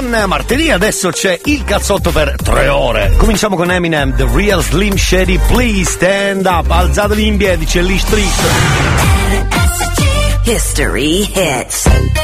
buon 0.00 0.24
martedì, 0.26 0.72
adesso 0.72 1.10
c'è 1.10 1.38
il 1.44 1.62
cazzotto 1.62 2.10
per 2.10 2.34
tre 2.42 2.66
ore. 2.66 3.14
Cominciamo 3.16 3.54
con 3.54 3.70
Eminem, 3.70 4.16
The 4.16 4.26
Real 4.32 4.60
Slim 4.60 4.96
Shady, 4.96 5.38
please 5.46 5.88
stand 5.88 6.46
up, 6.46 6.68
alzatevi 6.68 7.24
in 7.24 7.36
piedi, 7.36 7.64
c'è 7.64 7.80
Lee 7.80 7.98
Street. 7.98 8.32
History 10.42 11.30
hits. 11.32 12.23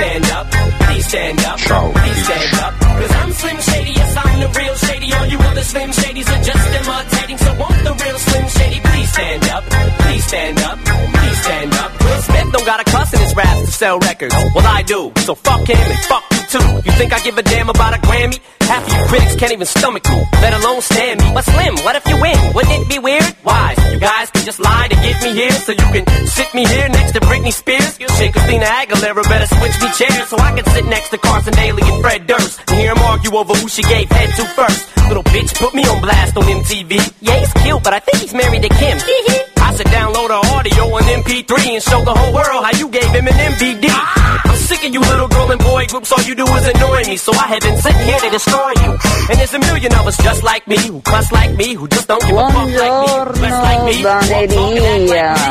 stand 0.00 0.30
up? 0.32 0.46
Please 0.86 1.06
stand 1.06 1.40
up. 1.40 1.58
Please 1.58 2.24
stand 2.24 2.54
up. 2.64 2.72
Cause 2.80 3.12
I'm 3.20 3.32
Slim 3.32 3.58
Shady, 3.60 3.92
yes, 4.00 4.16
I'm 4.16 4.40
the 4.40 4.48
real 4.58 4.74
Shady. 4.74 5.12
All 5.12 5.26
you 5.26 5.38
other 5.38 5.62
Slim 5.62 5.90
Shadys 5.90 6.28
are 6.34 6.42
just 6.50 6.64
imitating. 6.80 7.38
So 7.38 7.50
won't 7.60 7.80
the 7.84 7.94
real 8.04 8.18
Slim 8.18 8.46
Shady 8.48 8.80
please 8.80 9.12
stand 9.12 9.44
up? 9.48 9.64
Please 10.02 10.24
stand 10.24 10.58
up. 10.60 10.78
Please 10.78 11.38
stand 11.44 11.74
up. 11.74 11.90
Will 12.00 12.22
Smith 12.22 12.52
don't 12.52 12.66
got 12.66 12.80
a 12.80 12.84
cuss 12.84 13.12
in 13.12 13.20
his 13.20 13.34
raps 13.36 13.60
to 13.66 13.72
sell 13.72 13.98
records. 13.98 14.34
Well, 14.54 14.66
I 14.66 14.82
do. 14.82 15.12
So 15.26 15.34
fuck 15.34 15.68
him 15.68 15.76
and 15.76 16.00
fuck 16.10 16.24
you 16.32 16.42
too. 16.54 16.68
You 16.86 16.92
think 16.98 17.12
I 17.12 17.20
give 17.20 17.36
a 17.36 17.42
damn 17.42 17.68
about 17.68 17.94
a 17.94 17.98
Grammy? 17.98 18.38
Half 18.70 18.86
you 18.86 19.02
critics 19.10 19.34
can't 19.34 19.50
even 19.50 19.66
stomach 19.66 20.06
me, 20.08 20.22
let 20.46 20.54
alone 20.54 20.80
stand 20.80 21.18
me. 21.18 21.34
But 21.34 21.42
Slim, 21.42 21.74
what 21.82 21.96
if 21.96 22.06
you 22.06 22.14
win? 22.22 22.38
Wouldn't 22.54 22.70
it 22.70 22.88
be 22.88 23.00
weird? 23.00 23.26
Why? 23.42 23.74
You 23.90 23.98
guys 23.98 24.30
can 24.30 24.44
just 24.46 24.60
lie 24.60 24.86
to 24.86 24.94
get 24.94 25.20
me 25.26 25.34
here, 25.34 25.50
so 25.50 25.72
you 25.72 25.88
can 25.90 26.06
sit 26.30 26.54
me 26.54 26.64
here 26.64 26.88
next 26.88 27.12
to 27.18 27.20
Britney 27.20 27.52
Spears. 27.52 27.98
Shit, 27.98 28.30
Christina 28.30 28.66
Aguilera 28.66 29.26
better 29.26 29.50
switch 29.58 29.74
me 29.82 29.90
chairs 29.98 30.28
so 30.28 30.36
I 30.38 30.54
can 30.54 30.64
sit 30.66 30.86
next 30.86 31.10
to 31.10 31.18
Carson 31.18 31.52
Daly 31.54 31.82
and 31.82 32.00
Fred 32.00 32.28
Durst 32.28 32.60
and 32.68 32.78
hear 32.78 32.94
them 32.94 33.02
argue 33.02 33.34
over 33.34 33.54
who 33.54 33.66
she 33.66 33.82
gave 33.82 34.08
head 34.08 34.30
to 34.38 34.44
first. 34.54 34.86
Little 35.08 35.24
bitch 35.24 35.52
put 35.58 35.74
me 35.74 35.82
on 35.90 36.00
blast 36.00 36.36
on 36.36 36.44
MTV. 36.44 37.12
Yeah, 37.20 37.40
he's 37.40 37.52
cute, 37.54 37.82
but 37.82 37.92
I 37.92 37.98
think 37.98 38.18
he's 38.18 38.34
married 38.34 38.62
to 38.62 38.68
Kim. 38.68 38.98
I 39.60 39.74
should 39.76 39.86
download 39.86 40.30
her 40.30 40.42
audio 40.56 40.82
on 40.96 41.02
MP3 41.02 41.52
and 41.76 41.82
show 41.82 42.02
the 42.04 42.14
whole 42.14 42.32
world 42.34 42.64
how 42.64 42.72
you 42.78 42.88
gave 42.88 43.10
him 43.10 43.26
an 43.26 43.34
MVD. 43.52 43.86
I'm 43.88 44.56
sick 44.56 44.84
of 44.86 44.92
you 44.92 45.00
little 45.00 45.28
girl 45.28 45.50
and 45.50 45.60
boy 45.60 45.86
groups, 45.86 46.12
all 46.12 46.22
you 46.24 46.34
do 46.34 46.44
is 46.44 46.66
annoy 46.68 47.02
me, 47.06 47.16
so 47.16 47.32
I 47.32 47.46
have 47.52 47.62
been 47.62 47.76
sitting 47.78 48.06
here 48.06 48.18
to 48.20 48.30
destroy 48.30 48.72
you. 48.82 48.90
And 49.30 49.38
there's 49.38 49.54
a 49.54 49.58
million 49.58 49.92
of 49.94 50.06
us 50.06 50.16
just 50.18 50.42
like 50.42 50.66
me, 50.66 50.78
who 50.86 51.00
cuss 51.02 51.30
like 51.32 51.56
me, 51.56 51.74
who 51.74 51.88
just 51.88 52.08
don't 52.08 52.22
give 52.22 52.36
a 52.36 52.48
fuck 52.50 52.54
like 52.54 52.96
me, 53.04 53.12
who 53.14 53.32
dress 53.38 53.58
like 53.68 53.82
me, 53.84 53.94
who 54.02 54.08
act 54.08 54.30
like 54.30 54.50
me. 54.50 54.56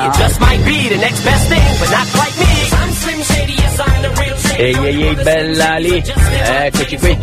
It 0.07 0.13
just 0.17 0.39
might 0.39 0.63
be 0.65 0.89
the 0.89 0.97
next 0.97 1.23
best 1.23 1.49
thing, 1.49 1.69
but 1.79 1.89
not 1.91 2.07
quite 2.17 2.35
me. 2.39 2.51
I'm 2.79 2.91
Slim 2.91 3.21
Shady, 3.23 3.53
yes, 3.53 3.79
I'm 3.79 4.01
the 4.01 4.09
real. 4.21 4.38
Ehi, 4.59 4.75
ehi, 4.75 5.03
ehi, 5.07 5.15
bella 5.23 5.77
lì. 5.77 6.03
Eccoci 6.65 6.97
qui. 6.97 7.17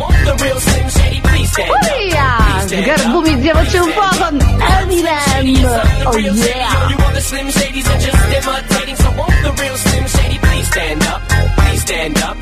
Uia! 1.95 2.65
Sgarbumizziamoci 2.65 3.77
un 3.77 3.93
po' 3.93 4.17
con 4.17 4.39
Eminem! 4.79 5.65
Oh 6.03 6.17
yeah! 6.17 6.87
Stand 10.67 11.03
up? 11.03 11.21
Stand 11.77 12.17
up. 12.17 12.35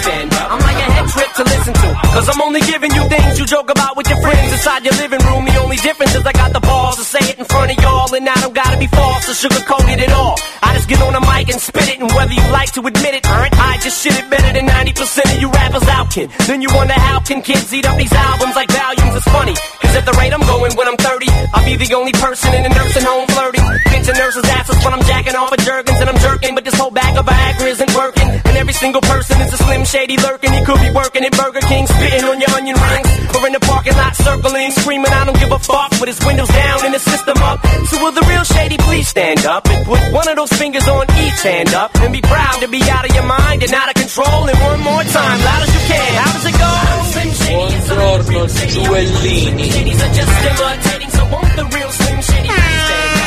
Stand 0.00 0.32
up. 0.32 0.46
I'm 0.52 0.60
like 0.60 0.80
a 0.80 0.88
head 0.88 1.06
trip 1.12 1.30
to 1.36 1.44
listen 1.44 1.74
to, 1.74 1.88
cause 2.14 2.28
I'm 2.28 2.40
only 2.40 2.60
giving 2.60 2.92
you 2.94 3.02
things 3.08 3.38
you 3.38 3.44
joke 3.44 3.68
about 3.68 3.96
with 3.96 4.08
your 4.08 4.20
friends 4.22 4.52
inside 4.52 4.84
your 4.84 4.94
living 4.94 5.20
room. 5.28 5.44
The 5.44 5.56
only 5.60 5.76
difference 5.76 6.14
is 6.14 6.24
I 6.24 6.32
got 6.32 6.52
the 6.52 6.60
balls 6.60 6.96
to 6.96 7.04
say 7.04 7.20
it 7.20 7.38
in 7.38 7.44
front 7.44 7.72
of 7.72 7.76
y'all, 7.82 8.08
and 8.14 8.28
I 8.28 8.36
don't 8.40 8.54
gotta 8.54 8.78
be 8.78 8.86
false 8.86 9.28
or 9.28 9.36
sugarcoat 9.36 9.92
it 9.92 10.00
at 10.00 10.12
all. 10.12 10.36
I 10.62 10.74
just 10.74 10.88
get 10.88 11.02
on 11.02 11.14
a 11.14 11.20
mic 11.20 11.50
and 11.50 11.60
spit 11.60 11.88
it, 11.88 11.98
and 12.00 12.10
whether 12.12 12.32
you 12.32 12.46
like 12.52 12.72
to 12.72 12.80
admit 12.80 13.14
it, 13.18 13.26
or 13.26 13.44
I 13.50 13.78
just 13.82 14.00
shit 14.00 14.16
it 14.16 14.30
better 14.30 14.52
than 14.56 14.66
90% 14.66 15.36
of 15.36 15.40
you 15.42 15.50
rappers 15.50 15.88
out, 15.88 16.10
kid. 16.10 16.30
Then 16.46 16.62
you 16.62 16.68
wonder 16.72 16.94
how 16.94 17.20
can 17.20 17.42
kids 17.42 17.74
eat 17.74 17.84
up 17.84 17.98
these 17.98 18.12
albums 18.12 18.54
like 18.56 18.70
volumes? 18.70 19.16
It's 19.20 19.28
funny, 19.28 19.54
cause 19.82 19.94
at 19.96 20.06
the 20.06 20.16
rate 20.16 20.32
I'm 20.32 20.44
going 20.46 20.72
when 20.76 20.88
I'm 20.88 20.96
30, 20.96 21.26
I'll 21.52 21.64
be 21.64 21.76
the 21.76 21.92
only 21.92 22.12
person 22.12 22.54
in 22.54 22.64
a 22.64 22.72
nursing 22.72 23.04
home 23.04 23.26
flirting. 23.28 23.64
Pinching 23.92 24.16
nurses' 24.16 24.48
asses 24.48 24.78
when 24.84 24.94
I'm 24.94 25.04
jacking 25.04 25.34
off 25.34 25.52
of 25.52 25.60
Jergens 25.60 26.00
and 26.00 26.08
I'm 26.08 26.20
jerking, 26.24 26.54
but 26.54 26.64
this 26.64 26.78
whole 26.78 26.92
bag 26.94 27.18
of 27.18 27.26
Viagra 27.58 27.70
isn't 27.70 27.94
working. 27.94 28.28
And 28.28 28.56
every 28.56 28.72
single 28.72 29.00
person 29.02 29.40
is 29.40 29.52
a 29.52 29.56
slim 29.58 29.84
shady 29.84 30.16
lurking. 30.16 30.52
He 30.52 30.64
could 30.64 30.80
be 30.80 30.90
working 30.94 31.24
at 31.24 31.32
Burger 31.32 31.60
King, 31.60 31.86
spitting 31.86 32.24
on 32.24 32.40
your 32.40 32.50
onion 32.50 32.76
rings, 32.76 33.08
or 33.34 33.46
in 33.46 33.52
the 33.52 33.60
parking 33.60 33.94
lot 33.94 34.14
circling, 34.16 34.70
screaming, 34.72 35.12
I 35.12 35.24
don't 35.24 35.38
give 35.38 35.52
a 35.52 35.58
fuck, 35.58 35.90
with 36.00 36.08
his 36.08 36.20
windows 36.24 36.48
down 36.48 36.84
and 36.84 36.94
his 36.94 37.02
system 37.02 37.36
up. 37.38 37.64
So 37.90 38.02
will 38.02 38.12
the 38.12 38.24
real 38.28 38.44
shady 38.44 38.76
please 38.78 39.08
stand 39.08 39.44
up 39.46 39.66
and 39.68 39.84
put 39.86 40.00
one 40.12 40.28
of 40.28 40.36
those 40.36 40.52
fingers 40.52 40.86
on 40.88 41.06
each 41.18 41.42
hand 41.42 41.74
up 41.74 41.94
and 41.96 42.12
be 42.12 42.20
proud 42.20 42.60
to 42.60 42.68
be 42.68 42.82
out 42.90 43.08
of 43.08 43.14
your 43.14 43.26
mind 43.26 43.62
and 43.62 43.72
out 43.74 43.88
of 43.88 43.94
control. 43.94 44.48
And 44.48 44.58
one 44.58 44.80
more 44.80 45.02
time, 45.04 45.38
loud 45.42 45.62
as 45.62 45.72
you 45.74 45.82
can. 45.90 46.10
How 46.14 46.32
does 46.32 46.46
it 46.46 46.56
go? 46.58 46.72
Slim 47.12 47.30
Shady 47.34 47.74
is 47.74 47.88
Buongiorno, 47.88 48.42
Giuellini. 48.72 49.66
Ladies 49.72 50.02
are 50.02 50.14
just 50.14 50.32
imitating, 50.46 51.10
so 51.10 51.22
won't 51.32 51.56
the 51.56 51.64
real 51.74 51.90
Slim 51.90 52.20
Shady 52.22 52.48
please 52.48 52.82
stand 52.86 53.17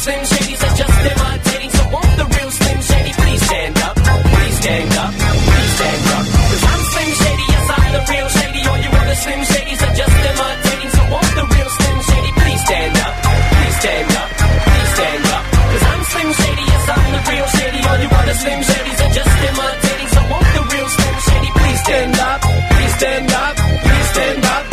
Slim 0.00 0.22
Shadys 0.24 0.62
are 0.64 0.76
just 0.80 0.98
imitating, 1.12 1.70
so 1.76 1.82
won't 1.92 2.14
the 2.16 2.24
real 2.24 2.50
Slim 2.50 2.80
Shady 2.88 3.12
please 3.20 3.42
stand 3.44 3.76
up? 3.84 3.94
Please 4.00 4.56
stand 4.60 4.92
up. 4.96 5.12
Please 5.12 5.72
stand 5.76 6.06
up. 6.16 6.24
Cause 6.24 6.64
I'm 6.72 6.82
Slim 6.90 7.10
Shady, 7.20 7.46
yes, 7.52 7.66
I'm 7.76 7.90
the 7.92 8.02
real 8.08 8.28
Shady. 8.32 8.60
All 8.70 8.80
you 8.80 8.90
other 8.96 9.16
Slim 9.20 9.40
Shadys 9.50 9.80
are 9.84 9.94
just 10.00 10.16
imitating, 10.30 10.90
so 10.96 11.02
won't 11.12 11.32
the 11.36 11.44
real 11.52 11.70
Slim 11.76 11.98
Shady 12.08 12.32
please 12.40 12.60
stand 12.64 12.96
up? 12.96 13.12
Please 13.52 13.76
stand 13.80 14.10
up. 14.20 14.28
Please 14.64 14.90
stand 14.96 15.24
up. 15.36 15.44
Cause 15.68 15.84
I'm 15.92 16.02
Slim 16.10 16.30
Shady, 16.40 16.64
yes, 16.72 16.84
I'm 16.96 17.08
the 17.12 17.20
real 17.28 17.48
Shady. 17.60 17.80
All 17.84 17.98
you 18.00 18.10
other 18.20 18.36
Slim 18.40 18.60
Shadys 18.70 18.98
are 19.04 19.12
just 19.20 19.34
imitating, 19.50 20.08
so 20.16 20.20
won't 20.32 20.50
the 20.56 20.64
real 20.72 20.88
Slim 20.96 21.16
Shady 21.28 21.50
please 21.60 21.80
stand 21.84 22.14
up? 22.24 22.40
Please 22.72 22.94
stand 22.96 23.32
up. 23.36 23.54
Please 23.84 24.08
stand 24.16 24.44
up. 24.48 24.64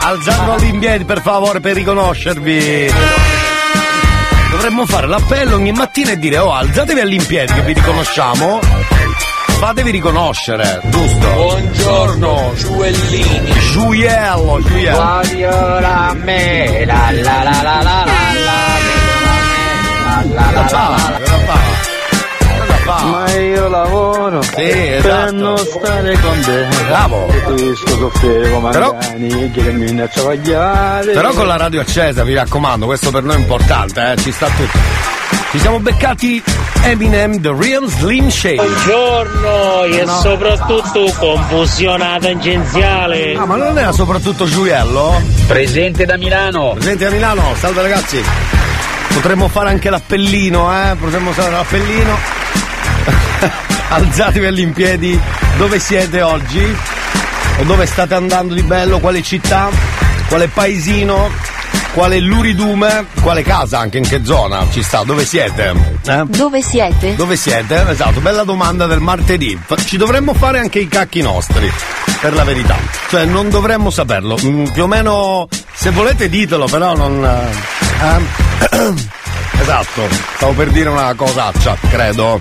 Alzandoli 0.00 0.68
in 0.72 0.78
piedi 0.80 1.04
per 1.04 1.20
favore 1.20 1.60
per 1.60 1.74
riconoscervi. 1.74 3.51
Dovremmo 4.62 4.86
fare 4.86 5.08
l'appello 5.08 5.56
ogni 5.56 5.72
mattina 5.72 6.12
e 6.12 6.18
dire 6.20 6.38
oh 6.38 6.52
alzatevi 6.52 7.00
all'impiedi 7.00 7.52
che 7.52 7.62
vi 7.62 7.72
riconosciamo. 7.72 8.60
Fatevi 9.58 9.90
riconoscere, 9.90 10.80
giusto? 10.84 11.32
Buongiorno, 11.32 12.52
Giuellini. 12.54 13.52
Giuiello, 13.72 14.62
Giuiello. 14.62 14.96
Guardiola 14.96 16.08
a 16.10 16.14
me, 16.14 16.84
la 16.84 17.10
la 17.10 17.42
la 17.42 17.60
la 17.60 17.60
la 17.60 17.82
la 17.82 17.82
la 17.82 18.04
la 18.44 18.70
la 20.32 20.50
la 20.52 20.70
la 20.70 21.20
la 21.26 21.71
Ma 22.84 23.30
io 23.38 23.68
lavoro 23.68 24.42
Sì, 24.42 24.50
per 24.54 24.96
esatto. 24.98 25.32
non 25.34 25.56
stare 25.56 26.18
con 26.20 26.40
te. 26.40 26.66
Bravo. 26.86 27.26
Come 27.44 28.70
Però- 28.70 28.96
che 28.98 29.72
mi. 29.72 30.08
Però 31.12 31.30
con 31.32 31.46
la 31.46 31.56
radio 31.56 31.80
accesa, 31.80 32.24
vi 32.24 32.34
raccomando, 32.34 32.86
questo 32.86 33.10
per 33.10 33.22
noi 33.22 33.36
è 33.36 33.38
importante, 33.38 34.12
eh, 34.12 34.16
ci 34.16 34.32
sta 34.32 34.46
tutto. 34.48 34.78
Ci 35.52 35.58
siamo 35.58 35.78
beccati 35.80 36.42
Eminem, 36.82 37.40
The 37.40 37.54
Real 37.56 37.86
Slim 37.88 38.28
Shady. 38.30 38.56
Buongiorno 38.56 39.84
e 39.84 40.04
No. 40.04 40.20
soprattutto 40.20 41.12
confusione 41.18 42.18
tangenziale. 42.20 43.34
Ah, 43.36 43.44
ma 43.44 43.56
non 43.56 43.78
era 43.78 43.92
soprattutto 43.92 44.46
Giuliello? 44.46 45.20
Presente 45.46 46.04
da 46.06 46.16
Milano. 46.16 46.72
Presente 46.72 47.06
a 47.06 47.10
Milano, 47.10 47.54
salve 47.58 47.82
ragazzi. 47.82 48.22
Potremmo 49.12 49.48
fare 49.48 49.68
anche 49.68 49.90
l'appellino, 49.90 50.72
eh? 50.72 50.94
Potremmo 50.96 51.32
fare 51.32 51.50
l'appellino. 51.50 52.40
Alzatevi 53.88 54.46
all'impiedi 54.46 55.20
dove 55.56 55.78
siete 55.78 56.22
oggi? 56.22 56.76
O 57.58 57.64
dove 57.64 57.86
state 57.86 58.14
andando 58.14 58.54
di 58.54 58.62
bello? 58.62 58.98
Quale 58.98 59.22
città? 59.22 59.68
Quale 60.28 60.48
paesino? 60.48 61.30
Quale 61.92 62.20
luridume? 62.20 63.04
Quale 63.20 63.42
casa? 63.42 63.78
Anche 63.78 63.98
in 63.98 64.08
che 64.08 64.24
zona 64.24 64.66
ci 64.70 64.82
sta? 64.82 65.02
Dove 65.04 65.26
siete? 65.26 65.74
Eh? 66.06 66.24
Dove 66.26 66.62
siete? 66.62 67.14
Dove 67.16 67.36
siete? 67.36 67.84
Esatto, 67.86 68.20
bella 68.20 68.44
domanda 68.44 68.86
del 68.86 69.00
martedì. 69.00 69.58
Ci 69.84 69.98
dovremmo 69.98 70.32
fare 70.32 70.58
anche 70.58 70.78
i 70.78 70.88
cacchi 70.88 71.20
nostri, 71.20 71.70
per 72.18 72.32
la 72.32 72.44
verità. 72.44 72.76
Cioè, 73.10 73.26
non 73.26 73.50
dovremmo 73.50 73.90
saperlo. 73.90 74.38
Mm, 74.42 74.64
più 74.68 74.84
o 74.84 74.86
meno, 74.86 75.48
se 75.74 75.90
volete 75.90 76.30
ditelo, 76.30 76.64
però 76.64 76.96
non. 76.96 77.22
eh, 77.22 78.70
eh. 78.78 79.21
Esatto, 79.62 80.08
stavo 80.34 80.52
per 80.54 80.70
dire 80.70 80.88
una 80.88 81.14
cosaccia, 81.14 81.76
credo. 81.88 82.36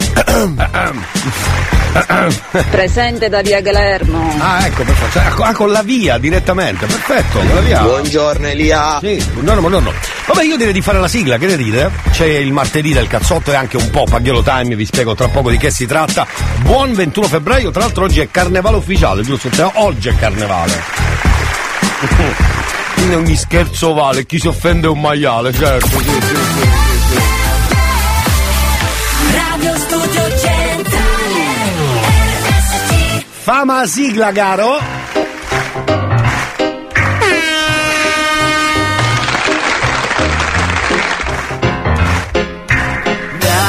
Presente 2.72 3.30
da 3.30 3.42
via 3.44 3.62
Galerno. 3.62 4.36
Ah, 4.40 4.66
ecco, 4.66 4.84
perfetto. 4.84 5.20
Cioè, 5.20 5.48
ah, 5.48 5.54
con 5.54 5.70
la 5.70 5.84
via 5.84 6.18
direttamente, 6.18 6.88
perfetto, 6.88 7.38
con 7.38 7.54
la 7.54 7.62
via. 7.62 7.82
Buongiorno 7.84 8.48
Elia. 8.48 8.98
Sì, 9.00 9.24
buongiorno, 9.34 9.60
buongiorno. 9.60 9.94
Vabbè, 10.26 10.44
io 10.44 10.58
direi 10.58 10.74
di 10.74 10.82
fare 10.82 11.00
la 11.00 11.08
sigla, 11.08 11.38
che 11.38 11.46
ne 11.46 11.58
dite? 11.58 11.92
C'è 12.10 12.26
il 12.26 12.52
martedì 12.52 12.92
del 12.92 13.06
cazzotto 13.06 13.52
e 13.52 13.56
anche 13.56 13.78
un 13.78 13.92
po' 13.92 14.06
Paghiolo 14.06 14.42
Time, 14.42 14.76
vi 14.76 14.86
spiego 14.86 15.14
tra 15.14 15.28
poco 15.28 15.52
di 15.52 15.58
che 15.58 15.70
si 15.70 15.86
tratta. 15.86 16.26
Buon 16.64 16.94
21 16.94 17.28
febbraio, 17.28 17.70
tra 17.70 17.82
l'altro 17.82 18.06
oggi 18.06 18.20
è 18.22 18.32
carnevale 18.32 18.78
ufficiale, 18.78 19.22
giusto? 19.22 19.52
Cioè, 19.52 19.70
oggi 19.76 20.10
è 20.10 20.16
carnevale. 20.16 20.74
Quindi 22.96 23.14
ogni 23.14 23.36
scherzo 23.36 23.94
vale, 23.94 24.26
chi 24.26 24.40
si 24.40 24.48
offende 24.48 24.88
è 24.88 24.90
un 24.90 25.00
maiale, 25.00 25.54
certo, 25.54 25.88
sì, 25.88 26.04
sì, 26.04 26.20
sì. 26.20 26.91
Radio 29.34 29.78
Studio 29.78 30.38
Centrale 30.38 31.02
Fama 33.42 33.86
sigla, 33.88 34.32
caro. 34.32 34.80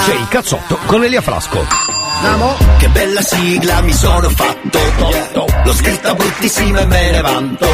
C'è 0.05 0.15
il 0.15 0.29
cazzotto 0.29 0.79
con 0.87 1.03
Elia 1.05 1.23
Frasco. 1.23 2.02
Andiamo? 2.23 2.57
Che 2.79 2.89
bella 2.89 3.21
sigla 3.21 3.81
mi 3.81 3.93
sono 3.93 4.31
fatto. 4.31 4.79
L'ho 5.65 5.75
scritta 5.75 6.15
bruttissima 6.15 6.81
e 6.81 6.87
me 6.87 7.11
ne 7.11 7.21
vanto. 7.21 7.67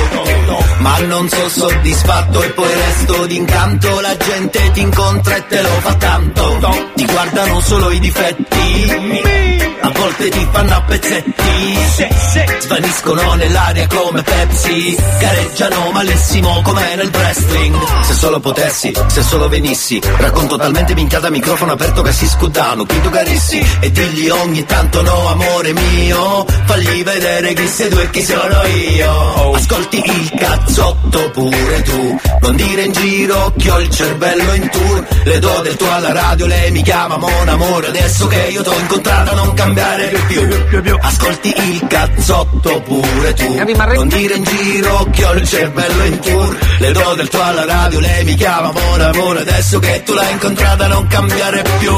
Ma 0.79 0.99
non 1.01 1.29
sono 1.29 1.49
soddisfatto 1.49 2.43
e 2.43 2.51
poi 2.53 2.73
resto 2.73 3.27
d'incanto. 3.27 4.01
La 4.01 4.17
gente 4.17 4.71
ti 4.71 4.81
incontra 4.81 5.37
e 5.37 5.47
te 5.47 5.61
lo 5.61 5.69
fa 5.69 5.95
tanto. 5.97 6.59
Ti 6.95 7.05
guardano 7.05 7.61
solo 7.61 7.91
i 7.91 7.99
difetti. 7.99 9.67
A 9.81 9.91
volte 9.91 10.29
ti 10.31 10.49
fanno 10.51 10.75
a 10.75 10.83
pezzetti. 10.83 11.77
Svaniscono 12.61 13.35
nell'aria 13.35 13.87
come 13.87 14.23
Pepsi. 14.23 14.97
Gareggiano 15.19 15.91
malissimo 15.91 16.61
come 16.63 16.95
nel 16.95 17.11
wrestling. 17.13 17.77
Se 18.03 18.15
solo 18.15 18.41
potessi, 18.41 18.93
se 19.07 19.23
solo 19.23 19.49
venissi. 19.49 20.01
Racconto 20.17 20.57
talmente 20.57 20.95
minchiata 20.95 21.31
microfono 21.31 21.73
aperto 21.73 22.03
che 22.03 22.13
si 22.13 22.27
scudano 22.27 22.85
Qui 22.85 23.01
tu 23.01 23.11
carissi? 23.11 23.65
E 23.81 23.91
digli 23.91 24.29
ogni 24.43 24.65
tanto 24.65 25.03
no 25.03 25.29
amore 25.29 25.73
mio. 25.73 26.47
Fagli 26.65 27.03
vedere 27.05 27.53
chi 27.55 27.67
sei 27.67 27.89
tu 27.89 27.99
e 27.99 28.11
chi 28.11 28.23
sono 28.23 28.63
io. 28.65 29.53
Ascolti 29.53 30.03
il 30.05 30.33
cazzotto 30.39 31.31
pure 31.31 31.83
tu. 31.83 32.21
Non 32.41 32.57
dire 32.57 32.83
in 32.83 32.93
giro 32.93 33.53
che 33.57 33.71
ho 33.71 33.81
il 33.81 33.91
cervello 33.91 34.55
in 34.55 34.69
tour. 34.69 35.07
Le 35.25 35.39
do 35.39 35.61
del 35.63 35.77
tuo 35.77 35.91
alla 35.93 36.13
radio, 36.13 36.47
lei 36.47 36.71
mi 36.71 36.83
chiama 36.83 37.17
mon 37.17 37.49
amore. 37.49 37.89
Adesso 37.89 38.27
che 38.27 38.49
io 38.51 38.63
t'ho 38.63 38.79
incontrata 38.79 39.33
non 39.33 39.55
cambiare 39.55 40.09
più 40.27 40.97
Ascolti 41.01 41.55
il 41.57 41.87
cazzotto 41.87 42.81
pure 42.83 43.35
tu. 43.35 43.55
Non 43.95 44.09
dire 44.09 44.35
in 44.35 44.45
giro 44.45 45.09
che 45.11 45.25
ho 45.25 45.33
il 45.33 45.49
cervello 45.49 46.05
in 46.05 46.19
tour. 46.21 46.59
Le 46.79 46.93
do 46.93 47.15
del 47.15 47.29
tuo 47.29 47.43
alla 47.43 47.65
radio, 47.65 48.01
lei 48.01 48.25
mi 48.25 48.35
chiama 48.35 48.73
mon 48.73 49.01
amore. 49.01 49.41
Adesso 49.41 49.79
che 49.79 50.03
tu 50.05 50.13
l'hai 50.15 50.33
incontrata 50.33 50.87
non 50.87 51.07
cambiare 51.07 51.63
più. 51.79 51.93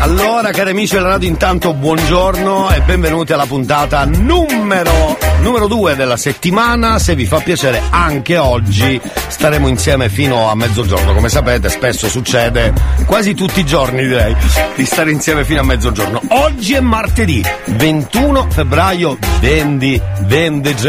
Allora, 0.00 0.50
cari 0.50 0.70
amici 0.70 0.94
della 0.94 1.08
radio, 1.08 1.28
intanto 1.28 1.69
buongiorno 1.74 2.70
e 2.70 2.80
benvenuti 2.82 3.32
alla 3.32 3.46
puntata 3.46 4.04
numero 4.04 5.18
numero 5.40 5.66
2 5.66 5.96
della 5.96 6.16
settimana. 6.16 6.98
Se 6.98 7.14
vi 7.14 7.26
fa 7.26 7.40
piacere, 7.40 7.82
anche 7.90 8.36
oggi 8.36 9.00
staremo 9.28 9.68
insieme 9.68 10.08
fino 10.08 10.48
a 10.48 10.54
mezzogiorno. 10.54 11.14
Come 11.14 11.28
sapete, 11.28 11.68
spesso 11.68 12.08
succede 12.08 12.72
quasi 13.06 13.34
tutti 13.34 13.60
i 13.60 13.64
giorni, 13.64 14.06
direi, 14.06 14.34
di 14.74 14.84
stare 14.84 15.10
insieme 15.10 15.44
fino 15.44 15.60
a 15.60 15.64
mezzogiorno. 15.64 16.20
Oggi 16.28 16.74
è 16.74 16.80
martedì 16.80 17.42
21 17.66 18.46
febbraio, 18.50 19.18
vendi, 19.40 20.00
vende 20.22 20.74
già. 20.74 20.88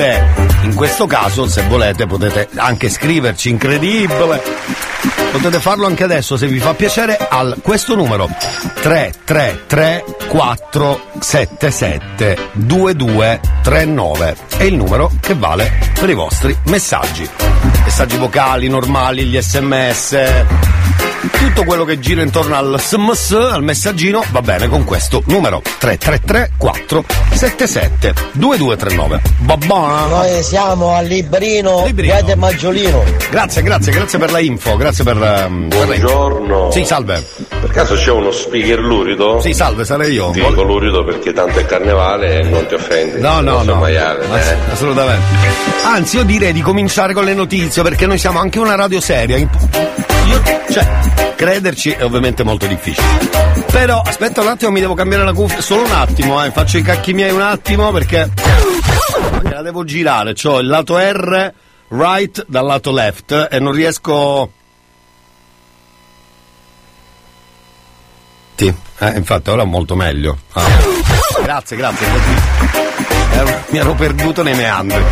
In 0.63 0.75
questo 0.75 1.07
caso, 1.07 1.47
se 1.47 1.63
volete, 1.67 2.05
potete 2.05 2.49
anche 2.55 2.89
scriverci, 2.89 3.49
incredibile. 3.49 4.41
Potete 5.31 5.59
farlo 5.59 5.87
anche 5.87 6.03
adesso 6.03 6.35
se 6.35 6.47
vi 6.47 6.59
fa 6.59 6.73
piacere 6.73 7.17
al 7.17 7.57
questo 7.63 7.95
numero 7.95 8.29
333 8.81 10.03
477 10.71 12.37
2239 12.53 14.35
è 14.57 14.63
il 14.63 14.75
numero 14.75 15.11
che 15.19 15.33
vale 15.35 15.69
per 15.99 16.09
i 16.09 16.13
vostri 16.13 16.57
messaggi. 16.67 17.29
Messaggi 17.83 18.15
vocali 18.17 18.69
normali, 18.69 19.25
gli 19.25 19.39
sms, 19.39 20.17
tutto 21.29 21.63
quello 21.63 21.83
che 21.85 21.99
gira 21.99 22.21
intorno 22.21 22.55
al 22.55 22.79
sms, 22.79 23.31
al 23.31 23.63
messaggino, 23.63 24.23
va 24.31 24.41
bene 24.41 24.67
con 24.67 24.83
questo 24.83 25.21
numero 25.27 25.61
333 25.61 26.51
477 26.57 28.13
2239. 28.33 29.21
Va 29.39 29.57
buona? 29.57 30.05
Noi 30.05 30.41
siamo 30.43 30.95
al 30.95 31.05
Librino, 31.05 31.85
Librino. 31.85 32.13
Piede 32.15 32.35
Maggiolino. 32.35 33.03
Grazie, 33.29 33.61
grazie, 33.61 33.91
grazie 33.91 34.19
per 34.19 34.31
la 34.31 34.39
info, 34.39 34.75
grazie 34.77 35.03
per, 35.03 35.21
ehm, 35.21 35.67
per. 35.69 35.85
Buongiorno. 35.85 36.71
Sì, 36.71 36.85
salve. 36.85 37.23
Per 37.47 37.69
caso 37.69 37.95
c'è 37.95 38.11
uno 38.11 38.31
speaker 38.31 38.79
lurido? 38.79 39.39
Sì, 39.41 39.53
salve, 39.53 39.85
sarei 39.85 40.13
io. 40.13 40.31
Ti 40.31 40.41
dico 40.41 40.63
lurido 40.63 41.03
perché 41.03 41.33
tanto 41.33 41.59
è 41.59 41.65
carnevale 41.65 42.39
e 42.39 42.43
non 42.43 42.65
ti 42.65 42.73
offendi. 42.73 43.19
No, 43.19 43.41
no, 43.41 43.61
no. 43.63 43.75
maiale, 43.75 44.25
Ass- 44.25 44.49
eh. 44.49 44.57
assolutamente. 44.71 45.25
Anzi, 45.83 46.17
io 46.17 46.23
direi 46.23 46.53
di 46.53 46.61
cominciare 46.61 47.13
con 47.13 47.23
le 47.23 47.33
notizie 47.33 47.83
perché 47.83 48.07
noi 48.07 48.17
siamo 48.17 48.39
anche 48.39 48.59
una 48.59 48.75
radio 48.75 48.99
seria. 48.99 50.10
Io, 50.25 50.41
cioè, 50.71 51.33
crederci 51.35 51.91
è 51.91 52.03
ovviamente 52.03 52.43
molto 52.43 52.67
difficile. 52.67 53.05
Però, 53.71 54.01
aspetta 54.01 54.41
un 54.41 54.47
attimo, 54.47 54.71
mi 54.71 54.79
devo 54.79 54.93
cambiare 54.93 55.23
la 55.23 55.33
cuffia. 55.33 55.61
Solo 55.61 55.83
un 55.83 55.91
attimo, 55.91 56.43
eh. 56.43 56.51
Faccio 56.51 56.77
i 56.77 56.81
cacchi 56.81 57.13
miei 57.13 57.31
un 57.31 57.41
attimo 57.41 57.91
perché. 57.91 58.29
La 59.43 59.61
devo 59.61 59.83
girare. 59.83 60.33
C'ho 60.33 60.59
il 60.59 60.67
lato 60.67 60.97
R 60.97 61.53
right 61.89 62.45
dal 62.47 62.65
lato 62.65 62.91
left 62.91 63.47
e 63.51 63.59
non 63.59 63.71
riesco. 63.73 64.51
Sì, 68.55 68.73
eh, 68.99 69.13
infatti 69.15 69.49
ora 69.49 69.63
è 69.63 69.65
molto 69.65 69.95
meglio. 69.95 70.37
Ah. 70.53 70.63
Grazie, 71.41 71.75
grazie. 71.75 72.90
Ero- 73.33 73.63
mi 73.69 73.77
ero 73.77 73.93
perduto 73.93 74.43
nei 74.43 74.55
meandri. 74.55 75.03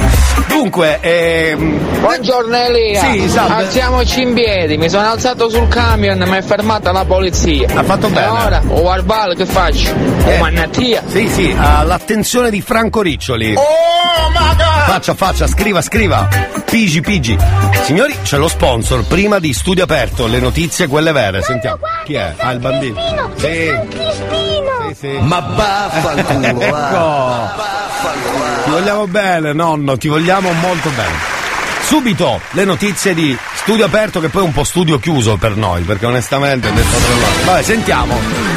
Dunque, 0.47 0.99
ehm, 1.01 1.99
Buongiorno 1.99 2.55
Elia. 2.55 3.01
Sì, 3.01 3.29
salve. 3.29 3.53
Alziamoci 3.63 4.21
in 4.21 4.33
piedi, 4.33 4.77
mi 4.77 4.89
sono 4.89 5.09
alzato 5.09 5.49
sul 5.49 5.67
camion 5.67 6.17
mi 6.19 6.37
è 6.37 6.41
fermata 6.41 6.91
la 6.91 7.05
polizia. 7.05 7.67
Ha 7.73 7.83
fatto 7.83 8.09
bene. 8.09 8.25
E 8.25 8.29
ora, 8.29 8.61
o 8.67 8.79
Warbal 8.81 9.35
che 9.35 9.45
faccio? 9.45 9.89
Eh. 10.25 10.35
Oh 10.35 10.39
mannattia. 10.39 11.03
Sì, 11.07 11.27
sì, 11.29 11.55
all'attenzione 11.57 12.49
di 12.49 12.61
Franco 12.61 13.01
Riccioli. 13.01 13.55
Oh 13.55 13.61
my 14.31 14.55
god! 14.55 14.67
Faccia, 14.87 15.13
faccia, 15.13 15.47
scriva, 15.47 15.81
scriva. 15.81 16.27
Pigi, 16.65 17.01
pigi. 17.01 17.37
Signori, 17.83 18.15
c'è 18.23 18.37
lo 18.37 18.47
sponsor. 18.47 19.05
Prima 19.05 19.39
di 19.39 19.53
studio 19.53 19.83
aperto, 19.83 20.27
le 20.27 20.39
notizie, 20.39 20.87
quelle 20.87 21.11
vere. 21.11 21.41
Sentiamo. 21.41 21.79
Chi 22.03 22.15
è? 22.15 22.33
Ah, 22.37 22.51
il 22.51 22.59
bambino. 22.59 22.99
Sì. 23.35 23.71
Sì, 24.87 24.95
sì. 24.99 25.17
Ma 25.21 25.39
vaffanculo 25.39 26.61
Ecco. 26.65 27.87
Ti 28.63 28.69
vogliamo 28.69 29.07
bene, 29.07 29.53
nonno, 29.53 29.97
ti 29.97 30.07
vogliamo 30.07 30.51
molto 30.53 30.89
bene. 30.89 31.37
Subito 31.81 32.39
le 32.51 32.63
notizie 32.63 33.13
di 33.13 33.37
studio 33.55 33.85
aperto, 33.85 34.19
che 34.19 34.29
poi 34.29 34.43
è 34.43 34.45
un 34.45 34.53
po' 34.53 34.63
studio 34.63 34.99
chiuso 34.99 35.37
per 35.37 35.55
noi, 35.55 35.83
perché 35.83 36.05
onestamente 36.05 36.71
detto 36.71 36.97
tra 36.97 37.13
loro. 37.13 37.45
Vabbè, 37.45 37.61
sentiamo. 37.63 38.48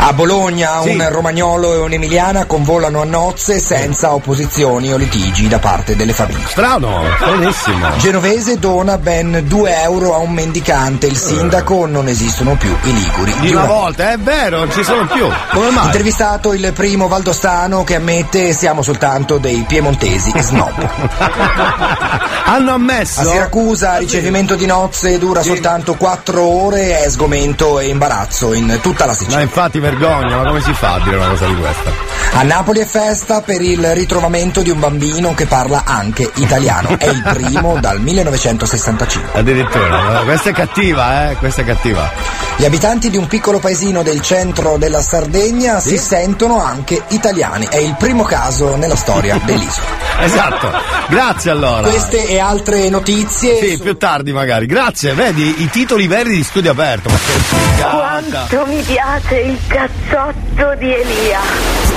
A 0.00 0.12
Bologna 0.12 0.80
Sì. 0.82 0.90
un 0.90 1.06
romagnolo 1.10 1.74
e 1.74 1.78
un'emiliana 1.78 2.46
convolano 2.46 3.02
a 3.02 3.04
nozze 3.04 3.58
senza 3.58 4.14
opposizioni 4.14 4.92
o 4.92 4.96
litigi 4.96 5.48
da 5.48 5.58
parte 5.58 5.96
delle 5.96 6.12
famiglie. 6.12 6.46
Strano, 6.46 7.02
stranissimo. 7.16 7.86
Genovese 7.98 8.58
dona 8.58 8.96
ben 8.96 9.42
2 9.46 9.82
euro 9.82 10.14
a 10.14 10.18
un 10.18 10.30
mendicante, 10.32 11.06
il 11.06 11.16
sindaco 11.16 11.84
non 11.86 12.08
esistono 12.08 12.54
più 12.56 12.74
i 12.84 12.92
liguri. 12.94 13.34
Di 13.40 13.50
una 13.50 13.64
volta, 13.66 14.12
è 14.12 14.16
vero, 14.18 14.58
non 14.60 14.70
ci 14.72 14.82
sono 14.84 15.04
più. 15.06 15.28
Come 15.52 15.70
mai? 15.70 15.86
Intervistato 15.86 16.52
il 16.54 16.72
primo 16.72 17.08
valdostano 17.08 17.84
che 17.84 17.96
ammette 17.96 18.52
siamo 18.54 18.82
soltanto 18.82 19.36
dei 19.38 19.64
piemontesi 19.66 20.32
snob. 20.38 20.88
Hanno 22.46 22.72
ammesso? 22.72 23.20
A 23.20 23.24
Siracusa 23.24 23.96
ricevimento 23.98 24.54
di 24.54 24.64
nozze 24.64 25.18
dura 25.18 25.42
soltanto 25.42 25.94
4 25.94 26.40
ore 26.42 27.04
e 27.04 27.10
sgomento 27.10 27.78
e 27.78 27.88
imbarazzo 27.88 28.54
in 28.54 28.78
tutta 28.80 29.04
la 29.04 29.12
Sicilia. 29.12 29.36
Ma 29.36 29.42
infatti 29.42 29.80
vergogna, 29.88 30.36
ma 30.36 30.44
come 30.44 30.60
si 30.60 30.72
fa 30.74 30.94
a 30.94 31.00
dire 31.00 31.16
una 31.16 31.28
cosa 31.28 31.46
di 31.46 31.54
questa? 31.54 31.92
A 32.32 32.42
Napoli 32.42 32.80
è 32.80 32.84
festa 32.84 33.40
per 33.40 33.62
il 33.62 33.94
ritrovamento 33.94 34.60
di 34.60 34.70
un 34.70 34.78
bambino 34.78 35.34
che 35.34 35.46
parla 35.46 35.84
anche 35.86 36.30
italiano. 36.36 36.98
È 36.98 37.08
il 37.08 37.22
primo 37.22 37.78
dal 37.80 38.00
1965. 38.00 39.38
Addirittura, 39.40 40.20
questa 40.24 40.50
è 40.50 40.52
cattiva, 40.52 41.30
eh? 41.30 41.36
Questa 41.36 41.62
è 41.62 41.64
cattiva. 41.64 42.10
Gli 42.56 42.64
abitanti 42.64 43.08
di 43.08 43.16
un 43.16 43.26
piccolo 43.26 43.58
paesino 43.58 44.02
del 44.02 44.20
centro 44.20 44.76
della 44.76 45.00
Sardegna 45.00 45.80
si 45.80 45.96
sentono 45.96 46.62
anche 46.62 47.02
italiani. 47.08 47.66
È 47.68 47.78
il 47.78 47.94
primo 47.98 48.24
caso 48.24 48.76
nella 48.76 48.96
storia 48.96 49.40
dell'isola. 49.44 49.86
Esatto, 50.20 50.70
grazie 51.08 51.50
allora. 51.50 51.88
Queste 51.88 52.26
e 52.26 52.38
altre 52.38 52.88
notizie. 52.88 53.56
Sì, 53.58 53.78
più 53.78 53.96
tardi 53.96 54.32
magari. 54.32 54.66
Grazie, 54.66 55.14
vedi 55.14 55.62
i 55.62 55.70
titoli 55.70 56.06
veri 56.06 56.34
di 56.34 56.42
studio 56.42 56.72
aperto. 56.72 57.08
Ma 57.08 57.16
che 57.16 57.82
Quanto 57.82 58.66
mi 58.66 58.82
piace 58.82 59.36
il 59.36 59.58
cazzotto 59.78 60.74
di 60.74 60.92
Elia. 60.92 61.87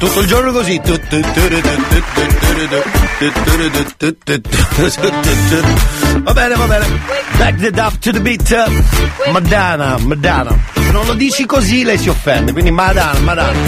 Tutto 0.00 0.20
il 0.20 0.26
giorno 0.26 0.50
così. 0.50 0.80
Va 6.22 6.32
bene, 6.32 6.54
va 6.54 6.66
bene. 6.66 6.86
Back 7.36 7.62
it 7.62 7.78
up 7.78 7.98
to 7.98 8.10
the 8.10 8.20
beat. 8.22 8.70
Madonna, 9.30 9.98
Madonna. 9.98 10.58
Se 10.72 10.90
non 10.90 11.04
lo 11.04 11.12
dici 11.12 11.44
così 11.44 11.84
lei 11.84 11.98
si 11.98 12.08
offende, 12.08 12.52
quindi 12.52 12.70
Madonna, 12.70 13.18
Madonna. 13.18 13.58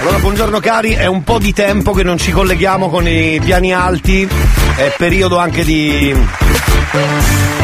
Allora, 0.00 0.18
buongiorno 0.18 0.60
cari, 0.60 0.92
è 0.92 1.04
un 1.04 1.22
po' 1.24 1.38
di 1.38 1.52
tempo 1.52 1.92
che 1.92 2.02
non 2.02 2.16
ci 2.16 2.32
colleghiamo 2.32 2.88
con 2.88 3.06
i 3.06 3.38
piani 3.44 3.74
alti, 3.74 4.26
è 4.76 4.94
periodo 4.96 5.36
anche 5.36 5.62
di 5.62 6.16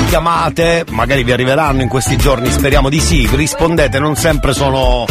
chiamate, 0.09 0.85
magari 0.91 1.25
vi 1.25 1.33
arriveranno 1.33 1.81
in 1.81 1.89
questi 1.89 2.19
giorni, 2.19 2.53
speriamo 2.53 2.91
di 2.91 3.01
sì, 3.01 3.27
rispondete, 3.33 3.99
non 3.99 4.17
sempre 4.17 4.53
sono 4.53 5.07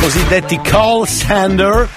cosiddetti 0.00 0.60
call 0.60 1.04
sender, 1.04 1.88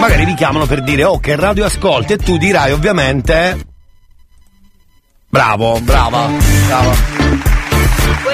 magari 0.00 0.24
vi 0.24 0.34
chiamano 0.34 0.66
per 0.66 0.82
dire 0.82 1.04
oh 1.04 1.20
che 1.20 1.36
radio 1.36 1.64
ascolti 1.64 2.14
e 2.14 2.18
tu 2.18 2.36
dirai 2.36 2.72
ovviamente 2.72 3.66
Bravo, 5.30 5.78
brava, 5.80 6.30
brava. 6.66 6.94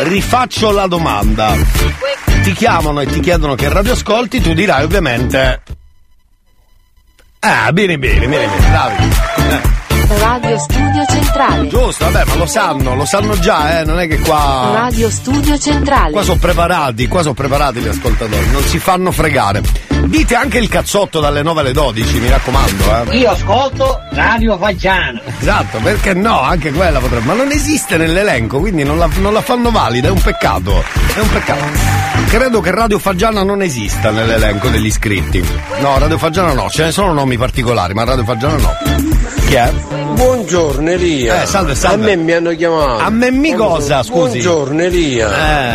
Rifaccio 0.05 0.71
la 0.71 0.87
domanda. 0.87 1.55
Ti 2.43 2.53
chiamano 2.53 3.01
e 3.01 3.07
ti 3.07 3.19
chiedono 3.19 3.57
che 3.57 3.69
radio 3.69 3.95
ascolti, 3.95 4.41
tu 4.41 4.55
dirai 4.55 4.85
ovviamente. 4.85 5.63
Ah, 7.41 7.73
bene, 7.73 7.99
bene, 7.99 8.29
bene, 8.29 8.47
bene, 8.47 8.69
bravi. 8.69 9.05
Eh. 9.51 9.84
Radio 10.07 10.59
Studio 10.59 11.05
Centrale. 11.09 11.69
Giusto, 11.69 12.05
vabbè, 12.11 12.25
ma 12.27 12.35
lo 12.37 12.47
sanno, 12.47 12.95
lo 12.95 13.05
sanno 13.07 13.39
già, 13.39 13.81
eh, 13.81 13.85
non 13.85 13.99
è 13.99 14.07
che 14.07 14.19
qua. 14.19 14.71
Radio 14.75 15.09
Studio 15.11 15.59
Centrale. 15.59 16.11
Qua 16.13 16.23
sono 16.23 16.39
preparati, 16.39 17.09
qua 17.09 17.23
sono 17.23 17.35
preparati 17.35 17.81
gli 17.81 17.89
ascoltatori, 17.89 18.51
non 18.51 18.63
si 18.63 18.79
fanno 18.79 19.11
fregare. 19.11 19.63
Dite 20.05 20.35
anche 20.35 20.59
il 20.59 20.69
cazzotto 20.69 21.21
dalle 21.21 21.43
9 21.43 21.61
alle 21.61 21.73
12, 21.73 22.19
mi 22.21 22.29
raccomando, 22.29 23.11
eh. 23.11 23.17
Io 23.17 23.31
ascolto 23.31 24.01
Radio 24.11 24.59
Faggiana. 24.59 25.23
Esatto, 25.41 25.79
perché 25.79 26.13
no, 26.13 26.41
anche 26.41 26.71
quella 26.71 26.99
potrebbe. 26.99 27.25
Ma 27.25 27.35
non 27.35 27.51
esiste 27.51 27.97
nell'elenco, 27.97 28.59
quindi 28.61 28.85
non 28.85 28.99
la, 28.99 29.09
non 29.21 29.33
la 29.33 29.41
fanno 29.41 29.71
valida, 29.71 30.09
è 30.09 30.11
un 30.11 30.21
peccato. 30.21 30.85
È 31.15 31.19
un 31.19 31.31
peccato. 31.31 31.65
Credo 32.29 32.61
che 32.61 32.71
Radio 32.71 32.99
Faggiana 32.99 33.43
non 33.43 33.63
esista 33.63 34.11
nell'elenco 34.11 34.69
degli 34.69 34.87
iscritti. 34.87 35.43
No, 35.81 35.99
Radio 35.99 36.19
Faggiana 36.19 36.53
no, 36.53 36.69
ce 36.69 36.85
ne 36.85 36.93
sono 36.93 37.13
nomi 37.15 37.39
particolari, 37.39 37.95
ma 37.95 38.05
Radio 38.05 38.25
Faggiana 38.25 38.57
no. 38.57 39.24
Chi 39.47 39.55
è? 39.55 39.73
Buongiorno 40.15 40.91
Elia. 40.91 41.43
Eh, 41.43 41.47
salve, 41.47 41.75
salve. 41.75 42.13
A 42.13 42.17
me 42.17 42.23
mi 42.23 42.33
hanno 42.33 42.51
chiamato. 42.55 43.03
A 43.05 43.11
me 43.11 43.31
mi 43.31 43.53
cosa, 43.55 44.03
scusi? 44.03 44.31
Buongiorno 44.41 44.83
Elia. 44.83 45.29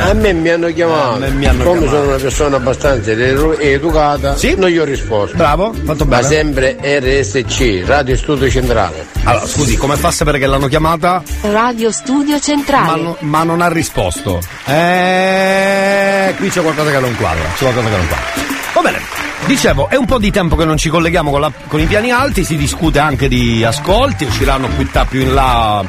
Eh. 0.05 0.09
A 0.09 0.13
me 0.13 0.33
mi 0.33 0.49
hanno 0.49 0.67
chiamato. 0.73 1.11
A 1.13 1.17
me 1.17 1.29
mi 1.29 1.45
hanno 1.45 1.63
Come 1.63 1.79
chiamato. 1.79 1.97
sono 1.97 2.07
una 2.13 2.21
persona 2.21 2.55
abbastanza 2.57 3.11
edu- 3.11 3.57
educata, 3.59 4.35
non 4.57 4.69
gli 4.69 4.77
ho 4.77 4.83
risposto. 4.85 5.35
Bravo, 5.38 5.73
fatto 5.83 6.05
Ma 6.05 6.17
bene. 6.17 6.27
sempre 6.27 6.77
RSC, 6.81 7.83
Radio 7.85 8.15
Studio 8.17 8.49
Centrale. 8.49 9.05
Allora, 9.23 9.45
scusi, 9.45 9.77
come 9.77 9.95
fa 9.97 10.07
a 10.07 10.11
sapere 10.11 10.39
che 10.39 10.47
l'hanno 10.47 10.67
chiamata? 10.67 11.21
Radio 11.41 11.91
Studio 11.91 12.33
Ma, 12.35 12.39
Centrale. 12.39 13.01
no- 13.01 13.17
ma 13.19 13.43
non 13.43 13.61
ha 13.61 13.67
risposto. 13.69 14.39
Eh, 14.65 16.33
qui 16.38 16.49
c'è 16.49 16.61
qualcosa 16.61 16.89
che 16.91 16.99
non 16.99 17.15
quadra. 17.17 17.43
C'è 17.55 17.63
qualcosa 17.63 17.88
che 17.89 17.95
non 17.97 18.07
quadra. 18.07 18.58
Va 18.73 18.81
bene. 18.81 18.99
Dicevo, 19.45 19.89
è 19.89 19.95
un 19.95 20.05
po' 20.05 20.19
di 20.19 20.31
tempo 20.31 20.55
che 20.55 20.65
non 20.65 20.77
ci 20.77 20.89
colleghiamo 20.89 21.31
con, 21.31 21.41
la- 21.41 21.51
con 21.67 21.79
i 21.79 21.85
piani 21.85 22.11
alti, 22.11 22.43
si 22.43 22.55
discute 22.55 22.99
anche 22.99 23.27
di 23.27 23.63
ascolti, 23.63 24.25
usciranno 24.25 24.67
ta- 24.91 25.05
più 25.05 25.21
in 25.21 25.33
là. 25.33 25.83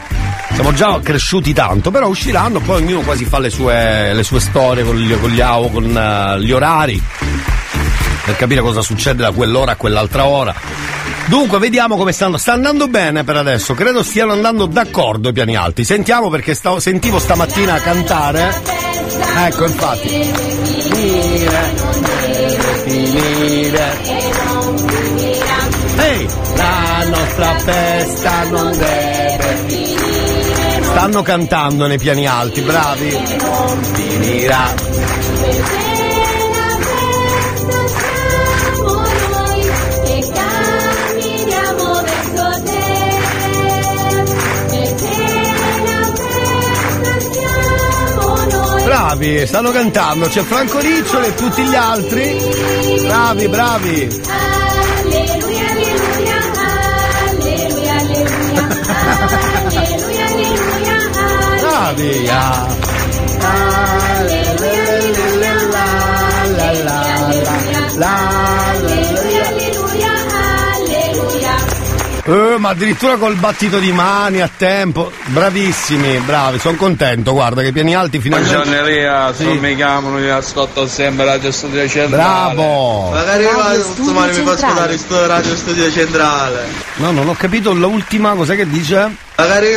Siamo 0.54 0.72
già 0.72 0.98
cresciuti 1.02 1.52
tanto, 1.52 1.90
però 1.90 2.06
usciranno, 2.08 2.60
poi 2.60 2.82
ognuno 2.82 3.00
quasi 3.02 3.24
fa 3.24 3.38
le 3.38 3.50
sue, 3.50 4.12
le 4.14 4.22
sue 4.22 4.40
storie 4.40 4.82
con 4.84 4.96
gli, 4.96 5.14
con 5.20 5.30
gli, 5.30 5.40
au- 5.40 5.70
con, 5.70 5.84
eh, 5.96 6.40
gli 6.40 6.50
orari 6.52 7.00
per 8.24 8.36
capire 8.36 8.60
cosa 8.60 8.80
succede 8.82 9.22
da 9.22 9.30
quell'ora 9.32 9.72
a 9.72 9.76
quell'altra 9.76 10.26
ora. 10.26 10.54
Dunque, 11.26 11.58
vediamo 11.58 11.96
come 11.96 12.12
stanno. 12.12 12.36
Sta 12.38 12.52
andando 12.52 12.88
bene 12.88 13.22
per 13.24 13.36
adesso, 13.36 13.74
credo 13.74 14.02
stiano 14.02 14.32
andando 14.32 14.66
d'accordo 14.66 15.28
i 15.28 15.32
piani 15.32 15.54
alti. 15.54 15.84
Sentiamo 15.84 16.28
perché 16.28 16.54
stavo- 16.54 16.80
sentivo 16.80 17.18
stamattina 17.18 17.78
cantare. 17.78 18.60
Ecco, 19.46 19.66
infatti. 19.66 20.32
Finire. 22.90 23.98
Ehi, 25.96 26.28
la 26.56 27.04
nostra 27.08 27.58
festa 27.58 28.42
non 28.50 28.70
deve 28.72 29.64
finire. 29.66 30.82
Stanno 30.82 31.22
cantando 31.22 31.86
nei 31.86 31.98
piani 31.98 32.26
alti, 32.26 32.62
bravi. 32.62 33.10
Non 33.12 33.84
finirà. 33.92 34.74
Bravi, 49.10 49.44
stanno 49.44 49.72
cantando, 49.72 50.28
c'è 50.28 50.44
Franco 50.44 50.78
Riccioli 50.78 51.26
e 51.26 51.34
tutti 51.34 51.64
gli 51.64 51.74
altri. 51.74 52.38
Bravi, 53.02 53.48
bravi. 53.48 54.22
Bravi. 61.58 62.28
ah. 62.28 62.70
Eh, 72.30 72.58
ma 72.58 72.68
addirittura 72.68 73.16
col 73.16 73.34
battito 73.34 73.80
di 73.80 73.90
mani 73.90 74.40
a 74.40 74.48
tempo. 74.56 75.10
Bravissimi, 75.26 76.18
bravi, 76.18 76.60
sono 76.60 76.76
contento. 76.76 77.32
Guarda 77.32 77.60
che 77.60 77.68
i 77.68 77.72
piani 77.72 77.92
alti 77.92 78.20
finalmente. 78.20 78.54
Buongiorno 78.54 78.86
Elia, 78.86 79.34
Sì. 79.34 79.46
mi 79.46 79.74
chiamano, 79.74 80.16
io 80.20 80.36
ascolto 80.36 80.86
sempre 80.86 81.24
Radio 81.24 81.50
Studio 81.50 81.88
Centrale. 81.88 82.54
Bravo! 82.54 83.10
Magari 83.10 83.42
Radio 83.44 83.84
domani 83.96 84.38
mi 84.38 84.44
fa 84.44 84.52
ascoltare 84.52 85.26
Radio 85.26 85.56
Studio 85.56 85.90
Centrale. 85.90 86.68
No, 86.96 87.10
non 87.10 87.28
ho 87.28 87.34
capito 87.34 87.72
l'ultima, 87.72 88.34
cos'è 88.34 88.54
che 88.54 88.68
dice? 88.68 89.10
Magari 89.40 89.68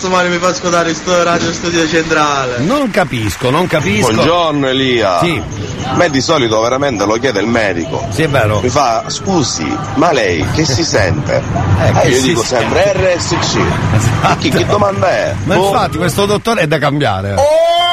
domani 0.00 0.28
mi 0.28 0.38
fa 0.38 0.48
ascoltare 0.48 0.92
sto 0.92 1.22
Radio 1.22 1.52
Studio 1.52 1.86
Centrale. 1.86 2.58
Non 2.58 2.90
capisco, 2.90 3.48
non 3.48 3.68
capisco. 3.68 4.12
Buongiorno 4.12 4.66
Elia. 4.66 5.20
Sì. 5.20 5.40
A 5.84 5.94
me 5.94 6.10
di 6.10 6.20
solito 6.20 6.60
veramente 6.60 7.04
lo 7.04 7.14
chiede 7.20 7.40
il 7.40 7.46
medico. 7.46 8.04
Sì, 8.10 8.22
è 8.22 8.28
vero. 8.28 8.58
Mi 8.60 8.68
fa, 8.70 9.04
scusi, 9.06 9.64
ma 9.94 10.10
lei 10.10 10.44
che 10.54 10.64
si 10.64 10.82
sente? 10.84 11.40
Eh, 11.80 11.92
Eh, 12.02 12.08
io 12.08 12.16
si 12.16 12.22
dico 12.28 12.42
sente. 12.42 12.82
sempre 12.82 13.14
RSC. 13.16 14.38
Chi, 14.38 14.48
che 14.50 14.66
domanda 14.66 15.08
è? 15.08 15.34
Ma 15.44 15.54
Boh. 15.54 15.68
infatti 15.68 15.96
questo 15.96 16.26
dottore 16.26 16.62
è 16.62 16.66
da 16.66 16.78
cambiare. 16.78 17.34
Oh, 17.34 17.42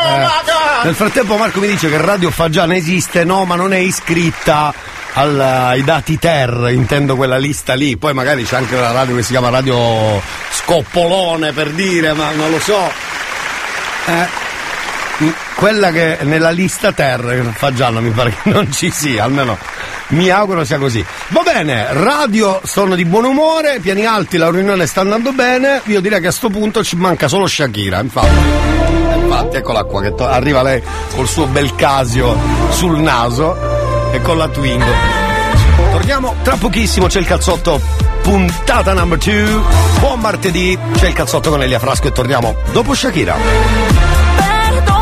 Eh. 0.08 0.86
Nel 0.86 0.96
frattempo 0.96 1.38
Marco 1.38 1.60
mi 1.60 1.68
dice 1.68 1.88
che 1.88 1.98
Radio 2.02 2.32
Fagiana 2.32 2.76
esiste, 2.76 3.24
no, 3.26 3.46
ma 3.46 3.54
non 3.56 3.74
è 3.74 3.78
iscritta 3.78 4.74
al- 5.14 5.40
ai 5.40 5.84
dati 5.84 6.18
Ter, 6.18 6.70
intendo 6.72 7.16
quella 7.16 7.38
lista 7.38 7.74
lì. 7.74 7.98
Poi 7.98 8.14
magari 8.14 8.44
c'è 8.44 8.58
anche 8.58 8.76
una 8.76 8.92
radio 8.92 9.16
che 9.16 9.24
si 9.24 9.32
chiama 9.32 9.50
Radio 9.50 10.22
Scoppolone 10.52 11.52
per 11.52 11.70
dire, 11.72 12.14
ma 12.14 12.32
non 12.32 12.50
lo 12.50 12.60
so. 12.60 12.80
Eh, 14.08 15.30
quella 15.56 15.92
che 15.92 16.18
nella 16.22 16.50
lista 16.50 16.92
Ter, 16.92 17.52
Fagiana 17.54 18.00
mi 18.00 18.10
pare 18.10 18.34
che 18.42 18.50
non 18.50 18.72
ci 18.72 18.90
sia, 18.90 19.24
almeno 19.26 19.58
mi 20.08 20.30
auguro 20.30 20.64
sia 20.66 20.78
così. 20.80 21.06
Va 21.28 21.42
bene, 21.44 21.88
radio 21.92 22.60
sono 22.64 22.96
di 22.96 23.06
buon 23.06 23.26
umore, 23.26 23.80
piani 23.80 24.06
alti, 24.06 24.38
la 24.38 24.50
riunione 24.50 24.88
sta 24.88 25.02
andando 25.02 25.32
bene, 25.32 25.82
io 25.86 26.02
direi 26.02 26.20
che 26.20 26.28
a 26.28 26.32
sto 26.32 26.50
punto 26.50 26.84
ci 26.84 26.96
manca 26.96 27.28
solo 27.28 27.46
Shakira, 27.46 28.00
infatti. 28.00 28.70
Infatti, 29.22 29.58
eccola 29.58 29.84
qua, 29.84 30.02
che 30.02 30.14
to- 30.16 30.28
arriva 30.28 30.64
lei 30.64 30.82
col 31.16 31.28
suo 31.28 31.46
bel 31.46 31.76
casio 31.76 32.36
sul 32.72 32.98
naso 33.00 33.56
e 34.12 34.22
con 34.22 34.38
la 34.38 34.48
Twingo. 34.48 34.92
Torniamo 35.92 36.36
tra 36.44 36.56
pochissimo, 36.56 37.08
c'è 37.08 37.20
il 37.20 37.26
cazzotto 37.26 37.82
puntata 38.22 38.94
number 38.94 39.18
2. 39.18 39.62
Buon 40.00 40.20
martedì, 40.20 40.78
c'è 40.94 41.08
il 41.08 41.14
cazzotto 41.14 41.50
con 41.50 41.62
Elia 41.62 41.80
Frasco 41.80 42.08
e 42.08 42.12
torniamo 42.12 42.56
dopo 42.72 42.94
Shakira. 42.94 43.36
Perdón, 44.36 45.02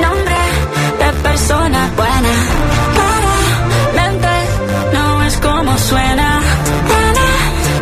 Nombre 0.00 0.40
de 1.00 1.12
persona 1.22 1.90
buena. 1.96 2.34
Claramente 2.94 4.34
no 4.92 5.22
es 5.24 5.36
como 5.38 5.78
suena. 5.78 6.40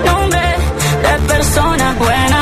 Nombre 0.05 0.57
de 1.03 1.19
persona 1.33 1.95
buena. 1.99 2.36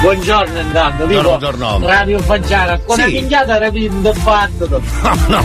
Buongiorno 0.00 0.60
intanto, 0.60 1.06
dico 1.06 1.22
Buongiorno. 1.22 1.80
Radio 1.86 2.18
Fagiana, 2.20 2.78
con 2.84 2.96
Sì. 2.96 3.02
una 3.02 3.10
minchiata 3.12 3.56
era 3.56 3.70
vinto 3.70 4.12
fatto. 4.14 4.80
No, 5.28 5.44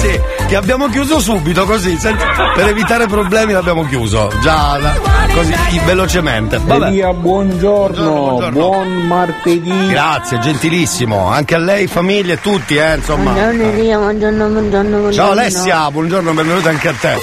sì, 0.00 0.18
che 0.48 0.56
abbiamo 0.56 0.88
chiuso 0.88 1.20
subito 1.20 1.64
così, 1.66 1.96
senza- 1.98 2.26
per 2.54 2.68
evitare 2.68 3.06
problemi 3.06 3.52
l'abbiamo 3.52 3.84
chiuso. 3.86 4.30
Già, 4.42 4.78
la- 4.78 4.94
così 5.34 5.54
velocemente. 5.84 6.58
Vabbè. 6.64 6.86
Elia, 6.86 7.12
buongiorno, 7.12 8.48
buon 8.50 8.88
martedì. 9.06 9.86
Grazie, 9.88 10.38
gentilissimo. 10.38 11.26
Anche 11.28 11.54
a 11.54 11.58
lei, 11.58 11.86
famiglia 11.86 12.32
e 12.34 12.40
tutti, 12.40 12.76
eh, 12.76 12.96
insomma. 12.96 13.32
Buongiorno 13.32 13.62
Elia, 13.72 13.98
buongiorno, 13.98 14.46
buongiorno, 14.48 14.88
buongiorno. 14.98 15.12
Ciao 15.12 15.30
Alessia, 15.32 15.90
buongiorno, 15.90 16.32
benvenuta 16.32 16.68
anche 16.70 16.88
a 16.88 16.94
te. 16.98 17.18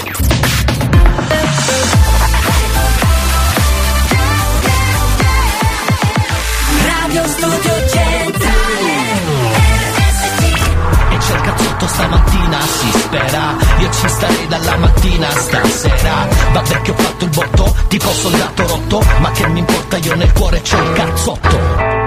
Starei 14.18 14.48
dalla 14.48 14.78
mattina 14.78 15.28
a 15.28 15.32
stasera 15.32 16.28
Vabbè 16.52 16.82
che 16.82 16.92
ho 16.92 16.96
fatto 16.96 17.26
il 17.26 17.30
botto, 17.30 17.76
tipo 17.88 18.10
soldato 18.10 18.68
rotto 18.68 19.04
Ma 19.20 19.32
che 19.32 19.48
mi 19.48 19.60
importa, 19.60 19.98
io 19.98 20.16
nel 20.16 20.32
cuore 20.34 20.62
c'ho 20.62 20.82
il 20.82 20.92
cazzotto 20.94 22.06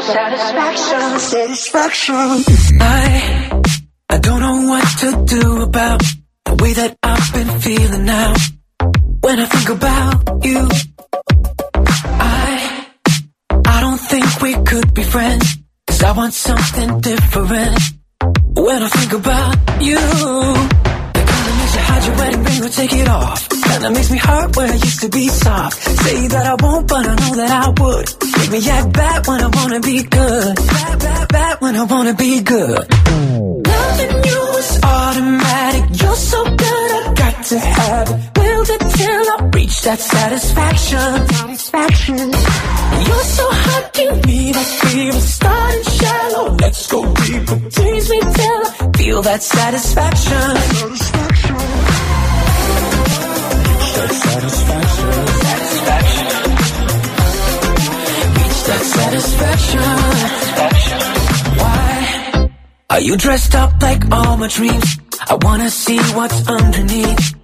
Satisfaction, 0.00 1.18
satisfaction. 1.18 2.44
I, 2.80 3.50
I 4.10 4.18
don't 4.18 4.40
know 4.40 4.68
what 4.68 4.84
to 5.00 5.24
do 5.24 5.62
about 5.62 6.02
the 6.44 6.54
way 6.62 6.72
that 6.74 6.96
I've 7.02 7.32
been 7.32 7.60
feeling 7.60 8.04
now. 8.04 8.34
When 9.20 9.38
I 9.38 9.46
think 9.46 9.68
about 9.68 10.44
you, 10.44 10.68
be 15.00 15.10
friends. 15.10 15.46
Cause 15.86 16.02
I 16.02 16.12
want 16.12 16.32
something 16.32 17.00
different. 17.00 17.78
When 18.66 18.82
I 18.82 18.88
think 18.88 19.12
about 19.12 19.54
you, 19.88 20.00
the 21.16 21.22
kind 21.30 21.46
of 21.50 21.54
makes 21.58 21.74
you 21.76 21.82
hide 21.88 22.04
your 22.06 22.16
wedding 22.20 22.44
ring 22.44 22.62
or 22.64 22.68
take 22.68 22.92
it 22.92 23.08
off. 23.08 23.48
Kinda 23.48 23.90
makes 23.90 24.10
me 24.10 24.18
hurt 24.18 24.56
where 24.56 24.70
I 24.70 24.74
used 24.74 25.00
to 25.00 25.08
be 25.08 25.28
soft. 25.28 25.76
Say 26.04 26.26
that 26.28 26.46
I 26.52 26.54
won't, 26.62 26.86
but 26.88 27.06
I 27.06 27.14
know 27.22 27.34
that 27.40 27.50
I 27.64 27.68
would. 27.80 28.06
Make 28.38 28.50
me 28.56 28.70
act 28.70 28.92
bad 28.92 29.26
when 29.26 29.40
I 29.40 29.48
wanna 29.58 29.80
be 29.80 30.02
good. 30.02 30.56
Bad, 30.56 30.98
bad, 30.98 31.28
bad 31.28 31.60
when 31.60 31.76
I 31.76 31.84
wanna 31.84 32.14
be 32.14 32.40
good. 32.42 32.84
Loving 33.90 34.24
you 34.30 34.40
is 34.62 34.70
automatic. 34.84 35.84
You're 36.00 36.20
so 36.32 36.44
good, 36.44 36.90
I 37.08 37.14
got 37.22 37.44
to 37.50 37.58
have 37.58 38.08
it. 38.10 38.34
Build 38.34 38.68
it 38.76 38.82
till 38.98 39.24
I 39.34 39.50
reach 39.54 39.82
that 39.82 39.98
satisfaction. 39.98 41.26
Satisfaction. 41.26 42.18
You're 42.18 43.26
so 43.38 43.46
hot, 43.50 43.92
give 43.92 44.26
me 44.26 44.52
that 44.52 44.66
fever. 44.80 45.20
Starting 45.20 45.84
shallow, 45.98 46.56
let's 46.62 46.86
go 46.92 47.00
deeper. 47.14 47.58
Tease 47.70 48.10
me 48.10 48.20
till 48.20 48.62
I 48.66 48.90
feel 48.96 49.22
that 49.22 49.42
satisfaction. 49.42 50.46
Satisfaction. 50.70 51.56
Reach 53.66 53.90
that 53.96 54.12
satisfaction. 54.24 55.12
Satisfaction. 55.46 56.26
Reach 58.38 58.60
that 58.68 58.82
satisfaction. 58.94 59.80
Satisfaction. 59.80 60.89
Are 62.90 63.00
you 63.00 63.16
dressed 63.16 63.54
up 63.54 63.80
like 63.80 64.02
all 64.10 64.36
my 64.36 64.48
dreams? 64.48 64.98
I 65.28 65.38
wanna 65.42 65.70
see 65.70 65.98
what's 66.16 66.48
underneath. 66.48 67.34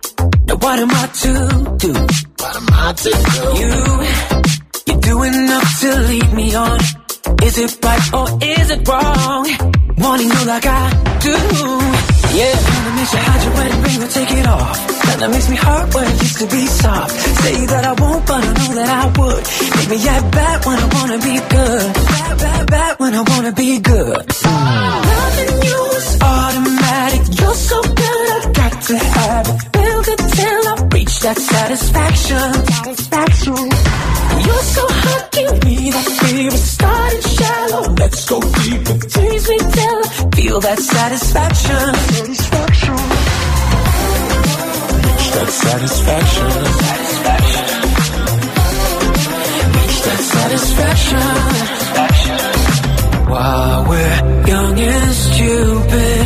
Now 0.46 0.56
what 0.56 0.78
am 0.80 0.90
I 0.90 1.06
to 1.22 1.76
do? 1.78 1.92
What 1.92 2.56
am 2.56 2.68
I 2.72 2.92
to 3.04 3.10
do? 3.32 3.44
You, 3.60 3.72
you 4.88 5.00
do 5.00 5.22
enough 5.22 5.80
to 5.82 6.00
lead 6.10 6.32
me 6.32 6.54
on. 6.56 6.80
Is 7.44 7.58
it 7.58 7.78
right 7.84 8.14
or 8.14 8.26
is 8.42 8.70
it 8.70 8.88
wrong? 8.88 9.46
Wanting 9.98 10.30
you 10.30 10.44
like 10.46 10.66
I 10.66 11.18
do. 11.20 11.95
Yeah, 12.36 12.52
kinda 12.52 12.90
makes 12.96 13.12
you 13.14 13.18
hide 13.18 13.42
your 13.44 13.54
wedding 13.54 13.80
ring 13.80 14.02
or 14.04 14.10
take 14.18 14.32
it 14.40 14.46
off. 14.46 14.76
Kinda 15.06 15.28
makes 15.30 15.48
me 15.48 15.56
hurt 15.56 15.94
where 15.94 16.04
it 16.04 16.20
used 16.20 16.38
to 16.38 16.46
be 16.46 16.66
soft. 16.66 17.12
Say 17.42 17.64
that 17.72 17.84
I 17.86 17.92
won't, 18.02 18.26
but 18.26 18.44
I 18.44 18.52
know 18.58 18.74
that 18.78 18.90
I 19.02 19.04
would. 19.18 19.42
Make 19.76 19.88
me 19.88 19.98
act 20.06 20.30
bad 20.32 20.66
when 20.66 20.78
I 20.78 20.88
wanna 20.96 21.18
be 21.30 21.36
good. 21.56 21.86
Bad, 21.94 22.38
bad, 22.44 22.66
bad 22.66 22.92
when 22.98 23.14
I 23.14 23.22
wanna 23.22 23.52
be 23.52 23.78
good. 23.78 24.24
Loving 24.44 25.62
you 25.68 25.80
is 27.06 27.18
automatic. 27.18 27.40
You're 27.40 27.54
so 27.54 27.82
good, 27.82 28.30
I 28.30 28.52
got 28.52 28.82
to 28.82 28.98
have 28.98 29.48
it. 29.48 29.72
Build 29.72 30.08
it 30.08 30.18
till 30.36 30.68
I 30.68 30.88
reach 30.92 31.20
that 31.20 31.38
satisfaction. 31.38 32.52
Satisfaction. 32.64 33.70
You're 34.46 34.66
so 34.76 34.86
hot, 34.88 35.32
give 35.32 35.64
me 35.64 35.90
that 35.90 36.08
fever. 36.20 36.56
Starting 36.56 37.20
shallow, 37.20 37.94
let's 37.94 38.28
go 38.28 38.40
deeper. 38.40 38.98
Tease 39.06 39.48
me 39.48 39.58
till 39.58 40.00
I 40.04 40.30
feel 40.36 40.60
that 40.60 40.78
satisfaction. 40.78 41.94
Satisfaction. 42.14 42.96
Reach 45.04 45.26
that 45.36 45.50
satisfaction. 45.64 46.50
Satisfaction. 46.86 47.66
Reach 49.76 49.98
that 50.06 50.20
satisfaction. 50.34 52.05
While 53.28 53.88
we're 53.88 54.46
young 54.46 54.78
and 54.78 55.14
stupid, 55.14 56.22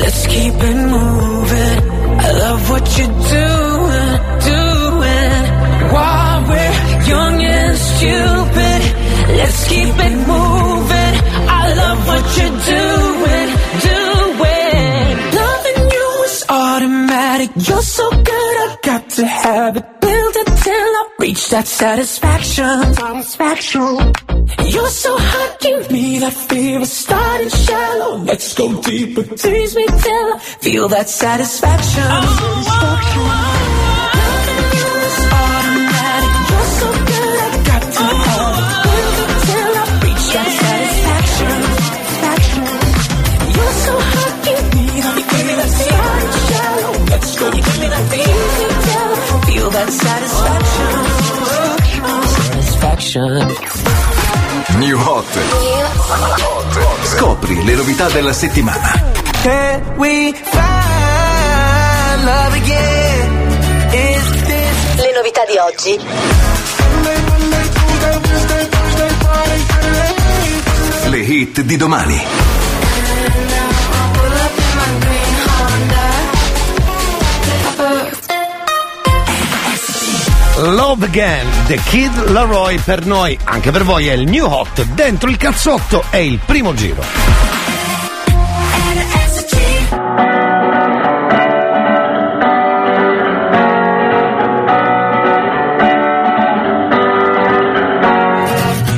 let's 0.00 0.26
keep 0.26 0.54
it 0.54 0.78
moving. 0.96 1.78
I 2.26 2.30
love 2.44 2.70
what 2.70 2.84
you're 2.96 3.18
doing, 3.36 4.14
doing. 4.52 5.44
While 5.92 6.40
we're 6.48 6.76
young 7.12 7.42
and 7.42 7.76
stupid, 7.76 8.80
let's 9.36 9.68
keep 9.68 9.94
it 10.06 10.16
moving. 10.32 11.14
I 11.60 11.74
love 11.82 12.00
what 12.08 12.24
you're 12.38 12.58
doing, 12.76 13.48
doing. 13.90 15.06
Loving 15.40 15.90
you 15.96 16.08
is 16.24 16.44
automatic. 16.48 17.50
You're 17.68 17.82
so 17.82 18.08
good, 18.10 18.54
I 18.64 18.76
got 18.82 19.10
to 19.10 19.26
have 19.26 19.76
it. 19.76 19.97
Reach 21.18 21.48
that 21.50 21.66
satisfaction. 21.66 22.94
Satisfaction. 22.94 24.12
You're 24.66 24.88
so 24.88 25.16
hot, 25.18 25.56
give 25.60 25.90
me 25.90 26.18
that 26.20 26.32
fever. 26.32 26.84
Starting 26.86 27.48
shallow, 27.48 28.18
let's 28.18 28.54
go 28.54 28.80
deeper. 28.82 29.24
Tease 29.24 29.74
me 29.76 29.86
till 29.86 30.34
I 30.34 30.38
feel 30.38 30.88
that 30.88 31.08
satisfaction. 31.08 32.02
satisfaction. 32.02 33.26
Loving 34.22 34.62
you 34.78 34.90
is 35.08 35.18
automatic. 35.42 36.34
You're 36.50 36.70
so 36.78 36.88
good, 37.10 37.38
I 37.46 37.58
got 37.70 37.82
to 37.82 38.04
have 38.28 38.56
it. 38.58 38.78
Build 38.86 39.18
it 39.24 39.32
till 39.48 39.72
I 39.74 39.86
reach 40.04 40.26
that 40.34 40.50
satisfaction. 40.62 41.58
Satisfaction. 42.22 43.50
You're 43.56 43.76
so 43.86 43.94
hot, 44.12 44.34
give 44.46 44.66
me 44.76 44.86
that 45.02 45.18
fever. 45.30 45.66
Starting 45.82 46.34
shallow, 46.46 46.94
let's 47.10 47.30
go 47.40 47.46
deeper. 47.50 48.00
Tease 48.12 48.54
me 48.60 48.68
till 48.86 49.10
I 49.18 49.40
feel 49.46 49.68
that 49.70 49.88
satisfaction. 49.90 50.67
Satisfaction. 53.08 54.78
New 54.78 54.98
Hot. 54.98 55.24
Scopri 57.04 57.64
le 57.64 57.74
novità 57.74 58.10
della 58.10 58.34
settimana. 58.34 58.92
Can 59.42 59.96
we 59.96 60.34
find 60.34 62.24
love 62.24 62.56
again? 62.56 63.36
novità 65.14 65.42
di 65.46 65.56
oggi? 65.56 65.98
Le 71.08 71.18
hit 71.18 71.62
di 71.62 71.76
domani. 71.76 72.67
Love 80.60 81.04
Again, 81.04 81.46
The 81.66 81.76
Kid 81.76 82.30
Laroi 82.30 82.78
per 82.78 83.06
noi, 83.06 83.38
anche 83.44 83.70
per 83.70 83.84
voi 83.84 84.08
è 84.08 84.12
il 84.14 84.28
new 84.28 84.44
hot, 84.44 84.82
dentro 84.86 85.30
il 85.30 85.36
cazzotto 85.36 86.02
è 86.10 86.16
il 86.16 86.40
primo 86.44 86.74
giro. 86.74 87.00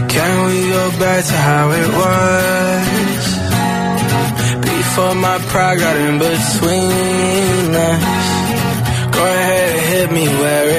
Can 0.07 0.45
we 0.47 0.71
go 0.71 0.91
back 0.99 1.25
to 1.27 1.35
how 1.35 1.71
it 1.73 1.89
was? 1.95 3.39
Before 4.63 5.15
my 5.15 5.39
pride 5.49 5.79
got 5.79 5.97
in 5.97 6.19
between 6.19 7.75
us. 7.75 8.19
Go 9.11 9.27
ahead 9.27 9.75
and 9.75 9.87
hit 9.87 10.11
me 10.13 10.27
where 10.27 10.70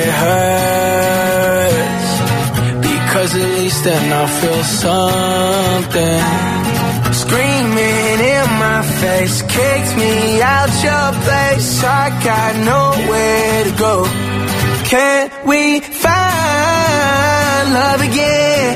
then 3.84 4.14
I'll 4.14 4.28
feel 4.28 4.64
something. 4.64 6.22
Screaming 7.14 8.20
in 8.36 8.48
my 8.66 8.82
face, 9.02 9.42
kicked 9.42 9.94
me 9.98 10.42
out 10.42 10.72
your 10.88 11.12
place. 11.26 11.84
I 11.84 12.10
got 12.24 12.56
nowhere 12.74 13.64
to 13.68 13.72
go. 13.86 14.06
Can 14.92 15.32
we 15.46 15.80
find 15.80 17.74
love 17.74 18.02
again? 18.02 18.72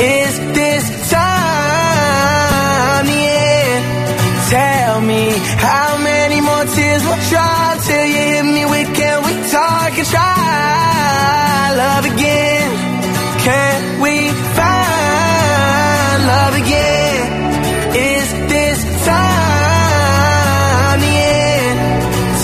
Is 0.00 0.38
this 0.58 0.84
time 1.10 3.06
the 3.06 3.22
end? 3.52 3.84
Tell 4.48 5.00
me 5.02 5.24
how 5.68 5.98
many 5.98 6.40
more 6.40 6.64
tears 6.74 7.02
will 7.04 7.22
drop 7.28 7.78
till 7.86 8.06
you 8.06 8.22
hit 8.32 8.44
me 8.44 8.64
with 8.64 8.88
can 8.96 9.22
we 9.26 9.32
talk 9.50 9.92
and 9.98 10.08
try 10.08 11.74
love 11.76 12.04
again? 12.14 12.70
Can 13.44 13.79
find 14.58 16.18
love 16.32 16.54
again? 16.62 17.26
Is 18.14 18.28
this 18.52 18.80
time 19.06 20.98
the 21.04 21.14
end? 21.46 21.78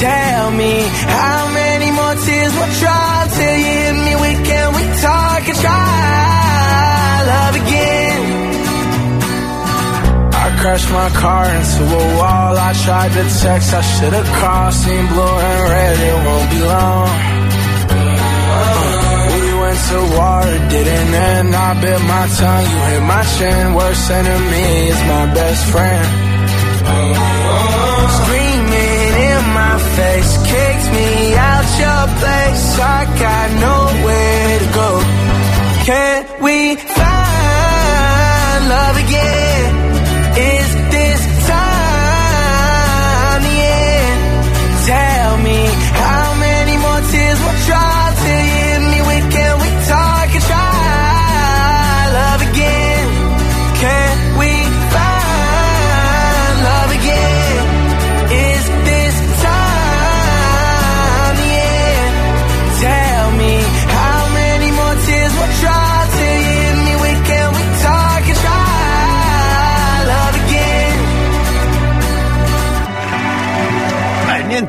Tell 0.01 0.51
me 0.62 0.75
how 1.16 1.40
many 1.61 1.88
more 1.90 2.14
tears 2.27 2.53
will 2.59 2.73
you 2.81 3.64
hit 3.71 3.95
me 4.07 4.14
can 4.45 4.69
we 4.77 4.85
talk 5.01 5.42
and 5.51 5.59
try 5.59 7.23
love 7.33 7.55
again? 7.62 8.21
I 10.45 10.47
crashed 10.61 10.90
my 10.90 11.09
car 11.11 11.45
into 11.59 11.83
a 11.85 12.05
wall. 12.19 12.53
I 12.69 12.73
tried 12.85 13.12
to 13.19 13.25
text, 13.42 13.75
I 13.75 13.83
should 13.92 14.12
have 14.12 14.31
called. 14.40 14.75
Seen 14.75 15.07
blue 15.12 15.37
and 15.51 15.62
red, 15.71 15.97
it 16.11 16.19
won't 16.27 16.51
be 16.51 16.61
long. 16.62 17.36
Went 19.77 19.89
to 19.91 20.01
war, 20.17 20.41
it 20.57 20.65
didn't 20.71 21.15
end. 21.15 21.55
I 21.55 21.81
bit 21.81 22.01
my 22.01 22.27
tongue, 22.41 22.67
you 22.73 22.79
hit 22.89 23.03
my 23.03 23.25
chin. 23.37 23.75
Worst 23.75 24.11
enemy 24.11 24.69
is 24.93 25.01
my 25.12 25.25
best 25.35 25.62
friend. 25.73 26.09
Screaming 28.21 29.12
in 29.31 29.43
my 29.61 29.77
face, 29.97 30.33
kicked 30.51 30.89
me 30.97 31.11
out 31.37 31.69
your 31.85 32.05
place. 32.21 32.67
I 32.81 32.99
got 33.25 33.49
nowhere 33.69 34.59
to 34.62 34.69
go. 34.81 34.91
Can 35.85 36.19
we 36.43 36.77
find 36.77 38.61
love 38.73 38.97
again? 39.05 39.56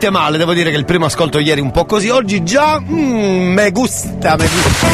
Niente 0.08 0.10
male, 0.10 0.38
devo 0.38 0.54
dire 0.54 0.72
che 0.72 0.78
il 0.78 0.86
primo 0.86 1.06
ascolto 1.06 1.40
ieri 1.40 1.62
un 1.62 1.72
po' 1.72 1.86
così, 1.86 2.10
oggi 2.10 2.44
già 2.44 2.80
mm, 2.80 3.54
me 3.54 3.72
gusta, 3.72 4.36
me 4.38 4.48
gusta. 4.48 4.88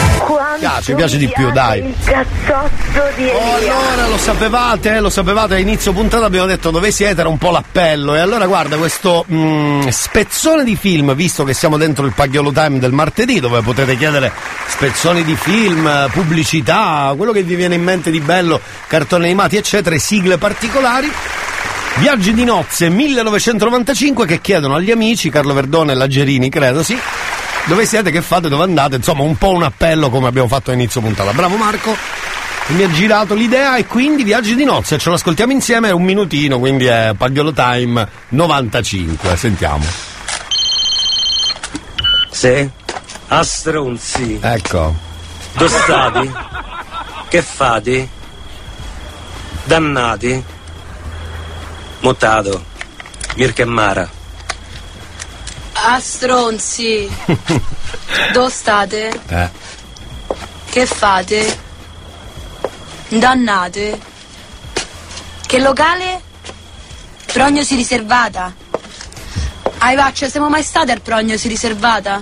Piace, 0.60 0.92
mi 0.92 0.98
piace 0.98 1.18
di 1.18 1.28
più, 1.28 1.52
dai. 1.52 1.80
Il 1.80 1.96
cazzotto 2.04 3.12
di 3.16 3.28
Oh, 3.28 3.58
Elia. 3.58 3.76
allora 3.76 4.08
lo 4.08 4.18
sapevate, 4.18 4.96
eh, 4.96 5.00
lo 5.00 5.10
sapevate 5.10 5.56
a 5.56 5.58
inizio 5.58 5.94
puntata 5.94 6.26
abbiamo 6.26 6.48
detto 6.48 6.72
dove 6.72 6.92
siete, 6.92 7.20
era 7.22 7.30
un 7.30 7.38
po' 7.38 7.52
l'appello. 7.52 8.16
E 8.16 8.20
allora 8.20 8.46
guarda 8.46 8.78
questo 8.78 9.26
mm, 9.32 9.88
spezzone 9.88 10.64
di 10.64 10.76
film, 10.76 11.14
visto 11.16 11.44
che 11.44 11.54
siamo 11.54 11.78
dentro 11.78 12.06
il 12.06 12.14
Pagliolo 12.14 12.52
Time 12.52 12.80
del 12.80 12.92
martedì, 12.92 13.40
dove 13.40 13.62
potete 13.62 13.98
chiedere 13.98 14.32
spezzoni 14.68 15.24
di 15.24 15.36
film, 15.36 16.10
pubblicità, 16.12 17.14
quello 17.16 17.32
che 17.32 17.44
vi 17.44 17.56
viene 17.56 17.76
in 17.76 17.84
mente 17.84 18.12
di 18.12 18.20
bello, 18.20 18.60
cartoni 18.88 19.26
animati, 19.26 19.58
eccetera, 19.58 19.96
e 19.96 20.00
sigle 20.00 20.38
particolari. 20.38 21.12
Viaggi 21.96 22.34
di 22.34 22.44
nozze 22.44 22.90
1995 22.90 24.26
che 24.26 24.42
chiedono 24.42 24.76
agli 24.76 24.92
amici, 24.92 25.30
Carlo 25.30 25.54
Verdone 25.54 25.92
e 25.92 25.96
Laggerini, 25.96 26.50
credo, 26.50 26.84
sì. 26.84 26.98
Dove 27.66 27.86
siete, 27.86 28.12
che 28.12 28.22
fate, 28.22 28.50
dove 28.50 28.64
andate? 28.64 28.96
Insomma, 28.96 29.24
un 29.24 29.38
po' 29.38 29.52
un 29.52 29.64
appello 29.64 30.10
come 30.10 30.28
abbiamo 30.28 30.48
fatto 30.48 30.72
a 30.72 30.74
inizio 30.74 31.02
puntata. 31.02 31.32
Bravo 31.32 31.56
Marco, 31.56 31.96
mi 32.68 32.84
ha 32.84 32.92
girato 32.92 33.36
l'idea 33.36 33.78
e 33.78 33.86
quindi 33.86 34.24
Viaggi 34.24 34.56
di 34.56 34.64
nozze, 34.64 34.98
ce 34.98 35.10
lo 35.10 35.16
ascoltiamo 35.16 35.52
insieme, 35.52 35.90
è 35.90 35.92
un 35.92 36.04
minutino, 36.04 36.60
quindi 36.60 36.86
è 36.86 37.14
Pagliolo 37.16 37.54
Time 37.54 38.06
95. 38.30 39.38
Sentiamo. 39.38 39.86
Sì? 42.32 42.70
A 43.28 43.44
stronzi. 43.44 44.40
Ecco. 44.42 44.96
Dove 45.54 45.70
stati? 45.70 46.32
Che 47.30 47.42
fate? 47.42 48.10
Dannati? 49.64 50.44
Mutato. 52.04 52.62
Mirka 53.36 53.62
e 53.62 53.66
Mara. 53.66 54.10
Ah, 55.72 56.00
stronzi. 56.00 57.10
Dove 58.34 58.50
state? 58.50 59.22
Eh. 59.28 59.50
Che 60.70 60.86
fate? 60.86 61.60
Dannate. 63.08 64.00
Che 65.46 65.60
locale? 65.60 66.22
Prognosi 67.32 67.76
riservata. 67.76 68.54
Ai 69.78 69.96
vaccia, 69.96 70.28
siamo 70.28 70.50
mai 70.50 70.64
stati 70.64 70.92
al 70.92 71.02
prognosi 71.02 71.48
riservata? 71.48 72.22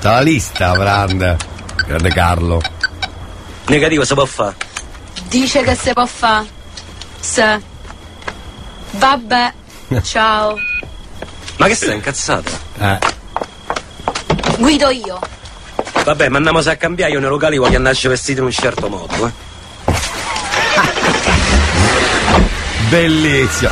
C'ha 0.00 0.10
la 0.10 0.20
lista, 0.20 0.72
grande. 0.76 1.36
Grande 1.86 2.08
Carlo. 2.10 2.60
Negativo 3.66 4.04
si 4.04 4.14
può 4.14 4.24
fare. 4.24 4.56
Dice 5.28 5.62
che 5.62 5.76
si 5.76 5.92
può 5.92 6.06
fare. 6.06 6.46
Se. 7.20 7.74
Vabbè. 8.98 9.52
Ciao. 10.02 10.58
Ma 11.58 11.66
che 11.66 11.74
sei 11.74 11.94
incazzata? 11.94 12.50
Eh. 12.78 12.98
Guido 14.58 14.90
io. 14.90 15.18
Vabbè, 16.04 16.28
ma 16.28 16.36
andiamo 16.36 16.58
a 16.58 16.76
cambiare, 16.76 17.12
io 17.12 17.20
nei 17.20 17.28
locali 17.28 17.56
voglio 17.56 17.76
andarci 17.76 18.08
vestito 18.08 18.40
in 18.40 18.46
un 18.46 18.52
certo 18.52 18.88
modo, 18.88 19.26
eh. 19.26 19.45
Bellissimo. 22.88 23.70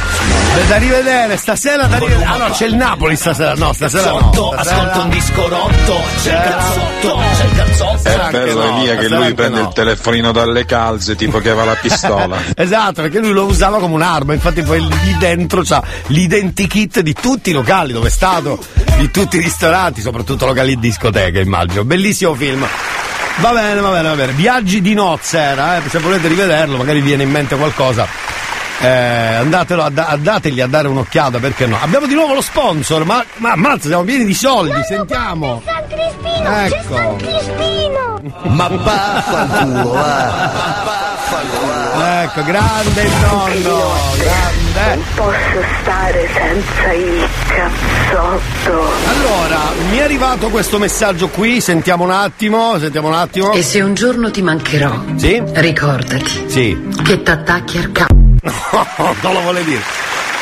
Da 0.68 0.76
rivedere, 0.76 1.36
stasera 1.36 1.86
da 1.86 1.98
rivedere. 1.98 2.24
Ah 2.24 2.36
no, 2.36 2.50
c'è 2.50 2.66
il 2.66 2.74
Napoli 2.74 3.14
stasera. 3.14 3.54
No, 3.54 3.72
stasera 3.72 4.10
no. 4.10 4.32
Stasera- 4.32 4.76
ascolta 4.76 5.00
un 5.02 5.08
disco 5.10 5.48
rotto, 5.48 6.00
c'è 6.22 6.32
il 6.32 6.42
cazzotto, 6.42 7.20
c'è 7.36 7.44
il 7.44 7.54
cazzotto. 7.54 8.08
È 8.08 8.12
anche 8.12 8.38
bello 8.38 8.64
no, 8.64 8.78
Elia 8.78 8.96
che 8.96 9.08
lui 9.08 9.34
prende 9.34 9.60
no. 9.60 9.68
il 9.68 9.74
telefonino 9.74 10.32
dalle 10.32 10.64
calze, 10.64 11.14
tipo 11.14 11.38
che 11.38 11.50
aveva 11.50 11.64
la 11.64 11.74
pistola. 11.74 12.42
Esatto, 12.56 13.02
perché 13.02 13.18
lui 13.18 13.32
lo 13.32 13.44
usava 13.44 13.78
come 13.78 13.94
un'arma, 13.94 14.32
infatti 14.32 14.62
poi 14.62 14.80
lì 14.80 15.16
dentro 15.18 15.62
c'ha 15.62 15.82
l'identikit 16.06 17.00
di 17.00 17.12
tutti 17.12 17.50
i 17.50 17.52
locali 17.52 17.92
dove 17.92 18.08
è 18.08 18.10
stato, 18.10 18.58
di 18.96 19.10
tutti 19.10 19.36
i 19.36 19.40
ristoranti, 19.40 20.00
soprattutto 20.00 20.46
locali 20.46 20.74
di 20.74 20.88
discoteca, 20.88 21.40
immagino. 21.40 21.84
Bellissimo 21.84 22.34
film. 22.34 22.66
Va 23.36 23.52
bene, 23.52 23.80
va 23.80 23.90
bene, 23.90 24.08
va 24.08 24.14
bene. 24.14 24.32
Viaggi 24.32 24.80
di 24.80 24.94
nozze 24.94 25.38
era, 25.38 25.76
eh? 25.76 25.88
se 25.88 25.98
volete 25.98 26.28
rivederlo, 26.28 26.76
magari 26.76 27.00
vi 27.00 27.08
viene 27.08 27.24
in 27.24 27.30
mente 27.30 27.56
qualcosa. 27.56 28.06
Eh, 28.80 28.88
andatelo 28.88 29.82
a 29.84 29.90
da- 29.90 30.06
andategli 30.08 30.60
a 30.60 30.66
dare 30.66 30.88
un'occhiata, 30.88 31.38
perché 31.38 31.66
no? 31.66 31.78
Abbiamo 31.80 32.06
di 32.06 32.14
nuovo 32.14 32.34
lo 32.34 32.40
sponsor, 32.42 33.04
ma, 33.04 33.24
ma 33.36 33.52
ammazza, 33.52 33.88
siamo 33.88 34.02
pieni 34.02 34.24
di 34.24 34.34
soldi, 34.34 34.82
sentiamo. 34.86 35.62
San 35.64 35.84
Crispino, 35.88 36.56
Ecco. 36.58 36.94
c'è 36.94 37.00
San 37.00 37.16
Crispino. 37.16 38.20
Ma 38.42 38.68
vaffanculo, 38.68 39.96
Ecco, 41.96 42.42
grande 42.42 43.02
il 43.02 43.12
nonno, 43.20 43.92
grande. 44.16 44.94
Non 44.96 45.04
posso 45.14 45.64
stare 45.80 46.28
senza 46.34 46.92
il 46.92 47.28
cazzotto. 47.48 48.92
Allora, 49.08 49.58
mi 49.90 49.98
è 49.98 50.02
arrivato 50.02 50.48
questo 50.48 50.78
messaggio 50.78 51.28
qui, 51.28 51.60
sentiamo 51.60 52.04
un 52.04 52.10
attimo, 52.10 52.78
sentiamo 52.78 53.08
un 53.08 53.14
attimo. 53.14 53.52
E 53.52 53.62
se 53.62 53.80
un 53.82 53.94
giorno 53.94 54.30
ti 54.30 54.42
mancherò, 54.42 54.92
Sì? 55.16 55.40
ricordati 55.54 56.44
Sì. 56.48 56.88
che 57.04 57.22
t'attacchi 57.22 57.78
al 57.78 57.92
capo. 57.92 58.23
non 59.22 59.32
lo 59.32 59.40
vuole 59.40 59.64
dire. 59.64 59.80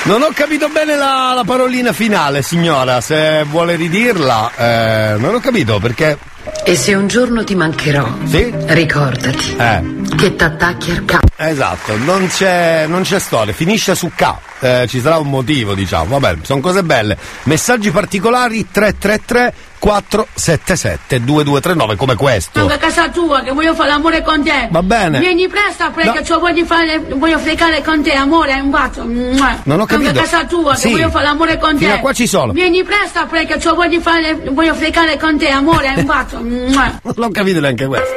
Non 0.04 0.22
ho 0.22 0.30
capito 0.34 0.68
bene 0.68 0.96
la, 0.96 1.32
la 1.34 1.44
parolina 1.44 1.92
finale, 1.92 2.42
signora. 2.42 3.00
Se 3.00 3.44
vuole 3.48 3.76
ridirla, 3.76 4.50
eh, 4.56 5.14
non 5.18 5.34
ho 5.34 5.38
capito 5.38 5.78
perché. 5.78 6.18
E 6.64 6.74
se 6.74 6.94
un 6.94 7.06
giorno 7.06 7.44
ti 7.44 7.54
mancherò, 7.54 8.04
Sì? 8.24 8.52
ricordati 8.66 9.54
Eh. 9.56 9.82
che 10.16 10.34
t'attacchi 10.34 10.90
al 10.90 11.04
capo. 11.04 11.26
Esatto, 11.36 11.96
non 11.98 12.26
c'è, 12.26 12.86
non 12.88 13.02
c'è 13.02 13.20
storia, 13.20 13.52
finisce 13.52 13.94
su 13.94 14.10
K, 14.12 14.34
eh, 14.60 14.86
ci 14.88 15.00
sarà 15.00 15.18
un 15.18 15.28
motivo, 15.30 15.74
diciamo. 15.74 16.18
Vabbè, 16.18 16.38
sono 16.42 16.60
cose 16.60 16.82
belle. 16.82 17.16
Messaggi 17.44 17.92
particolari 17.92 18.66
333 18.72 19.54
477 19.82 21.24
2239 21.24 21.96
come 21.96 22.14
questo. 22.14 22.60
Vengo 22.60 22.74
a 22.74 22.76
casa 22.76 23.08
tua 23.08 23.40
che 23.40 23.50
voglio 23.50 23.74
fare 23.74 23.88
l'amore 23.88 24.22
con 24.22 24.40
te. 24.44 24.68
Va 24.70 24.80
bene. 24.80 25.18
Vieni 25.18 25.48
presto 25.48 25.90
perché 25.90 26.20
No. 26.20 26.24
cioè, 26.24 26.38
voglio, 26.38 26.64
fare, 26.64 27.00
voglio 27.16 27.38
fregare 27.40 27.82
con 27.82 28.00
te, 28.00 28.12
amore, 28.12 28.54
un 28.60 28.70
bacio. 28.70 29.02
Non 29.02 29.10
ho 29.42 29.62
Vengo 29.64 29.86
capito. 29.86 30.10
a 30.10 30.22
casa 30.22 30.44
tua 30.44 30.76
Sì. 30.76 30.86
che 30.86 30.92
voglio 30.92 31.10
fare 31.10 31.24
l'amore 31.24 31.58
con 31.58 31.76
Fino 31.76 31.90
te. 31.90 31.96
a 31.96 32.00
qua 32.00 32.12
ci 32.12 32.28
sono. 32.28 32.52
Vieni 32.52 32.84
presto 32.84 33.26
perché 33.26 33.58
cioè, 33.58 33.74
voglio, 33.74 33.98
fare, 34.00 34.38
voglio 34.52 34.74
fregare 34.74 35.18
con 35.18 35.36
te, 35.36 35.48
amore, 35.48 35.92
un 35.96 36.04
bacio. 36.04 36.38
Non 37.02 37.02
l'ho 37.16 37.30
capito 37.30 37.58
neanche 37.58 37.86
questo. 37.86 38.14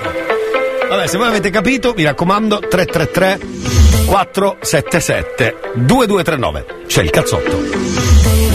Vabbè, 0.88 1.08
se 1.08 1.18
voi 1.18 1.28
avete 1.30 1.50
capito, 1.50 1.96
mi 1.98 2.04
raccomando, 2.04 2.60
333 2.60 3.40
477 4.06 5.56
2239. 5.74 6.66
C'è 6.86 7.02
il 7.02 7.10
cazzotto. 7.10 8.55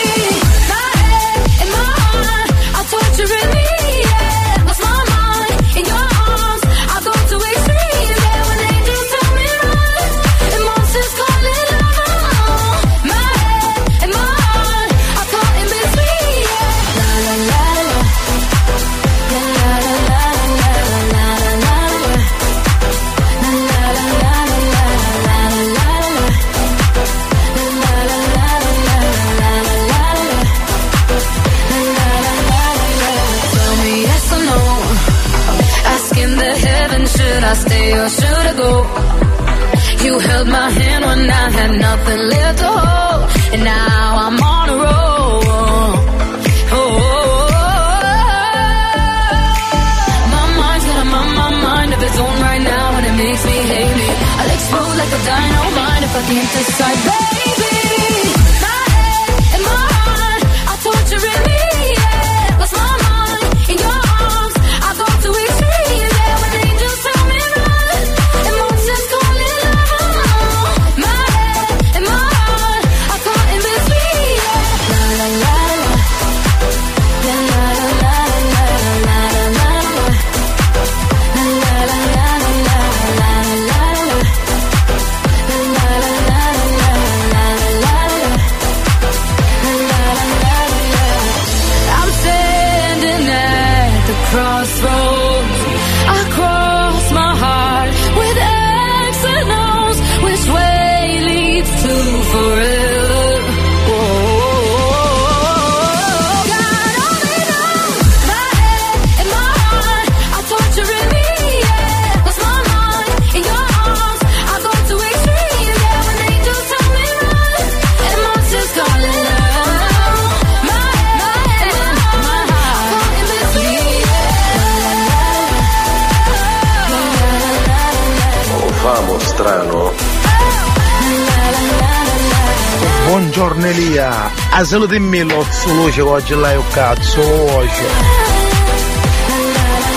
Salute 134.81 134.95
in 134.95 135.09
me 135.09 135.21
l'ozzo 135.21 135.73
luce 135.73 136.01
oggi 136.01 136.33
l'hai 136.33 136.55
un 136.55 136.67
cazzo 136.71 137.21
oggi. 137.21 137.83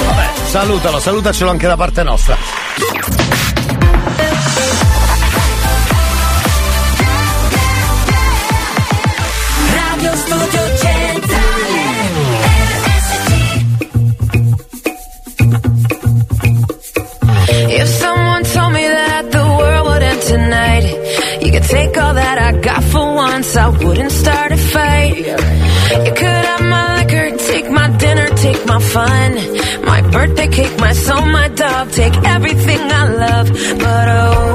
Vabbè, 0.05 0.30
salutalo, 0.45 1.01
salutacelo 1.01 1.51
anche 1.51 1.66
da 1.66 1.74
parte 1.74 2.03
nostra. 2.03 2.37
Fun, 28.95 29.35
my 29.85 30.01
birthday 30.15 30.47
cake, 30.47 30.79
my 30.79 30.93
soul, 30.93 31.27
my 31.27 31.49
dog, 31.49 31.91
take 31.91 32.17
everything 32.35 32.81
I 33.01 33.05
love. 33.25 33.49
But 33.85 34.07
oh, 34.21 34.54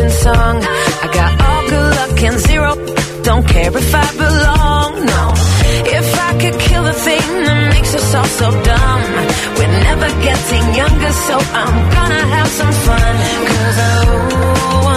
dancing 0.00 0.32
song. 0.32 0.56
I 1.04 1.10
got 1.12 1.32
all 1.46 1.62
good 1.68 1.90
luck 1.98 2.22
and 2.22 2.38
zero. 2.40 2.70
Don't 3.22 3.46
care 3.46 3.76
if 3.76 3.94
I 3.94 4.06
belong, 4.16 5.06
no. 5.06 5.22
If 5.98 6.08
I 6.18 6.30
could 6.40 6.58
kill 6.60 6.84
the 6.84 6.92
thing 6.92 7.26
that 7.44 7.72
makes 7.74 7.94
us 7.94 8.14
all 8.14 8.24
so 8.24 8.50
dumb. 8.50 9.02
We're 9.56 9.76
never 9.88 10.08
getting 10.22 10.64
younger, 10.74 11.12
so 11.28 11.36
I'm 11.38 11.76
gonna 11.94 12.24
have 12.36 12.48
some 12.48 12.72
fun. 12.86 13.14
Cause 13.48 13.78
oh, 13.78 14.89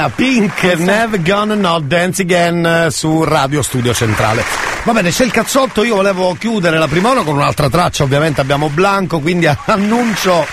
Yeah, 0.00 0.08
Pink, 0.08 0.62
Never 0.78 1.20
Gonna 1.20 1.54
Not 1.54 1.82
Dance 1.82 2.22
Again 2.22 2.64
eh, 2.64 2.90
su 2.90 3.22
Radio 3.22 3.60
Studio 3.60 3.92
Centrale. 3.92 4.42
Va 4.84 4.92
bene, 4.94 5.10
c'è 5.10 5.24
il 5.24 5.30
cazzotto, 5.30 5.84
io 5.84 5.96
volevo 5.96 6.34
chiudere 6.38 6.78
la 6.78 6.88
prima 6.88 7.10
ora 7.10 7.20
con 7.20 7.34
un'altra 7.34 7.68
traccia, 7.68 8.02
ovviamente 8.02 8.40
abbiamo 8.40 8.70
Blanco, 8.70 9.20
quindi 9.20 9.46
annuncio 9.66 10.46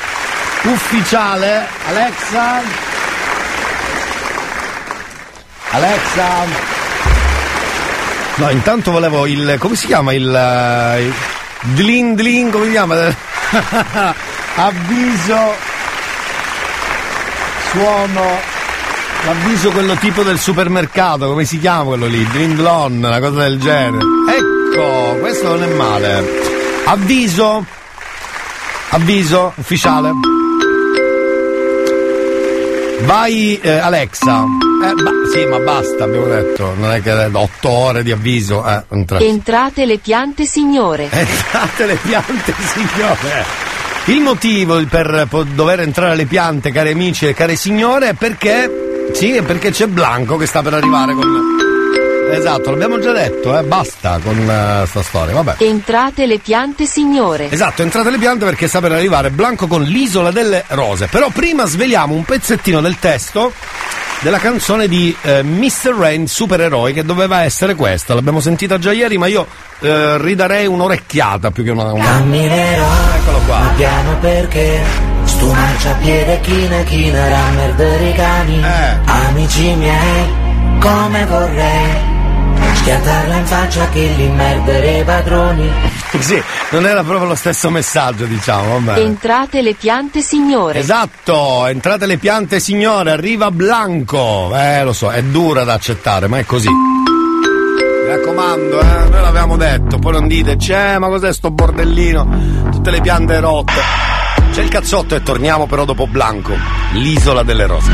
ufficiale. 0.63 1.65
Alexa. 1.87 2.61
Alexa. 5.69 6.27
No, 8.35 8.49
intanto 8.49 8.91
volevo 8.91 9.25
il. 9.27 9.55
come 9.59 9.77
si 9.77 9.87
chiama 9.87 10.11
il. 10.11 10.27
eh, 10.35 11.03
il 11.05 11.13
Dlin 11.73 12.15
Dlin, 12.15 12.51
come 12.51 12.65
si 12.65 12.71
chiama? 12.71 12.95
Avviso. 14.55 15.55
Suono. 17.71 18.56
L'avviso 19.25 19.71
quello 19.71 19.95
tipo 19.95 20.23
del 20.23 20.39
supermercato, 20.39 21.27
come 21.27 21.43
si 21.43 21.59
chiama 21.59 21.83
quello 21.83 22.05
lì? 22.05 22.25
Dringlon, 22.27 22.97
una 22.97 23.19
cosa 23.19 23.41
del 23.41 23.59
genere. 23.59 24.03
Ecco, 24.29 25.17
questo 25.19 25.49
non 25.49 25.63
è 25.63 25.73
male. 25.73 26.23
Avviso. 26.85 27.65
Avviso 28.89 29.51
ufficiale. 29.55 30.11
Vai 33.01 33.59
eh, 33.61 33.77
Alexa. 33.77 34.43
Eh, 34.83 34.93
ba- 34.93 35.11
sì, 35.31 35.45
ma 35.45 35.59
basta, 35.59 36.05
abbiamo 36.05 36.27
detto. 36.27 36.73
Non 36.77 36.91
è 36.91 37.01
che 37.01 37.11
otto 37.31 37.69
ore 37.69 38.03
di 38.03 38.11
avviso. 38.11 38.65
Eh, 38.65 38.83
Entrate 39.19 39.85
le 39.85 39.97
piante 39.97 40.45
signore. 40.45 41.09
Entrate 41.11 41.85
le 41.85 41.95
piante, 41.95 42.53
signore. 42.59 43.45
Il 44.05 44.21
motivo 44.21 44.81
per 44.85 45.27
dover 45.53 45.81
entrare 45.81 46.15
le 46.15 46.25
piante, 46.25 46.71
cari 46.71 46.91
amici 46.91 47.27
e 47.27 47.33
care 47.33 47.57
signore, 47.57 48.09
è 48.09 48.13
perché. 48.13 48.85
Sì, 49.13 49.33
è 49.35 49.41
perché 49.41 49.71
c'è 49.71 49.87
Blanco 49.87 50.37
che 50.37 50.45
sta 50.45 50.61
per 50.61 50.73
arrivare 50.73 51.13
con. 51.13 51.55
Esatto, 52.31 52.71
l'abbiamo 52.71 52.99
già 52.99 53.13
detto, 53.13 53.57
eh, 53.57 53.63
basta 53.63 54.19
con 54.21 54.35
sta 54.85 55.01
storia, 55.01 55.33
vabbè. 55.33 55.55
Entrate 55.63 56.25
le 56.25 56.39
piante 56.39 56.85
signore. 56.85 57.49
Esatto, 57.49 57.81
entrate 57.81 58.09
le 58.09 58.17
piante 58.17 58.45
perché 58.45 58.67
sta 58.67 58.79
per 58.81 58.91
arrivare 58.91 59.29
Blanco 59.31 59.65
con 59.67 59.81
l'isola 59.83 60.29
delle 60.31 60.63
rose. 60.69 61.07
Però 61.07 61.29
prima 61.29 61.65
sveliamo 61.65 62.13
un 62.13 62.23
pezzettino 62.23 62.81
del 62.81 62.99
testo 62.99 63.53
della 64.21 64.39
canzone 64.39 64.87
di 64.87 65.15
eh, 65.21 65.43
Mr. 65.43 65.95
Rain 65.97 66.27
Supereroi 66.27 66.91
che 66.93 67.03
doveva 67.03 67.43
essere 67.43 67.75
questa. 67.75 68.13
L'abbiamo 68.13 68.39
sentita 68.39 68.77
già 68.77 68.91
ieri, 68.91 69.17
ma 69.17 69.27
io 69.27 69.47
eh, 69.79 70.17
ridarei 70.17 70.67
un'orecchiata 70.67 71.51
più 71.51 71.63
che 71.63 71.69
una. 71.71 71.93
una... 71.93 72.03
Camminerò, 72.03 72.87
Eccolo 73.15 73.39
qua. 73.45 73.59
ma 73.59 73.69
piano 73.75 74.17
perché 74.19 75.06
sto 75.37 75.53
marciapiede 75.53 76.39
china 76.41 76.83
china 76.83 77.27
rammerdere 77.29 78.09
i 78.09 78.13
cani 78.13 78.59
Eh. 78.59 78.97
Amici 79.05 79.75
miei, 79.75 80.33
come 80.79 81.25
vorrei 81.25 82.15
Schiantarla 82.73 83.35
in 83.35 83.45
faccia 83.45 83.89
che 83.89 84.13
li 84.15 84.29
merdere 84.29 84.97
i 84.99 85.03
padroni 85.03 85.71
sì, 86.19 86.41
non 86.71 86.85
era 86.85 87.03
proprio 87.03 87.27
lo 87.27 87.35
stesso 87.35 87.69
messaggio, 87.69 88.25
diciamo, 88.25 88.79
vabbè. 88.79 88.99
Entrate 88.99 89.61
le 89.61 89.73
piante 89.73 90.21
signore. 90.21 90.79
Esatto, 90.79 91.67
entrate 91.67 92.05
le 92.05 92.17
piante 92.17 92.59
signore, 92.59 93.11
arriva 93.11 93.51
Blanco. 93.51 94.51
Eh, 94.55 94.83
lo 94.83 94.93
so, 94.93 95.11
è 95.11 95.21
dura 95.21 95.63
da 95.63 95.73
accettare, 95.73 96.27
ma 96.27 96.39
è 96.39 96.45
così. 96.45 96.69
Mi 96.69 98.07
raccomando, 98.07 98.79
eh, 98.79 99.09
noi 99.09 99.21
l'avevamo 99.21 99.57
detto, 99.57 99.99
poi 99.99 100.13
non 100.13 100.27
dite, 100.27 100.55
c'è, 100.55 100.97
ma 100.97 101.07
cos'è 101.07 101.31
sto 101.33 101.51
bordellino? 101.51 102.69
Tutte 102.71 102.89
le 102.89 103.01
piante 103.01 103.39
rotte. 103.39 103.81
C'è 104.57 104.63
il 104.63 104.69
cazzotto 104.69 105.13
e 105.13 105.21
torniamo 105.21 105.67
però 105.67 105.85
dopo 105.85 106.07
Blanco, 106.07 106.57
l'isola 106.93 107.43
delle 107.43 107.67
rose. 107.67 107.91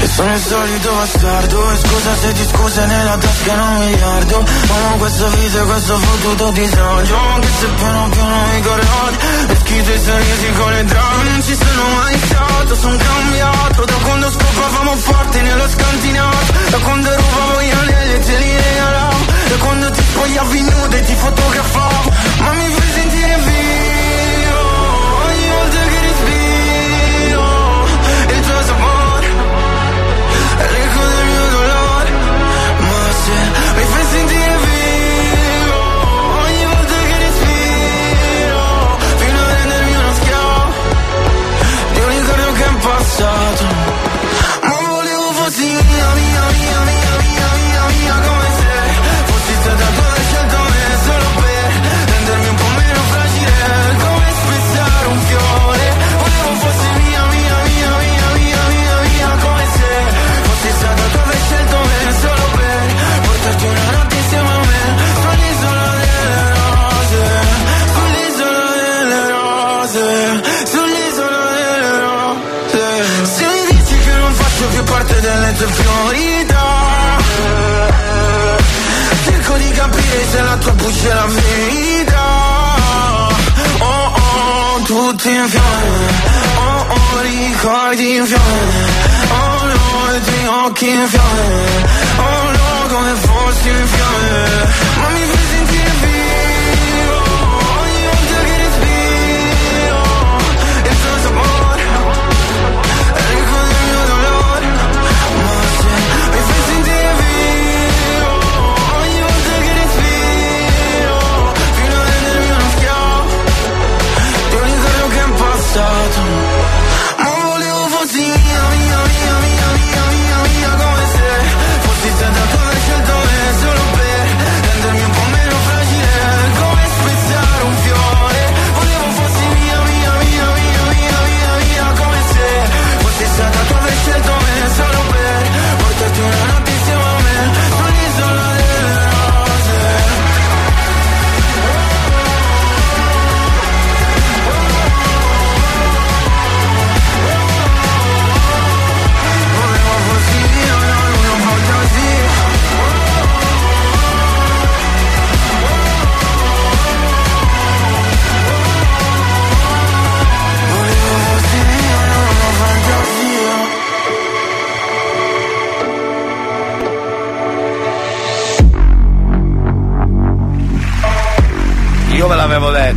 E 0.00 0.06
sono 0.08 0.32
il 0.32 0.40
solito 0.40 0.90
bastardo 0.90 1.70
E 1.70 1.76
scusa 1.76 2.16
se 2.16 2.32
ti 2.32 2.46
scuse 2.50 2.86
nella 2.86 3.16
tasca 3.18 3.52
un 3.52 3.78
miliardo 3.84 4.36
Amo 4.38 4.96
questa 4.96 5.26
vita 5.28 5.60
e 5.60 5.64
questo 5.64 5.98
fottuto 5.98 6.50
disagio 6.50 7.16
Anche 7.16 7.48
se 7.60 7.66
piano 7.66 8.08
piano 8.08 8.46
mi 8.52 8.60
corrodi 8.62 9.16
E 9.48 9.56
schifo 9.56 9.92
i 9.92 10.00
sorrisi 10.00 10.52
con 10.56 10.72
le 10.72 10.84
drame 10.84 11.30
Non 11.30 11.42
ci 11.42 11.54
sono 11.54 11.88
mai 11.94 12.18
stato, 12.24 12.74
sono 12.74 12.96
cambiato. 12.96 13.84
Da 13.84 13.94
quando 14.02 14.30
scopavamo 14.30 14.96
forti 14.96 15.40
nello 15.42 15.68
scantinato. 15.68 16.52
Da 16.70 16.78
quando 16.78 17.10
rubavo 17.14 17.62
gli 17.62 17.70
anelli 17.70 18.14
e 18.14 18.18
te 18.18 18.38
li 18.38 18.56
regalavo 18.56 19.24
Da 19.48 19.56
quando 19.56 19.90
ti 19.90 20.02
spogliavi 20.02 20.60
nude 20.62 20.98
e 20.98 21.04
ti 21.04 21.14
fotografavo. 21.14 22.12
Ma 22.40 22.52
mi 22.52 22.70
fai 22.72 22.85
passato. 43.06 43.64
Ma 44.62 44.88
volevo 44.88 45.32
fossi 45.32 45.64
mia, 45.64 46.14
mia, 46.14 46.42
mia. 46.50 46.85
Delle 75.56 75.72
tue 75.72 75.82
priorità 75.82 77.16
Cerco 79.24 79.56
di 79.56 79.70
capire 79.70 80.26
se 80.30 80.40
la 80.40 80.56
tua 80.56 80.72
voce 80.72 81.10
è 81.10 81.14
la 81.14 81.26
verità 81.26 82.24
Oh 83.78 84.12
oh, 84.14 84.82
tutti 84.82 85.30
in 85.30 85.48
fiamme 85.48 86.34
Oh 86.58 86.84
oh, 86.88 87.20
ricordi 87.20 88.16
in 88.16 88.26
fiamme 88.26 89.04
Oh 89.28 89.66
no, 89.66 90.16
i 90.16 90.20
tuoi 90.20 90.46
occhi 90.64 90.88
in 90.88 91.06
fiamme 91.08 91.64
Oh 92.16 92.50
no, 92.50 92.86
come 92.88 93.14
fossi 93.14 93.68
in 93.68 93.86
fiamme 93.86 94.44
Ma 95.00 95.08
mi 95.08 95.24
fai 95.24 95.44
sentire 95.50 95.90
vivo 96.00 97.25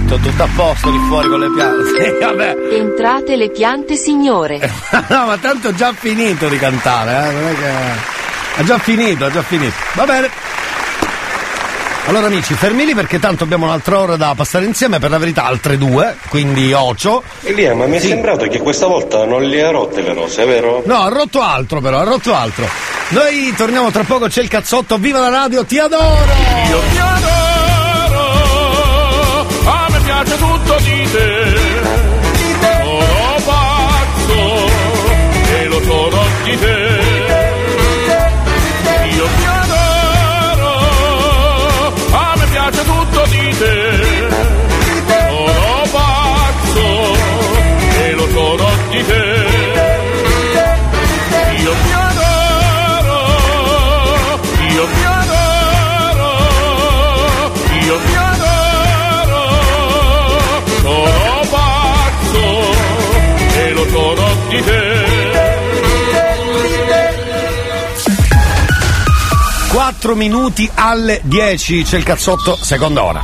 detto, 0.10 0.18
tutto 0.30 0.44
a 0.44 0.50
posto 0.56 0.90
lì 0.90 0.98
fuori 1.08 1.30
con 1.30 1.40
le 1.40 1.52
piante. 1.54 2.18
Vabbè. 2.20 2.56
Entrate 2.72 3.36
le 3.36 3.50
piante 3.50 3.96
signore. 3.96 4.58
no, 5.08 5.26
ma 5.26 5.38
tanto 5.38 5.70
ho 5.70 5.74
già 5.74 5.94
finito 5.94 6.48
di 6.48 6.58
cantare, 6.58 7.12
eh? 7.30 7.32
Non 7.32 7.48
è 7.48 7.56
che. 7.56 7.70
Ha 8.58 8.64
già 8.64 8.78
finito, 8.80 9.26
ha 9.26 9.32
già 9.32 9.42
finito. 9.44 9.74
Va 9.94 10.06
bene. 10.06 10.30
Allora 12.06 12.26
amici, 12.26 12.56
fermili 12.56 12.96
perché 12.96 13.20
tanto 13.20 13.44
abbiamo 13.44 13.66
un'altra 13.66 14.00
ora 14.00 14.16
da 14.16 14.34
passare 14.36 14.66
insieme, 14.66 14.98
per 14.98 15.12
la 15.12 15.20
verità 15.20 15.44
altre 15.46 15.78
due, 15.78 16.18
quindi 16.30 16.74
ocio. 16.74 17.22
Elia, 17.44 17.76
ma 17.76 17.86
mi 17.86 17.98
è 17.98 18.00
Sì. 18.00 18.08
sembrato 18.08 18.48
che 18.48 18.58
questa 18.60 18.88
volta 18.88 19.26
non 19.26 19.44
le 19.44 19.64
ha 19.64 19.70
rotte 19.70 20.02
le 20.02 20.14
rose, 20.16 20.44
vero? 20.44 20.82
No, 20.86 21.04
ha 21.04 21.10
rotto 21.10 21.40
altro 21.40 21.82
però, 21.82 22.00
ha 22.00 22.04
rotto 22.04 22.34
altro. 22.34 22.68
Noi 23.10 23.54
torniamo 23.56 23.92
tra 23.92 24.04
poco, 24.04 24.26
c'è 24.28 24.42
il 24.42 24.48
cazzotto, 24.48 24.98
viva 24.98 25.20
la 25.20 25.30
radio, 25.30 25.64
ti 25.66 25.78
adoro! 25.78 26.34
Io 26.68 26.80
ti 26.92 26.98
adoro, 26.98 27.09
piace 30.24 30.38
tutto 30.38 30.78
di 30.80 31.08
te. 31.12 31.56
Sono 32.82 33.36
pazzo 33.46 34.68
e 35.58 35.66
lo 35.66 35.82
sono 35.82 36.24
di 36.44 36.58
te. 36.58 36.89
4 70.00 70.16
minuti 70.16 70.70
alle 70.76 71.20
10, 71.26 71.84
c'è 71.84 71.98
il 71.98 72.04
cazzotto, 72.04 72.56
seconda 72.56 73.04
ora. 73.04 73.22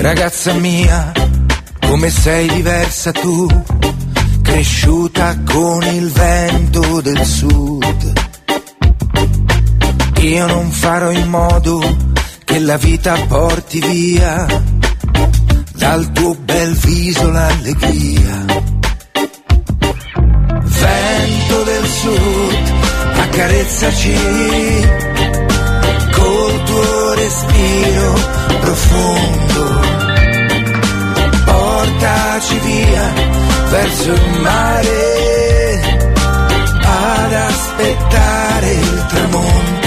Ragazza 0.00 0.52
mia, 0.52 1.10
come 1.80 2.10
sei 2.10 2.46
diversa 2.48 3.12
tu 3.12 3.46
Cresciuta 4.42 5.38
con 5.50 5.82
il 5.82 6.10
vento 6.10 7.00
del 7.00 7.24
sud. 7.24 8.12
Io 10.20 10.46
non 10.46 10.70
farò 10.70 11.10
in 11.10 11.28
modo 11.28 12.07
la 12.60 12.76
vita 12.76 13.14
porti 13.26 13.80
via 13.80 14.46
Dal 15.74 16.12
tuo 16.12 16.34
bel 16.34 16.74
viso 16.74 17.30
l'allegria 17.30 18.44
Vento 20.80 21.62
del 21.64 21.86
sud, 21.86 22.72
accarezzaci 23.14 24.14
col 26.12 26.62
tuo 26.64 27.14
respiro 27.14 28.12
profondo. 28.60 29.80
Portaci 31.44 32.58
via 32.60 33.12
verso 33.70 34.12
il 34.12 34.40
mare 34.40 35.80
ad 36.82 37.32
aspettare 37.32 38.70
il 38.72 39.06
tramonto. 39.08 39.77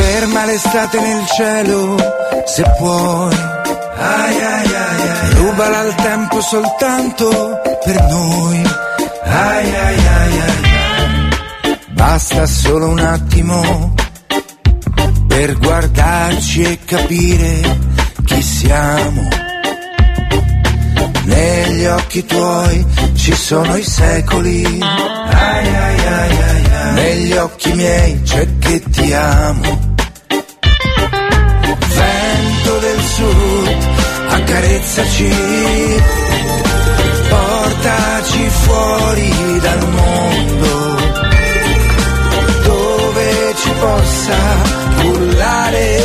Ferma 0.00 0.46
l'estate 0.46 0.98
nel 0.98 1.26
cielo 1.26 1.96
se 2.46 2.62
puoi. 2.78 3.34
Ai 3.96 4.42
ai 4.42 4.74
ai 4.74 5.08
ai. 5.08 5.34
Rubala 5.34 5.78
al 5.80 5.94
tempo 5.94 6.40
soltanto 6.40 7.60
per 7.84 8.02
noi. 8.08 8.62
Ai 9.24 9.76
ai 9.76 10.06
ai. 10.16 10.40
ai. 10.40 11.74
Basta 11.90 12.46
solo 12.46 12.88
un 12.88 12.98
attimo 12.98 13.94
per 15.28 15.58
guardarci 15.58 16.62
e 16.62 16.78
capire 16.86 17.78
chi 18.24 18.40
siamo. 18.40 19.28
Negli 21.24 21.84
occhi 21.84 22.24
tuoi 22.24 22.86
ci 23.16 23.34
sono 23.34 23.76
i 23.76 23.82
secoli. 23.82 24.64
Ai 24.64 25.66
ai 25.66 26.06
ai 26.06 26.38
ai 26.38 26.64
ai. 26.72 26.92
Negli 26.94 27.32
occhi 27.34 27.72
miei 27.74 28.22
c'è 28.22 28.48
che 28.58 28.82
ti 28.88 29.12
amo. 29.12 29.89
Sud, 33.20 33.68
accarezzaci, 34.28 35.30
portaci 37.28 38.48
fuori 38.48 39.60
dal 39.60 39.88
mondo, 39.90 40.96
dove 42.64 43.54
ci 43.56 43.70
possa 43.78 44.38
cullare 45.00 45.98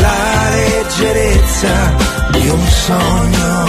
la 0.00 0.48
leggerezza 0.56 1.94
di 2.32 2.48
un 2.48 2.66
sogno. 2.66 3.66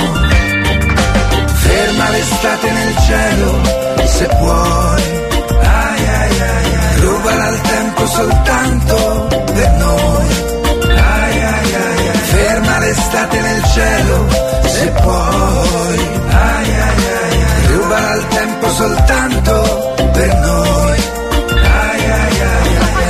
Ferma 1.54 2.10
l'estate 2.10 2.72
nel 2.72 2.96
cielo, 3.06 3.62
se 4.08 4.26
puoi. 4.26 5.04
Ai 5.62 6.08
ai 6.08 6.40
ai 6.40 6.76
ai. 6.82 7.00
Rubala 7.00 7.48
il 7.50 7.62
tempo 7.62 8.08
soltanto 8.08 9.13
l'estate 13.14 13.40
nel 13.40 13.64
cielo, 13.64 14.28
se 14.66 14.92
puoi. 15.02 16.00
Ai, 16.30 16.66
ai, 16.66 17.06
ai, 17.22 17.44
ai. 17.44 17.76
Ruba 17.76 18.16
il 18.16 18.28
tempo 18.28 18.70
soltanto 18.70 19.94
per 20.14 20.34
noi. 20.40 20.98
Ai, 21.50 22.12
ai, 22.12 22.42
ai, 22.42 22.78
ai. 22.78 23.04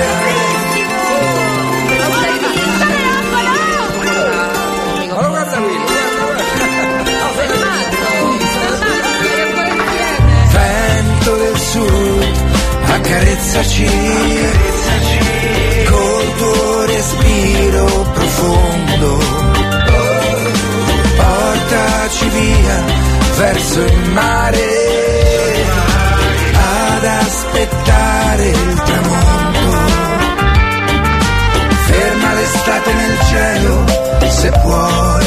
Accarezzaci, 12.85 13.87
accarezzaci 13.87 14.72
Portaci 22.13 22.29
via 22.29 22.83
verso 23.37 23.79
il 23.79 24.09
mare 24.11 24.67
ad 26.53 27.05
aspettare 27.05 28.45
il 28.49 28.81
tramonto. 28.83 29.77
Ferma 31.85 32.33
l'estate 32.33 32.93
nel 32.93 33.17
cielo 33.29 33.85
se 34.29 34.49
puoi. 34.61 35.25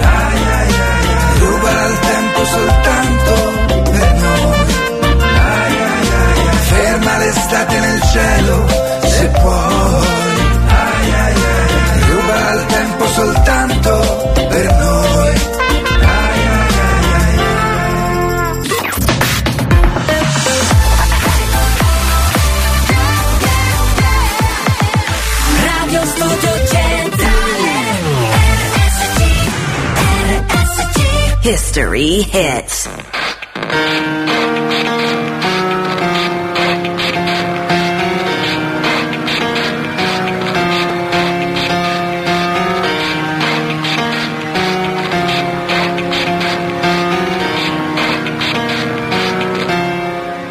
Ai, 0.00 0.38
ai, 0.52 0.68
ai, 0.68 1.08
ai. 1.16 1.38
Ruba 1.38 1.86
il 1.86 1.98
tempo 1.98 2.44
soltanto 2.44 3.32
per 3.90 4.12
noi. 4.12 4.66
Ferma 6.60 7.18
l'estate 7.18 7.80
nel 7.80 8.02
cielo 8.02 8.66
se 9.02 9.26
puoi. 9.28 10.06
Ai, 10.66 11.12
ai, 11.12 11.32
ai, 11.32 11.72
ai. 11.90 12.00
Ruba 12.10 12.52
il 12.52 12.66
tempo 12.66 13.06
soltanto 13.08 13.97
History 31.48 32.20
hits. 32.20 32.86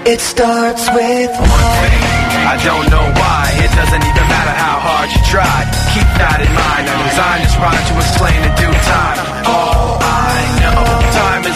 It 0.04 0.20
starts 0.20 0.89
with 0.89 1.30
I 2.50 2.58
don't 2.66 2.89
know 2.89 2.98
why, 2.98 3.52
it 3.54 3.70
doesn't 3.76 4.02
even 4.02 4.28
matter 4.34 4.50
how 4.50 4.80
hard 4.80 5.12
you 5.12 5.22
try. 5.30 5.62
Keep 5.93 6.10
that 6.18 6.41
in 6.41 6.52
mind, 6.58 6.89
I 6.89 6.95
designed 7.06 7.45
this 7.45 7.56
rhyme 7.62 7.86
to 7.86 7.95
explain 8.02 8.41
in 8.41 8.56
due 8.56 8.74
time. 8.89 9.16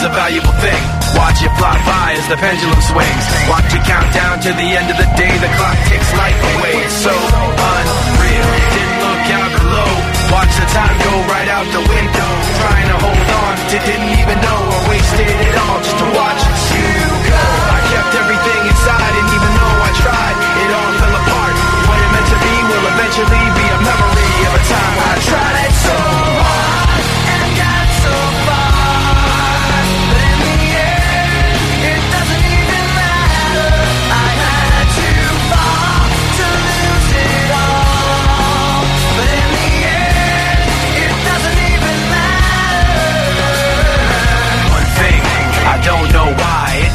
All 0.01 0.07
I 0.07 0.09
know, 0.09 0.41
time 0.41 0.41
is 0.41 0.41
a 0.41 0.41
valuable 0.41 0.57
thing. 0.61 0.83
Watch 1.13 1.39
it 1.45 1.53
fly 1.61 1.77
by 1.85 2.17
as 2.17 2.25
the 2.25 2.37
pendulum 2.37 2.81
swings. 2.81 3.25
Watch 3.45 3.69
it 3.69 3.83
count 3.85 4.09
down 4.13 4.41
to 4.41 4.49
the 4.49 4.67
end 4.73 4.89
of 4.89 4.97
the 4.97 5.09
day, 5.13 5.29
the 5.37 5.51
clock 5.53 5.77
takes 5.93 6.09
life 6.17 6.39
away. 6.57 6.73
It's 6.81 6.97
so 7.05 7.13
unreal. 7.13 8.49
Didn't 8.73 8.99
look 9.05 9.25
out 9.29 9.51
below. 9.61 9.91
Watch 10.33 10.53
the 10.57 10.67
time 10.73 10.95
go 11.05 11.13
right 11.29 11.49
out 11.53 11.67
the 11.69 11.83
window. 11.85 12.29
Trying 12.57 12.87
to 12.89 12.97
hold 12.97 13.29
on 13.45 13.53
to 13.69 13.77
didn't 13.77 14.13
even 14.17 14.37
know 14.41 14.59
I 14.73 14.79
wasted 14.89 15.29
it 15.29 15.55
all 15.69 15.79
just 15.85 15.97
to 16.01 16.07
watch 16.17 16.41
you 16.73 16.89
go. 17.29 17.43
I 17.69 17.79
kept 17.93 18.13
everything 18.17 18.61
inside 18.73 19.13
and 19.21 19.27
even 19.37 19.51
though 19.53 19.77
I 19.85 19.91
tried, 20.01 20.35
it 20.65 20.69
all 20.71 20.93
fell 20.97 21.13
apart. 21.13 21.55
What 21.85 21.97
it 22.01 22.09
meant 22.09 22.29
to 22.31 22.39
be 22.41 22.53
will 22.73 22.85
eventually 22.89 23.43
be 23.53 23.65
a 23.69 23.79
memory 23.85 24.33
of 24.49 24.53
a 24.55 24.63
time 24.65 24.95
I 24.97 25.15
tried 25.29 25.50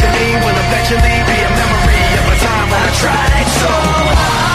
To 0.00 0.06
me 0.14 0.26
will 0.42 0.58
eventually 0.64 1.16
be 1.30 1.36
a 1.48 1.50
memory 1.60 2.04
of 2.20 2.24
a 2.32 2.36
time 2.44 2.68
when 2.70 2.82
I 2.82 2.92
tried 3.00 3.48
so 3.60 3.70
hard 3.70 4.53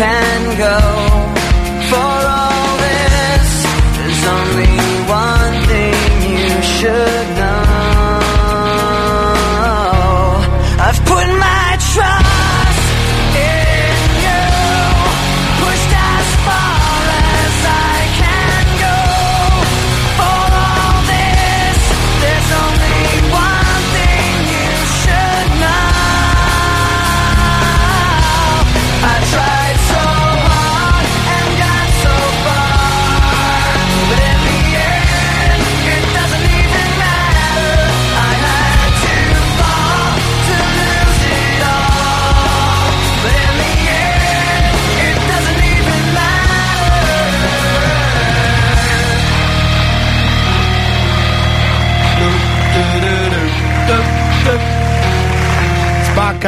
can 0.00 0.56
go. 0.56 0.89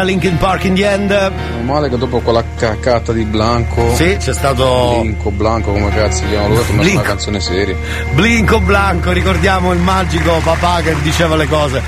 Spacca 0.02 0.04
Linkin 0.04 0.36
Park 0.36 0.64
in 0.64 0.74
the 0.74 0.84
end. 0.84 1.10
Meno 1.10 1.62
male 1.62 1.88
che 1.88 1.96
dopo 1.96 2.20
quella 2.20 2.44
caccata 2.56 3.12
di 3.12 3.24
Blanco. 3.24 3.94
Sì, 3.94 4.16
c'è 4.18 4.32
stato. 4.32 4.98
Blinco, 5.00 5.30
Blanco, 5.30 5.72
come 5.72 5.90
cazzo 5.90 6.22
si 6.22 6.28
chiama? 6.28 6.48
Lui 6.48 6.56
ha 6.56 6.60
messo 6.60 6.72
Blinco. 6.72 6.98
una 6.98 7.02
canzone 7.02 7.40
seria. 7.40 7.76
Blinco 8.12 8.60
Blanco, 8.60 9.12
ricordiamo 9.12 9.72
il 9.72 9.78
magico 9.78 10.40
papà 10.42 10.80
che 10.82 10.94
diceva 11.02 11.36
le 11.36 11.46
cose. 11.46 11.82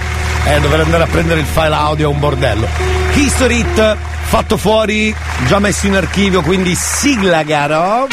Eh, 0.47 0.61
dover 0.61 0.81
andare 0.81 1.03
a 1.03 1.07
prendere 1.07 1.41
il 1.41 1.47
file 1.47 1.75
audio 1.75 2.09
è 2.11 2.13
un 2.13 2.21
bordello. 2.21 2.67
History 3.15 3.59
Hit, 3.61 3.97
fatto 4.23 4.57
fuori, 4.57 5.15
già 5.47 5.59
messo 5.59 5.87
in 5.87 5.97
archivio, 5.97 6.43
quindi 6.43 6.75
sigla 6.75 7.43
caro. 7.45 8.07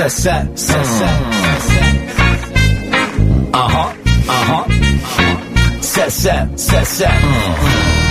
Se, 0.00 0.08
se, 0.08 0.48
se, 0.54 0.72
se, 0.72 1.10
se. 1.60 1.80
Uh-huh, 3.52 3.92
uh-huh. 4.28 4.64
Se, 5.82 6.10
se, 6.10 6.48
se, 6.56 6.84
se. 6.86 8.09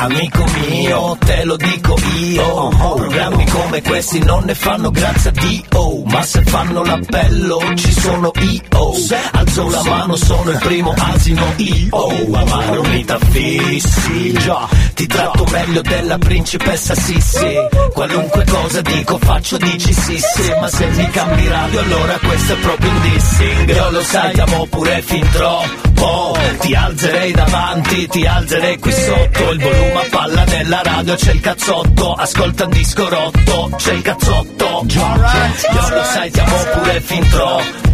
Amico 0.00 0.44
mio, 0.60 1.16
te 1.18 1.42
lo 1.42 1.56
dico 1.56 1.96
io. 2.20 2.68
Programmi 2.68 3.44
come 3.46 3.82
questi 3.82 4.20
non 4.20 4.44
ne 4.44 4.54
fanno 4.54 4.92
grazie 4.92 5.30
a 5.30 5.32
Dio. 5.32 6.02
Ma 6.04 6.22
se 6.22 6.42
fanno 6.42 6.84
l'appello 6.84 7.60
ci 7.74 7.92
sono 7.92 8.30
io. 8.40 8.96
Alzo 9.32 9.68
la 9.68 9.82
mano, 9.82 10.14
sono 10.14 10.50
il 10.50 10.58
primo 10.58 10.94
asino 10.96 11.52
io. 11.56 12.06
Amare 12.32 12.76
unita 12.76 13.18
fissi. 13.18 14.32
Già, 14.34 14.68
ti 14.94 15.06
tratto 15.08 15.44
meglio 15.50 15.82
della 15.82 16.16
principessa 16.16 16.94
Sissi. 16.94 17.56
Qualunque 17.92 18.44
cosa 18.48 18.80
dico 18.82 19.18
faccio 19.18 19.56
dici 19.56 19.92
sì 19.92 20.20
Ma 20.60 20.68
se 20.68 20.86
mi 20.86 21.10
cambi 21.10 21.48
radio 21.48 21.80
allora 21.80 22.16
questo 22.20 22.52
è 22.52 22.56
proprio 22.58 22.88
un 22.88 23.00
dissing. 23.00 23.74
Io 23.74 23.90
lo 23.90 24.02
sai, 24.02 24.38
amo 24.38 24.64
pure 24.66 25.02
fin 25.02 25.28
troppo 25.30 25.87
Ti 26.60 26.74
alzerei 26.74 27.32
davanti, 27.32 28.06
ti 28.08 28.26
alzerei 28.26 28.78
qui 28.78 28.92
sotto. 28.92 29.50
Il 29.50 29.60
volume 29.60 30.00
a 30.00 30.06
palla 30.10 30.44
della 30.44 30.80
radio 30.82 31.14
c'è 31.14 31.32
il 31.32 31.40
cazzotto. 31.40 32.12
Ascolta 32.12 32.64
un 32.64 32.70
disco 32.70 33.08
rotto, 33.08 33.70
c'è 33.76 33.92
il 33.92 34.02
cazzotto. 34.02 34.84
Io 34.88 35.88
lo 35.88 36.04
sai, 36.04 36.30
ti 36.30 36.40
amo 36.40 36.56
pure 36.72 37.00
fin 37.00 37.28
troppo 37.28 37.87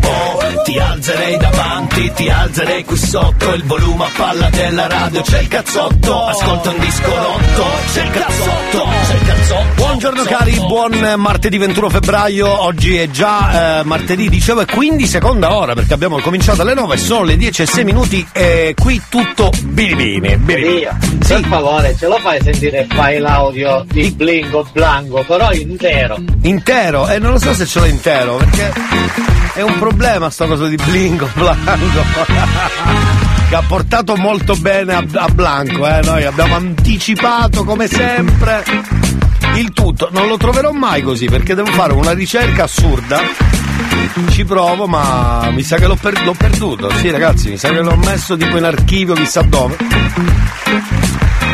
Ti 0.64 0.78
alzerei 0.78 1.36
davanti, 1.36 2.12
ti 2.14 2.28
alzerei 2.28 2.84
qui 2.84 2.96
sotto. 2.96 3.52
Il 3.54 3.64
volume 3.64 4.04
a 4.04 4.08
palla 4.16 4.48
della 4.50 4.86
radio 4.88 5.20
c'è 5.22 5.40
il 5.40 5.48
cazzotto. 5.48 6.24
Ascolta 6.24 6.70
un 6.70 6.78
disco 6.78 7.14
rotto, 7.14 7.66
c'è 7.92 8.02
il 8.02 8.10
cazzotto, 8.10 8.88
c'è 9.06 9.14
il 9.14 9.26
cazzotto. 9.26 9.74
Buongiorno 9.74 10.22
cari, 10.24 10.52
buon 10.66 11.14
martedì 11.16 11.58
21 11.58 11.90
febbraio, 11.90 12.62
oggi 12.62 12.96
è 12.96 13.08
già 13.08 13.80
eh, 13.80 13.84
martedì, 13.84 14.28
dicevo, 14.28 14.60
è 14.60 14.66
quindi 14.66 15.06
seconda 15.06 15.54
ora 15.54 15.74
perché 15.74 15.94
abbiamo 15.94 16.18
cominciato 16.20 16.62
alle 16.62 16.74
9, 16.74 16.96
sono 16.96 17.24
le 17.24 17.36
10 17.36 17.62
e 17.62 17.66
6 17.66 17.84
minuti 17.84 18.26
e 18.32 18.74
qui 18.80 19.00
tutto 19.08 19.50
biribini, 19.62 20.36
biribini. 20.36 20.74
Elia, 20.74 20.98
per 21.26 21.44
favore, 21.44 21.94
ce 21.96 22.06
lo 22.08 22.18
fai 22.18 22.40
sentire 22.42 22.80
il 22.80 22.86
file 22.88 23.26
audio 23.26 23.84
di 23.86 24.10
Blingo 24.10 24.66
Blanco, 24.72 25.22
però 25.26 25.52
intero. 25.52 26.16
Intero, 26.42 27.08
e 27.08 27.18
non 27.18 27.32
lo 27.32 27.38
so 27.38 27.54
se 27.54 27.66
ce 27.66 27.80
l'ho 27.80 27.86
intero 27.86 28.36
perché 28.36 28.72
è 29.54 29.60
un 29.60 29.78
problema 29.78 29.93
sta 30.30 30.46
cosa 30.46 30.66
di 30.66 30.76
Blingo 30.76 31.28
Blanco. 31.34 32.02
che 33.48 33.54
ha 33.54 33.62
portato 33.66 34.16
molto 34.16 34.54
bene 34.56 34.94
a, 34.94 35.04
a 35.14 35.28
Blanco, 35.28 35.86
eh? 35.86 36.00
noi 36.02 36.24
abbiamo 36.24 36.56
anticipato 36.56 37.64
come 37.64 37.86
sempre 37.86 38.64
il 39.56 39.72
tutto. 39.72 40.08
Non 40.12 40.26
lo 40.26 40.36
troverò 40.36 40.72
mai 40.72 41.02
così 41.02 41.26
perché 41.26 41.54
devo 41.54 41.70
fare 41.70 41.92
una 41.92 42.12
ricerca 42.12 42.64
assurda. 42.64 43.20
Ci 44.30 44.44
provo, 44.44 44.86
ma 44.86 45.48
mi 45.52 45.62
sa 45.62 45.76
che 45.76 45.86
l'ho, 45.86 45.96
per- 45.96 46.24
l'ho 46.24 46.34
perduto. 46.36 46.90
Sì, 46.96 47.10
ragazzi, 47.10 47.50
mi 47.50 47.56
sa 47.56 47.68
che 47.68 47.80
l'ho 47.80 47.96
messo 47.96 48.36
tipo 48.36 48.56
in 48.56 48.64
archivio, 48.64 49.14
chissà 49.14 49.42
dove. 49.42 49.76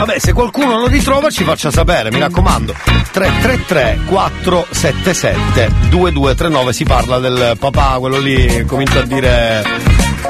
Vabbè, 0.01 0.19
se 0.19 0.33
qualcuno 0.33 0.79
lo 0.79 0.87
ritrova 0.87 1.29
ci 1.29 1.45
faccia 1.45 1.71
sapere, 1.71 2.11
mi 2.11 2.19
raccomando. 2.19 2.75
333 3.13 4.01
477 4.07 5.71
2239 5.91 6.73
si 6.73 6.85
parla 6.85 7.19
del 7.19 7.57
papà, 7.59 7.99
quello 7.99 8.19
lì 8.19 8.65
comincia 8.65 9.01
a 9.01 9.03
dire 9.03 9.63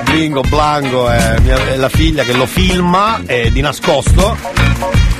Blingo, 0.03 0.41
Blanco 0.41 1.09
e, 1.13 1.39
mia- 1.43 1.69
e 1.69 1.77
la 1.77 1.89
figlia 1.89 2.25
che 2.25 2.33
lo 2.33 2.47
filma 2.47 3.21
e 3.27 3.53
di 3.53 3.61
nascosto. 3.61 4.37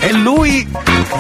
E 0.01 0.13
lui 0.15 0.67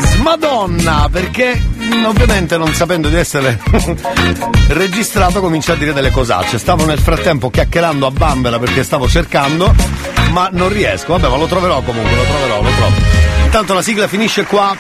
smadonna 0.01 1.09
perché 1.13 1.61
ovviamente 2.05 2.57
non 2.57 2.73
sapendo 2.75 3.09
di 3.09 3.17
essere 3.17 3.61
registrato 4.69 5.41
comincia 5.41 5.75
a 5.75 5.77
dire 5.77 5.93
delle 5.93 6.11
cosacce. 6.11 6.59
Stavo 6.59 6.85
nel 6.85 6.99
frattempo 6.99 7.49
chiacchierando 7.49 8.07
a 8.07 8.11
Bambera 8.11 8.59
perché 8.59 8.83
stavo 8.83 9.07
cercando, 9.07 9.73
ma 10.33 10.49
non 10.51 10.69
riesco. 10.69 11.13
Vabbè, 11.13 11.29
ma 11.29 11.37
lo 11.37 11.47
troverò 11.47 11.81
comunque, 11.83 12.17
lo 12.17 12.23
troverò, 12.25 12.63
lo 12.63 12.71
trovo. 12.71 13.20
Intanto 13.51 13.75
la 13.75 13.83
sigla 13.83 14.07
finisce 14.07 14.45
qua. 14.45 14.77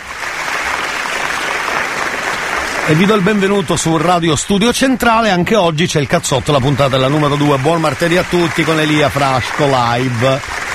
E 2.86 2.94
vi 2.94 3.04
do 3.04 3.16
il 3.16 3.20
benvenuto 3.20 3.74
su 3.74 3.96
Radio 3.96 4.36
Studio 4.36 4.72
Centrale, 4.72 5.30
anche 5.30 5.56
oggi 5.56 5.88
c'è 5.88 5.98
il 5.98 6.06
cazzotto, 6.06 6.52
la 6.52 6.60
puntata 6.60 6.90
della 6.90 7.08
numero 7.08 7.34
2. 7.34 7.58
Buon 7.58 7.80
martedì 7.80 8.16
a 8.16 8.22
tutti 8.22 8.62
con 8.62 8.78
Elia 8.78 9.08
Frasco 9.08 9.66
live. 9.68 10.69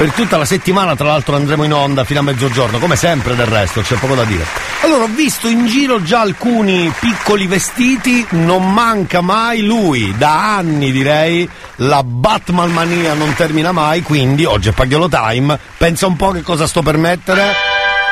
Per 0.00 0.12
tutta 0.12 0.38
la 0.38 0.46
settimana, 0.46 0.96
tra 0.96 1.08
l'altro, 1.08 1.36
andremo 1.36 1.62
in 1.62 1.74
onda 1.74 2.04
fino 2.04 2.20
a 2.20 2.22
mezzogiorno, 2.22 2.78
come 2.78 2.96
sempre 2.96 3.36
del 3.36 3.44
resto, 3.44 3.82
c'è 3.82 3.96
poco 3.96 4.14
da 4.14 4.24
dire. 4.24 4.46
Allora, 4.80 5.04
ho 5.04 5.10
visto 5.14 5.46
in 5.46 5.66
giro 5.66 6.02
già 6.02 6.20
alcuni 6.20 6.90
piccoli 6.98 7.46
vestiti, 7.46 8.26
non 8.30 8.72
manca 8.72 9.20
mai 9.20 9.60
lui, 9.60 10.16
da 10.16 10.56
anni 10.56 10.90
direi, 10.90 11.46
la 11.76 12.02
Batman 12.02 12.72
mania 12.72 13.12
non 13.12 13.34
termina 13.34 13.72
mai, 13.72 14.00
quindi 14.00 14.46
oggi 14.46 14.70
è 14.70 14.72
Pagliolo 14.72 15.10
Time, 15.10 15.58
pensa 15.76 16.06
un 16.06 16.16
po' 16.16 16.30
che 16.30 16.40
cosa 16.40 16.66
sto 16.66 16.80
per 16.80 16.96
mettere. 16.96 17.52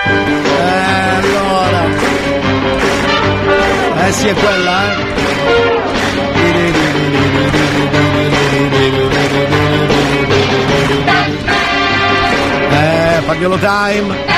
Eh, 0.05 1.09
allora. 1.24 1.86
Eh 4.07 4.12
sì, 4.12 4.26
è 4.26 4.34
quella, 4.34 4.93
eh. 4.93 5.28
Pagliolo 13.39 13.57
Time. 13.61 14.28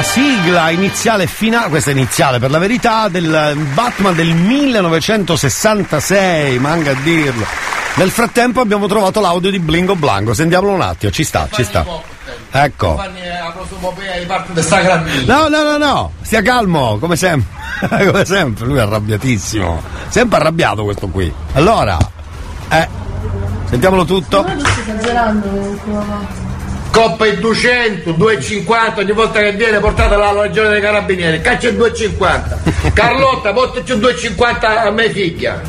La 0.00 0.06
sigla 0.06 0.70
iniziale 0.70 1.24
e 1.24 1.26
finale, 1.26 1.68
questa 1.68 1.90
è 1.90 1.92
iniziale 1.92 2.38
per 2.38 2.50
la 2.50 2.56
verità, 2.56 3.08
del 3.08 3.54
Batman 3.74 4.14
del 4.14 4.32
1966, 4.32 6.58
manga 6.58 6.92
a 6.92 6.96
dirlo. 7.02 7.44
Nel 7.96 8.10
frattempo 8.10 8.62
abbiamo 8.62 8.86
trovato 8.86 9.20
l'audio 9.20 9.50
di 9.50 9.58
Blingo 9.58 9.96
Blanco, 9.96 10.32
sentiamolo 10.32 10.72
un 10.72 10.80
attimo, 10.80 11.12
ci 11.12 11.22
sta, 11.22 11.46
ci 11.52 11.64
sta. 11.64 11.84
Ecco. 12.50 12.94
No, 15.26 15.48
no, 15.48 15.62
no, 15.64 15.76
no, 15.76 16.12
stia 16.22 16.40
calmo, 16.40 16.96
come 16.96 17.16
sempre. 17.16 17.58
come 18.10 18.24
sempre, 18.24 18.64
lui 18.64 18.78
è 18.78 18.80
arrabbiatissimo. 18.80 19.82
Sempre 20.08 20.38
arrabbiato 20.38 20.82
questo 20.82 21.08
qui. 21.08 21.30
Allora, 21.52 21.98
eh, 22.70 22.88
sentiamolo 23.68 24.06
tutto. 24.06 24.46
Coppa 26.92 27.24
e 27.26 27.38
200, 27.38 28.10
2,50 28.12 28.98
ogni 28.98 29.12
volta 29.12 29.40
che 29.40 29.52
viene 29.52 29.78
portata 29.78 30.16
la 30.16 30.32
legione 30.32 30.70
dei 30.70 30.80
carabinieri, 30.80 31.40
caccia 31.40 31.68
il 31.68 31.76
2,50. 31.78 32.92
Carlotta, 32.92 33.52
portaci 33.52 33.92
un 33.92 34.00
2,50 34.00 34.64
a 34.86 34.90
mia 34.90 35.10
figlia. 35.10 35.60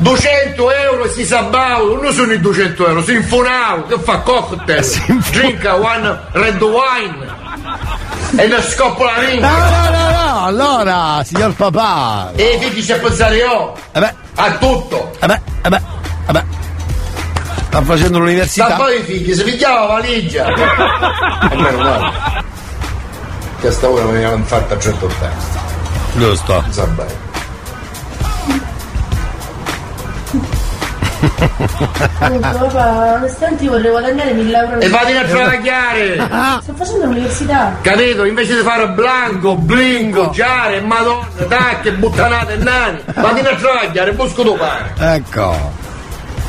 200 0.00 0.70
euro 0.72 1.08
si 1.10 1.24
sabaulo, 1.24 2.00
non 2.02 2.12
sono 2.12 2.32
i 2.32 2.40
200 2.40 2.88
euro, 2.88 3.02
si 3.04 3.12
infunavo, 3.12 3.84
che 3.86 3.98
fa 4.00 4.18
cocktail, 4.18 4.84
drinka 5.30 5.76
one 5.76 6.20
red 6.32 6.60
wine 6.60 7.44
e 8.36 8.48
lo 8.48 8.60
scoppolamento. 8.62 9.46
No, 9.46 9.58
no, 9.58 9.90
no, 9.90 10.10
no, 10.10 10.44
allora, 10.46 11.22
signor 11.24 11.54
papà. 11.54 12.32
E 12.34 12.54
i 12.54 12.58
figli 12.64 12.84
c'è 12.84 12.98
pensare 12.98 13.36
io, 13.36 13.74
Eh 13.92 14.00
beh, 14.00 14.14
a 14.34 14.50
tutto. 14.56 15.12
eh 15.20 15.26
beh, 15.26 15.40
eh 15.62 15.68
beh, 15.68 15.80
eh 16.28 16.32
beh. 16.32 16.44
Sta 17.66 17.82
facendo 17.82 18.18
l'università. 18.18 18.74
poi 18.74 19.00
i 19.00 19.02
figli, 19.02 19.34
si 19.34 19.42
pigliava 19.42 19.80
la 19.80 19.86
valigia. 19.86 20.46
Almeno 21.50 21.76
guarda. 21.76 22.44
Che 23.60 23.70
sta 23.70 23.88
ora 23.88 24.04
venivano 24.06 24.44
fatta 24.44 24.74
a 24.74 24.78
180. 24.78 25.64
Giusto. 26.16 26.64
Bene. 26.94 27.24
Papà, 32.18 33.14
onestamente 33.16 33.68
vorrei 33.68 33.90
guadagnare 33.90 34.32
1000 34.32 34.58
euro. 34.58 34.80
E 34.80 34.88
vatti 34.88 35.12
a 35.12 35.24
travagliare! 35.24 36.28
Sto 36.62 36.74
facendo 36.74 37.06
l'università. 37.06 37.76
Capito? 37.80 38.24
Invece 38.24 38.56
di 38.56 38.62
fare 38.62 38.88
blanco, 38.90 39.56
blingo, 39.56 40.30
giare, 40.30 40.80
madonna, 40.80 41.26
tacche, 41.48 41.92
buttanate 41.92 42.54
e 42.54 42.56
nani, 42.56 43.00
vatti 43.14 43.40
a 43.40 43.56
travagliare, 43.56 44.12
busco 44.12 44.42
tuo 44.42 44.54
pane. 44.54 44.92
Ecco. 45.16 45.72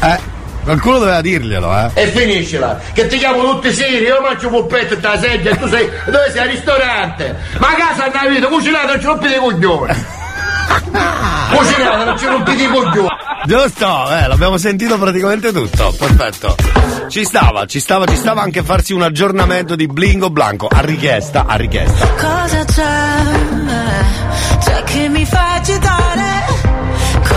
Eh, 0.01 0.19
qualcuno 0.67 0.99
doveva 0.99 1.21
dirglielo, 1.21 1.73
eh. 1.77 1.89
E 1.93 2.07
finiscila, 2.07 2.77
che 2.91 3.07
ti 3.07 3.17
chiamo 3.17 3.41
tutti 3.41 3.73
seri, 3.73 4.03
io 4.03 4.19
mangio 4.21 4.49
polpetto 4.49 4.95
e 4.95 4.97
la 5.01 5.17
sedia 5.17 5.51
e 5.51 5.57
tu 5.57 5.67
sei, 5.67 5.89
dove 6.05 6.29
sei 6.31 6.41
al 6.41 6.47
ristorante? 6.49 7.35
Ma 7.57 7.69
a 7.69 7.73
casa 7.75 8.07
nella 8.07 8.29
vita, 8.29 8.47
cucinato 8.47 8.87
non 8.87 8.99
ce 8.99 9.07
l'ho 9.07 9.17
più 9.17 9.29
dei 9.29 9.39
coglioni. 9.39 10.05
Cucinate, 11.49 12.03
non 12.03 12.17
ci 12.17 12.25
rompete 12.25 12.63
i 12.63 12.67
coglioni. 12.67 13.07
Giusto, 13.45 14.11
eh, 14.11 14.27
l'abbiamo 14.27 14.57
sentito 14.57 14.97
praticamente 14.97 15.53
tutto. 15.53 15.95
Perfetto. 15.97 16.55
Ci 17.07 17.23
stava, 17.23 17.65
ci 17.65 17.79
stava, 17.79 18.05
ci 18.05 18.17
stava 18.17 18.41
anche 18.41 18.61
farsi 18.61 18.91
un 18.91 19.03
aggiornamento 19.03 19.75
di 19.77 19.87
Blingo 19.87 20.29
Blanco. 20.29 20.67
A 20.67 20.81
richiesta, 20.81 21.45
a 21.47 21.55
richiesta. 21.55 22.07
Cosa 22.17 22.65
c'è? 22.65 24.59
C'è 24.59 24.83
che 24.83 25.07
mi 25.07 25.25
fa 25.25 25.53
agitare? 25.53 26.56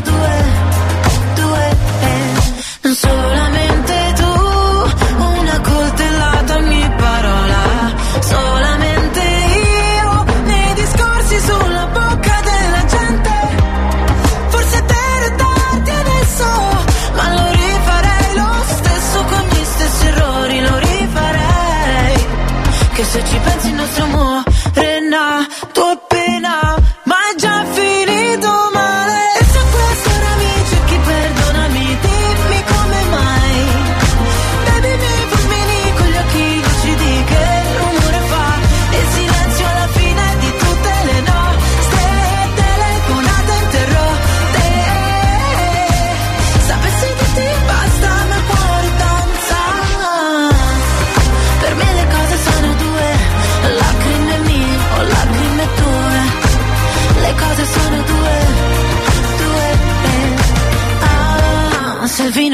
Due, 0.00 0.34
due. 1.36 1.76
Non 2.82 2.94
solamente 2.94 3.69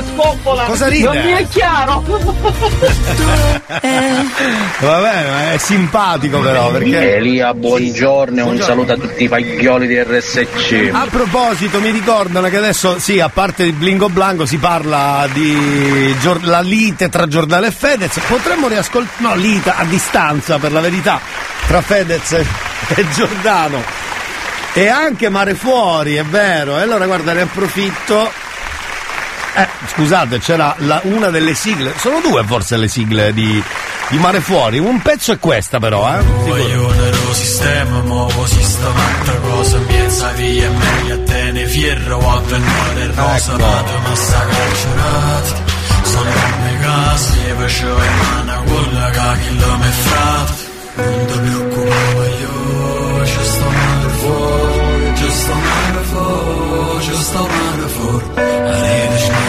Che 0.00 0.04
scoppola? 0.14 0.62
Cosa 0.64 0.86
ride? 0.88 1.04
Non 1.04 1.16
mi 1.24 1.32
è 1.32 1.46
chiaro. 1.48 2.02
Vabbè, 4.80 5.28
ma 5.28 5.52
è 5.52 5.58
simpatico 5.58 6.40
però 6.40 6.70
perché. 6.70 7.16
Elia, 7.16 7.54
buongiorno 7.54 8.38
e 8.38 8.40
un 8.42 8.46
Buongiorno. 8.56 8.64
saluto 8.86 8.92
a 8.92 8.96
tutti 8.96 9.24
i 9.24 9.28
paglioli 9.28 9.86
di 9.86 10.02
RSC. 10.02 10.90
A 10.92 11.06
proposito, 11.10 11.80
mi 11.80 11.90
ricordano 11.90 12.48
che 12.48 12.56
adesso, 12.56 12.98
sì, 12.98 13.20
a 13.20 13.28
parte 13.28 13.64
di 13.64 13.72
Blingo 13.72 14.08
Blanco 14.08 14.46
si 14.46 14.56
parla 14.58 15.26
di 15.32 16.14
Gior- 16.20 16.44
la 16.44 16.60
lite 16.60 17.08
tra 17.08 17.26
Giordano 17.28 17.66
e 17.66 17.70
Fedez. 17.70 18.18
Potremmo 18.26 18.68
riascoltare. 18.68 19.08
No, 19.18 19.34
lite 19.34 19.70
a 19.74 19.84
distanza 19.84 20.58
per 20.58 20.72
la 20.72 20.80
verità 20.80 21.20
tra 21.66 21.80
Fedez 21.82 22.32
e- 22.32 22.46
e 22.96 23.06
Giordano. 23.14 23.82
E 24.72 24.88
anche 24.88 25.28
Mare 25.28 25.54
Fuori, 25.54 26.14
è 26.14 26.24
vero. 26.24 26.78
E 26.78 26.82
allora 26.82 27.06
guarda, 27.06 27.32
ne 27.32 27.42
approfitto. 27.42 28.30
Scusate, 29.86 30.38
c'era 30.38 30.74
la- 30.78 31.00
una 31.04 31.30
delle 31.30 31.54
sigle, 31.54 31.92
sono 31.96 32.20
due 32.20 32.44
forse 32.44 32.76
le 32.76 32.86
sigle 32.88 33.32
di, 33.32 33.62
di 34.08 34.18
Mare 34.18 34.40
Fuori. 34.40 34.78
Un 34.78 35.00
pezzo 35.02 35.32
è 35.32 35.38
questa 35.38 35.78
però, 35.78 36.08
eh. 36.18 36.22
Coglione 36.48 37.10
lo 37.10 37.32
sistema, 37.34 38.00
muovo 38.02 38.46
sistema 38.46 38.90
un'altra 38.90 39.34
cosa 39.48 39.78
Pienza 39.86 40.30
via, 40.32 40.70
meglio 40.70 41.14
a 41.14 41.18
te 41.24 41.52
ne 41.52 41.66
fierro 41.66 42.18
mare 42.20 43.02
è 43.02 43.06
rosa, 43.14 43.52
Ecco. 43.52 43.56
vado 43.62 43.98
massacrati 44.08 45.52
Sono 46.02 46.30
come 46.30 46.78
casi, 46.80 47.38
e 47.48 47.54
facevo 47.58 48.02
in 48.02 48.16
mano 48.44 48.62
quella 48.64 49.10
che 49.10 49.38
chi 49.40 49.54
mi 49.54 49.90
frate 49.90 50.68
Non 50.96 51.26
ti 51.26 51.38
preoccupare 51.38 52.28
io, 52.40 53.26
ci 53.26 53.38
sto 53.44 53.64
male 53.64 54.08
fuori 54.18 55.16
Ci 55.16 55.30
sto 55.30 55.54
male 55.54 56.02
fuori, 56.10 57.02
ci 57.04 57.14
sto 57.22 57.38
male 57.48 57.88
fuori 57.88 58.24
A 58.36 59.18
sotto 59.18 59.39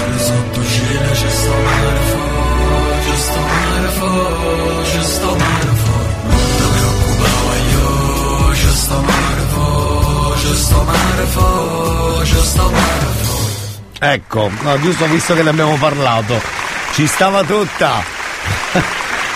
fuori 1.30 3.04
Ci 3.04 3.18
sto 3.18 3.40
male 3.40 3.88
fuori, 3.90 4.86
ci 4.86 5.04
sto 5.04 5.36
male 5.36 5.76
fuori 5.84 6.10
Non 6.24 6.56
ti 6.56 6.64
preoccupare 6.74 7.60
io, 7.72 8.54
fuori 9.50 10.40
Ci 10.40 10.56
sto 10.56 10.84
male 10.84 11.26
fuori, 11.26 12.26
ci 12.26 12.42
sto 12.44 12.64
male 12.72 13.10
fuori 13.16 13.22
Ecco, 14.04 14.50
no, 14.62 14.80
giusto 14.80 15.06
visto 15.06 15.36
che 15.36 15.44
ne 15.44 15.52
abbiamo 15.52 15.76
parlato. 15.76 16.42
Ci 16.94 17.06
stava 17.06 17.44
tutta. 17.44 18.02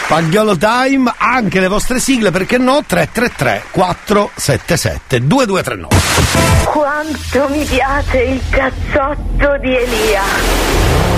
Pagliolo 0.08 0.58
Time, 0.58 1.14
anche 1.16 1.60
le 1.60 1.68
vostre 1.68 2.00
sigle, 2.00 2.32
perché 2.32 2.58
no? 2.58 2.82
333 2.84 3.66
477 3.70 5.28
2239. 5.28 6.66
Quanto 6.66 7.48
mi 7.50 7.64
piace 7.64 8.18
il 8.18 8.42
cazzotto 8.50 9.58
di 9.60 9.76
Elia. 9.76 11.15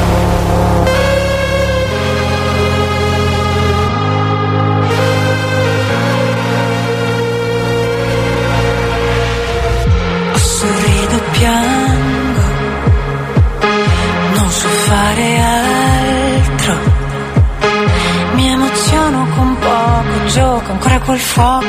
piango, 11.37 12.41
non 14.33 14.49
so 14.49 14.67
fare 14.67 15.39
altro. 15.39 16.75
Mi 18.33 18.47
emoziono 18.47 19.27
con 19.35 19.57
poco, 19.59 20.25
gioco 20.27 20.71
ancora 20.71 20.99
col 20.99 21.19
fuoco. 21.19 21.65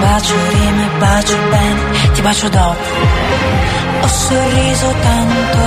Bacio 0.00 0.34
rime, 0.48 0.88
bacio 0.98 1.36
bene, 1.50 1.80
ti 2.14 2.20
bacio 2.22 2.48
dopo. 2.48 2.84
Ho 4.00 4.08
sorriso 4.08 4.94
tanto, 5.02 5.58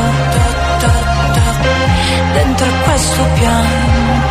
dentro 2.33 2.67
questo 2.85 3.23
pianto 3.35 4.26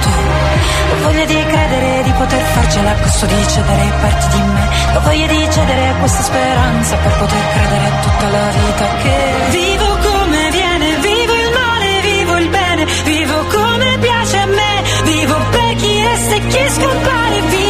Voglia 1.07 1.25
di 1.25 1.35
credere 1.35 2.03
di 2.03 2.11
poter 2.19 2.43
farcela 2.43 2.91
a 2.91 2.95
costo 3.01 3.27
di 3.27 3.47
cedere 3.47 3.93
parti 4.01 4.27
di 4.29 4.43
me. 4.43 4.69
Ho 4.97 5.01
voglia 5.03 5.27
di 5.29 5.49
cedere 5.53 5.95
questa 6.01 6.23
speranza 6.25 6.97
per 6.97 7.13
poter 7.13 7.49
credere 7.53 7.87
a 7.87 8.01
tutta 8.01 8.29
la 8.29 8.51
vita 8.51 8.87
che 9.03 9.35
vivo 9.51 9.87
come 10.03 10.51
viene, 10.51 10.97
vivo 10.97 11.33
il 11.33 11.51
male, 11.55 12.01
vivo 12.01 12.37
il 12.39 12.49
bene, 12.49 12.87
vivo 13.05 13.45
come 13.47 13.99
piace 14.01 14.37
a 14.37 14.47
me, 14.47 14.83
vivo 15.05 15.37
per 15.53 15.75
chi 15.77 16.03
resta 16.03 16.35
e 16.35 16.47
chi 16.49 16.71
scompare, 16.71 17.41
vivo 17.51 17.66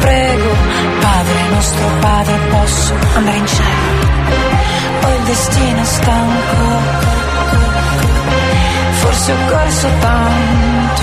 prego. 0.00 0.48
Padre 1.00 1.48
nostro 1.50 1.86
Padre, 2.00 2.38
posso 2.50 2.94
andare 3.14 3.36
in 3.36 3.46
cielo. 3.46 4.06
Poi 5.00 5.14
il 5.16 5.22
destino 5.24 5.84
stanco. 5.84 6.66
Forse 9.00 9.32
ho 9.32 9.36
corso 9.48 9.88
tanto. 10.00 11.02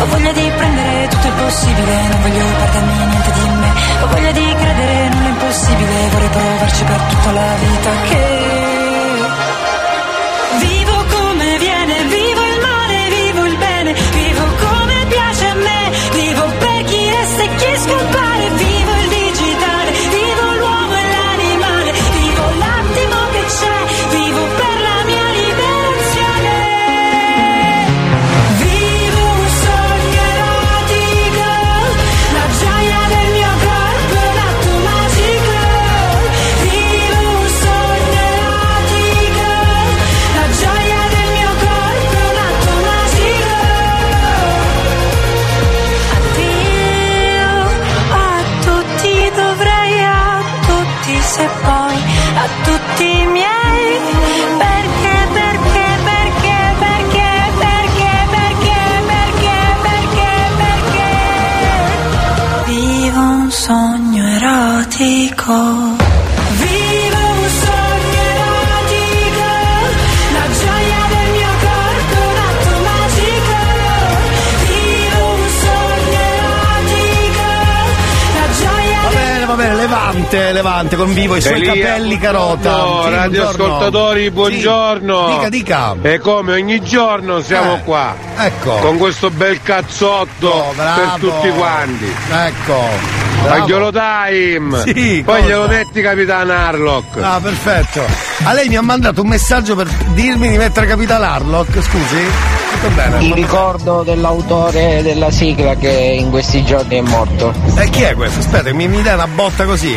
Ho 0.00 0.06
voglia 0.06 0.32
di 0.32 0.52
prendere 0.56 1.08
tutto 1.08 1.26
il 1.26 1.32
possibile, 1.32 2.08
non 2.08 2.20
voglio 2.22 2.44
perdermi 2.58 3.06
niente 3.06 3.32
di 3.32 3.48
me. 3.60 3.70
Ho 4.02 4.06
voglia 4.08 4.32
di 4.32 4.54
credere 4.58 5.08
è 5.08 5.28
impossibile, 5.28 6.08
vorrei 6.10 6.28
provarci 6.28 6.84
per 6.84 7.00
tutta 7.00 7.32
la 7.32 7.54
vita 7.60 7.90
che 8.08 8.83
bene, 79.56 79.74
Levante, 79.74 80.52
Levante, 80.52 80.96
con 80.96 81.12
vivo 81.12 81.36
i 81.36 81.40
suoi 81.40 81.54
Elia, 81.54 81.74
capelli 81.74 82.18
carota. 82.18 82.70
buongiorno, 82.74 83.08
Sì, 83.08 83.14
radioascoltatori, 83.14 84.30
buongiorno. 84.30 85.26
Dica, 85.28 85.48
dica. 85.48 85.96
E 86.02 86.18
come 86.18 86.52
ogni 86.54 86.80
giorno 86.82 87.40
siamo 87.40 87.74
Eh, 87.76 87.82
qua. 87.82 88.14
Ecco. 88.36 88.76
Con 88.76 88.98
questo 88.98 89.30
bel 89.30 89.60
cazzotto 89.62 90.48
Oh, 90.50 90.72
per 90.72 91.16
tutti 91.18 91.48
quanti. 91.50 92.12
Ecco. 92.30 93.33
Bravo. 93.44 93.90
Time. 93.90 94.82
Sì, 94.84 95.22
Poi 95.24 95.40
cosa? 95.40 95.46
glielo 95.46 95.68
metti 95.68 96.00
Capitan 96.02 96.50
Harlock. 96.50 97.16
Ah, 97.20 97.38
perfetto. 97.40 98.04
A 98.44 98.52
lei 98.52 98.68
mi 98.68 98.76
ha 98.76 98.82
mandato 98.82 99.22
un 99.22 99.28
messaggio 99.28 99.74
per 99.76 99.86
dirmi 100.14 100.48
di 100.50 100.56
mettere 100.56 100.86
Capital 100.86 101.22
Harlock, 101.22 101.82
scusi? 101.82 102.16
Tutto 102.72 102.88
bene. 102.94 103.24
Il 103.24 103.32
ricordo 103.34 104.02
dell'autore 104.02 105.02
della 105.02 105.30
sigla 105.30 105.74
che 105.76 105.88
in 105.88 106.30
questi 106.30 106.64
giorni 106.64 106.96
è 106.96 107.00
morto. 107.02 107.52
E 107.76 107.88
chi 107.90 108.02
è 108.02 108.14
questo? 108.14 108.40
Aspetta, 108.40 108.72
mi, 108.74 108.88
mi 108.88 109.02
dai 109.02 109.14
una 109.14 109.26
botta 109.28 109.64
così? 109.64 109.94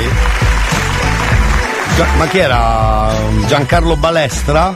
Ma 2.18 2.28
chi 2.28 2.38
era? 2.38 3.10
Giancarlo 3.48 3.96
Balestra? 3.96 4.76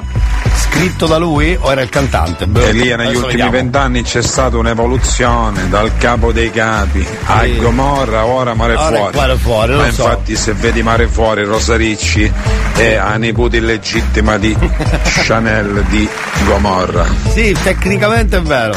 Scritto 0.61 1.05
da 1.05 1.17
lui 1.17 1.57
o 1.59 1.71
era 1.71 1.81
il 1.81 1.89
cantante? 1.89 2.47
Boh, 2.47 2.61
Elia, 2.61 2.95
negli 2.95 3.09
adesso 3.09 3.25
ultimi 3.25 3.49
vent'anni 3.49 4.03
c'è 4.03 4.21
stata 4.21 4.57
un'evoluzione 4.57 5.67
dal 5.69 5.91
capo 5.97 6.31
dei 6.31 6.49
capi 6.51 7.05
a 7.25 7.41
Sì. 7.43 7.57
Gomorra, 7.57 8.25
ora 8.25 8.53
Mare 8.53 8.75
Ora 8.75 8.95
Fuori. 8.97 9.17
Mare 9.17 9.35
Fuori, 9.37 9.73
Ma 9.75 9.91
so. 9.91 10.03
infatti 10.03 10.35
se 10.35 10.53
vedi 10.53 10.81
Mare 10.81 11.07
Fuori, 11.07 11.43
Rosaricci 11.43 12.31
è 12.75 12.95
a 12.95 13.15
nipote 13.15 13.57
illegittima 13.57 14.37
di 14.37 14.55
Chanel 15.25 15.83
di 15.89 16.07
Gomorra. 16.45 17.05
Sì, 17.33 17.55
tecnicamente 17.61 18.37
è 18.37 18.41
vero. 18.41 18.73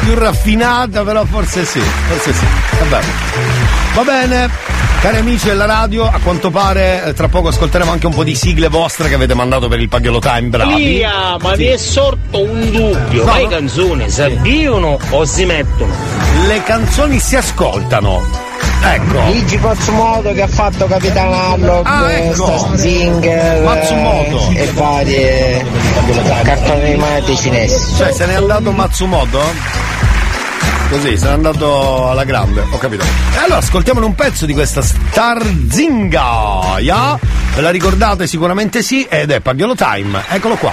Più 0.00 0.14
raffinata, 0.14 1.02
però 1.02 1.24
forse 1.24 1.64
sì, 1.64 1.80
forse 1.80 2.32
sì. 2.32 2.44
Va 2.78 2.84
bene. 2.98 3.87
Va 3.98 4.04
bene. 4.04 4.48
Cari 5.00 5.16
amici 5.16 5.46
della 5.46 5.64
radio, 5.64 6.04
a 6.04 6.20
quanto 6.22 6.50
pare 6.50 7.02
eh, 7.04 7.14
tra 7.14 7.26
poco 7.26 7.48
ascolteremo 7.48 7.90
anche 7.90 8.06
un 8.06 8.14
po' 8.14 8.22
di 8.22 8.36
sigle 8.36 8.68
vostre 8.68 9.08
che 9.08 9.14
avete 9.16 9.34
mandato 9.34 9.66
per 9.66 9.80
il 9.80 9.88
Pagliolo 9.88 10.20
Time, 10.20 10.42
bravi. 10.48 10.72
Elia, 10.72 11.36
ma 11.40 11.50
Sì. 11.50 11.56
vi 11.56 11.66
è 11.66 11.76
sorto 11.76 12.40
un 12.44 12.70
dubbio. 12.70 13.24
No, 13.24 13.30
ma 13.32 13.36
le 13.38 13.42
no. 13.42 13.48
canzoni 13.48 14.08
si 14.08 14.22
avviano 14.22 14.98
o 15.10 15.24
si 15.24 15.44
mettono? 15.46 15.92
Le 16.46 16.62
canzoni 16.62 17.18
si 17.18 17.34
ascoltano. 17.34 18.22
Ecco. 18.84 19.18
Luigi 19.20 19.56
Matsumoto 19.58 20.32
che 20.32 20.42
ha 20.42 20.46
fatto 20.48 20.86
Capitan 20.86 21.32
Harlock, 21.32 21.88
Ah, 21.88 22.12
ecco. 22.12 22.56
Star 22.58 22.78
Zinger 22.78 23.62
Matsumoto. 23.64 24.50
e 24.54 24.70
varie 24.74 25.66
cartoni 26.44 26.80
animati 26.84 27.36
cinesi. 27.36 27.96
Cioè, 27.96 28.12
se 28.12 28.26
n'è 28.26 28.34
andato 28.34 28.70
Matsumoto? 28.70 29.40
Così, 30.88 31.18
se 31.18 31.26
n'è 31.26 31.32
andato 31.32 32.08
alla 32.08 32.24
grande, 32.24 32.64
ho 32.70 32.78
capito. 32.78 33.04
E 33.04 33.36
allora 33.36 33.58
ascoltiamone 33.58 34.06
un 34.06 34.14
pezzo 34.14 34.46
di 34.46 34.54
questa 34.54 34.80
Starzinga, 34.80 36.78
ya? 36.78 37.18
Ve 37.54 37.60
la 37.60 37.68
ricordate 37.68 38.26
sicuramente 38.26 38.82
sì, 38.82 39.04
ed 39.04 39.30
è 39.30 39.40
Pagliolo 39.40 39.74
Time, 39.74 40.24
eccolo 40.28 40.56
qua. 40.56 40.72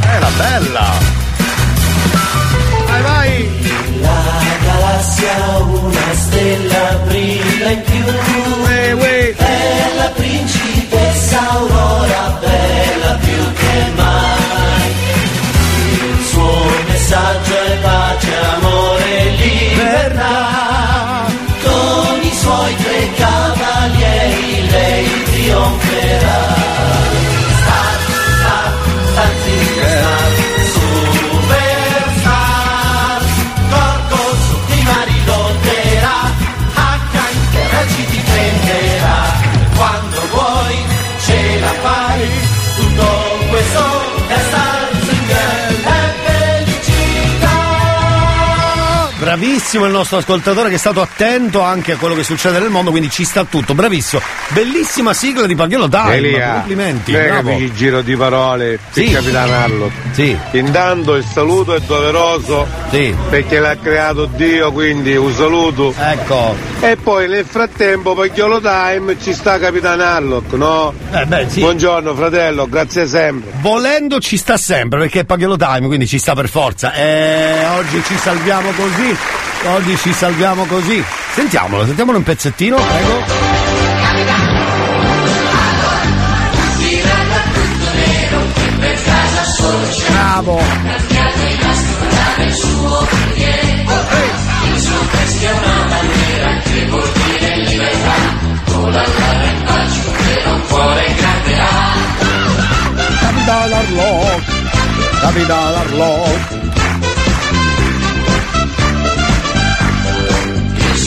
È 0.00 0.18
la 0.18 0.30
bella! 0.36 0.86
Vai 2.86 3.02
vai! 3.02 3.50
La 4.00 4.42
galassia 4.64 5.58
una 5.58 6.14
stella 6.14 7.00
brilla 7.06 7.70
in 7.70 7.82
più 7.82 8.04
È 9.36 9.92
la 9.96 10.10
principessa 10.14 11.50
Aurora 11.50 12.38
bella 12.40 13.18
più 13.20 13.52
che 13.52 13.92
mai 13.94 14.37
messaggio 17.08 17.54
è 17.54 17.78
pace, 17.80 18.34
amore 18.54 19.18
e 19.18 19.30
libertà. 19.30 20.36
Con 21.64 22.20
i 22.22 22.34
suoi 22.34 22.76
tre 22.76 23.12
cavalieri 23.14 24.70
lei 24.70 25.24
trionferà 25.24 25.97
Bravissimo 49.42 49.84
il 49.86 49.92
nostro 49.92 50.16
ascoltatore 50.16 50.68
che 50.68 50.74
è 50.74 50.78
stato 50.78 51.00
attento 51.00 51.62
anche 51.62 51.92
a 51.92 51.96
quello 51.96 52.16
che 52.16 52.24
succede 52.24 52.58
nel 52.58 52.70
mondo, 52.70 52.90
quindi 52.90 53.08
ci 53.08 53.22
sta 53.22 53.44
tutto. 53.44 53.72
Bravissimo. 53.72 54.20
Bellissima 54.48 55.14
sigla 55.14 55.46
di 55.46 55.54
Paghiolo 55.54 55.88
Time. 55.88 56.16
Elia, 56.16 56.52
Complimenti. 56.54 57.12
Bravo. 57.12 57.52
il 57.56 57.72
giro 57.72 58.02
di 58.02 58.16
parole 58.16 58.80
Sì. 58.90 59.04
del 59.04 59.12
Capitano 59.14 59.52
Harlock. 59.52 59.92
Sì. 60.10 60.36
Intanto 60.52 61.14
il 61.14 61.24
saluto 61.24 61.72
è 61.76 61.80
doveroso 61.80 62.66
perché 63.30 63.60
l'ha 63.60 63.76
creato 63.76 64.24
Dio, 64.26 64.72
quindi 64.72 65.14
un 65.14 65.32
saluto. 65.32 65.94
Ecco. 65.96 66.56
E 66.80 66.96
poi 66.96 67.28
nel 67.28 67.44
frattempo 67.44 68.14
Pagliolo 68.14 68.60
Time 68.60 69.16
ci 69.22 69.32
sta 69.34 69.56
Capitano 69.60 70.02
Harlock, 70.02 70.52
no? 70.54 70.92
Eh 71.12 71.24
beh, 71.26 71.46
sì. 71.48 71.60
Buongiorno 71.60 72.12
fratello, 72.16 72.66
grazie 72.68 73.06
sempre. 73.06 73.52
Volendo 73.60 74.18
ci 74.18 74.36
sta 74.36 74.56
sempre 74.56 74.98
perché 74.98 75.20
è 75.20 75.24
Paghiolo 75.24 75.56
Time, 75.56 75.86
quindi 75.86 76.08
ci 76.08 76.18
sta 76.18 76.34
per 76.34 76.48
forza. 76.48 76.92
E 76.92 77.64
oggi 77.76 78.02
ci 78.04 78.16
salviamo 78.16 78.70
così. 78.72 79.16
Oggi 79.64 79.96
ci 79.96 80.12
salviamo 80.12 80.64
così. 80.64 81.02
Sentiamolo, 81.32 81.84
sentiamolo 81.84 82.18
un 82.18 82.24
pezzettino, 82.24 82.76
prego. 82.76 83.24
Bravo! 90.10 90.60
Capitan 103.20 103.72
Harlock! 103.72 104.44
Capitan 105.20 105.74
Harlock! 105.74 106.67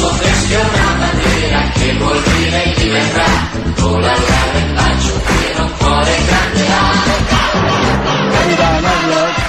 È 0.02 0.56
una 0.56 0.94
bandiera 0.98 1.62
che 1.74 1.94
vuol 1.94 2.20
dire 2.24 2.74
libertà, 2.76 3.30
con 3.80 4.02
la 4.02 4.14
in 4.14 4.74
bacio 4.74 5.14
e 5.14 5.62
un 5.62 5.72
cuore 5.78 6.18
grande 6.26 6.66
Capitan 8.32 8.84
Harlock! 8.84 9.40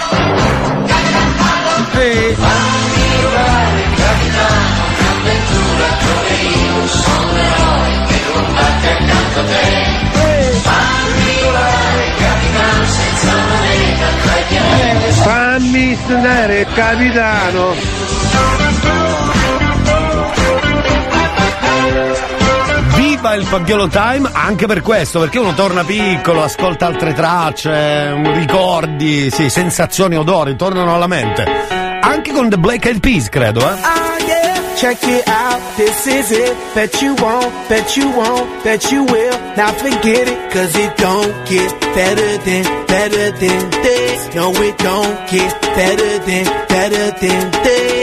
Ehi! 1.96 2.34
Fammi 2.34 3.08
volare, 3.22 3.82
capitano, 3.96 4.82
un'avventura 4.98 5.88
dove 6.04 6.34
io 6.42 6.86
sono 6.86 7.32
l'eroe 7.32 7.92
che 8.08 8.18
combatte 8.30 8.88
accanto 8.90 9.38
a 9.40 9.44
te. 9.44 9.66
Fammi 10.60 11.34
volare, 11.42 12.04
capitano, 12.18 12.84
senza 12.86 13.32
moneta 13.48 14.06
tra 14.22 14.34
i 14.38 14.44
pianeti. 14.48 15.12
Fammi 15.22 15.96
stare 16.04 16.66
capitano. 16.74 17.74
Viva 22.96 23.34
il 23.34 23.46
Paghiolo 23.48 23.88
Time 23.88 24.30
anche 24.32 24.66
per 24.66 24.82
questo, 24.82 25.20
perché 25.20 25.38
uno 25.38 25.54
torna 25.54 25.84
piccolo, 25.84 26.42
ascolta 26.42 26.86
altre 26.86 27.12
tracce, 27.12 28.14
ricordi, 28.34 29.30
sì, 29.30 29.48
sensazioni, 29.48 30.16
odori, 30.16 30.56
tornano 30.56 30.94
alla 30.94 31.06
mente. 31.06 31.44
Anche 32.00 32.32
con 32.32 32.48
The 32.48 32.58
Black 32.58 32.84
Eyed 32.86 33.00
Peas, 33.00 33.28
credo, 33.28 33.60
eh. 33.60 33.76
Ah, 33.80 34.16
yeah. 34.26 34.52
Check 34.76 35.02
it 35.04 35.28
out, 35.28 35.60
this 35.76 36.06
is 36.06 36.30
it. 36.32 36.56
Bet 36.74 37.00
you 37.00 37.14
won't, 37.20 37.52
bet 37.68 37.96
you 37.96 38.10
won't, 38.10 38.64
bet 38.64 38.90
you 38.90 39.04
will. 39.04 39.38
Now 39.56 39.70
forget 39.72 40.26
it, 40.26 40.50
cause 40.50 40.74
it 40.76 40.96
don't 40.96 41.32
get 41.46 41.70
better 41.94 42.38
than, 42.38 42.86
better 42.86 43.30
than 43.38 43.70
this. 43.70 44.34
No, 44.34 44.50
it 44.50 44.76
don't 44.78 45.30
get 45.30 45.60
better 45.76 46.18
than, 46.24 46.44
better 46.68 47.10
than 47.20 47.50
this. 47.62 48.01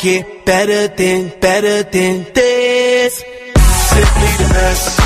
Get 0.00 0.46
better 0.46 0.88
than, 0.88 1.28
better 1.40 1.82
than 1.82 2.24
this. 2.32 3.18
Simply 3.18 4.44
the 4.44 4.50
best. 4.54 4.99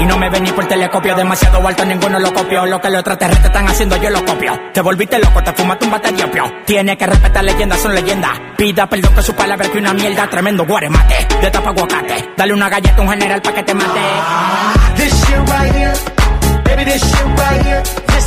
Y 0.00 0.04
no 0.06 0.18
me 0.18 0.28
vení 0.30 0.50
por 0.50 0.66
telescopio. 0.66 1.14
Demasiado 1.14 1.66
alto, 1.66 1.84
ninguno 1.84 2.18
lo 2.18 2.34
copió. 2.34 2.66
Lo 2.66 2.80
que 2.80 2.88
los 2.88 2.98
extraterrestres 2.98 3.46
están 3.46 3.68
haciendo, 3.68 3.96
yo 3.96 4.10
lo 4.10 4.24
copio. 4.24 4.58
Te 4.72 4.80
volviste 4.80 5.18
loco, 5.18 5.42
te 5.42 5.52
fumaste 5.52 5.84
un 5.84 5.90
bate 5.92 6.12
de 6.12 6.24
opio. 6.24 6.52
Tiene 6.66 6.96
que 6.96 7.06
respetar 7.06 7.44
leyendas, 7.44 7.80
son 7.80 7.94
leyendas. 7.94 8.32
Pida 8.56 8.88
perdón 8.88 9.14
que 9.14 9.22
su 9.22 9.34
palabra 9.34 9.68
que 9.68 9.78
una 9.78 9.94
mierda. 9.94 10.28
Tremendo 10.28 10.66
guaremate, 10.66 11.14
de 11.40 11.50
tapa 11.50 11.70
aguacate. 11.70 12.30
Dale 12.36 12.52
una 12.52 12.68
galleta 12.68 12.96
a 12.98 13.00
un 13.00 13.10
general 13.10 13.40
pa' 13.42 13.52
que 13.52 13.62
te 13.62 13.74
mate. 13.74 14.00
This 14.96 15.12
shit 15.12 15.38
right 15.48 15.72
here, 15.72 15.94
baby, 16.64 16.84
this 16.84 17.02
shit 17.02 17.26
right 17.38 17.64
here. 17.64 18.01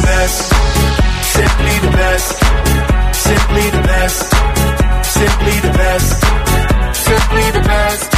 the 0.00 0.06
best. 0.06 0.40
Simply 1.36 1.74
the 1.84 1.92
best. 1.96 2.28
Simply 3.12 3.66
the 3.70 3.82
best. 3.82 4.20
Simply 5.18 5.56
the 5.60 5.72
best. 5.80 6.10
Simply 7.08 7.46
the 7.56 7.62
best. 7.70 8.08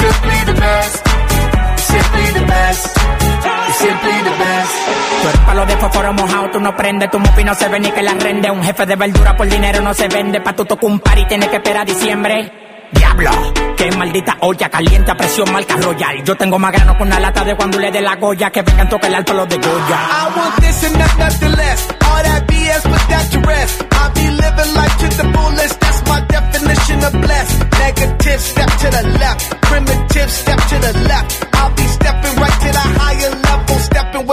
Simply 0.00 0.38
the 0.48 0.54
best. 0.62 0.94
Simply 1.92 2.26
the 2.38 2.44
best. 2.46 2.84
Simply 3.82 4.16
the 4.28 4.34
best. 4.42 4.74
Tú 5.22 5.28
eres 5.28 5.40
palo 5.46 5.66
de 5.66 5.76
fósforo 5.76 6.12
mojado, 6.12 6.50
tú 6.50 6.60
no 6.60 6.76
prendes, 6.76 7.10
tu 7.10 7.18
mofi 7.18 7.44
no 7.44 7.54
se 7.54 7.68
ve 7.68 7.80
ni 7.80 7.90
que 7.90 8.02
la 8.02 8.14
rende. 8.14 8.50
Un 8.50 8.62
jefe 8.62 8.86
de 8.86 8.96
verdura 8.96 9.36
por 9.36 9.48
dinero 9.48 9.80
no 9.80 9.94
se 9.94 10.08
vende, 10.08 10.40
pa' 10.40 10.52
tu 10.54 10.64
toco 10.64 10.86
un 10.86 11.00
par 11.00 11.18
y 11.18 11.26
tienes 11.26 11.48
que 11.48 11.56
esperar 11.56 11.82
a 11.82 11.84
diciembre. 11.84 12.71
Diablo, 12.92 13.30
qué 13.76 13.90
maldita 13.92 14.36
olla 14.40 14.68
caliente 14.68 15.10
a 15.10 15.14
presión 15.16 15.52
marca 15.52 15.76
royal. 15.76 16.22
Yo 16.24 16.34
tengo 16.36 16.58
más 16.58 16.72
grano 16.72 16.96
con 16.96 17.06
una 17.08 17.20
lata 17.20 17.44
de 17.44 17.54
cuando 17.56 17.78
le 17.78 17.90
dé 17.90 18.00
la 18.00 18.16
goya, 18.16 18.50
que 18.50 18.62
vengan 18.62 18.88
toque 18.88 19.06
el 19.08 19.14
alto 19.14 19.32
los 19.34 19.48
de 19.48 19.56
Goya. 19.56 19.98
I 19.98 20.38
want 20.38 20.56
this 20.60 20.84
and 20.84 20.98
not 20.98 21.18
nothing 21.18 21.52
less. 21.56 21.88
All 21.90 22.22
that 22.22 22.46
BS, 22.46 22.82
put 22.82 23.08
that 23.08 23.30
to 23.32 23.40
rest. 23.40 23.84
I 23.92 24.10
be 24.14 24.30
living 24.30 24.74
life 24.74 24.96
to 24.98 25.08
the 25.08 25.32
fullest. 25.32 25.80
That's 25.80 26.02
my 26.08 26.20
definition 26.26 27.04
of 27.04 27.12
blessed. 27.12 27.58
Negative, 27.78 28.40
step 28.40 28.70
to 28.70 28.90
the 28.90 29.18
left. 29.18 29.60
Primitive, 29.62 30.30
step 30.30 30.58
to 30.68 30.78
the 30.78 30.92
left. 31.08 31.41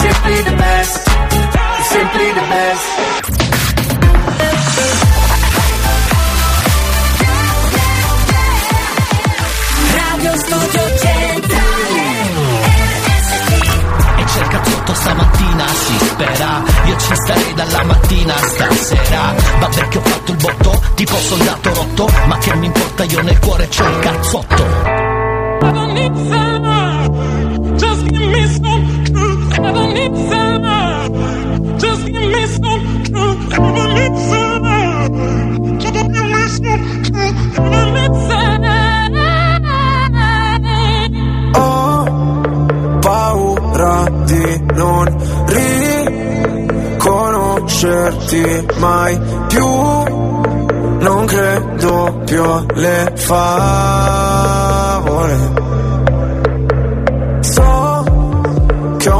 simply 0.00 0.42
the 0.48 0.56
best. 2.56 2.90
Radio 9.96 10.32
Studio 10.36 10.82
Centrale. 11.02 11.98
E 14.16 14.24
c'è 14.24 14.40
il 14.40 14.48
cazzotto 14.48 14.94
stamattina, 14.94 15.66
si 15.66 15.98
spera. 15.98 16.62
Io 16.84 16.96
ci 16.96 17.14
starei 17.14 17.54
dalla 17.54 17.84
mattina 17.84 18.34
a 18.34 18.46
stasera. 18.46 19.34
Vabbè 19.58 19.88
che 19.88 19.98
ho 19.98 20.02
fatto 20.02 20.30
il 20.32 20.36
botto, 20.38 20.80
tipo 20.94 21.16
soldato 21.16 21.74
rotto 21.74 22.08
Ma 22.26 22.38
che 22.38 22.54
mi 22.54 22.66
importa, 22.66 23.04
io 23.04 23.22
nel 23.22 23.38
cuore 23.38 23.68
c'ho 23.68 23.86
il 23.86 23.98
cazzotto 23.98 25.30
mai 48.80 49.18
più. 49.48 49.66
Non 51.00 51.24
credo 51.26 52.20
più 52.24 52.42
alle 52.42 53.12
favole. 53.16 53.40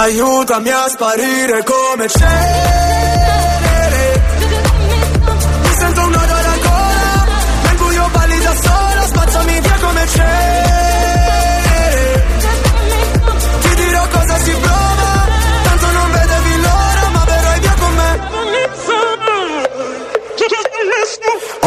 Aiutami 0.00 0.70
a 0.70 0.86
sparire 0.88 1.64
come 1.64 2.08
cenere 2.08 3.42
Mi 5.60 5.74
sento 5.76 6.00
un 6.02 6.14
alla 6.14 6.56
gola 6.62 7.26
Nel 7.64 7.76
buio 7.78 8.08
balli 8.12 8.38
da 8.38 8.54
sola 8.62 9.06
Spazzami 9.06 9.60
via 9.60 9.78
come 9.80 10.06
cenere 10.06 10.87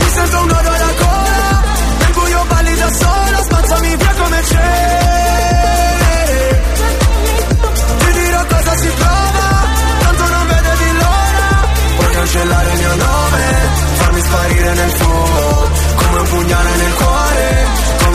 Mi 0.00 0.08
sento 0.08 0.38
un 0.42 0.50
alla 0.50 0.92
gola 0.98 1.62
Nel 2.00 2.12
buio 2.12 2.44
balli 2.48 2.74
da 2.74 2.92
sola 2.92 3.42
Spazzami 3.46 3.96
via 3.96 4.14
come 4.18 4.42
cenere 4.50 5.82
Ti 7.98 8.12
dirò 8.18 8.44
cosa 8.54 8.76
si 8.76 8.88
prova 8.98 9.48
Tanto 10.02 10.24
non 10.34 10.46
vedevi 10.48 10.88
l'ora. 10.98 11.48
Puoi 11.96 12.10
cancellare 12.10 12.72
il 12.72 12.78
mio 12.78 12.94
nome 12.96 13.42
Farmi 13.98 14.20
sparire 14.20 14.74
nel 14.74 14.90
fuoco 14.90 15.70
Come 15.94 16.18
un 16.18 16.28
pugnale 16.28 16.70
nel 16.76 16.94
cuore 16.94 17.23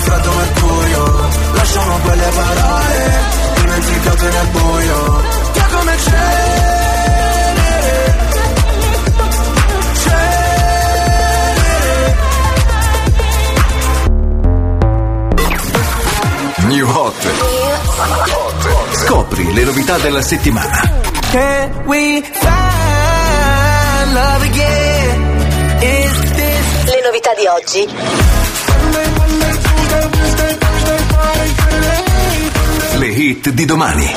freddo 0.00 0.32
mercurio 0.32 1.28
Lasciamo 1.52 1.98
quelle 1.98 2.28
parole 2.34 3.38
Dimenticate 3.54 4.28
nel 4.30 4.46
buio 4.52 5.22
Che 5.52 5.62
come 5.70 5.98
cenere 5.98 6.50
New 16.70 16.86
Hot. 16.88 17.14
Scopri 18.92 19.52
le 19.52 19.64
novità 19.64 19.98
della 19.98 20.22
settimana. 20.22 20.80
Can 21.32 21.82
we 21.86 22.22
find 22.22 24.12
love 24.12 24.44
again? 24.46 25.82
Is 25.82 26.18
this 26.32 26.84
Le 26.84 27.00
novità 27.04 27.34
di 27.34 27.46
oggi. 27.46 27.88
Hit 33.20 33.50
di 33.50 33.66
domani. 33.66 34.10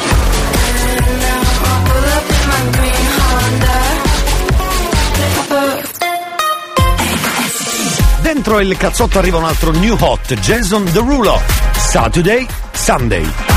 Dentro 8.22 8.60
il 8.62 8.78
cazzotto 8.78 9.20
arriva 9.20 9.38
un 9.40 9.44
altro 9.44 9.72
new 9.72 9.98
hot, 10.00 10.34
Jason 10.36 10.90
Derulo. 10.92 11.42
Saturday, 11.76 12.48
Sunday. 12.72 13.53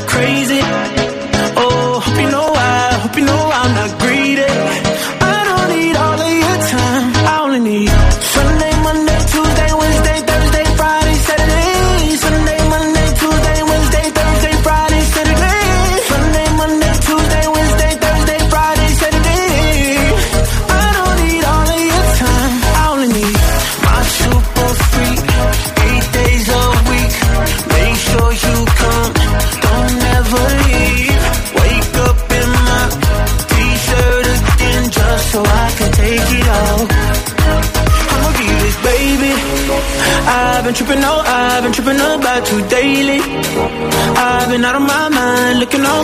crazy. 0.00 0.91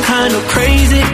Kind 0.02 0.34
of 0.34 0.42
crazy. 0.48 1.07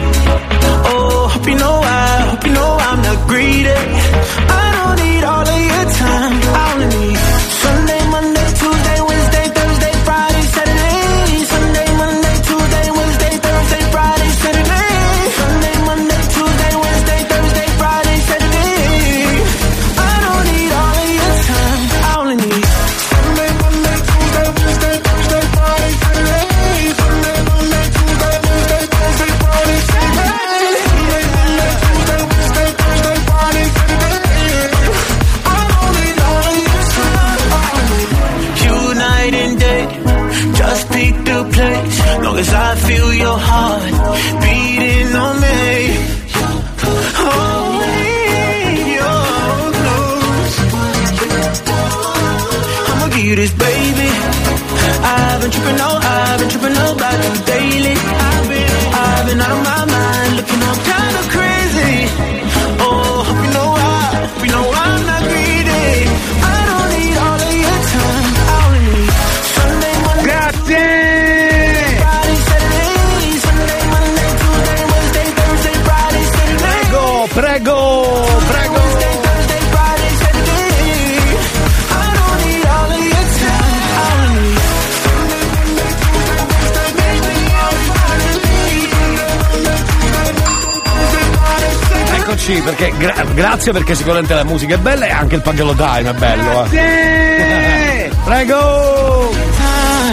Gra- 92.97 93.23
grazie 93.33 93.71
perché 93.71 93.95
sicuramente 93.95 94.33
la 94.33 94.43
musica 94.43 94.75
è 94.75 94.77
bella 94.77 95.05
e 95.05 95.11
anche 95.11 95.35
il 95.35 95.41
Pagelo 95.41 95.73
Time 95.73 96.09
è 96.09 96.13
bello. 96.13 96.65
eh. 96.71 98.09
Prego! 98.23 99.33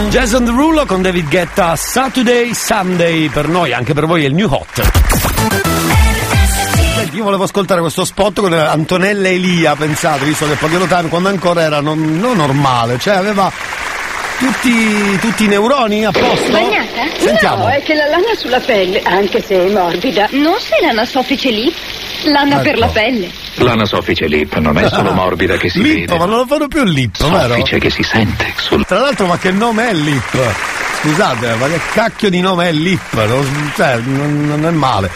Jason 0.09 0.45
Derulo 0.45 0.85
con 0.85 1.01
David 1.01 1.27
Guetta 1.29 1.75
Saturday 1.75 2.53
Sunday 2.53 3.29
per 3.29 3.47
noi, 3.47 3.73
anche 3.73 3.93
per 3.93 4.05
voi 4.05 4.23
è 4.23 4.27
il 4.27 4.33
new 4.35 4.47
hot. 4.51 4.81
Senti, 6.95 7.15
Io 7.17 7.23
volevo 7.23 7.43
ascoltare 7.43 7.81
questo 7.81 8.05
spot 8.05 8.39
con 8.41 8.53
Antonella 8.53 9.27
Elia, 9.29 9.75
pensate, 9.75 10.25
visto 10.25 10.47
che 10.47 10.53
Pagelo 10.55 10.85
Time 10.85 11.07
quando 11.09 11.29
ancora 11.29 11.61
era 11.61 11.79
non, 11.81 12.19
non 12.19 12.35
normale, 12.37 12.99
cioè 12.99 13.15
aveva 13.15 13.51
tutti, 14.37 15.17
tutti 15.19 15.45
i 15.45 15.47
neuroni 15.47 16.05
a 16.05 16.11
posto. 16.11 16.51
Bagnata? 16.51 17.01
Sentiamo. 17.17 17.63
No, 17.63 17.69
è 17.69 17.81
che 17.81 17.95
la 17.95 18.05
lana 18.07 18.35
sulla 18.37 18.59
pelle, 18.59 19.01
anche 19.03 19.41
se 19.41 19.65
è 19.65 19.69
morbida, 19.71 20.27
non 20.31 20.59
sei 20.59 20.81
lana 20.85 21.05
soffice 21.05 21.49
lì? 21.49 21.73
Lana 22.23 22.59
per 22.59 22.77
la 22.77 22.87
pelle. 22.87 23.29
Lana 23.55 23.85
soffice 23.85 24.27
lip 24.27 24.55
non 24.57 24.77
è 24.77 24.87
solo 24.89 25.11
morbida 25.13 25.57
che 25.57 25.69
si 25.69 25.81
Lip, 25.81 25.99
vede, 26.07 26.17
ma 26.17 26.25
non 26.25 26.37
lo 26.37 26.45
fanno 26.45 26.67
più 26.67 26.83
Lip, 26.83 27.17
vero? 27.29 27.55
soffice 27.55 27.79
che 27.79 27.89
si 27.89 28.03
sente 28.03 28.53
sul 28.57 28.85
Tra 28.85 28.99
l'altro, 28.99 29.25
ma 29.25 29.37
che 29.37 29.51
nome 29.51 29.89
è 29.89 29.93
Lip? 29.93 30.37
Scusate, 31.01 31.55
ma 31.55 31.67
che 31.67 31.79
cacchio 31.93 32.29
di 32.29 32.39
nome 32.39 32.69
è 32.69 32.71
Lip? 32.71 33.13
Non, 33.13 33.71
cioè, 33.75 33.97
non, 33.97 34.45
non 34.45 34.65
è 34.65 34.71
male. 34.71 35.09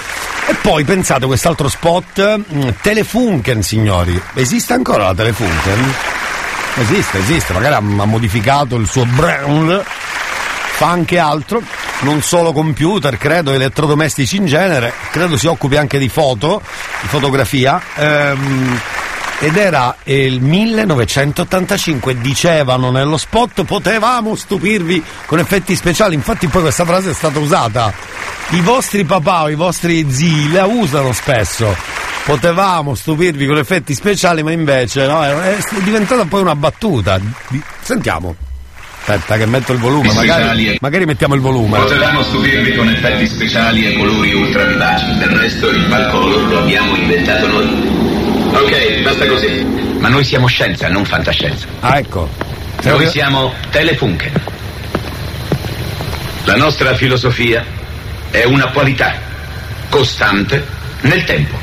E 0.50 0.54
poi 0.62 0.84
pensate 0.84 1.26
quest'altro 1.26 1.68
spot, 1.68 2.42
mm, 2.54 2.70
Telefunken, 2.82 3.62
signori. 3.62 4.22
Esiste 4.34 4.74
ancora 4.74 5.06
la 5.06 5.14
Telefunken? 5.14 5.94
Esiste, 6.76 7.18
esiste, 7.20 7.54
magari 7.54 7.74
ha, 7.74 7.78
ha 7.78 8.06
modificato 8.06 8.76
il 8.76 8.88
suo 8.88 9.04
brand, 9.06 9.84
fa 9.84 10.90
anche 10.90 11.18
altro, 11.18 11.62
non 12.02 12.22
solo 12.22 12.52
computer, 12.52 13.18
credo, 13.18 13.52
elettrodomestici 13.52 14.38
in 14.38 14.45
genere, 14.45 14.94
credo 15.11 15.38
si 15.38 15.48
occupi 15.48 15.78
anche 15.78 15.98
di 15.98 16.10
foto, 16.10 16.61
di 17.02 17.07
fotografia. 17.07 17.82
ehm, 17.95 18.80
ed 19.40 19.56
era 19.56 19.95
il 20.06 20.41
1985, 20.41 22.19
dicevano 22.19 22.90
nello 22.90 23.18
spot, 23.18 23.65
potevamo 23.65 24.36
stupirvi 24.36 25.03
con 25.28 25.38
effetti 25.38 25.76
speciali, 25.76 26.15
infatti 26.15 26.48
poi 26.48 26.64
questa 26.64 26.86
frase 26.86 27.11
è 27.11 27.14
stata 27.14 27.38
usata, 27.38 27.94
i 28.49 28.61
vostri 28.61 29.03
papà 29.03 29.44
o 29.44 29.49
i 29.49 29.56
vostri 29.56 30.10
zii 30.10 30.52
la 30.52 30.65
usano 30.65 31.14
spesso, 31.14 31.76
potevamo 32.26 32.95
stupirvi 32.95 33.45
con 33.45 33.57
effetti 33.57 33.94
speciali, 33.94 34.41
ma 34.41 34.52
invece 34.52 35.06
no, 35.06 35.24
è 35.24 35.56
diventata 35.84 36.26
poi 36.26 36.41
una 36.41 36.56
battuta. 36.56 37.19
Sentiamo. 37.82 38.47
Aspetta 39.10 39.38
che 39.38 39.46
metto 39.46 39.72
il 39.72 39.80
volume, 39.80 40.12
magari, 40.12 40.42
Speciali. 40.42 40.78
magari 40.82 41.06
mettiamo 41.06 41.34
il 41.34 41.40
volume. 41.40 41.78
Potevamo 41.78 42.22
stupirvi 42.24 42.76
con 42.76 42.90
effetti 42.90 43.26
speciali 43.26 43.86
e 43.86 43.98
colori 43.98 44.34
ultra 44.34 44.66
vivaci. 44.66 45.18
Del 45.18 45.30
resto 45.30 45.70
il 45.70 45.86
palcolor 45.86 46.50
lo 46.50 46.60
abbiamo 46.60 46.94
inventato 46.94 47.48
noi. 47.48 48.50
Ok, 48.52 49.02
basta 49.04 49.26
così. 49.28 49.64
Ma 50.00 50.10
noi 50.10 50.26
siamo 50.26 50.48
scienza, 50.48 50.90
non 50.90 51.06
fantascienza. 51.06 51.68
Ah, 51.80 52.00
ecco. 52.00 52.30
Noi 52.84 53.08
siamo 53.08 53.54
Telefunken. 53.70 54.34
La 56.44 56.58
nostra 56.58 56.94
filosofia 56.94 57.64
è 58.30 58.44
una 58.44 58.68
qualità 58.72 59.16
costante 59.88 60.68
nel 61.04 61.24
tempo. 61.24 61.58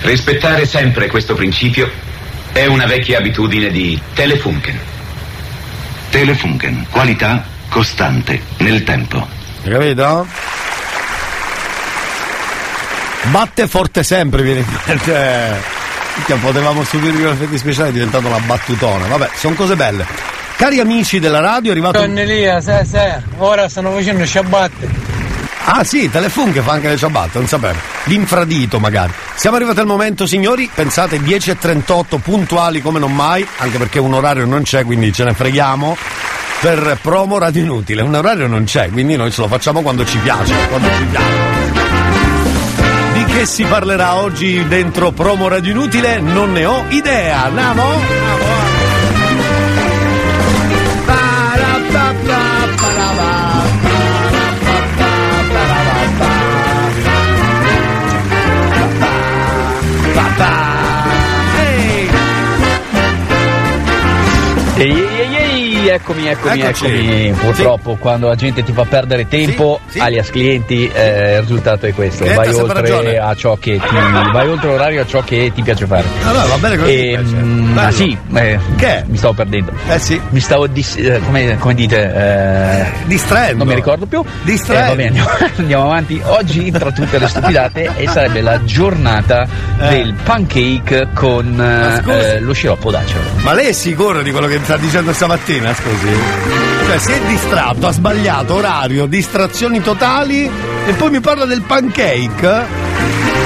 Rispettare 0.00 0.64
sempre 0.64 1.08
questo 1.08 1.34
principio 1.34 1.90
è 2.52 2.64
una 2.64 2.86
vecchia 2.86 3.18
abitudine 3.18 3.68
di 3.68 4.00
Telefunken. 4.14 4.89
Telefunken, 6.10 6.86
qualità 6.90 7.44
costante 7.68 8.40
nel 8.58 8.82
tempo. 8.82 9.26
Hai 9.64 9.70
capito? 9.70 10.26
Batte 13.30 13.68
forte 13.68 14.02
sempre, 14.02 14.42
viene 14.42 14.60
in 14.60 14.66
mente. 14.86 15.78
Minchia, 16.16 16.36
Potevamo 16.36 16.82
stupirvi 16.82 17.22
con 17.22 17.32
effetti 17.32 17.58
speciali, 17.58 17.90
è 17.90 17.92
diventata 17.92 18.26
una 18.26 18.40
battutona. 18.40 19.06
Vabbè, 19.06 19.30
sono 19.34 19.54
cose 19.54 19.76
belle. 19.76 20.04
Cari 20.56 20.80
amici 20.80 21.20
della 21.20 21.40
radio, 21.40 21.70
è 21.70 21.72
arrivato. 21.72 22.00
Don 22.00 22.18
Elia, 22.18 22.60
sai, 22.60 22.84
sai, 22.84 23.22
ora 23.38 23.68
stanno 23.68 23.92
facendo 23.92 24.26
ciabatte. 24.26 24.88
Ah 25.72 25.84
sì, 25.84 26.10
Telefun 26.10 26.52
che 26.52 26.62
fa 26.62 26.72
anche 26.72 26.88
le 26.88 26.96
ciabatte, 26.96 27.38
non 27.38 27.46
sapevo. 27.46 27.78
L'infradito 28.04 28.80
magari. 28.80 29.12
Siamo 29.36 29.54
arrivati 29.54 29.78
al 29.78 29.86
momento, 29.86 30.26
signori, 30.26 30.68
pensate 30.74 31.20
10.38 31.20 32.18
puntuali 32.18 32.82
come 32.82 32.98
non 32.98 33.14
mai, 33.14 33.46
anche 33.58 33.78
perché 33.78 34.00
un 34.00 34.12
orario 34.12 34.46
non 34.46 34.62
c'è, 34.62 34.84
quindi 34.84 35.12
ce 35.12 35.22
ne 35.22 35.32
freghiamo. 35.32 35.96
Per 36.60 36.98
promo 37.00 37.38
radio 37.38 37.62
inutile, 37.62 38.02
un 38.02 38.14
orario 38.14 38.48
non 38.48 38.64
c'è, 38.64 38.90
quindi 38.90 39.14
noi 39.14 39.30
ce 39.30 39.42
lo 39.42 39.46
facciamo 39.46 39.80
quando 39.80 40.04
ci 40.04 40.18
piace, 40.18 40.52
quando 40.68 40.88
ci 40.88 41.04
piace. 41.04 41.72
Di 43.12 43.24
che 43.26 43.46
si 43.46 43.62
parlerà 43.62 44.16
oggi 44.16 44.66
dentro 44.66 45.12
promo 45.12 45.46
radio 45.46 45.70
inutile? 45.70 46.18
Non 46.18 46.50
ne 46.50 46.64
ho 46.64 46.84
idea. 46.88 47.44
Andiamo? 47.44 48.58
Bye 60.16 60.36
bye. 60.38 60.70
Hey. 64.76 65.09
Sì, 65.80 65.88
eccomi, 65.88 66.26
eccomi, 66.28 66.60
Eccoci. 66.60 66.84
eccomi. 66.86 67.32
Purtroppo 67.32 67.96
quando 67.96 68.28
la 68.28 68.34
gente 68.34 68.62
ti 68.62 68.72
fa 68.72 68.84
perdere 68.84 69.26
tempo, 69.28 69.80
alias 69.98 70.30
clienti, 70.30 70.90
eh, 70.92 71.34
il 71.36 71.40
risultato 71.40 71.86
è 71.86 71.92
questo. 71.94 72.24
Cliente 72.24 72.40
ha 72.40 72.44
vai 72.44 72.54
sempre 72.54 72.80
ragione. 72.80 72.98
oltre 72.98 73.18
a 73.18 73.34
ciò 73.34 73.56
che 73.56 73.72
ti. 73.78 73.94
vai 74.32 74.48
oltre 74.48 74.68
l'orario 74.68 75.02
a 75.02 75.06
ciò 75.06 75.22
che 75.22 75.50
ti 75.54 75.62
piace 75.62 75.86
fare. 75.86 76.04
Allora, 76.24 76.44
va 76.46 76.56
bene 76.58 76.76
così, 76.76 76.90
E, 76.90 77.12
invece. 77.14 77.36
mm, 77.36 77.74
Bello. 77.74 77.86
ah 77.86 77.90
sì, 77.90 78.18
eh, 78.34 78.58
Che? 78.76 79.04
mi 79.06 79.16
stavo 79.16 79.32
perdendo. 79.34 79.72
Eh 79.88 79.98
sì. 79.98 80.20
Mi 80.30 80.40
stavo 80.40 80.66
dis- 80.66 80.96
eh, 80.96 81.20
come, 81.24 81.56
come 81.58 81.74
dite? 81.74 82.12
eh, 82.14 82.86
Distraendo. 83.04 83.58
Non 83.58 83.68
mi 83.68 83.74
ricordo 83.74 84.06
più. 84.06 84.22
Distraendo. 84.42 84.86
Eh, 84.86 84.88
va 84.88 84.94
bene, 84.96 85.08
andiamo, 85.20 85.50
andiamo 85.56 85.84
avanti. 85.84 86.20
Oggi, 86.24 86.70
tra 86.70 86.90
tutte 86.92 87.18
le 87.18 87.28
stupidate, 87.28 87.90
e 87.96 88.08
sarebbe 88.08 88.40
la 88.40 88.62
giornata 88.64 89.46
del 89.88 90.14
pancake 90.22 91.08
con 91.14 91.46
Ma 91.54 91.96
eh, 91.98 92.02
scusi. 92.02 92.16
eh, 92.18 92.40
lo 92.40 92.52
sciroppo 92.52 92.90
d'acero. 92.90 93.20
Ma 93.42 93.52
lei 93.54 93.68
è 93.68 93.72
sicuro 93.72 94.22
di 94.22 94.30
quello 94.30 94.46
che 94.46 94.58
sta 94.62 94.76
dicendo 94.76 95.12
stamattina, 95.12 95.69
scusi? 95.74 96.12
Cioè, 96.86 96.98
si 96.98 97.12
è 97.12 97.20
distratto, 97.26 97.86
ha 97.86 97.92
sbagliato 97.92 98.54
orario, 98.54 99.06
distrazioni 99.06 99.80
totali 99.80 100.50
e 100.86 100.92
poi 100.94 101.10
mi 101.10 101.20
parla 101.20 101.44
del 101.44 101.62
pancake? 101.62 102.66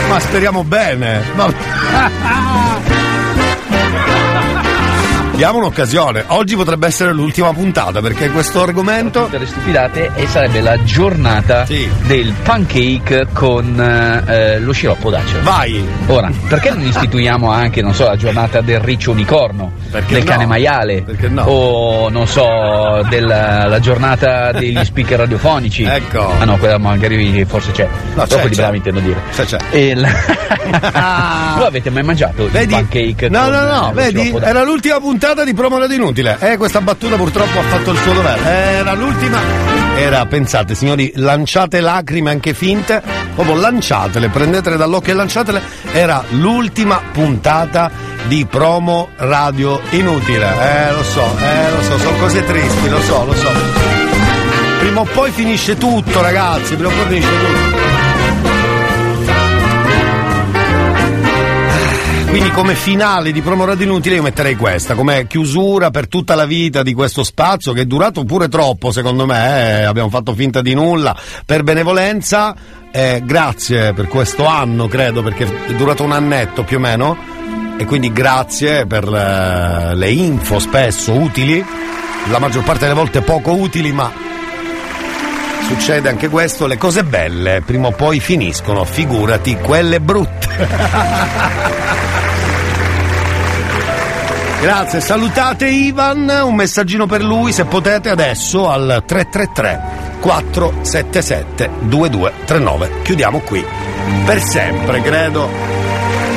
Ma 0.08 0.20
speriamo 0.20 0.64
bene. 0.64 1.22
Ma... 1.34 2.92
Diamo 5.34 5.58
un'occasione. 5.58 6.22
Oggi 6.28 6.54
potrebbe 6.54 6.86
essere 6.86 7.12
l'ultima 7.12 7.52
puntata 7.52 8.00
perché 8.00 8.30
questo 8.30 8.62
argomento. 8.62 9.24
Tutte 9.24 9.38
le 9.38 9.46
stupidate 9.46 10.12
e 10.14 10.28
sarebbe 10.28 10.60
la 10.60 10.80
giornata 10.84 11.64
del 12.06 12.32
pancake 12.44 13.26
con 13.32 13.78
eh, 14.28 14.60
lo 14.60 14.70
sciroppo 14.72 15.10
d'acero. 15.10 15.42
Vai! 15.42 15.84
Ora, 16.06 16.30
perché 16.48 16.70
non 16.70 16.82
istituiamo 16.86 17.50
anche, 17.50 17.82
non 17.82 17.92
so, 17.94 18.04
la 18.06 18.14
giornata 18.16 18.60
del 18.60 18.78
riccio 18.78 19.10
unicorno, 19.10 19.72
Perché 19.90 20.14
del 20.14 20.22
no? 20.24 20.30
cane 20.30 20.46
maiale, 20.46 21.02
Perché 21.02 21.28
no? 21.28 21.42
o 21.42 22.08
non 22.10 22.28
so, 22.28 23.04
della 23.08 23.66
la 23.66 23.80
giornata 23.80 24.52
degli 24.52 24.82
speaker 24.84 25.18
radiofonici? 25.18 25.82
Ecco. 25.82 26.30
Ah 26.38 26.44
no, 26.44 26.56
quella 26.58 26.78
magari 26.78 27.44
forse 27.44 27.72
c'è. 27.72 27.84
No, 28.14 28.22
Però 28.22 28.24
c'è, 28.26 28.40
quelli 28.40 28.54
c'è. 28.54 28.60
bravi 28.62 28.76
intendo 28.76 29.00
dire. 29.00 29.20
C'è, 29.34 29.44
c'è. 29.44 29.58
E 29.70 29.94
la- 29.96 30.12
Voi 31.58 31.66
avete 31.66 31.90
mai 31.90 32.02
mangiato 32.04 32.48
Vedi? 32.50 32.72
il 32.74 32.86
pancake? 32.86 33.28
No, 33.28 33.48
no, 33.48 33.62
eh, 33.62 33.66
no, 33.72 33.90
vedi? 33.92 34.32
Era 34.40 34.62
l'ultima 34.62 34.98
puntata 35.00 35.22
di 35.24 35.54
Promo 35.54 35.78
Radio 35.78 35.96
Inutile. 35.96 36.36
Eh, 36.38 36.58
questa 36.58 36.82
battuta 36.82 37.16
purtroppo 37.16 37.58
ha 37.58 37.62
fatto 37.62 37.92
il 37.92 37.98
suo 37.98 38.12
dovere. 38.12 38.40
Era 38.44 38.92
l'ultima. 38.92 39.38
Era, 39.96 40.26
pensate, 40.26 40.74
signori, 40.74 41.12
lanciate 41.14 41.80
lacrime 41.80 42.30
anche 42.30 42.52
finte. 42.52 43.02
Proprio 43.34 43.56
lanciatele, 43.56 44.28
prendetele 44.28 44.76
dall'occhio 44.76 45.14
e 45.14 45.16
lanciatele. 45.16 45.62
Era 45.92 46.22
l'ultima 46.32 47.00
puntata 47.10 47.90
di 48.26 48.44
Promo 48.44 49.08
Radio 49.16 49.80
Inutile. 49.90 50.46
Eh, 50.46 50.92
lo 50.92 51.02
so, 51.02 51.36
eh, 51.40 51.70
lo 51.70 51.82
so, 51.82 51.98
sono 51.98 52.18
cose 52.18 52.44
tristi, 52.44 52.88
lo 52.90 53.00
so, 53.00 53.24
lo 53.24 53.34
so. 53.34 53.50
Prima 54.78 55.00
o 55.00 55.04
poi 55.04 55.30
finisce 55.30 55.78
tutto, 55.78 56.20
ragazzi, 56.20 56.74
prima 56.74 56.90
o 56.90 56.92
poi 56.92 57.06
finisce 57.06 57.30
tutto. 57.30 57.73
Quindi 62.34 62.50
come 62.50 62.74
finale 62.74 63.30
di 63.30 63.42
Promo 63.42 63.64
Radio 63.64 63.84
Inutile 63.84 64.16
io 64.16 64.22
metterei 64.22 64.56
questa, 64.56 64.96
come 64.96 65.28
chiusura 65.28 65.90
per 65.90 66.08
tutta 66.08 66.34
la 66.34 66.46
vita 66.46 66.82
di 66.82 66.92
questo 66.92 67.22
spazio 67.22 67.72
che 67.72 67.82
è 67.82 67.84
durato 67.84 68.24
pure 68.24 68.48
troppo 68.48 68.90
secondo 68.90 69.24
me, 69.24 69.82
eh, 69.82 69.82
abbiamo 69.84 70.08
fatto 70.08 70.34
finta 70.34 70.60
di 70.60 70.74
nulla, 70.74 71.16
per 71.46 71.62
benevolenza, 71.62 72.56
eh, 72.90 73.22
grazie 73.24 73.92
per 73.92 74.08
questo 74.08 74.46
anno 74.46 74.88
credo 74.88 75.22
perché 75.22 75.44
è 75.44 75.74
durato 75.74 76.02
un 76.02 76.10
annetto 76.10 76.64
più 76.64 76.78
o 76.78 76.80
meno 76.80 77.16
e 77.78 77.84
quindi 77.84 78.12
grazie 78.12 78.84
per 78.84 79.04
eh, 79.04 79.94
le 79.94 80.10
info 80.10 80.58
spesso 80.58 81.12
utili, 81.12 81.64
la 82.30 82.40
maggior 82.40 82.64
parte 82.64 82.80
delle 82.80 82.98
volte 82.98 83.20
poco 83.20 83.52
utili 83.52 83.92
ma 83.92 84.10
succede 85.64 86.08
anche 86.08 86.28
questo, 86.28 86.66
le 86.66 86.76
cose 86.76 87.04
belle 87.04 87.62
prima 87.64 87.88
o 87.88 87.92
poi 87.92 88.20
finiscono, 88.20 88.84
figurati 88.84 89.56
quelle 89.56 90.00
brutte. 90.00 90.48
Grazie, 94.60 95.00
salutate 95.00 95.66
Ivan, 95.66 96.40
un 96.44 96.54
messaggino 96.54 97.06
per 97.06 97.22
lui 97.22 97.52
se 97.52 97.64
potete 97.64 98.08
adesso 98.08 98.70
al 98.70 99.02
333 99.06 99.80
477 100.20 101.70
2239. 101.80 102.90
Chiudiamo 103.02 103.40
qui 103.40 103.64
per 104.24 104.40
sempre, 104.40 105.02
credo. 105.02 105.73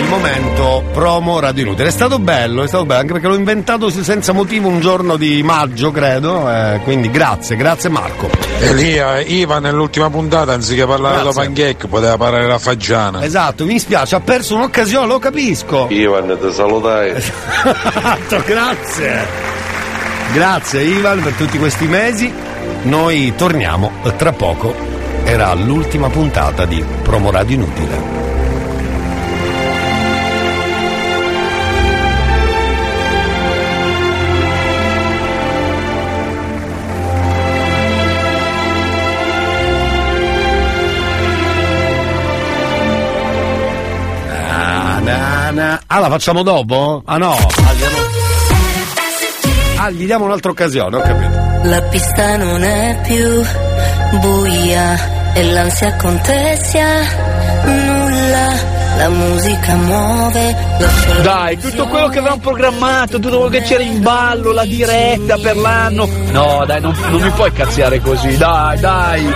Il 0.08 0.14
momento 0.14 0.84
promo 0.94 1.38
Radio 1.42 1.64
Inutile. 1.66 1.90
È 1.90 1.92
stato 1.92 2.18
bello, 2.18 2.64
è 2.64 2.68
stato 2.68 2.86
bello, 2.86 3.02
anche 3.02 3.12
perché 3.12 3.28
l'ho 3.28 3.36
inventato 3.36 3.90
senza 3.90 4.32
motivo 4.32 4.70
un 4.70 4.80
giorno 4.80 5.18
di 5.18 5.44
maggio, 5.44 5.92
credo. 5.92 6.50
eh, 6.50 6.80
quindi 6.86 7.12
grazie, 7.12 7.58
grazie 7.58 7.90
Marco. 7.90 8.30
Elia, 8.62 9.20
Ivan 9.20 9.64
nell'ultima 9.64 10.10
puntata 10.10 10.54
anziché 10.54 10.86
parlare 10.86 11.24
da 11.24 11.34
pancake 11.34 11.88
poteva 11.88 12.16
parlare 12.16 12.48
la 12.48 12.58
fagiana. 12.58 13.22
Esatto, 13.22 13.66
mi 13.66 13.78
spiace, 13.80 14.16
ha 14.16 14.22
perso 14.22 14.56
un'occasione, 14.56 15.08
lo 15.08 15.20
capisco. 15.20 15.88
Ivan, 15.90 16.38
ti 16.40 16.54
salutai. 16.54 17.10
Esatto, 17.12 18.44
grazie. 18.48 19.26
Grazie 20.32 20.84
Ivan 20.84 21.22
per 21.22 21.34
tutti 21.34 21.58
questi 21.58 21.86
mesi. 21.86 22.34
Noi 22.84 23.34
torniamo 23.36 23.92
tra 24.16 24.32
poco. 24.32 24.74
Era 25.26 25.54
l'ultima 25.54 26.08
puntata 26.08 26.64
di 26.66 26.82
Promo 27.04 27.30
Radio 27.30 27.56
Inutile. 27.56 28.27
Na, 45.58 45.66
na. 45.66 45.82
Ah, 45.88 46.00
la 46.00 46.10
facciamo 46.10 46.44
dopo? 46.44 47.02
Ah 47.06 47.18
no. 47.18 47.32
Ah, 47.34 47.74
gli 47.74 47.78
diamo, 47.78 47.98
ah, 49.78 49.90
gli 49.90 50.06
diamo 50.06 50.26
un'altra 50.26 50.52
occasione, 50.52 50.96
ho 50.96 51.02
capito. 51.02 51.46
La 51.64 51.82
pista 51.82 52.38
non 52.38 52.64
è 52.64 53.02
più 53.04 53.44
buia 54.20 55.34
e 55.34 55.44
l'ansia 55.44 55.96
contessa 55.96 57.02
nulla. 57.64 58.76
La 58.98 59.10
musica 59.10 59.76
muove, 59.76 60.56
la 60.80 61.22
Dai, 61.22 61.58
tutto 61.60 61.86
quello 61.86 62.08
che 62.08 62.18
avevamo 62.18 62.42
programmato, 62.42 63.20
tutto 63.20 63.36
quello 63.38 63.52
che 63.52 63.62
c'era 63.62 63.84
in 63.84 64.02
ballo, 64.02 64.52
la 64.52 64.66
diretta 64.66 65.38
per 65.38 65.56
l'anno. 65.56 66.10
No, 66.32 66.64
dai, 66.66 66.82
non, 66.82 66.96
non 67.12 67.22
mi 67.22 67.30
puoi 67.30 67.52
cazziare 67.52 68.00
così, 68.02 68.36
dai, 68.38 68.80
dai. 68.80 69.22
Qui 69.22 69.32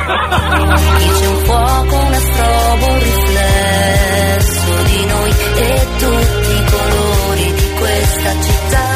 c'è 1.20 1.28
un 1.28 1.44
fuoco, 1.44 1.96
una 1.96 2.20
strobo, 2.20 2.86
un 2.88 3.00
tutti 6.02 6.52
i 6.52 6.66
colori 6.66 7.54
di 7.54 7.70
questa 7.78 8.42
città. 8.42 8.88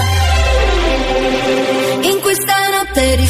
In 2.02 2.19
questa 2.19 2.69
notte 2.69 3.15
di 3.15 3.27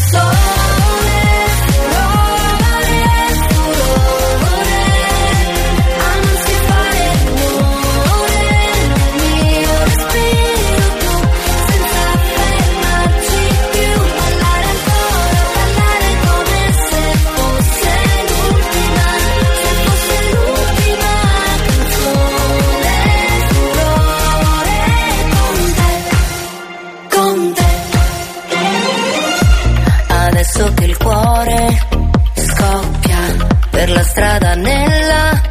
la 33.96 34.04
strada 34.04 34.56
nella 34.56 35.42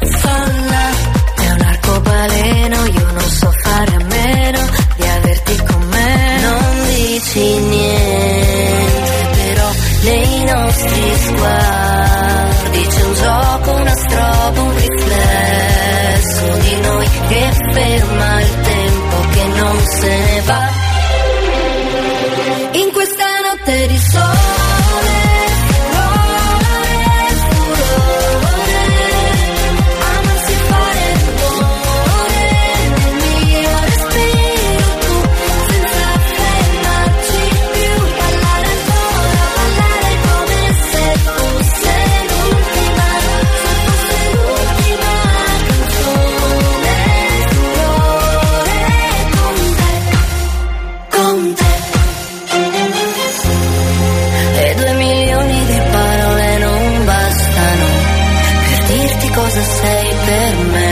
folla, 0.00 0.84
è 1.36 1.50
un 1.50 1.60
arcobaleno, 1.60 2.84
io 2.84 3.10
non 3.12 3.28
so 3.30 3.50
fare 3.62 3.94
a 3.94 4.04
meno 4.04 4.60
di 4.96 5.02
averti 5.02 5.56
con 5.64 5.82
me. 5.88 6.40
Non 6.40 6.86
dici 6.88 7.58
niente, 7.58 9.28
però 9.36 9.68
nei 10.02 10.44
nostri 10.44 11.14
sguardi 11.24 12.86
c'è 12.86 13.02
un 13.02 13.14
gioco, 13.14 13.70
una 13.72 13.94
strobo, 13.94 14.62
un 14.62 14.74
riflesso 14.76 16.56
di 16.60 16.80
noi 16.82 17.08
che 17.28 17.50
ferma 17.72 18.15
cosa 59.56 59.62
sei 59.62 60.08
per 60.26 60.66
me 60.66 60.85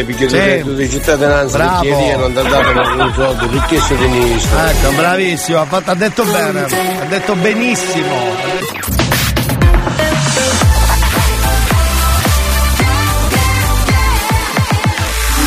ascoltami, 0.00 0.04
perché 0.04 0.28
Sì. 0.28 0.34
il 0.36 0.42
reddito 0.42 0.72
di 0.72 0.90
cittadinanza 0.90 1.56
Bravo. 1.56 1.82
perché 1.82 2.02
io 2.04 2.16
non 2.18 2.32
ti 2.32 2.38
ha 2.38 2.42
dato 2.42 2.68
un 3.02 3.12
soldo, 3.14 3.48
perché 3.48 3.80
sei 3.80 3.96
sinistra? 3.98 4.70
Ecco, 4.70 4.90
bravissimo, 4.92 5.60
ha, 5.60 5.64
fatto- 5.64 5.90
ha 5.90 5.94
detto 5.94 6.24
bene, 6.24 6.60
ha 6.64 7.04
detto 7.08 7.34
benissimo. 7.36 8.34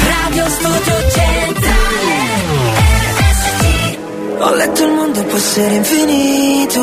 Radio 0.07 0.45
Studio 0.49 0.93
Centrale 1.09 2.15
RSC 3.17 3.97
Ho 4.39 4.53
letto 4.55 4.83
il 4.83 4.91
mondo 4.91 5.23
può 5.23 5.37
essere 5.37 5.75
infinito. 5.75 6.81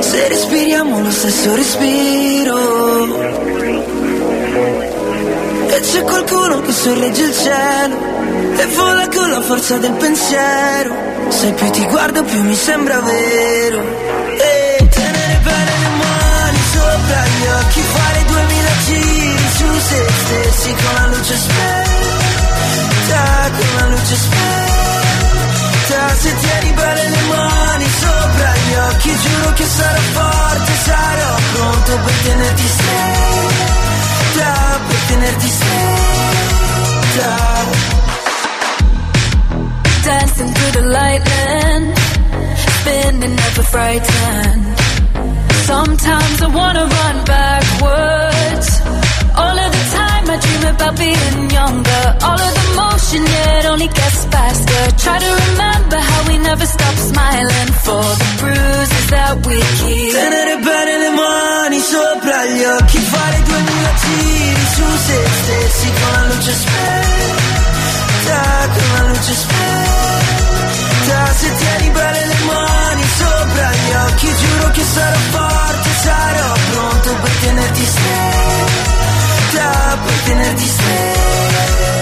Se 0.00 0.28
respiriamo 0.28 1.00
lo 1.00 1.10
stesso 1.10 1.54
respiro. 1.54 2.54
E 4.66 5.80
c'è 5.80 6.02
qualcuno 6.02 6.60
che 6.62 6.72
sorregge 6.72 7.22
il 7.22 7.34
cielo 7.34 7.96
e 8.56 8.66
vola 8.74 9.08
con 9.08 9.30
la 9.30 9.40
forza 9.40 9.76
del 9.76 9.92
pensiero. 9.92 10.94
Se 11.28 11.52
più 11.52 11.70
ti 11.70 11.84
guardo 11.86 12.22
più 12.24 12.42
mi 12.42 12.54
sembra 12.54 13.00
vero. 13.00 13.82
E 14.38 14.88
tenere 14.90 15.40
bene 15.42 15.72
le 15.82 15.88
mani 16.02 16.58
sopra 16.72 17.24
gli 17.26 17.46
occhi, 17.60 17.80
fare 17.80 18.24
duemila 18.24 18.70
giri 18.86 19.48
su 19.56 19.66
se 19.88 20.06
stessi 20.24 20.74
con 20.74 20.94
la 20.94 21.06
luce 21.08 21.36
spenta, 21.36 23.22
con 23.56 23.68
la 23.78 23.86
luce 23.88 24.16
spenta. 24.16 24.72
Se 26.20 26.34
tieni 26.36 26.72
bene 26.72 27.08
le 27.10 27.22
mani 27.28 27.86
sopra 28.00 28.52
gli 28.54 28.74
occhi, 28.90 29.10
giuro 29.18 29.52
che 29.52 29.64
sarò 29.66 30.00
forte, 30.12 30.72
sarò 30.84 31.34
pronto 31.52 31.98
per 32.04 32.14
tenerti 32.24 32.66
stretta, 32.66 33.83
per 34.38 35.00
tenerti 35.08 35.48
stretta. 35.48 37.34
Dancing 40.04 40.52
through 40.52 40.82
the 40.82 40.86
lightning 40.88 41.94
Spinning 42.76 43.34
never 43.34 43.62
frightened 43.62 44.78
Sometimes 45.64 46.42
I 46.42 46.48
wanna 46.48 46.84
run 46.84 47.24
backwards 47.24 48.68
All 49.34 49.58
of 49.58 49.72
the 49.72 49.96
time 49.96 50.03
I 50.26 50.36
dream 50.40 50.64
about 50.74 50.96
being 50.96 51.50
younger. 51.50 52.02
All 52.24 52.40
of 52.40 52.52
the 52.58 52.66
motion, 52.80 53.22
it 53.24 53.64
only 53.66 53.88
gets 53.88 54.24
faster. 54.32 54.82
Try 55.04 55.18
to 55.20 55.30
remember 55.46 55.98
how 56.00 56.20
we 56.28 56.38
never 56.38 56.66
stop 56.66 56.94
smiling 56.96 57.70
For 57.84 58.04
the 58.20 58.28
bruises 58.40 59.06
that 59.14 59.34
we 59.46 59.56
keep. 59.78 60.12
Tenere 60.16 60.56
bene 60.64 60.94
le 61.04 61.10
mani 61.20 61.78
sopra 61.78 62.38
gli 62.46 62.64
occhi, 62.64 62.98
fare 62.98 63.38
duemila 63.44 63.92
giri 64.00 64.64
su 64.74 64.86
se 65.06 65.18
stessi 65.40 65.88
con 66.00 66.12
la 66.16 66.22
luce 66.30 66.52
spenta, 66.62 68.40
con 68.74 68.88
la 68.96 69.02
luce 69.12 69.34
spenta. 69.34 71.18
Se 71.40 71.48
tieni 71.60 71.90
bene 71.90 72.20
le 72.26 72.38
mani 72.48 73.04
sopra 73.18 73.68
gli 73.72 73.92
occhi, 74.08 74.28
giuro 74.40 74.70
che 74.70 74.84
sarò 74.94 75.20
forte, 75.34 75.90
sarò 76.02 76.52
pronto 76.72 77.14
per 77.22 77.32
tenerti 77.42 77.84
stretta, 79.54 79.98
per 80.04 80.18
tenerti 80.24 80.66
stretta. 80.66 81.93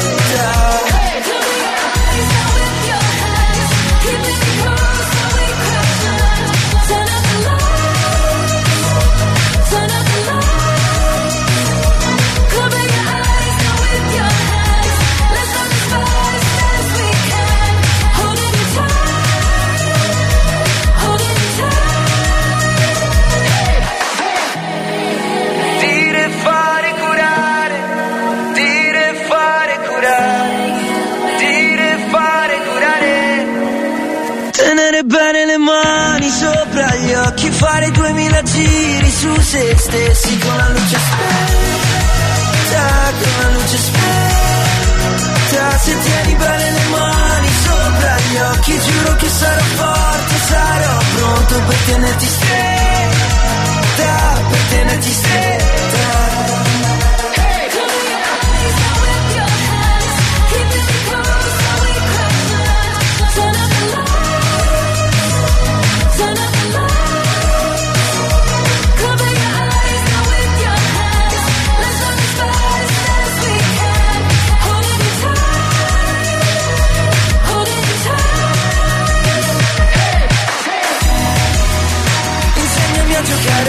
Fare 37.62 37.90
duemila 37.93 38.43
giri 38.43 39.10
su 39.10 39.40
se 39.40 39.76
stessi 39.76 40.39
con 40.39 40.56
la 40.56 40.68
luce 40.70 40.98
spenta, 41.06 42.84
con 43.20 43.32
la 43.40 43.48
luce 43.56 43.78
spenta. 43.78 45.78
Se 45.78 45.94
tieni 46.05 46.34
bene 46.34 46.70
le 46.70 46.84
mani 46.90 47.48
sopra 47.64 48.16
gli 48.18 48.36
occhi, 48.52 48.80
giuro 48.86 49.16
che 49.16 49.28
sarò 49.28 49.64
forte, 49.78 50.34
sarò 50.48 50.97
pronto 51.14 51.55
per 51.66 51.78
tenerti 51.86 52.26
stretta, 52.26 54.12
per 54.51 54.62
tenerti 54.70 55.12
stretta. 55.12 56.01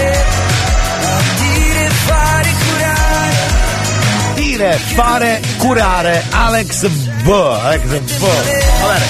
A 0.01 1.21
dire, 1.39 1.89
fare, 1.89 2.49
curare. 2.65 4.33
Dire, 4.33 4.71
fare, 4.95 5.41
curare. 5.57 6.23
Alex 6.31 6.87
B. 6.87 7.29
Alex 7.29 7.81
B. 7.83 8.19
Va 8.21 8.87
bene. 8.87 9.05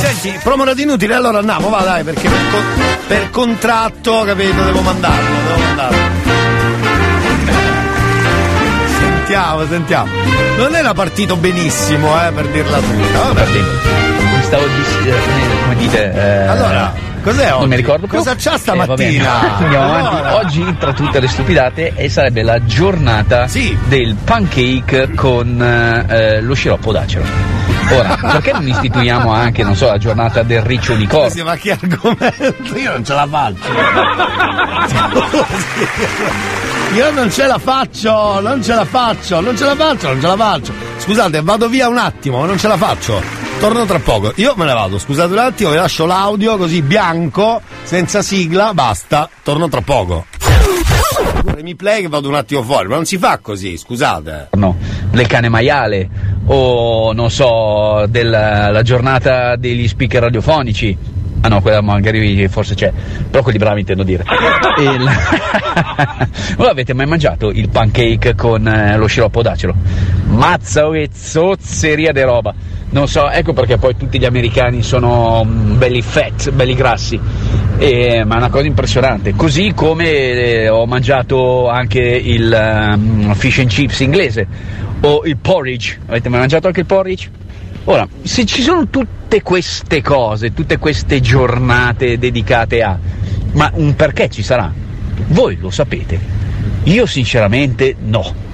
Senti, 0.00 0.38
promo 0.42 0.72
di 0.74 0.82
inutile, 0.82 1.14
allora 1.14 1.38
andiamo, 1.38 1.68
va 1.68 1.80
dai, 1.82 2.02
perché 2.04 2.28
per, 2.28 2.40
con- 2.50 2.64
per 3.08 3.30
contratto, 3.30 4.24
capito, 4.24 4.62
devo 4.64 4.80
mandarlo, 4.80 5.28
devo 5.46 5.58
mandarlo. 5.58 6.10
Sentiamo, 8.98 9.66
sentiamo. 9.66 10.10
Non 10.56 10.74
era 10.74 10.92
partito 10.94 11.36
benissimo, 11.36 12.08
eh, 12.26 12.30
per 12.32 12.46
dirla 12.48 12.78
tutta. 12.78 13.18
Vabbè. 13.32 13.46
Mi 13.50 14.42
stavo 14.44 14.64
dis- 14.66 15.06
eh, 15.06 15.10
come- 15.20 15.62
come 15.62 15.76
dite 15.76 16.12
eh, 16.12 16.46
Allora, 16.46 16.92
cos'è 17.22 17.48
non 17.50 17.58
oggi? 17.60 17.68
mi 17.68 17.76
ricordo 17.76 18.06
più. 18.06 18.18
Cosa 18.18 18.34
c'ha 18.36 18.54
Eh, 18.54 18.58
stamattina? 18.58 19.56
Andiamo 19.58 19.84
avanti. 19.94 20.14
Allora. 20.16 20.36
Oggi 20.36 20.76
tra 20.78 20.92
tutte 20.92 21.20
le 21.20 21.28
stupidate 21.28 21.92
e 21.94 22.08
sarebbe 22.08 22.42
la 22.42 22.64
giornata 22.64 23.46
del 23.86 24.16
pancake 24.22 25.14
con 25.14 25.60
eh, 26.08 26.40
lo 26.40 26.54
sciroppo 26.54 26.92
d'acero. 26.92 27.24
Ora, 27.90 28.16
perché 28.20 28.52
non 28.52 28.66
istituiamo 28.66 29.32
anche, 29.32 29.62
non 29.62 29.74
so, 29.74 29.86
la 29.86 29.98
giornata 29.98 30.42
del 30.42 30.62
riccio 30.62 30.92
unicorno? 30.94 31.28
Scusi, 31.28 31.42
ma 31.42 31.56
che 31.56 31.72
argomento? 31.72 32.76
Io 32.76 32.90
non 32.92 33.04
ce 33.04 33.14
la 33.14 33.26
faccio. 33.28 33.68
Io 36.94 37.10
non 37.12 37.30
ce 37.30 37.46
la 37.46 37.58
faccio, 37.58 38.40
non 38.40 38.62
ce 38.62 38.74
la 38.74 38.84
faccio, 38.84 39.40
non 39.40 39.56
ce 39.56 39.64
la 39.64 39.74
faccio, 39.74 40.08
non 40.08 40.20
ce 40.20 40.26
la 40.26 40.36
faccio. 40.36 40.72
Scusate, 40.98 41.40
vado 41.42 41.68
via 41.68 41.88
un 41.88 41.98
attimo, 41.98 42.44
non 42.44 42.58
ce 42.58 42.68
la 42.68 42.76
faccio. 42.76 43.41
Torno 43.62 43.84
tra 43.84 44.00
poco. 44.00 44.32
Io 44.38 44.54
me 44.56 44.64
ne 44.64 44.72
vado, 44.72 44.98
scusate 44.98 45.32
un 45.34 45.38
attimo, 45.38 45.70
vi 45.70 45.76
lascio 45.76 46.04
l'audio 46.04 46.56
così 46.56 46.82
bianco, 46.82 47.60
senza 47.84 48.20
sigla, 48.20 48.74
basta, 48.74 49.30
torno 49.44 49.68
tra 49.68 49.80
poco. 49.82 50.26
Mi 51.62 51.76
play 51.76 52.00
che 52.02 52.08
vado 52.08 52.26
un 52.26 52.34
attimo 52.34 52.64
fuori, 52.64 52.88
ma 52.88 52.96
non 52.96 53.04
si 53.04 53.18
fa 53.18 53.38
così, 53.38 53.76
scusate. 53.76 54.48
No, 54.54 54.76
del 55.12 55.28
cane 55.28 55.48
maiale 55.48 56.08
o 56.46 57.12
non 57.12 57.30
so, 57.30 58.04
della 58.08 58.72
la 58.72 58.82
giornata 58.82 59.54
degli 59.54 59.86
speaker 59.86 60.22
radiofonici. 60.22 60.98
Ah 61.42 61.48
no, 61.48 61.60
quella 61.60 61.80
magari 61.80 62.48
forse 62.48 62.74
c'è, 62.74 62.92
però 63.30 63.44
quelli 63.44 63.58
bravi 63.58 63.78
intendo 63.78 64.02
dire. 64.02 64.24
Il... 64.78 65.08
Voi 66.56 66.68
avete 66.68 66.94
mai 66.94 67.06
mangiato 67.06 67.50
il 67.50 67.68
pancake 67.68 68.34
con 68.34 68.66
eh, 68.66 68.96
lo 68.96 69.06
sciroppo 69.06 69.40
d'acero? 69.40 69.72
Mazza 70.24 70.92
e 70.96 71.08
zozzeria 71.12 72.10
di 72.10 72.22
roba. 72.22 72.52
Non 72.92 73.08
so, 73.08 73.30
ecco 73.30 73.54
perché 73.54 73.78
poi 73.78 73.96
tutti 73.96 74.18
gli 74.18 74.26
americani 74.26 74.82
sono 74.82 75.42
mm, 75.44 75.78
belli 75.78 76.02
fat, 76.02 76.50
belli 76.50 76.74
grassi. 76.74 77.18
E- 77.78 78.22
ma 78.26 78.34
è 78.34 78.38
una 78.38 78.50
cosa 78.50 78.66
impressionante. 78.66 79.32
Così 79.34 79.72
come 79.74 80.10
eh, 80.10 80.68
ho 80.68 80.84
mangiato 80.84 81.70
anche 81.70 82.00
il 82.00 82.52
ehm, 82.52 83.32
fish 83.32 83.60
and 83.60 83.68
chips 83.68 84.00
inglese 84.00 84.46
o 85.00 85.22
il 85.24 85.38
porridge. 85.38 86.00
Avete 86.06 86.28
mai 86.28 86.40
mangiato 86.40 86.66
anche 86.66 86.80
il 86.80 86.86
porridge? 86.86 87.30
Ora, 87.84 88.06
se 88.22 88.44
ci 88.44 88.60
sono 88.60 88.86
tutte 88.88 89.40
queste 89.40 90.02
cose, 90.02 90.52
tutte 90.52 90.76
queste 90.76 91.20
giornate 91.20 92.18
dedicate 92.18 92.82
a, 92.82 92.98
ma 93.52 93.70
un 93.74 93.94
perché 93.96 94.28
ci 94.28 94.42
sarà? 94.42 94.70
Voi 95.28 95.56
lo 95.58 95.70
sapete. 95.70 96.20
Io 96.84 97.06
sinceramente 97.06 97.96
no. 98.04 98.50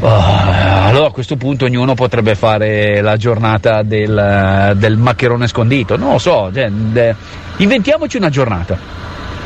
Ah, 0.00 0.84
allora 0.86 1.06
a 1.06 1.10
questo 1.10 1.36
punto 1.36 1.64
ognuno 1.64 1.94
potrebbe 1.94 2.34
fare 2.34 3.00
la 3.00 3.16
giornata 3.16 3.82
del, 3.82 4.74
del 4.76 4.96
maccherone 4.98 5.46
scondito, 5.46 5.96
non 5.96 6.12
lo 6.12 6.18
so, 6.18 6.50
cioè, 6.52 6.70
inventiamoci 7.56 8.16
una 8.16 8.28
giornata. 8.28 8.78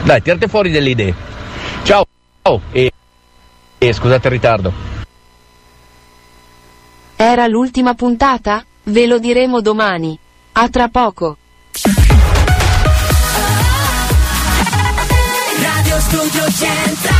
Dai, 0.03 0.23
tirate 0.23 0.49
fuori 0.49 0.71
delle 0.71 0.91
idee. 0.91 1.15
Ciao, 1.83 2.05
ciao 2.43 2.61
e, 2.73 2.91
e 3.79 3.93
scusate 3.93 4.27
il 4.27 4.33
ritardo. 4.33 4.73
Era 7.17 7.47
l'ultima 7.47 7.95
puntata? 7.95 8.65
Ve 8.85 9.07
lo 9.07 9.19
diremo 9.19 9.61
domani. 9.61 10.19
A 10.53 10.69
tra 10.69 10.89
poco. 10.89 11.37
Radio 15.63 15.99
Studio 16.01 16.51
Centrale 16.51 17.20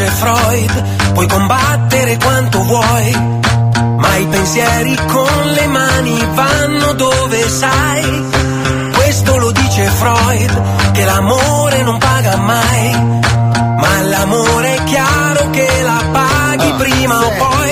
dice 0.00 0.06
Freud, 0.12 1.12
puoi 1.12 1.28
combattere 1.28 2.16
quanto 2.16 2.62
vuoi, 2.62 3.12
ma 3.98 4.16
i 4.16 4.26
pensieri 4.26 4.96
con 5.06 5.50
le 5.52 5.66
mani 5.66 6.28
vanno 6.32 6.92
dove 6.94 7.48
sai. 7.48 8.24
Questo 8.94 9.36
lo 9.36 9.50
dice 9.50 9.84
Freud, 9.84 10.92
che 10.92 11.04
l'amore 11.04 11.82
non 11.82 11.98
paga 11.98 12.36
mai, 12.36 12.90
ma 13.76 14.02
l'amore 14.02 14.74
è 14.76 14.84
chiaro 14.84 15.50
che 15.50 15.68
la 15.82 16.02
paghi 16.10 16.72
prima 16.78 17.18
o 17.18 17.30
poi. 17.36 17.69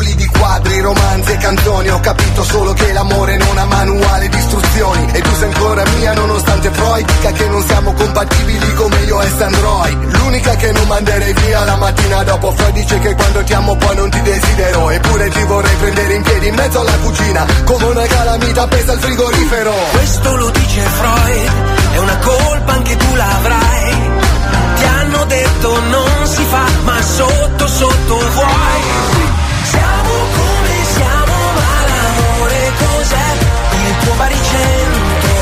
Secoli 0.00 0.14
di 0.14 0.26
quadri, 0.28 0.80
romanzi 0.80 1.32
e 1.32 1.36
canzoni. 1.36 1.90
Ho 1.90 2.00
capito 2.00 2.42
solo 2.42 2.72
che 2.72 2.90
l'amore 2.92 3.36
non 3.36 3.58
ha 3.58 3.64
manuale 3.66 4.28
di 4.30 4.38
istruzioni. 4.38 5.06
E 5.12 5.20
tu 5.20 5.34
sei 5.34 5.52
ancora 5.52 5.84
mia 5.98 6.14
nonostante 6.14 6.70
Freud 6.70 7.04
Dica 7.04 7.32
che 7.32 7.46
non 7.48 7.62
siamo 7.62 7.92
compatibili 7.92 8.74
come 8.74 8.98
io 9.00 9.20
e 9.20 9.28
Sandroid 9.36 10.16
L'unica 10.16 10.54
che 10.56 10.72
non 10.72 10.86
manderei 10.86 11.34
via 11.34 11.64
la 11.64 11.76
mattina 11.76 12.22
dopo 12.22 12.50
Freud 12.52 12.72
dice 12.72 12.98
che 12.98 13.14
quando 13.14 13.42
ti 13.42 13.52
amo 13.52 13.76
poi 13.76 13.96
non 13.96 14.08
ti 14.08 14.22
desidero. 14.22 14.88
Eppure 14.88 15.28
ti 15.28 15.44
vorrei 15.44 15.76
prendere 15.76 16.14
in 16.14 16.22
piedi 16.22 16.48
in 16.48 16.54
mezzo 16.54 16.80
alla 16.80 16.96
cucina 17.02 17.46
Come 17.64 17.84
una 17.84 18.06
calamita 18.06 18.62
appesa 18.62 18.92
al 18.92 18.98
frigorifero. 19.00 19.72
Questo 19.92 20.36
lo 20.36 20.50
dice 20.50 20.80
Freud, 20.80 21.50
è 21.92 21.98
una 21.98 22.16
colpa 22.16 22.72
anche 22.72 22.96
tu 22.96 23.14
l'avrai. 23.16 23.96
Ti 24.76 24.84
hanno 24.84 25.24
detto 25.24 25.80
non 25.90 26.26
si 26.26 26.44
fa, 26.44 26.64
ma 26.84 27.02
sotto 27.02 27.66
sotto 27.66 28.18
vuoi. 28.32 29.29
Siamo 29.70 30.12
come 30.38 30.74
siamo, 30.96 31.34
ma 31.58 31.70
l'amore 31.88 32.72
cos'è? 32.82 33.28
Il 33.86 33.96
tuo 34.02 34.14
baricentro, 34.14 35.34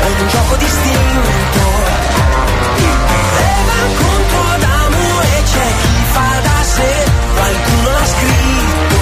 è 0.00 0.08
un 0.20 0.28
gioco 0.28 0.54
distinto. 0.56 1.64
Eva 3.38 3.80
contro 4.00 4.40
Adamo 4.54 5.20
e 5.20 5.42
c'è 5.50 5.68
chi 5.80 6.04
fa 6.12 6.30
da 6.46 6.58
sé, 6.74 6.92
qualcuno 7.34 7.90
l'ha 7.90 8.06
scritto. 8.06 9.00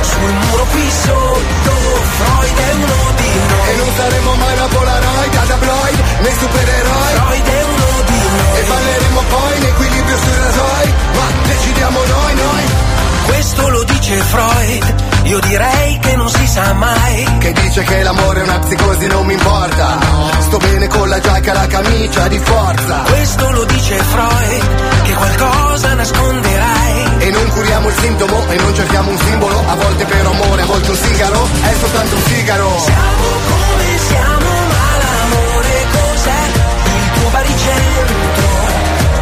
Sul 0.00 0.32
muro 0.32 0.64
qui 0.72 0.90
sotto, 1.04 1.72
Freud 2.18 2.58
è 2.58 2.72
uno 2.74 3.12
di 3.16 3.30
noi. 3.50 3.68
E 3.70 3.76
non 3.76 3.90
saremo 3.96 4.34
mai 4.34 4.52
una 4.54 4.66
Polaroid, 4.66 5.34
a 5.34 5.44
tabloid, 5.46 5.98
né 6.22 6.30
supereroi 6.40 7.14
Freud 7.14 7.46
è 7.46 7.62
uno 7.62 8.02
di 8.06 8.18
noi. 8.36 8.58
E 8.58 8.62
balleremo 8.68 9.22
poi 9.28 9.56
in 9.56 9.62
equilibrio 9.64 10.16
sui 10.18 10.38
rasoi 10.38 10.94
Ma 11.14 11.26
decidiamo 11.46 11.98
noi, 12.04 12.34
noi 12.34 12.85
Questo 13.26 13.68
lo 13.68 13.82
dice 13.84 14.14
Freud, 14.16 14.94
io 15.24 15.38
direi 15.40 15.98
che 15.98 16.16
non 16.16 16.28
si 16.28 16.46
sa 16.46 16.72
mai. 16.72 17.38
Che 17.38 17.52
dice 17.52 17.82
che 17.82 18.02
l'amore 18.02 18.40
è 18.40 18.42
una 18.44 18.58
psicosi 18.60 19.06
non 19.06 19.26
mi 19.26 19.34
importa 19.34 19.98
Sto 20.40 20.56
bene 20.58 20.86
con 20.88 21.08
la 21.08 21.18
giacca 21.20 21.50
e 21.50 21.54
la 21.54 21.66
camicia 21.66 22.28
di 22.28 22.38
forza 22.38 23.02
Questo 23.06 23.50
lo 23.50 23.64
dice 23.64 23.96
Freud, 23.96 25.02
che 25.04 25.12
qualcosa 25.12 25.94
nasconderai. 25.94 27.04
E 27.18 27.30
non 27.30 27.48
curiamo 27.50 27.88
il 27.88 27.94
sintomo 27.94 28.46
e 28.48 28.56
non 28.56 28.74
cerchiamo 28.74 29.10
un 29.10 29.18
simbolo 29.18 29.62
A 29.66 29.74
volte 29.74 30.04
per 30.04 30.26
amore, 30.26 30.62
a 30.62 30.66
volte 30.66 30.90
un 30.90 30.96
sigaro 30.96 31.48
È 31.62 31.74
soltanto 31.78 32.14
un 32.14 32.22
sigaro 32.22 32.78
Siamo 32.78 33.26
come 33.48 33.98
siamo, 34.08 34.48
ma 34.72 34.98
l'amore 35.02 35.86
cos'è? 35.92 36.42
Il 36.84 37.20
tuo 37.20 37.28
baricentro, 37.30 38.48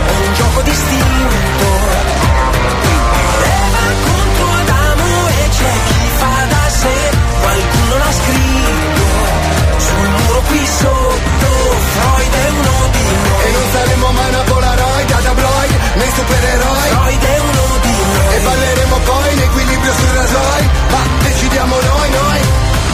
è 0.06 0.26
un 0.26 0.34
gioco 0.34 0.60
distinto. 0.62 2.33
Scritto. 8.24 9.06
Sul 9.86 10.08
muro 10.08 10.40
qui 10.48 10.66
sotto, 10.66 11.48
Freud 11.94 12.32
è 12.32 12.48
uno 12.50 12.76
di 12.92 13.06
noi. 13.24 13.44
E 13.44 13.50
non 13.52 13.66
saremo 13.72 14.12
mai 14.12 14.28
una 14.28 14.42
Polaroid, 14.50 15.10
a 15.10 15.20
tabloid, 15.26 15.72
né 15.94 16.06
supereroi 16.16 16.88
Freud 16.94 17.22
è 17.22 17.38
uno 17.38 17.66
di 17.82 17.92
noi. 18.02 18.34
E 18.34 18.38
balleremo 18.40 18.96
poi 19.04 19.32
in 19.32 19.38
equilibrio 19.40 19.92
sui 19.92 20.12
rasoi 20.14 20.68
Ma 20.90 21.00
decidiamo 21.22 21.74
noi, 21.74 22.10
noi 22.10 22.40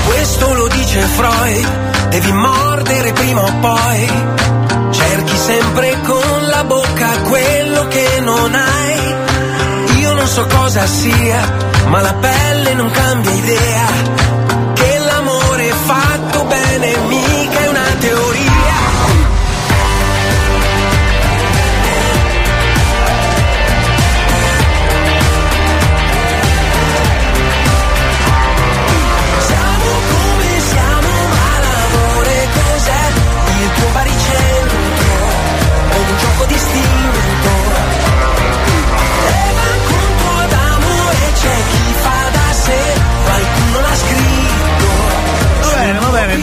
Questo 0.06 0.54
lo 0.54 0.68
dice 0.68 1.00
Freud, 1.00 1.68
devi 2.08 2.32
mordere 2.32 3.12
prima 3.12 3.42
o 3.42 3.52
poi. 3.60 4.48
Cerchi 4.90 5.36
sempre 5.36 5.98
con 6.04 6.46
la 6.48 6.64
bocca 6.64 7.08
quello 7.28 7.86
che 7.88 8.20
non 8.20 8.54
hai. 8.54 10.00
Io 10.00 10.12
non 10.14 10.26
so 10.26 10.46
cosa 10.46 10.86
sia, 10.86 11.40
ma 11.88 12.00
la 12.00 12.14
pelle 12.14 12.74
non 12.74 12.90
cambia 12.90 13.30
idea. 13.30 13.86
L'amore 16.80 17.48
è 17.50 17.68
una 17.68 17.94
teoria. 17.98 18.48
Siamo 29.46 29.90
come 30.08 30.60
siamo, 30.60 31.08
ma 31.28 31.58
l'amore 31.60 32.48
cos'è? 32.54 33.04
Il 33.60 33.70
tuo 33.74 33.88
baricentro, 33.92 34.78
è 35.90 35.98
un 35.98 36.16
gioco 36.18 36.44
distinto. 36.46 37.39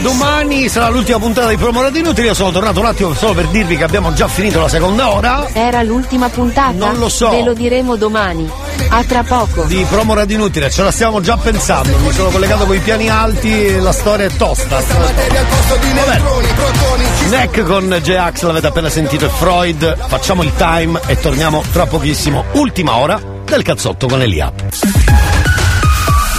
Domani 0.00 0.68
sarà 0.68 0.88
l'ultima 0.88 1.18
puntata 1.18 1.48
di 1.48 1.56
Promo 1.56 1.82
Radio 1.82 2.00
Inutili. 2.00 2.26
Io 2.26 2.34
sono 2.34 2.50
tornato 2.50 2.80
un 2.80 2.86
attimo 2.86 3.14
solo 3.14 3.34
per 3.34 3.46
dirvi 3.46 3.76
che 3.76 3.84
abbiamo 3.84 4.12
già 4.12 4.28
finito 4.28 4.60
la 4.60 4.68
seconda 4.68 5.12
ora 5.12 5.46
Era 5.52 5.82
l'ultima 5.82 6.28
puntata? 6.28 6.72
Non 6.72 6.98
lo 6.98 7.08
so. 7.08 7.30
Ve 7.30 7.42
lo 7.42 7.54
diremo 7.54 7.96
domani. 7.96 8.48
A 8.90 9.04
tra 9.04 9.22
poco. 9.22 9.64
di 9.64 9.84
Promo 9.88 10.14
Radio 10.14 10.36
Inutile, 10.36 10.70
ce 10.70 10.82
la 10.82 10.90
stiamo 10.90 11.20
già 11.20 11.36
pensando. 11.36 11.96
Mi 11.98 12.12
sono 12.12 12.30
collegato 12.30 12.64
con 12.64 12.74
i 12.74 12.78
piani 12.78 13.08
alti, 13.08 13.78
la 13.78 13.92
storia 13.92 14.26
è 14.26 14.30
tosta. 14.30 14.80
Vabbè. 14.80 16.20
Neck 17.28 17.62
con 17.64 17.98
J-Ax, 18.02 18.42
l'avete 18.42 18.66
appena 18.68 18.88
sentito, 18.88 19.26
e 19.26 19.28
Freud. 19.28 19.96
Facciamo 20.06 20.42
il 20.42 20.52
time 20.56 21.00
e 21.06 21.18
torniamo 21.18 21.62
tra 21.72 21.86
pochissimo. 21.86 22.44
Ultima 22.52 22.96
ora 22.96 23.20
del 23.44 23.62
cazzotto 23.62 24.06
con 24.06 24.22
Elia. 24.22 25.27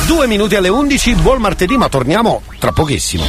Due 0.09 0.25
minuti 0.25 0.55
alle 0.55 0.69
11, 0.69 1.13
buon 1.21 1.39
martedì, 1.39 1.77
ma 1.77 1.87
torniamo 1.87 2.41
tra 2.57 2.71
pochissimo. 2.71 3.25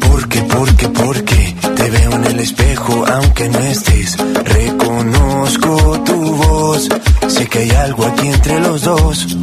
Porque, 0.00 0.42
porque, 0.44 0.88
porque 0.88 1.56
te 1.76 1.90
veo 1.90 2.12
en 2.12 2.24
el 2.24 2.40
espejo 2.40 3.04
aunque 3.06 3.48
no 3.50 3.58
estés. 3.58 4.16
Reconozco 4.42 6.02
tu 6.06 6.34
voz, 6.34 6.88
sé 7.28 7.46
que 7.46 7.58
hay 7.58 7.70
algo 7.72 8.06
aquí 8.06 8.28
entre 8.28 8.60
los 8.60 8.80
dos 8.84 9.36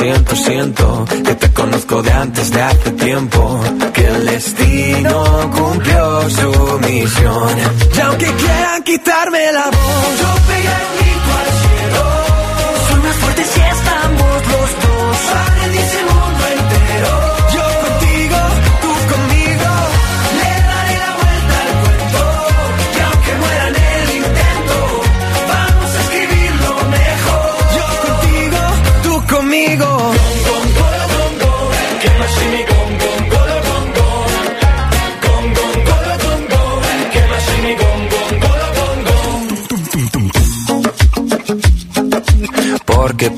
siento, 0.00 0.34
siento 0.36 1.04
que 1.24 1.34
te 1.34 1.52
conozco 1.52 2.02
de 2.02 2.10
antes 2.12 2.50
de 2.50 2.62
hace 2.62 2.90
tiempo. 2.92 3.60
Que 3.92 4.06
el 4.06 4.26
destino 4.26 5.50
cumplió 5.54 6.30
su 6.30 6.78
misión. 6.80 7.50
Y 7.96 8.00
aunque 8.00 8.26
quieran 8.26 8.82
quitarme 8.82 9.52
la 9.52 9.66
voz, 9.66 10.20
yo 10.20 10.30
pegué 10.48 10.76
un 10.90 11.09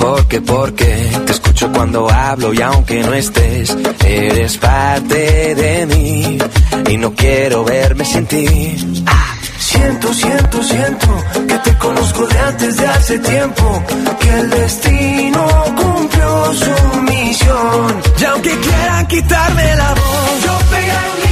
porque, 0.02 0.40
porque 0.40 1.10
te 1.26 1.32
escucho 1.32 1.70
cuando 1.72 2.10
hablo 2.10 2.52
y 2.52 2.60
aunque 2.60 3.02
no 3.04 3.14
estés, 3.14 3.76
eres 4.04 4.58
parte 4.58 5.54
de 5.54 5.86
mí 5.86 6.38
y 6.90 6.96
no 6.96 7.14
quiero 7.14 7.64
verme 7.64 8.04
sin 8.04 8.26
ti. 8.26 9.04
Ah, 9.06 9.34
siento, 9.58 10.12
siento, 10.12 10.62
siento 10.64 11.06
que 11.46 11.58
te 11.58 11.78
conozco 11.78 12.26
de 12.26 12.38
antes 12.40 12.76
de 12.78 12.86
hace 12.86 13.18
tiempo, 13.20 13.82
que 14.18 14.28
el 14.40 14.50
destino 14.50 15.46
cumplió 15.76 16.52
su 16.54 17.00
misión. 17.02 18.02
Y 18.20 18.24
aunque 18.24 18.58
quieran 18.58 19.06
quitarme 19.06 19.76
la 19.76 19.94
voz, 19.94 20.44
yo 20.44 20.58
pegaré 20.70 21.31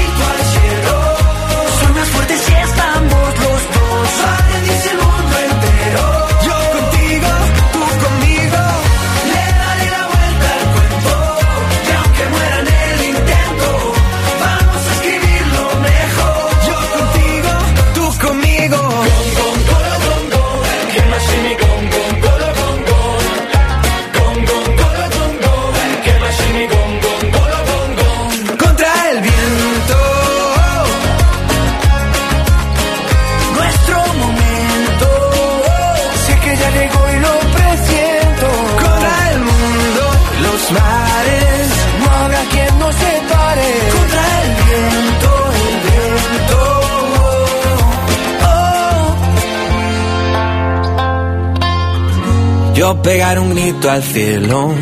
pegar 52.96 53.38
un 53.38 53.50
grito 53.50 53.90
al 53.90 54.02
cielo. 54.02 54.74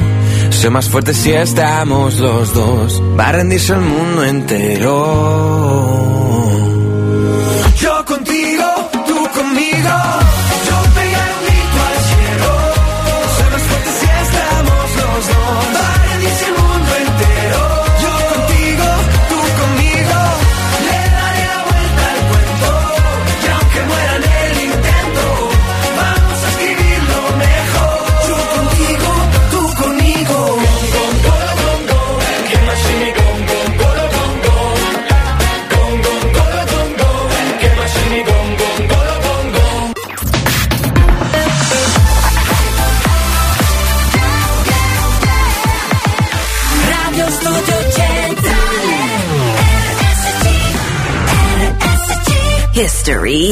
Soy 0.51 0.71
más 0.71 0.89
fuerte 0.89 1.15
si 1.15 1.33
estamos 1.33 2.19
los 2.19 2.55
dos. 2.55 3.03
Va 3.19 3.29
a 3.29 3.33
rendirse 3.33 3.75
el 3.75 3.81
mundo 3.81 4.25
entero. 4.25 6.18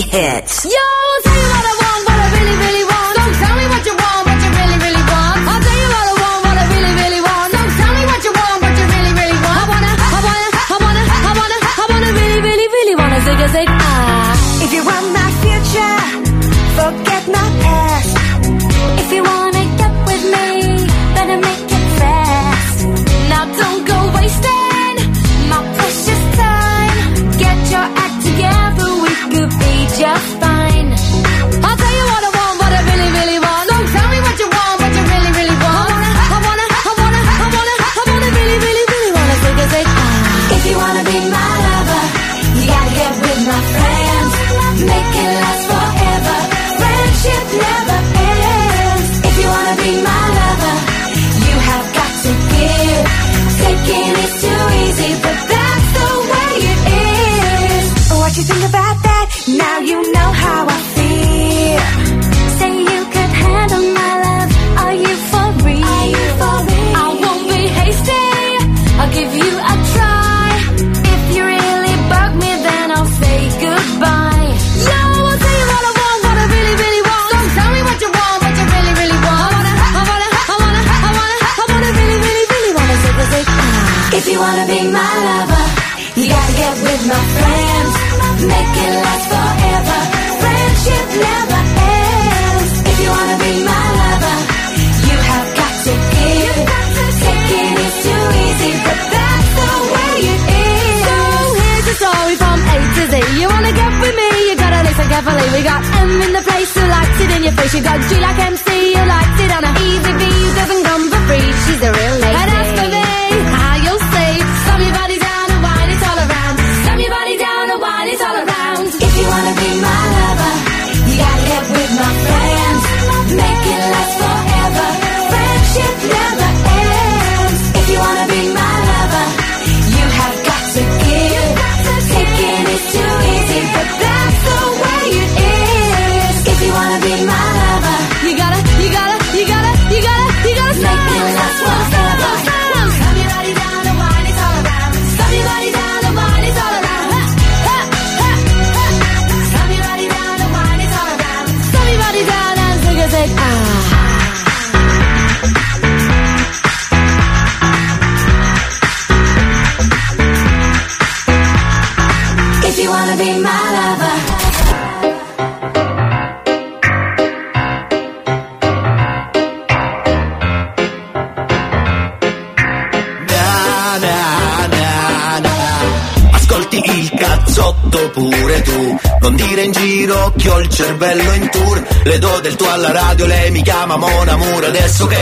hits. 0.02 0.64
Yo! 0.64 0.85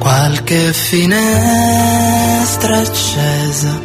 qualche 0.00 0.72
finestra 0.72 2.78
accesa, 2.78 3.78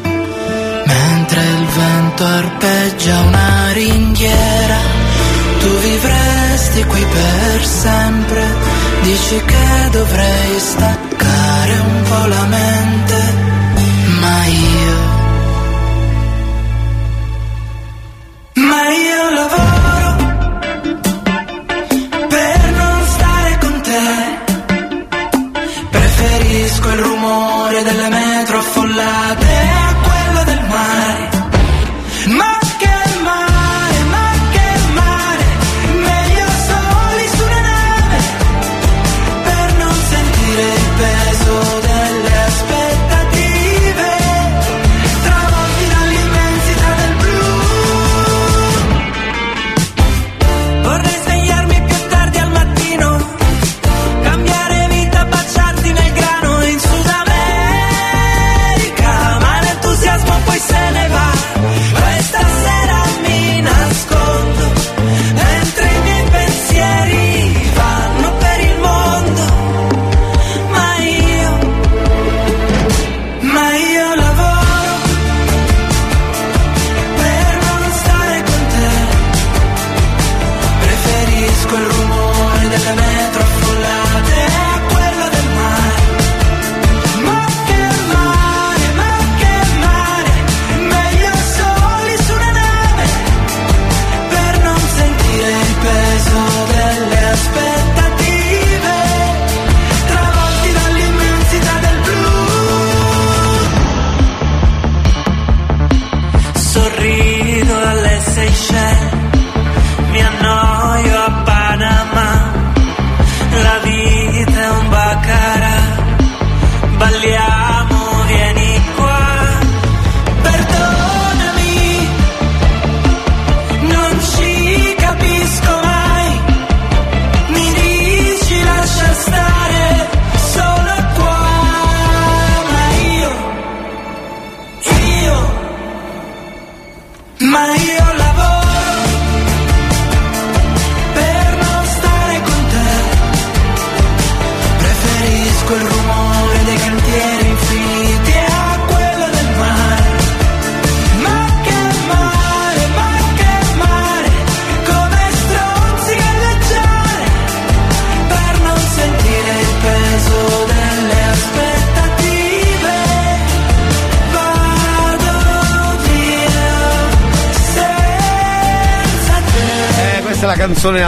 mentre 0.86 1.44
il 1.44 1.66
vento 1.66 2.24
arpeggia 2.24 3.20
una 3.20 3.72
ringhiera, 3.74 4.78
tu 5.60 5.78
vivresti 5.78 6.84
qui 6.86 7.06
per 7.06 7.66
sempre, 7.66 8.48
dici 9.04 9.42
che 9.46 9.90
dovrei 9.92 10.58
staccare 10.58 11.80
un 11.80 12.02
po' 12.10 12.26
la 12.28 12.46
mente, 12.46 12.85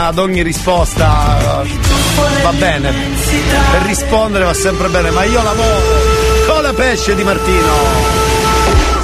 ad 0.08 0.18
ogni 0.18 0.42
risposta. 0.42 1.64
Va 2.42 2.52
bene. 2.52 2.90
Per 2.90 3.82
rispondere 3.82 4.44
va 4.44 4.54
sempre 4.54 4.88
bene, 4.88 5.10
ma 5.10 5.24
io 5.24 5.42
lavoro 5.42 5.82
con 6.46 6.62
la 6.62 6.72
pesce 6.72 7.14
di 7.14 7.22
Martino. 7.22 7.72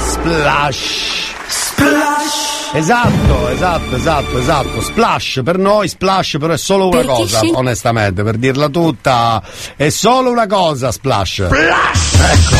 Splash. 0.09 1.33
Splash. 1.47 2.73
Esatto, 2.73 3.49
esatto, 3.49 3.95
esatto, 3.95 4.39
esatto. 4.39 4.81
Splash 4.81 5.41
per 5.43 5.59
noi, 5.59 5.87
splash 5.87 6.37
però 6.39 6.53
è 6.53 6.57
solo 6.57 6.87
una 6.87 6.97
Per 6.97 7.05
chi 7.05 7.11
cosa, 7.21 7.37
scegli- 7.37 7.51
onestamente, 7.53 8.23
per 8.23 8.37
dirla 8.37 8.69
tutta, 8.69 9.43
è 9.75 9.89
solo 9.89 10.31
una 10.31 10.47
cosa, 10.47 10.91
splash. 10.91 11.45
Splash! 11.45 12.13
Ecco. 12.31 12.55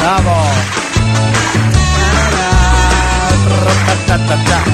Bravo. 0.00 0.32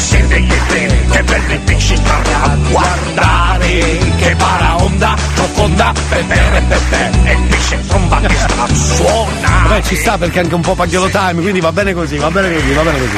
sedeiete 0.00 1.06
Che 1.10 1.22
belle 1.22 1.58
pesci 1.64 1.94
a 1.94 2.56
guardare 2.70 3.98
Che 4.16 4.36
paraonda 4.36 5.16
profonda 5.34 5.92
Bebere 6.08 6.60
bebè 6.62 7.10
E 7.24 7.38
pesce 7.48 7.86
tromba 7.86 8.20
che 8.20 8.34
sta 8.34 8.62
a 8.62 8.74
suonare 8.74 9.68
Vabbè, 9.68 9.82
ci 9.82 9.96
sta 9.96 10.18
perché 10.18 10.40
è 10.40 10.42
anche 10.42 10.54
un 10.54 10.62
po' 10.62 10.74
pagliolo 10.74 11.08
time, 11.08 11.40
quindi 11.40 11.60
va 11.60 11.70
bene 11.70 11.94
così, 11.94 12.16
va 12.16 12.30
bene 12.30 12.52
così, 12.52 12.72
va 12.72 12.82
bene 12.82 12.98
così. 12.98 13.16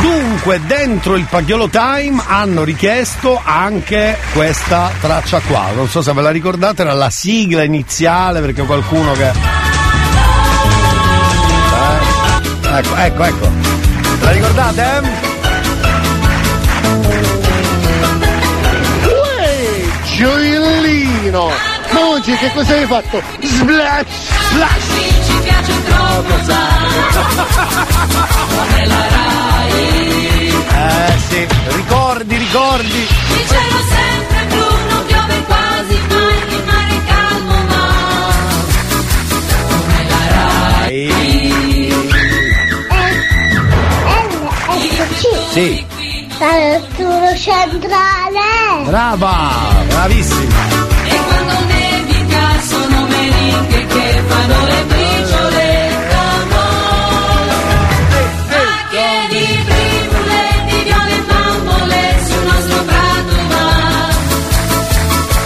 Dunque, 0.00 0.60
dentro 0.66 1.16
il 1.16 1.24
Pagliolo 1.24 1.68
Time 1.68 2.22
hanno 2.26 2.62
richiesto 2.62 3.40
anche 3.42 4.18
questa 4.34 4.92
traccia 5.00 5.40
qua. 5.40 5.70
Non 5.74 5.88
so 5.88 6.02
se 6.02 6.12
ve 6.12 6.20
la 6.20 6.30
ricordate, 6.30 6.82
era 6.82 6.92
la 6.92 7.08
sigla 7.10 7.62
iniziale 7.62 8.40
perché 8.40 8.62
qualcuno 8.64 9.12
che. 9.12 9.30
Eh, 12.62 12.78
ecco, 12.78 12.96
ecco, 12.96 13.24
ecco. 13.24 13.85
La 14.26 14.32
ricordate? 14.32 15.02
Uè, 19.04 19.84
gioiellino! 20.16 21.50
Mongi, 21.92 22.34
che 22.34 22.50
cosa 22.52 22.74
hai 22.74 22.86
fatto? 22.86 23.22
Splash! 23.40 24.06
Splash! 24.50 24.88
Ci 25.26 25.38
piace 25.44 25.84
troppo 25.84 26.34
nella 28.74 29.06
Rai. 29.10 30.48
Eh 30.48 31.18
sì, 31.28 31.46
ricordi, 31.68 32.36
ricordi. 32.36 32.98
Il 32.98 33.46
cielo 33.46 33.78
sempre 33.94 34.44
blu, 34.48 34.66
non 34.88 35.04
piove 35.06 35.44
quasi 35.46 36.00
mai, 36.08 36.38
il 36.48 36.64
mare 36.64 36.90
è 36.90 37.00
calmo 37.06 37.54
ma 37.68 37.94
Sì, 45.50 45.84
L'arturo 46.38 47.34
centrale. 47.36 48.84
brava, 48.84 49.50
bravissima. 49.88 50.54
E 51.04 51.16
quando 51.24 51.64
nevica 51.66 52.60
sono 52.60 53.06
meringhe 53.06 53.86
che 53.86 54.22
fanno 54.26 54.64
le 54.66 54.84
briciole 54.84 56.04
che 58.90 59.26
di 59.30 59.62
bricole, 59.64 60.64
di 60.66 60.82
viole 60.84 61.24
bambole 61.26 62.00
sul 62.26 62.44
nostro 62.44 62.82
prato 62.84 63.36
va. 63.48 63.68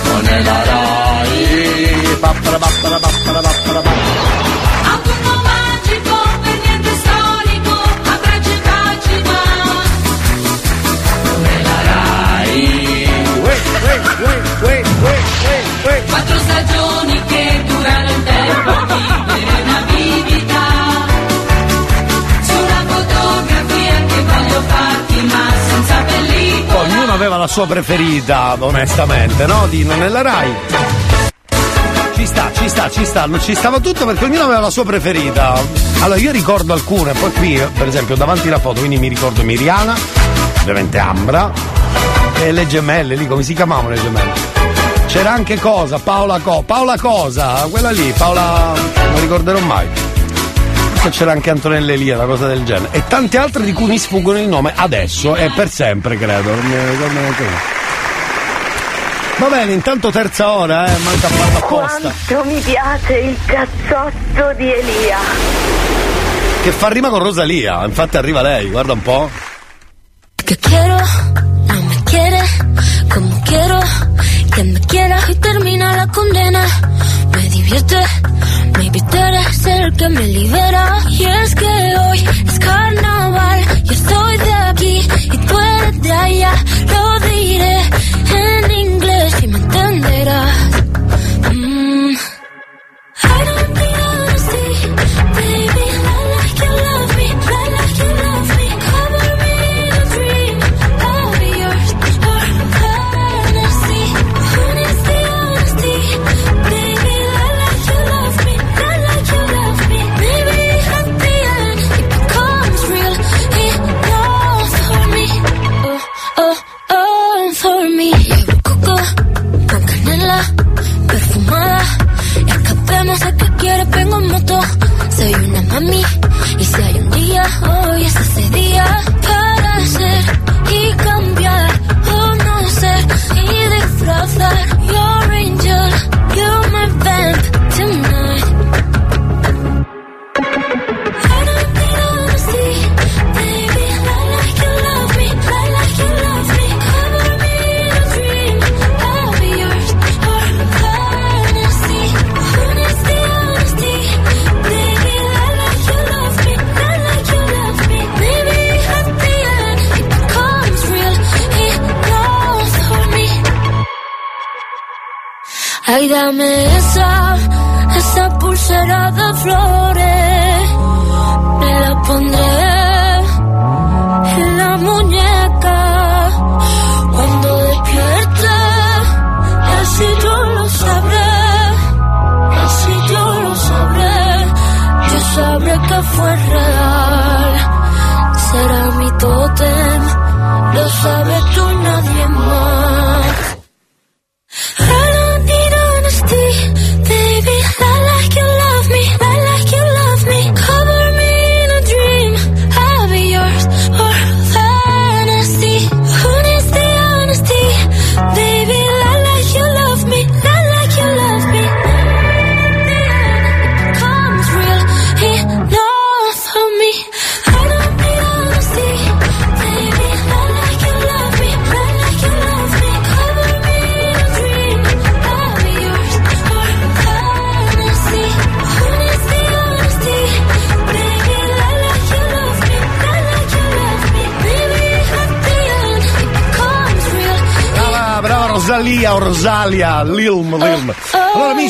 Con 0.03 0.23
la 0.45 0.65
Rai. 0.65 1.71
Quattro 16.21 16.39
stagioni 16.39 17.23
che 17.25 17.63
durano 17.67 18.11
il 18.11 18.23
tempo, 18.25 18.71
vivere 19.33 19.63
una 19.63 19.81
vivita. 19.87 20.61
Sulla 22.43 22.83
fotografia 22.87 24.05
che 24.07 24.23
voglio 24.27 24.63
farti, 24.67 25.23
ma 25.23 25.51
senza 25.71 26.03
pellicola. 26.03 26.83
Ognuno 26.83 27.13
aveva 27.15 27.37
la 27.39 27.47
sua 27.47 27.67
preferita, 27.67 28.55
onestamente, 28.59 29.47
no? 29.47 29.67
Di 29.69 29.83
nella 29.83 30.21
Rai. 30.21 30.55
Ci 32.17 32.27
sta, 32.27 32.51
ci 32.53 32.69
sta, 32.69 32.91
ci 32.91 33.07
sta, 33.07 33.25
non 33.25 33.41
ci 33.41 33.55
stava 33.55 33.81
tutto 33.81 34.05
perché 34.05 34.27
ognuno 34.27 34.43
aveva 34.43 34.61
la 34.61 34.71
sua 34.71 34.85
preferita. 34.85 35.59
Allora 36.01 36.21
io 36.21 36.33
ricordo 36.33 36.75
alcune, 36.75 37.15
poi 37.15 37.33
qui, 37.33 37.63
per 37.79 37.89
esempio, 37.89 38.15
davanti 38.15 38.49
alla 38.49 38.59
foto, 38.59 38.81
quindi 38.81 38.99
mi 38.99 39.09
ricordo 39.09 39.43
Miriana, 39.43 39.95
ovviamente 40.61 40.99
Ambra, 40.99 41.51
e 42.43 42.53
le 42.53 42.67
gemelle, 42.67 43.15
lì 43.15 43.27
come 43.27 43.43
si 43.43 43.55
chiamavano 43.55 43.89
le 43.89 44.03
gemelle? 44.03 44.60
C'era 45.11 45.33
anche 45.33 45.59
cosa, 45.59 45.99
Paola 45.99 46.39
Co, 46.39 46.63
Paola 46.63 46.97
Cosa, 46.97 47.67
quella 47.69 47.91
lì, 47.91 48.15
Paola, 48.17 48.73
non 48.75 49.21
ricorderò 49.21 49.59
mai. 49.59 49.89
Forse 50.93 51.11
c'era 51.11 51.33
anche 51.33 51.51
Antonella 51.51 51.93
Elia, 51.93 52.15
una 52.15 52.27
cosa 52.27 52.47
del 52.47 52.63
genere. 52.63 52.93
E 52.93 53.03
tante 53.09 53.37
altre 53.37 53.65
di 53.65 53.73
cui 53.73 53.87
mi 53.87 53.99
sfuggono 53.99 54.39
il 54.39 54.47
nome 54.47 54.73
adesso 54.73 55.35
e 55.35 55.51
per 55.51 55.69
sempre, 55.69 56.17
credo. 56.17 56.55
Non 56.55 56.65
mi 56.65 56.91
ricordo 56.91 57.21
neanche 57.21 57.43
uno. 57.43 57.57
Va 59.39 59.49
bene, 59.49 59.73
intanto 59.73 60.11
terza 60.13 60.53
ora, 60.53 60.87
eh, 60.87 60.99
manca 60.99 61.27
a 61.27 61.31
farla 61.31 61.59
apposta. 61.59 62.13
Quanto 62.27 62.49
mi 62.49 62.61
piace 62.61 63.13
il 63.15 63.37
cazzotto 63.47 64.53
di 64.57 64.73
Elia. 64.73 65.19
Che 66.63 66.71
fa 66.71 66.89
rima 66.89 67.09
con 67.09 67.21
Rosalia, 67.21 67.85
infatti 67.85 68.17
arriva 68.17 68.43
lei, 68.43 68.71
guarda 68.71 68.93
un 68.93 69.03
po'. 69.03 69.29
Que 70.45 70.57
quiero, 70.57 70.97
no 71.67 71.83
me 71.83 72.03
quiere 72.05 72.45
como 73.13 73.41
quiero 73.45 73.79
que 74.51 74.65
me 74.65 74.81
quiera 74.81 75.19
y 75.29 75.35
termina 75.37 75.97
la 75.97 76.07
condena. 76.09 76.65
Me 77.35 77.49
divierte, 77.51 77.97
maybe 78.79 79.01
tú 79.11 79.17
eres 79.17 79.67
el 79.67 79.97
que 79.97 80.09
me 80.09 80.27
libera. 80.27 80.99
Y 81.11 81.25
es 81.25 81.55
que 81.55 81.67
hoy 81.67 82.25
es 82.47 82.59
carnaval, 82.59 83.61
yo 83.85 83.93
estoy 83.93 84.37
de 84.39 84.53
aquí 84.53 85.09
y 85.33 85.39
tú 85.47 85.59
eres 85.59 86.03
de 86.03 86.13
allá. 86.13 86.53
Lo 86.93 87.21
diré 87.29 87.77
en 88.35 88.71
inglés 88.71 89.35
y 89.43 89.47
me 89.49 89.59
entenderás. 89.59 90.57
Mm. 91.53 92.17
I 93.23 93.45
don't 93.45 94.00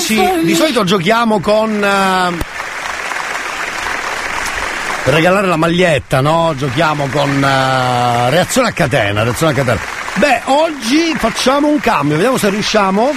amici, 0.01 0.45
di 0.45 0.55
solito 0.55 0.85
giochiamo 0.85 1.41
con... 1.41 1.85
eh, 1.85 2.59
per 5.05 5.15
regalare 5.15 5.47
la 5.47 5.57
maglietta, 5.57 6.21
no? 6.21 6.55
Giochiamo 6.57 7.09
con 7.11 7.43
eh, 7.43 8.31
reazione 8.31 8.69
a 8.69 8.73
catena, 8.73 9.23
reazione 9.23 9.53
a 9.53 9.55
catena. 9.55 9.81
Beh, 10.15 10.43
oggi 10.47 11.15
facciamo 11.17 11.69
un 11.69 11.81
cambio, 11.81 12.17
vediamo 12.17 12.37
se 12.37 12.51
riusciamo. 12.51 13.13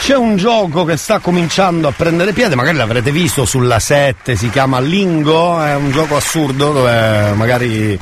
C'è 0.00 0.16
un 0.16 0.36
gioco 0.36 0.84
che 0.84 0.96
sta 0.96 1.20
cominciando 1.20 1.86
a 1.86 1.92
prendere 1.96 2.32
piede, 2.32 2.56
magari 2.56 2.76
l'avrete 2.76 3.12
visto 3.12 3.44
sulla 3.44 3.78
7, 3.78 4.34
si 4.34 4.50
chiama 4.50 4.80
Lingo, 4.80 5.62
è 5.62 5.76
un 5.76 5.92
gioco 5.92 6.16
assurdo 6.16 6.72
dove 6.72 7.30
magari 7.36 7.96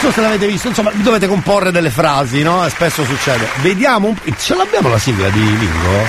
so 0.00 0.10
se 0.10 0.20
l'avete 0.22 0.46
visto, 0.46 0.68
insomma, 0.68 0.90
dovete 0.94 1.26
comporre 1.26 1.70
delle 1.70 1.90
frasi, 1.90 2.42
no? 2.42 2.66
Spesso 2.70 3.04
succede. 3.04 3.46
Vediamo 3.56 4.08
un 4.08 4.14
po'. 4.14 4.22
Ce 4.38 4.54
l'abbiamo 4.54 4.88
la 4.88 4.98
sigla 4.98 5.28
di 5.28 5.58
Lingo? 5.58 6.06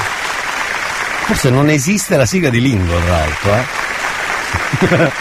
Forse 1.25 1.49
non 1.49 1.69
esiste 1.69 2.15
la 2.15 2.25
sigla 2.25 2.49
di 2.49 2.61
Lingo, 2.61 2.97
tra 2.97 3.17
l'altro, 3.17 3.53
eh? 3.53 5.11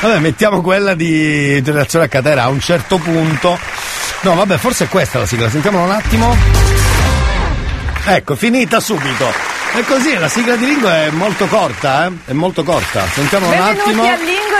vabbè, 0.00 0.18
mettiamo 0.18 0.60
quella 0.60 0.94
di 0.94 1.60
Generazione 1.62 2.04
a 2.04 2.08
Catera 2.08 2.42
a 2.44 2.48
un 2.48 2.60
certo 2.60 2.98
punto. 2.98 3.58
No, 4.20 4.34
vabbè, 4.34 4.58
forse 4.58 4.84
è 4.84 4.88
questa 4.88 5.18
la 5.18 5.26
sigla, 5.26 5.48
sentiamola 5.48 5.84
un 5.84 5.90
attimo. 5.90 6.36
Ecco, 8.04 8.36
finita 8.36 8.80
subito. 8.80 9.32
E 9.74 9.84
così, 9.84 10.16
la 10.18 10.28
sigla 10.28 10.56
di 10.56 10.66
Lingo 10.66 10.88
è 10.88 11.10
molto 11.10 11.46
corta, 11.46 12.06
eh? 12.06 12.12
È 12.26 12.32
molto 12.32 12.62
corta. 12.62 13.06
Sentiamola 13.06 13.54
un 13.54 13.62
attimo. 13.62 14.02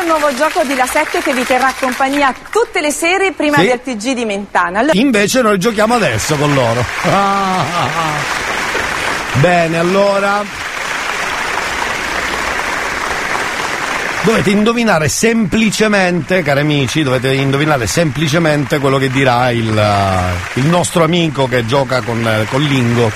Il 0.01 0.07
nuovo 0.07 0.35
gioco 0.35 0.63
di 0.65 0.75
La 0.75 0.87
7 0.87 1.21
che 1.23 1.33
vi 1.33 1.45
terrà 1.45 1.73
compagnia 1.79 2.33
tutte 2.51 2.81
le 2.81 2.91
sere 2.91 3.33
prima 3.33 3.59
Sì. 3.59 3.67
del 3.67 3.81
TG 3.83 4.13
di 4.15 4.25
Mentana. 4.25 4.79
Allora- 4.81 4.99
Invece 4.99 5.43
noi 5.43 5.59
giochiamo 5.59 5.95
adesso 5.95 6.37
con 6.37 6.55
loro. 6.55 6.85
Ah, 7.03 7.11
ah, 7.11 7.85
ah. 7.85 8.47
Bene, 9.41 9.79
allora. 9.79 10.67
Dovete 14.23 14.51
indovinare 14.51 15.09
semplicemente, 15.09 16.43
cari 16.43 16.61
amici, 16.61 17.03
dovete 17.03 17.33
indovinare 17.33 17.87
semplicemente 17.87 18.79
quello 18.79 18.99
che 18.99 19.09
dirà 19.11 19.51
il, 19.53 19.69
il 20.55 20.67
nostro 20.67 21.05
amico 21.05 21.49
che 21.49 21.65
gioca 21.65 22.03
con, 22.03 22.47
con 22.51 22.61
Lingo. 22.63 23.11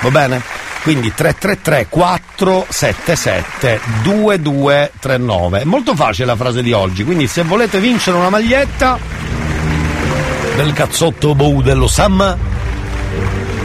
Va 0.00 0.10
bene? 0.10 0.42
Quindi 0.88 1.12
333 1.12 1.88
477 1.90 3.80
2239. 4.04 5.60
È 5.60 5.64
molto 5.64 5.94
facile 5.94 6.28
la 6.28 6.34
frase 6.34 6.62
di 6.62 6.72
oggi, 6.72 7.04
quindi 7.04 7.26
se 7.26 7.42
volete 7.42 7.78
vincere 7.78 8.16
una 8.16 8.30
maglietta 8.30 8.98
del 10.56 10.72
cazzotto 10.72 11.34
Bou 11.34 11.60
dello 11.60 11.88
Sam, 11.88 12.34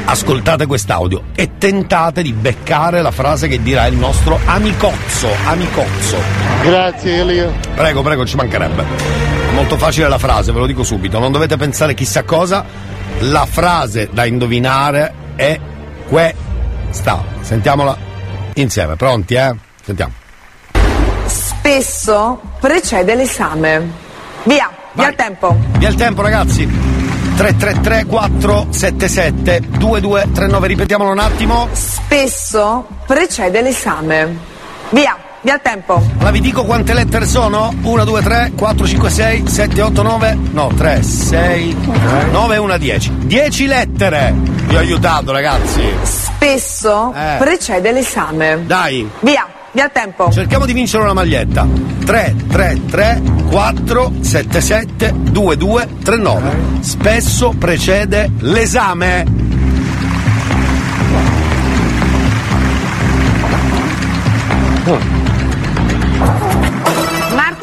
ascoltate 0.04 0.66
quest'audio 0.66 1.28
e 1.34 1.52
tentate 1.58 2.24
di 2.24 2.34
beccare 2.34 3.02
la 3.02 3.12
frase 3.12 3.48
che 3.48 3.64
dirà 3.64 3.86
il 3.86 3.96
nostro 3.96 4.38
amicozzo, 4.44 5.30
amicozzo. 5.46 6.18
Grazie 6.62 7.20
Elio. 7.20 7.54
Prego, 7.74 8.02
prego, 8.02 8.26
ci 8.26 8.36
mancherebbe. 8.36 8.84
È 8.84 9.54
molto 9.54 9.78
facile 9.78 10.10
la 10.10 10.18
frase, 10.18 10.52
ve 10.52 10.60
lo 10.60 10.66
dico 10.66 10.84
subito, 10.84 11.20
non 11.20 11.32
dovete 11.32 11.56
pensare 11.56 11.94
chissà 11.94 12.24
cosa, 12.24 12.66
la 13.20 13.46
frase 13.50 14.10
da 14.12 14.26
indovinare 14.26 15.14
è 15.38 15.58
questa. 16.94 17.24
Sentiamola 17.42 17.98
insieme, 18.54 18.96
pronti 18.96 19.34
eh? 19.34 19.56
Sentiamo. 19.84 20.14
Spesso 21.26 22.40
precede 22.60 23.16
l'esame. 23.16 23.92
Via, 24.44 24.70
via 24.94 25.10
il 25.10 25.16
tempo. 25.16 25.58
Via 25.78 25.90
il 25.90 25.96
tempo 25.96 26.22
ragazzi. 26.22 26.92
333 27.36 28.06
477 28.06 29.62
2239, 29.70 30.68
ripetiamolo 30.68 31.12
un 31.12 31.20
attimo. 31.20 31.68
Spesso 31.72 32.88
precede 33.08 33.62
l'esame. 33.62 34.38
Via, 34.92 35.18
via 35.44 35.54
il 35.56 35.62
tempo. 35.62 36.02
Allora 36.18 36.32
vi 36.32 36.42
dico 36.42 36.64
quante 36.66 36.94
lettere 36.94 37.26
sono? 37.26 37.74
1, 37.82 38.04
2, 38.06 38.22
3, 38.22 38.52
4, 38.56 38.88
5, 38.88 39.10
6, 39.10 39.44
7, 39.48 39.82
8, 39.82 40.02
9, 40.02 40.38
no 40.52 40.72
3, 40.76 41.04
6, 41.04 41.78
9, 42.32 42.58
1, 42.58 42.78
10. 42.78 43.12
10 43.26 43.68
lettere! 43.68 44.34
Vi 44.68 44.76
ho 44.76 44.80
aiutato 44.80 45.32
ragazzi. 45.32 45.82
Spesso 46.02 47.14
Eh. 47.16 47.36
precede 47.38 47.92
l'esame. 47.92 48.64
Dai. 48.66 49.08
Via, 49.20 49.46
via 49.72 49.86
il 49.86 49.92
tempo. 49.94 50.32
Cerchiamo 50.32 50.66
di 50.66 50.74
vincere 50.74 51.04
una 51.04 51.14
maglietta. 51.14 51.68
3, 52.06 52.36
3, 52.50 52.82
3, 52.90 53.22
4, 53.50 54.12
7, 54.22 54.62
7, 54.62 55.14
2, 55.16 55.58
2, 55.58 55.88
3, 56.04 56.16
9. 56.18 56.52
Spesso 56.82 57.54
precede 57.58 58.32
l'esame. 58.40 59.42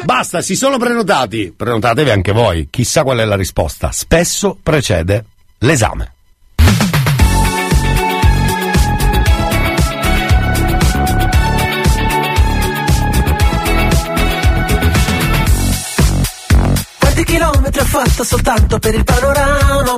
Basta, 0.03 0.41
si 0.41 0.55
sono 0.55 0.77
prenotati. 0.77 1.53
Prenotatevi 1.55 2.09
anche 2.09 2.31
voi. 2.31 2.67
Chissà 2.69 3.03
qual 3.03 3.17
è 3.19 3.25
la 3.25 3.35
risposta. 3.35 3.91
Spesso 3.91 4.57
precede 4.61 5.25
l'esame. 5.59 6.13
Quanti 16.99 17.23
chilometri 17.23 17.79
ho 17.79 17.85
fatto 17.85 18.23
soltanto 18.23 18.79
per 18.79 18.93
il 18.93 19.03
panorama? 19.03 19.97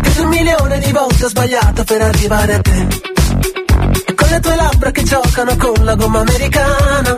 Più 0.00 0.12
di 0.12 0.20
un 0.20 0.28
milione 0.28 0.78
di 0.78 0.92
volte 0.92 1.24
ho 1.24 1.28
sbagliato 1.28 1.84
per 1.84 2.02
arrivare 2.02 2.54
a 2.54 2.60
te. 2.60 3.21
Le 4.32 4.40
tue 4.40 4.56
labbra 4.56 4.90
che 4.90 5.02
giocano 5.02 5.56
con 5.58 5.84
la 5.84 5.94
gomma 5.94 6.20
americana. 6.20 7.16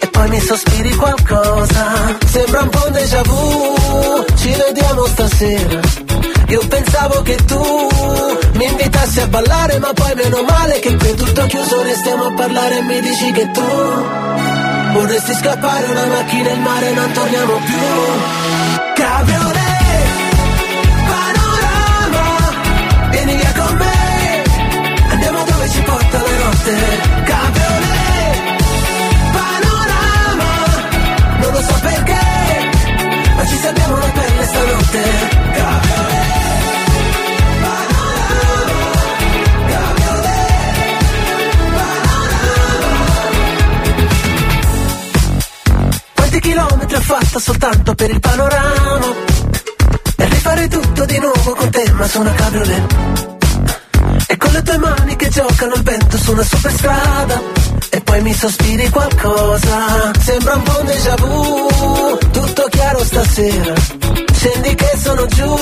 E 0.00 0.06
poi 0.08 0.28
mi 0.30 0.40
sospiri 0.40 0.94
qualcosa. 0.94 1.84
Sembra 2.24 2.62
un 2.62 2.68
po' 2.70 2.86
un 2.86 2.92
déjà 2.92 3.22
vu. 3.22 4.24
Ci 4.34 4.48
vediamo 4.48 5.04
stasera. 5.04 5.80
Io 6.48 6.66
pensavo 6.66 7.20
che 7.20 7.36
tu 7.44 7.60
mi 8.54 8.64
invitassi 8.64 9.20
a 9.20 9.26
ballare, 9.26 9.78
ma 9.78 9.92
poi 9.92 10.14
meno 10.14 10.42
male 10.42 10.78
che 10.80 10.96
qui 10.96 11.08
è 11.10 11.14
tutto 11.14 11.44
chiuso. 11.48 11.82
Restiamo 11.82 12.24
a 12.24 12.32
parlare 12.32 12.78
e 12.78 12.82
mi 12.82 13.00
dici 13.00 13.30
che 13.32 13.50
tu 13.50 13.62
Vorresti 14.94 15.34
scappare 15.34 15.86
una 15.86 16.06
macchina 16.06 16.50
in 16.50 16.62
mare 16.62 16.92
non 16.92 17.10
torniamo 17.12 17.54
più 17.66 17.78
Cabriolet 18.94 19.63
notte 26.64 27.22
Cabriolet 27.24 28.36
Panorama 29.32 30.52
Non 31.40 31.52
lo 31.52 31.62
so 31.62 31.78
perché 31.80 32.18
Ma 33.36 33.46
ci 33.46 33.56
salviamo 33.56 33.96
la 33.96 34.06
pelle 34.06 34.44
stanotte. 34.44 35.02
Cabriolet 35.52 36.22
Quanti 46.14 46.40
chilometri 46.40 46.96
ho 46.96 47.00
fatto 47.00 47.38
soltanto 47.38 47.94
per 47.94 48.10
il 48.10 48.20
panorama. 48.20 49.32
E 50.16 50.24
rifare 50.26 50.68
tutto 50.68 51.04
di 51.04 51.18
nuovo 51.18 51.54
con 51.54 51.70
te 51.70 51.90
ma 51.92 52.06
su 52.06 52.22
cabriolet 52.22 53.33
E 54.26 54.36
con 54.36 54.52
le 54.52 54.62
tue 54.62 54.78
mani 54.78 55.16
che 55.16 55.28
giocano 55.28 55.74
il 55.74 55.82
vento 55.82 56.16
su 56.16 56.32
una 56.32 56.42
superstrada. 56.42 57.42
E 57.90 58.00
poi 58.00 58.22
mi 58.22 58.32
sospiri 58.32 58.88
qualcosa. 58.90 60.12
Sembra 60.20 60.54
un 60.54 60.62
po' 60.62 60.78
un 60.80 60.86
déjà 60.86 61.14
vu. 61.16 62.18
Tutto 62.30 62.66
chiaro 62.70 63.04
stasera. 63.04 63.74
Scendi 64.34 64.74
che 64.74 64.92
sono 65.02 65.26
giù. 65.26 65.56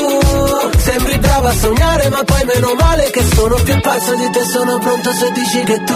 Sembri 0.78 1.18
brava 1.18 1.51
a 1.51 1.55
sognare 1.55 2.09
ma 2.09 2.22
poi 2.24 2.44
meno 2.44 2.74
male 2.74 3.10
che 3.10 3.24
sono 3.34 3.55
più 3.56 3.80
pazzo 3.80 4.14
di 4.14 4.30
te. 4.30 4.44
Sono 4.44 4.78
pronto 4.78 5.12
se 5.12 5.30
dici 5.32 5.62
che 5.64 5.84
tu 5.84 5.94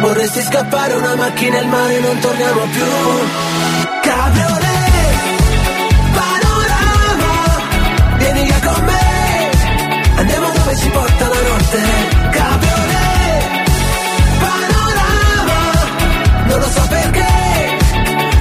Vorresti 0.00 0.42
scappare 0.42 0.94
una 0.94 1.14
macchina 1.16 1.58
e 1.58 1.62
il 1.62 1.68
mare 1.68 2.00
non 2.00 2.18
torniamo 2.20 2.60
più. 2.72 2.84
Cabriolet 4.02 4.47
notte 11.68 11.82
Cabriolet 12.30 13.70
Panorama 14.40 15.60
Non 16.46 16.58
lo 16.58 16.68
so 16.68 16.86
perché 16.88 17.26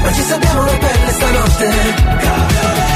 Ma 0.02 0.14
ci 0.14 0.22
salviamo 0.22 0.64
la 0.64 0.78
pelle 0.78 1.12
stanotte. 1.12 1.70
Cabriolet 2.20 2.96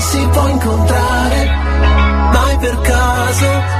si 0.00 0.26
può 0.32 0.48
incontrare 0.48 1.50
stanotte. 2.32 3.79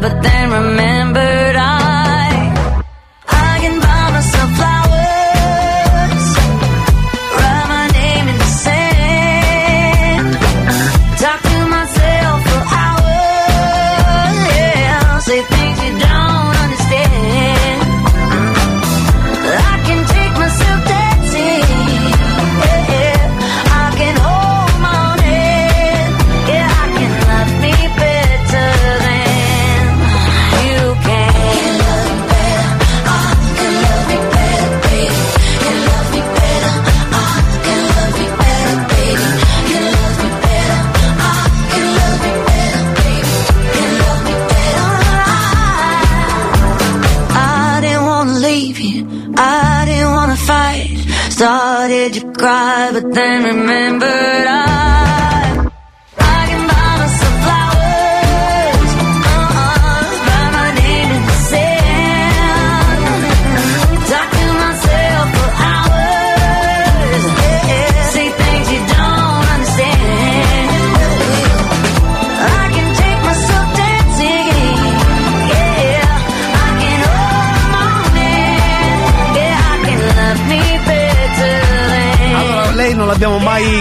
But 0.00 0.22
then 0.22 0.50
remembered 0.50 1.55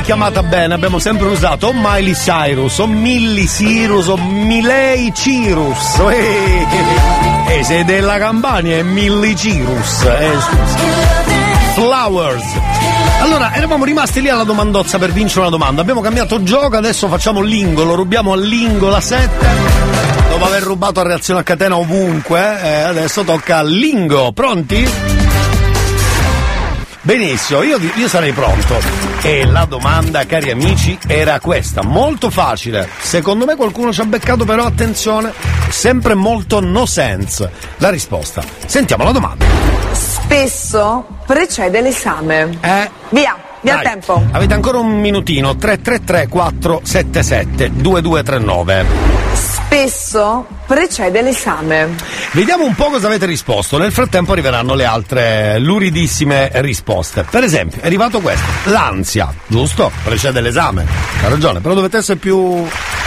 l'abbiamo 0.05 0.23
mai 0.23 0.31
chiamata 0.31 0.43
bene, 0.43 0.73
abbiamo 0.73 0.99
sempre 0.99 1.27
usato 1.27 1.67
o 1.67 1.73
Miley 1.73 2.13
Cyrus, 2.13 2.77
o 2.77 2.87
Milly 2.87 3.45
Cyrus, 3.45 4.07
o 4.07 4.17
Miley 4.17 5.11
Cyrus. 5.11 5.99
Eh, 6.09 6.67
eh, 7.47 7.63
sei 7.63 7.83
della 7.83 8.17
Campania, 8.17 8.77
è 8.77 8.83
Milly 8.83 9.33
Cyrus. 9.33 10.03
Eh. 10.03 10.37
Flowers. 11.73 12.43
Allora, 13.21 13.53
eravamo 13.53 13.83
rimasti 13.83 14.21
lì 14.21 14.29
alla 14.29 14.43
domandozza 14.43 14.97
per 14.99 15.11
vincere 15.11 15.41
una 15.41 15.49
domanda. 15.49 15.81
Abbiamo 15.81 16.01
cambiato 16.01 16.43
gioco, 16.43 16.77
adesso 16.77 17.07
facciamo 17.07 17.41
Lingo, 17.41 17.83
lo 17.83 17.95
rubiamo 17.95 18.33
a 18.33 18.37
Lingo 18.37 18.89
la 18.89 19.01
7. 19.01 19.47
Dopo 20.29 20.45
aver 20.45 20.63
rubato 20.63 20.99
a 20.99 21.03
reazione 21.03 21.39
a 21.39 21.43
catena 21.43 21.77
ovunque, 21.77 22.39
eh, 22.39 22.81
adesso 22.81 23.23
tocca 23.23 23.57
a 23.57 23.63
Lingo. 23.63 24.31
Pronti? 24.31 25.14
Benissimo, 27.05 27.61
io, 27.61 27.77
io 27.97 28.07
sarei 28.07 28.31
pronto. 28.31 28.79
E 29.21 29.45
la 29.45 29.65
domanda, 29.65 30.25
cari 30.25 30.49
amici, 30.49 30.97
era 31.05 31.39
questa, 31.39 31.83
molto 31.83 32.31
facile. 32.31 32.89
Secondo 32.99 33.45
me 33.45 33.55
qualcuno 33.55 33.93
ci 33.93 34.01
ha 34.01 34.05
beccato, 34.05 34.43
però 34.43 34.65
attenzione, 34.65 35.31
sempre 35.69 36.15
molto 36.15 36.59
no 36.61 36.87
sense. 36.87 37.51
La 37.77 37.91
risposta. 37.91 38.43
Sentiamo 38.65 39.03
la 39.03 39.11
domanda. 39.11 39.45
Spesso 39.91 41.05
precede 41.27 41.79
l'esame. 41.81 42.57
Eh? 42.59 42.89
Via, 43.09 43.37
via 43.61 43.75
Dai, 43.75 43.83
tempo. 43.83 44.23
Avete 44.31 44.55
ancora 44.55 44.79
un 44.79 44.99
minutino, 44.99 45.55
333 45.55 46.27
477 46.27 47.71
2239. 47.71 48.85
Spesso 49.35 50.47
precede 50.65 51.21
l'esame. 51.21 52.14
Vediamo 52.35 52.65
un 52.65 52.75
po' 52.75 52.89
cosa 52.89 53.07
avete 53.07 53.25
risposto. 53.25 53.77
Nel 53.77 53.93
frattempo 53.93 54.33
arriveranno 54.33 54.75
le 54.75 54.83
altre 54.83 55.57
luridissime 55.57 56.49
risposte. 56.55 57.23
Per 57.23 57.41
esempio, 57.45 57.79
è 57.81 57.85
arrivato 57.85 58.19
questo: 58.19 58.45
l'ansia, 58.65 59.33
giusto? 59.47 59.89
Precede 60.03 60.41
l'esame. 60.41 60.85
Ha 61.23 61.29
ragione, 61.29 61.61
però 61.61 61.73
dovete 61.73 61.95
essere 61.95 62.19
più, 62.19 62.61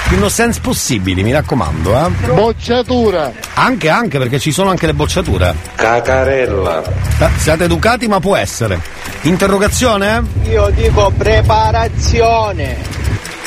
più 0.09 0.19
no 0.19 0.31
sense 0.31 0.61
possibili, 0.63 1.23
mi 1.23 1.33
raccomando, 1.33 2.07
eh. 2.07 2.09
Bocciatura. 2.33 3.31
Anche, 3.53 3.91
anche, 3.91 4.17
perché 4.17 4.39
ci 4.39 4.51
sono 4.51 4.71
anche 4.71 4.87
le 4.87 4.95
bocciature. 4.95 5.55
Cacarella. 5.75 6.83
Eh, 7.19 7.29
siate 7.37 7.65
educati, 7.65 8.09
ma 8.09 8.21
può 8.21 8.35
essere. 8.35 8.81
Interrogazione? 9.23 10.25
Io 10.45 10.71
dico 10.71 11.13
preparazione. 11.15 12.79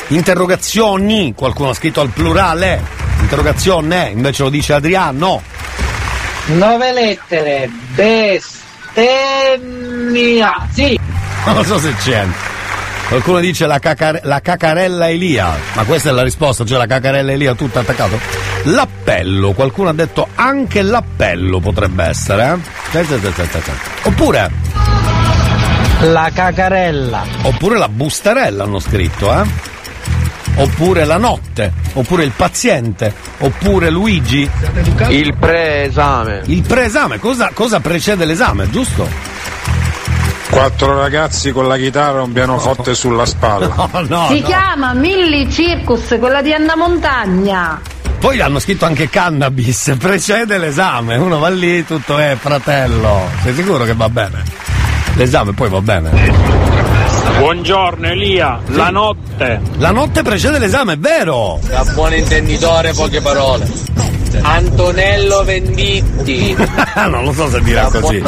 Interrogazioni, 0.08 1.34
qualcuno 1.34 1.70
ha 1.70 1.74
scritto 1.74 2.00
al 2.00 2.10
plurale. 2.10 3.00
Interrogazione, 3.18 4.10
invece 4.14 4.44
lo 4.44 4.48
dice 4.48 4.74
Adriano. 4.74 5.50
Nove 6.46 6.92
lettere. 6.92 7.70
Bestemmia. 8.94 10.68
Sì. 10.72 10.98
Non 11.44 11.54
lo 11.56 11.62
so 11.64 11.78
se 11.78 11.94
c'è. 11.96 12.26
Qualcuno 13.08 13.40
dice 13.40 13.66
la, 13.66 13.78
cacar- 13.78 14.20
la 14.24 14.40
cacarella 14.40 15.10
Elia, 15.10 15.54
ma 15.74 15.84
questa 15.84 16.08
è 16.08 16.12
la 16.12 16.22
risposta, 16.22 16.64
cioè 16.64 16.78
la 16.78 16.86
cacarella 16.86 17.32
Elia 17.32 17.54
tutto 17.54 17.78
attaccato. 17.78 18.18
L'appello, 18.64 19.52
qualcuno 19.52 19.90
ha 19.90 19.92
detto 19.92 20.28
anche 20.34 20.80
l'appello 20.82 21.60
potrebbe 21.60 22.04
essere, 22.04 22.54
eh? 22.54 22.58
Oppure 24.04 24.50
La 26.00 26.30
cacarella. 26.32 27.24
Oppure 27.42 27.76
la 27.76 27.88
bustarella 27.88 28.64
hanno 28.64 28.78
scritto, 28.78 29.30
eh? 29.32 29.44
Oppure 30.54 31.04
la 31.04 31.16
notte, 31.16 31.72
oppure 31.94 32.24
il 32.24 32.32
paziente, 32.36 33.12
oppure 33.38 33.90
Luigi. 33.90 34.48
Il 35.08 35.34
preesame. 35.38 36.42
Il 36.46 36.62
preesame, 36.62 37.18
cosa, 37.18 37.50
cosa 37.54 37.80
precede 37.80 38.24
l'esame, 38.26 38.68
giusto? 38.70 39.08
Quattro 40.50 40.98
ragazzi 40.98 41.50
con 41.50 41.66
la 41.66 41.78
chitarra 41.78 42.18
e 42.18 42.22
un 42.22 42.32
pianoforte 42.32 42.94
sulla 42.94 43.24
spalla. 43.24 43.70
No, 43.92 44.04
no, 44.06 44.26
si 44.28 44.40
no. 44.40 44.46
chiama 44.46 44.92
Milli 44.92 45.50
Circus, 45.50 46.16
quella 46.18 46.42
di 46.42 46.52
Anna 46.52 46.76
Montagna. 46.76 47.80
Poi 48.18 48.38
hanno 48.40 48.58
scritto 48.58 48.84
anche 48.84 49.08
cannabis, 49.08 49.96
precede 49.98 50.58
l'esame. 50.58 51.16
Uno 51.16 51.38
va 51.38 51.48
lì, 51.48 51.84
tutto 51.86 52.18
è 52.18 52.36
fratello. 52.38 53.28
Sei 53.42 53.54
sicuro 53.54 53.84
che 53.84 53.94
va 53.94 54.08
bene? 54.10 54.44
L'esame 55.14 55.52
poi 55.54 55.70
va 55.70 55.80
bene. 55.80 56.91
Buongiorno 57.38 58.06
Elia, 58.06 58.60
la 58.66 58.90
notte. 58.90 59.60
La 59.78 59.90
notte 59.90 60.22
precede 60.22 60.58
l'esame, 60.58 60.94
è 60.94 60.98
vero! 60.98 61.58
Da 61.68 61.84
buon 61.94 62.14
intenditore, 62.14 62.92
poche 62.92 63.20
parole. 63.20 63.90
Antonello 64.40 65.44
Venditti. 65.44 66.56
non 67.08 67.24
lo 67.24 67.32
so 67.32 67.48
se 67.50 67.60
dirà 67.60 67.84
così. 67.84 68.22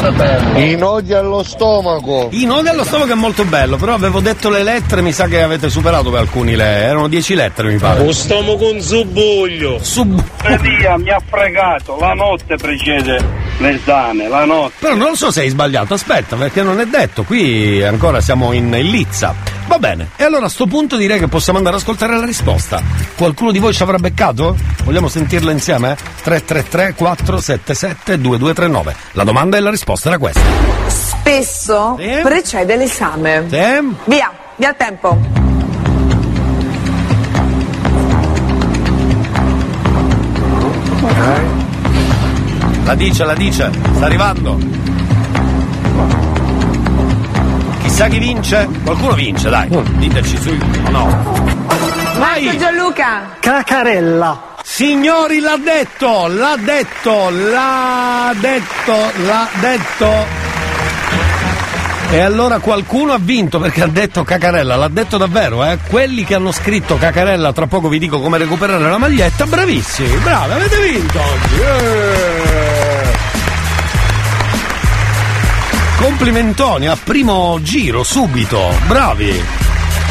I 0.55 0.75
nodi 0.75 1.13
allo 1.13 1.43
stomaco. 1.43 2.29
I 2.31 2.45
nodi 2.45 2.67
allo 2.67 2.83
stomaco 2.83 3.11
è 3.11 3.15
molto 3.15 3.43
bello, 3.45 3.77
però 3.77 3.93
avevo 3.95 4.19
detto 4.19 4.49
le 4.49 4.63
lettere, 4.63 5.01
mi 5.01 5.11
sa 5.11 5.27
che 5.27 5.41
avete 5.41 5.69
superato 5.69 6.11
per 6.11 6.19
alcuni 6.19 6.55
le. 6.55 6.63
Erano 6.63 7.07
10 7.07 7.35
lettere, 7.35 7.71
mi 7.71 7.77
pare. 7.77 8.03
Lo 8.03 8.11
stomaco 8.11 8.57
con 8.57 8.79
subuglio. 8.81 9.79
Sub... 9.81 10.23
Elia 10.43 10.97
mi 10.97 11.09
ha 11.09 11.21
fregato, 11.27 11.97
la 11.99 12.13
notte 12.13 12.55
precede 12.55 13.17
l'esame, 13.57 14.27
la 14.27 14.45
notte. 14.45 14.73
Però 14.79 14.95
non 14.95 15.09
lo 15.09 15.15
so 15.15 15.31
se 15.31 15.41
hai 15.41 15.49
sbagliato, 15.49 15.93
aspetta, 15.93 16.35
perché 16.35 16.61
non 16.61 16.79
è 16.79 16.85
detto, 16.85 17.23
qui 17.23 17.81
ancora 17.83 18.21
siamo 18.21 18.53
in, 18.53 18.73
lizza. 18.89 19.33
Va 19.67 19.77
bene, 19.79 20.09
e 20.15 20.23
allora 20.23 20.45
a 20.45 20.49
sto 20.49 20.67
punto 20.67 20.95
direi 20.95 21.19
che 21.19 21.27
possiamo 21.27 21.57
andare 21.57 21.75
ad 21.75 21.81
ascoltare 21.81 22.17
la 22.17 22.25
risposta. 22.25 22.81
Qualcuno 23.17 23.51
di 23.51 23.59
voi 23.59 23.73
ci 23.73 23.83
avrà 23.83 23.97
beccato? 23.97 24.55
Vogliamo 24.83 25.07
sentirla 25.07 25.51
insieme? 25.51 25.95
333 26.23 26.93
477 26.93 28.19
2239. 28.19 28.95
La 29.13 29.23
domanda 29.23 29.57
e 29.57 29.59
la 29.59 29.69
risposta 29.71 30.09
era 30.09 30.17
questa. 30.17 30.41
Spesso 30.87 31.99
precede 32.21 32.75
l'esame. 32.75 33.45
Sì? 33.49 33.95
Via, 34.05 34.31
via 34.55 34.69
il 34.69 34.75
tempo. 34.77 35.17
La 42.85 42.93
dice, 42.93 43.25
la 43.25 43.33
dice, 43.33 43.71
sta 43.95 44.05
arrivando. 44.05 44.59
Chissà 47.95 48.09
chi 48.09 48.19
vince? 48.19 48.67
Qualcuno 48.83 49.13
vince, 49.13 49.49
dai. 49.49 49.69
Diteci 49.69 50.37
su. 50.41 50.53
No. 50.89 51.05
Marco 52.17 52.57
Gianluca. 52.57 53.37
Cacarella. 53.39 54.55
Signori, 54.61 55.39
l'ha 55.39 55.55
detto, 55.55 56.27
l'ha 56.27 56.57
detto, 56.59 57.29
l'ha 57.29 58.33
detto, 58.35 58.97
l'ha 59.25 59.47
detto. 59.61 60.11
E 62.11 62.19
allora 62.19 62.59
qualcuno 62.59 63.13
ha 63.13 63.17
vinto 63.17 63.59
perché 63.59 63.83
ha 63.83 63.87
detto 63.87 64.25
Cacarella, 64.25 64.75
l'ha 64.75 64.89
detto 64.89 65.15
davvero, 65.15 65.63
eh? 65.63 65.77
Quelli 65.87 66.25
che 66.25 66.35
hanno 66.35 66.51
scritto 66.51 66.97
Cacarella, 66.97 67.53
tra 67.53 67.67
poco 67.67 67.87
vi 67.87 67.97
dico 67.97 68.19
come 68.19 68.37
recuperare 68.37 68.89
la 68.89 68.97
maglietta, 68.97 69.45
bravissimi, 69.45 70.17
bravi, 70.17 70.51
avete 70.51 70.81
vinto 70.81 71.17
oggi. 71.21 71.61
Eh. 71.61 72.54
Complimentoni 76.05 76.87
a 76.87 76.95
primo 76.95 77.57
giro, 77.63 78.03
subito, 78.03 78.71
bravi. 78.85 79.43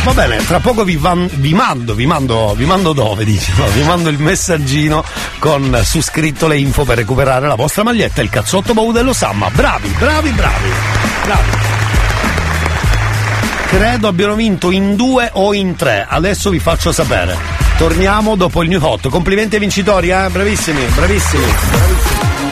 Va 0.03 0.13
bene, 0.13 0.45
tra 0.45 0.59
poco 0.59 0.83
vi, 0.83 0.97
van- 0.97 1.31
vi 1.35 1.55
mando, 1.55 1.95
vi 1.95 2.05
mando, 2.05 2.53
vi 2.57 2.65
mando 2.65 2.93
dove 2.93 3.25
dice? 3.25 3.53
No, 3.57 3.65
vi 3.69 3.85
mando 3.85 4.09
il 4.09 4.19
messaggino 4.19 5.05
con 5.39 5.81
su 5.85 6.03
scritto 6.03 6.49
le 6.49 6.59
info 6.59 6.83
per 6.83 6.97
recuperare 6.97 7.47
la 7.47 7.55
vostra 7.55 7.85
maglietta, 7.85 8.23
il 8.23 8.29
cazzotto 8.29 8.75
bau 8.75 8.91
dello 8.91 9.13
Samma. 9.13 9.51
Bravi, 9.51 9.87
bravi, 9.97 10.31
bravi, 10.31 10.69
bravi. 11.23 11.51
Credo 13.69 14.09
abbiano 14.09 14.35
vinto 14.35 14.73
in 14.73 14.97
due 14.97 15.31
o 15.35 15.55
in 15.55 15.77
tre, 15.77 16.05
adesso 16.09 16.51
vi 16.51 16.59
faccio 16.59 16.91
sapere. 16.91 17.39
Torniamo 17.79 18.35
dopo 18.35 18.65
il 18.65 18.69
New 18.69 18.85
Hot. 18.85 19.09
Complimenti 19.09 19.55
ai 19.55 19.61
vincitori, 19.61 20.11
eh? 20.11 20.27
Bravissimi, 20.29 20.85
bravissimi. 20.87 22.24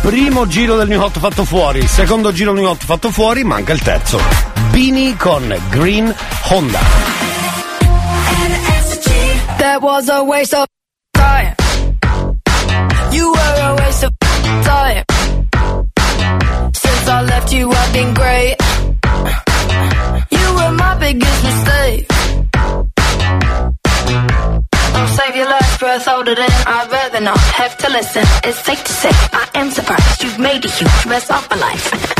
Primo 0.00 0.46
giro 0.46 0.76
del 0.76 0.88
New 0.88 1.00
Hot 1.00 1.18
fatto 1.18 1.44
fuori, 1.44 1.86
secondo 1.86 2.32
giro 2.32 2.52
New 2.52 2.66
Hot 2.66 2.84
fatto 2.84 3.10
fuori, 3.10 3.44
manca 3.44 3.72
il 3.72 3.82
terzo. 3.82 4.18
Bini 4.70 5.14
con 5.16 5.54
Green 5.68 6.14
Honda. 6.48 6.80
That 9.58 9.82
was 9.82 10.08
a 10.08 10.22
waste 10.22 10.56
of 10.56 10.66
time. 11.12 11.54
You 13.12 13.30
were 13.30 13.60
a 13.60 13.74
waste 13.74 14.06
of 14.06 14.12
time. 14.64 15.04
Since 16.72 17.08
I 17.08 17.22
left 17.22 17.52
you, 17.52 17.70
I've 17.70 17.92
been 17.92 18.14
great. 18.14 18.56
You 20.30 20.54
were 20.54 20.72
my 20.72 20.96
biggest 20.98 21.44
mistake. 21.44 22.06
Don't 24.92 25.08
save 25.08 25.36
your 25.36 25.46
last 25.46 25.78
breath 25.78 26.08
older 26.08 26.34
than 26.34 26.50
I'd 26.66 26.88
not 27.20 27.38
have 27.38 27.76
to 27.78 27.90
listen. 27.90 28.22
It's 28.44 28.58
safe 28.58 28.82
to 28.84 28.92
say 28.92 29.10
I 29.32 29.48
am 29.54 29.70
surprised 29.70 30.22
you've 30.22 30.38
made 30.38 30.64
a 30.64 30.68
huge 30.68 31.06
mess 31.06 31.30
of 31.30 31.48
my 31.50 31.56
life. 31.56 32.16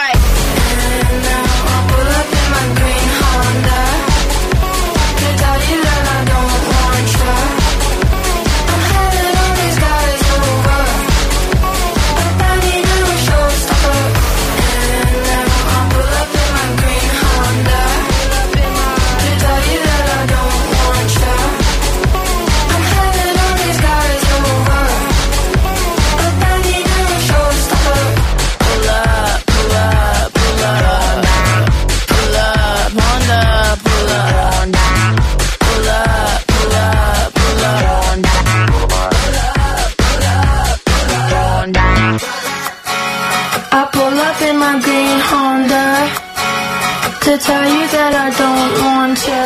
To 47.31 47.37
tell 47.37 47.63
you 47.63 47.87
that 47.95 48.13
I 48.13 48.29
don't 48.43 48.73
want 48.83 49.19
you. 49.31 49.45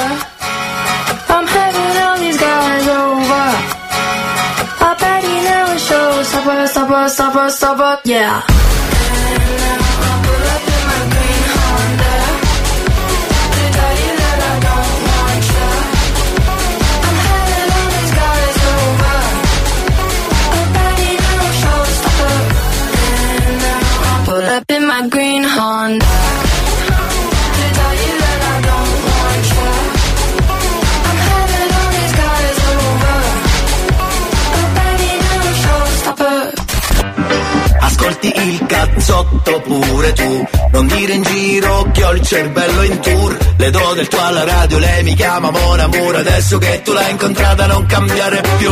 I'm 1.35 1.45
having 1.45 1.93
all 2.01 2.17
these 2.17 2.39
guys 2.39 2.85
over. 2.87 3.47
I 4.87 4.91
bet 5.01 5.21
he 5.21 5.35
never 5.45 5.77
shows. 5.77 6.27
Stopper, 6.27 6.65
stopper, 6.65 7.09
stopper, 7.09 7.49
stopper, 7.51 8.01
yeah. 8.05 8.41
And 23.37 23.55
now 23.61 23.79
I'll 24.09 24.25
pull 24.25 24.45
up 24.57 24.71
in 24.71 24.87
my 24.87 25.07
green 25.09 25.43
Honda. 25.43 26.44
Ascolti 38.25 38.33
il 38.33 38.65
cazzotto 38.65 39.61
pure 39.61 40.13
tu. 40.13 40.47
Non 40.71 40.87
dire 40.87 41.13
in 41.13 41.21
giro 41.21 41.89
che 41.91 42.03
ho 42.03 42.11
il 42.13 42.21
cervello 42.21 42.81
in 42.83 42.99
tour. 42.99 43.37
Le 43.57 43.69
do 43.69 43.93
del 43.93 44.07
tuo 44.07 44.19
alla 44.19 44.43
radio, 44.43 44.77
lei 44.79 45.03
mi 45.03 45.13
chiama 45.13 45.51
Mon 45.51 45.79
Amour. 45.79 46.15
Adesso 46.15 46.57
che 46.57 46.81
tu 46.83 46.93
l'hai 46.93 47.11
incontrata 47.11 47.67
non 47.67 47.85
cambiare 47.85 48.41
più 48.57 48.71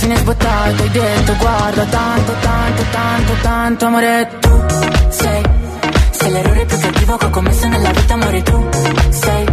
fine 0.00 0.16
sbottato 0.16 0.82
hai 0.82 0.90
detto 0.90 1.36
guarda 1.36 1.84
tanto, 1.84 2.32
tanto, 2.40 2.82
tanto, 2.90 3.32
tanto 3.42 3.84
amore 3.84 4.28
tu 4.40 4.64
sei 5.10 5.42
Sei 6.10 6.30
l'errore 6.30 6.64
più 6.64 6.78
cattivo 6.78 7.16
che 7.16 7.24
ho 7.26 7.30
commesso 7.30 7.68
nella 7.68 7.90
vita 7.90 8.14
amore 8.14 8.42
tu 8.42 8.68
sei 9.10 9.46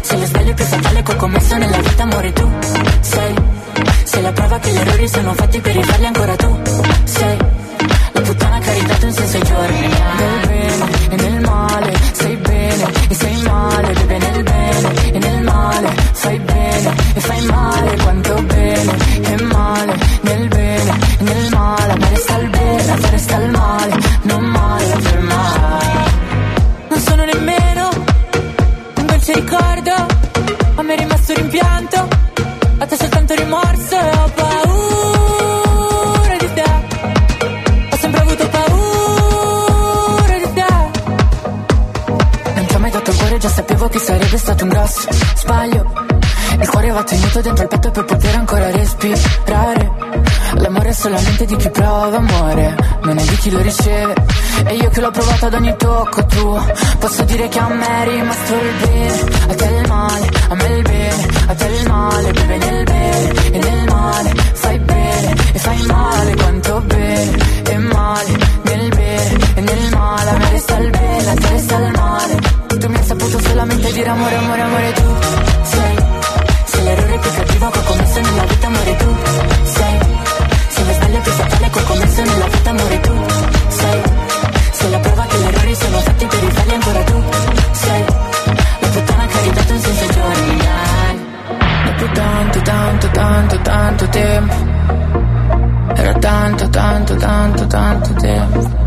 Sei 0.00 0.18
lo 0.18 0.26
sbaglio 0.26 0.54
più 0.54 0.64
fatale 0.64 1.02
che 1.02 1.12
ho 1.12 1.16
commesso 1.16 1.56
nella 1.56 1.78
vita 1.78 2.02
amore 2.02 2.32
tu 2.32 2.50
sei 3.00 3.34
Sei 4.04 4.22
la 4.22 4.32
prova 4.32 4.58
che 4.58 4.70
gli 4.70 4.76
errori 4.76 5.08
sono 5.08 5.32
fatti 5.34 5.60
per 5.60 5.74
rifarli 5.76 6.06
ancora 6.06 6.36
tu 6.36 6.60
sei 7.04 7.36
La 8.12 8.20
puttana 8.20 8.58
che 8.58 8.70
ha 8.70 8.72
ridato 8.72 9.06
un 9.06 9.12
senso 9.12 9.36
ai 9.36 9.44
giorni 9.44 9.80
Nel 9.80 10.46
bene 10.46 10.90
e 11.10 11.16
nel 11.16 11.40
male 11.42 11.92
sei 12.12 12.36
bene 12.36 12.92
e 13.08 13.14
sei 13.14 13.42
male 13.42 13.92
Bebe 13.92 14.18
nel 14.18 14.42
bene 14.42 15.10
e 15.12 15.18
nel 15.18 15.42
male 15.42 15.94
fai 16.12 16.38
bene 16.40 16.94
e 17.14 17.20
fai 17.20 17.44
male 17.46 17.96
Quanto 18.02 18.25
sbaglio. 44.86 45.92
Il 46.60 46.68
cuore 46.68 46.90
va 46.90 47.02
tenuto 47.02 47.40
dentro 47.40 47.62
il 47.64 47.68
petto 47.68 47.90
per 47.90 48.04
poter 48.04 48.34
ancora 48.36 48.70
respirare. 48.70 49.95
Solamente 50.98 51.44
di 51.44 51.56
chi 51.56 51.70
prova 51.70 52.16
amore, 52.16 52.74
non 53.02 53.18
è 53.18 53.22
di 53.22 53.36
chi 53.36 53.50
lo 53.50 53.60
riceve. 53.60 54.14
E 54.66 54.74
io 54.76 54.88
che 54.88 55.00
l'ho 55.00 55.10
provato 55.10 55.46
ad 55.46 55.54
ogni 55.54 55.74
tocco 55.76 56.24
tuo, 56.24 56.64
posso 56.98 57.22
dire 57.24 57.48
che 57.48 57.58
a 57.58 57.68
me 57.68 58.02
è 58.02 58.08
rimasto 58.08 58.54
il 58.54 58.88
bene, 58.88 59.20
a 59.48 59.54
te 59.54 59.64
il 59.66 59.88
male, 59.88 60.30
a 60.48 60.54
me 60.54 60.66
il 60.66 60.82
bene, 60.82 61.28
a 61.46 61.54
te 61.54 61.66
il 61.66 61.88
male, 61.88 62.32
beve 62.32 62.56
nel 62.56 62.84
bene. 62.84 63.32
E 63.52 63.58
nel 63.58 63.84
male, 63.88 64.34
fai 64.54 64.78
bene. 64.78 65.34
E 65.52 65.58
fai 65.58 65.82
male, 65.86 66.34
quanto 66.34 66.80
bene. 66.86 67.38
E 67.68 67.78
male, 67.78 68.38
nel 68.62 68.88
bene. 68.88 69.54
E 69.54 69.60
nel 69.60 69.90
male, 69.92 70.30
a 70.30 70.36
me 70.38 70.50
resta 70.50 70.76
il 70.78 70.90
bene, 70.90 71.30
a 71.30 71.34
te 71.34 71.48
resta 71.50 71.76
il 71.76 71.92
male. 71.94 72.36
Tu 72.66 72.88
mi 72.88 72.96
hai 72.96 73.04
saputo 73.04 73.40
solamente 73.40 73.92
dire 73.92 74.08
amore, 74.08 74.36
amore, 74.36 74.60
amore 74.60 74.92
tu. 74.92 75.02
Sei 75.62 75.96
Sei 76.66 76.82
l'errore 76.84 77.18
più 77.18 77.30
cattivo 77.30 77.70
che 77.70 77.78
ho 77.78 77.82
commesso 77.82 78.20
nella 78.20 78.44
vita, 78.44 78.66
amore 78.66 78.96
tu. 78.96 79.16
Sei 79.62 79.85
che 81.76 81.82
ho 81.82 81.84
commesso 81.84 82.22
nella 82.22 82.46
vita, 82.46 82.70
amore 82.70 83.00
tu. 83.00 83.12
Sei 83.68 84.02
Sei 84.72 84.90
la 84.90 84.98
prova 84.98 85.26
che 85.26 85.36
gli 85.38 85.44
errori 85.44 85.74
sono 85.74 85.98
fatti 85.98 86.26
per 86.26 86.38
rifarli 86.40 86.74
ancora 86.74 87.02
tu. 87.02 87.22
Sei 87.72 88.04
La 88.80 88.88
puttana 88.88 89.26
che 89.26 89.38
ha 89.38 89.42
ridato 89.42 89.72
un 89.72 89.80
senso 89.80 90.02
ai 90.02 90.10
giorni. 90.10 90.64
Dopo 91.84 92.12
tanto, 92.12 92.60
tanto, 92.62 93.10
tanto, 93.10 93.60
tanto 93.60 94.08
tempo. 94.08 94.54
Era 95.94 96.12
tanto, 96.14 96.68
tanto, 96.68 97.16
tanto, 97.16 97.66
tanto 97.66 98.12
tempo. 98.14 98.84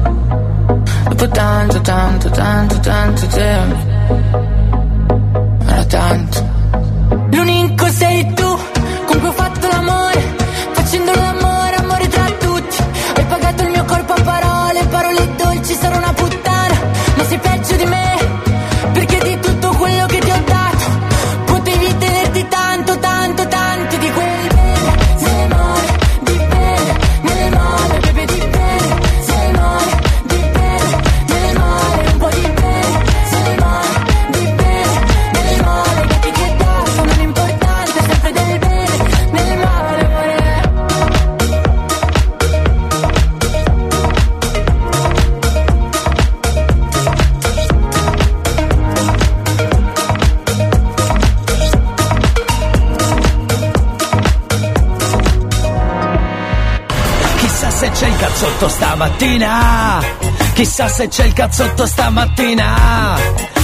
Dopo 1.09 1.27
tanto, 1.29 1.81
tanto, 1.81 2.29
tanto, 2.29 2.79
tanto 2.79 3.27
tempo. 3.27 3.77
Era 5.67 5.85
tanto. 5.85 6.57
L'unico 7.31 7.87
sei 7.89 8.33
tu 8.33 8.48
cazzotto 58.39 58.69
stamattina. 58.69 59.99
Chissà 60.53 60.87
se 60.87 61.09
c'è 61.09 61.25
il 61.25 61.33
cazzotto 61.33 61.85
stamattina. 61.85 63.17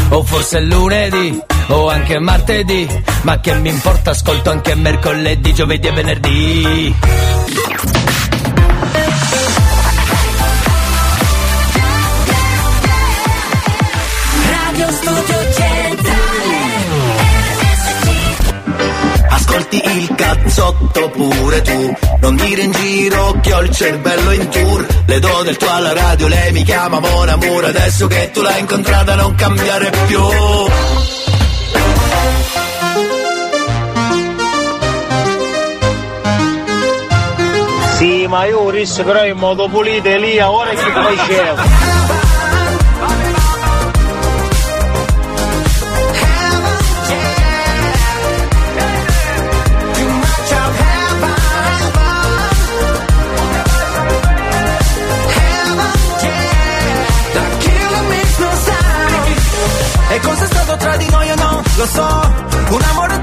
O 0.09 0.21
forse 0.23 0.57
è 0.57 0.61
lunedì, 0.61 1.41
o 1.67 1.89
anche 1.89 2.19
martedì. 2.19 2.85
Ma 3.21 3.39
che 3.39 3.53
mi 3.55 3.69
importa, 3.69 4.09
ascolto 4.09 4.51
anche 4.51 4.75
mercoledì, 4.75 5.53
giovedì 5.53 5.87
e 5.87 5.91
venerdì. 5.93 6.95
Ascolti 19.29 19.81
il 19.85 20.15
cazzotto 20.15 20.84
pure 21.09 21.61
tu. 21.61 21.93
Non 22.21 22.35
dire 22.35 22.61
in 22.61 22.71
giro 22.71 23.37
che 23.41 23.53
ho 23.53 23.61
il 23.61 23.69
cervello 23.69 24.31
in 24.31 24.47
tour. 24.49 24.85
Le 25.05 25.19
do 25.19 25.43
del 25.43 25.57
tuo 25.57 25.69
alla 25.69 25.93
radio, 25.93 26.27
lei 26.27 26.51
mi 26.51 26.63
chiama 26.63 26.99
Mon 26.99 27.29
Amour. 27.29 27.65
Adesso 27.65 28.07
che 28.07 28.31
tu 28.31 28.41
l'hai 28.41 28.59
incontrata 28.59 29.15
non 29.15 29.35
cambiare 29.35 29.91
più. 30.07 30.19
Sì, 37.97 38.27
ma 38.27 38.45
io 38.45 38.59
ho 38.59 38.71
però 39.03 39.25
in 39.25 39.37
modo 39.37 39.69
pulito 39.69 40.09
Elia, 40.09 40.51
ora 40.51 40.69
che 40.71 40.91
poi 40.91 41.15
c'è. 41.15 42.14
Lo 61.77 61.85
so, 61.87 62.07
un 62.71 62.83
amore 62.83 63.14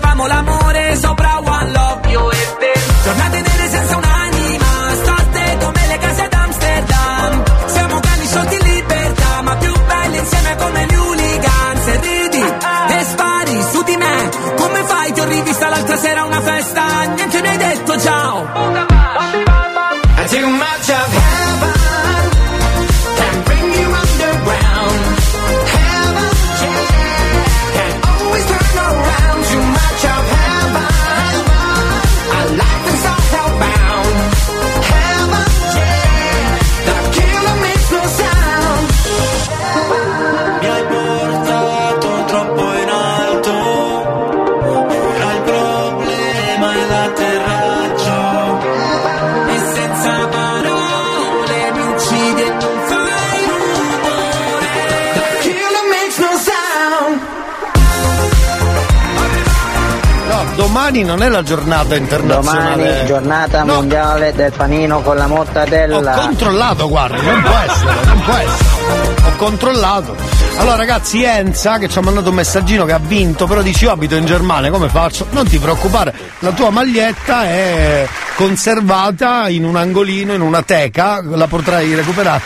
blu 0.00 0.10
facevamo 0.10 0.26
l'amore 0.26 0.59
domani 60.90 61.04
non 61.04 61.22
è 61.22 61.28
la 61.28 61.42
giornata 61.42 61.94
internazionale. 61.94 62.82
Domani 62.84 63.06
giornata 63.06 63.62
No, 63.62 63.74
mondiale 63.74 64.32
del 64.34 64.52
panino 64.52 65.00
con 65.02 65.16
la 65.16 65.24
Ho 65.24 65.28
mortadella. 65.28 66.12
controllato, 66.12 66.88
guarda, 66.88 67.22
non 67.22 67.42
può 67.42 67.56
essere, 67.64 68.04
non 68.04 68.20
può 68.22 68.34
essere. 68.34 68.68
Ho 69.26 69.36
controllato. 69.36 70.16
Allora, 70.56 70.76
ragazzi, 70.76 71.22
Enza 71.22 71.78
che 71.78 71.88
ci 71.88 71.98
ha 71.98 72.02
mandato 72.02 72.30
un 72.30 72.34
messaggino 72.34 72.84
che 72.84 72.92
ha 72.92 72.98
vinto, 73.00 73.46
però 73.46 73.62
dici 73.62 73.84
io 73.84 73.92
abito 73.92 74.16
in 74.16 74.26
Germania, 74.26 74.70
come 74.70 74.88
faccio? 74.88 75.26
Non 75.30 75.46
ti 75.46 75.58
preoccupare, 75.58 76.12
la 76.40 76.50
tua 76.50 76.70
maglietta 76.70 77.44
è 77.44 78.06
conservata 78.34 79.48
in 79.48 79.64
un 79.64 79.76
angolino, 79.76 80.32
in 80.34 80.40
una 80.40 80.62
teca, 80.62 81.22
la 81.24 81.46
potrai 81.46 81.94
recuperare 81.94 82.42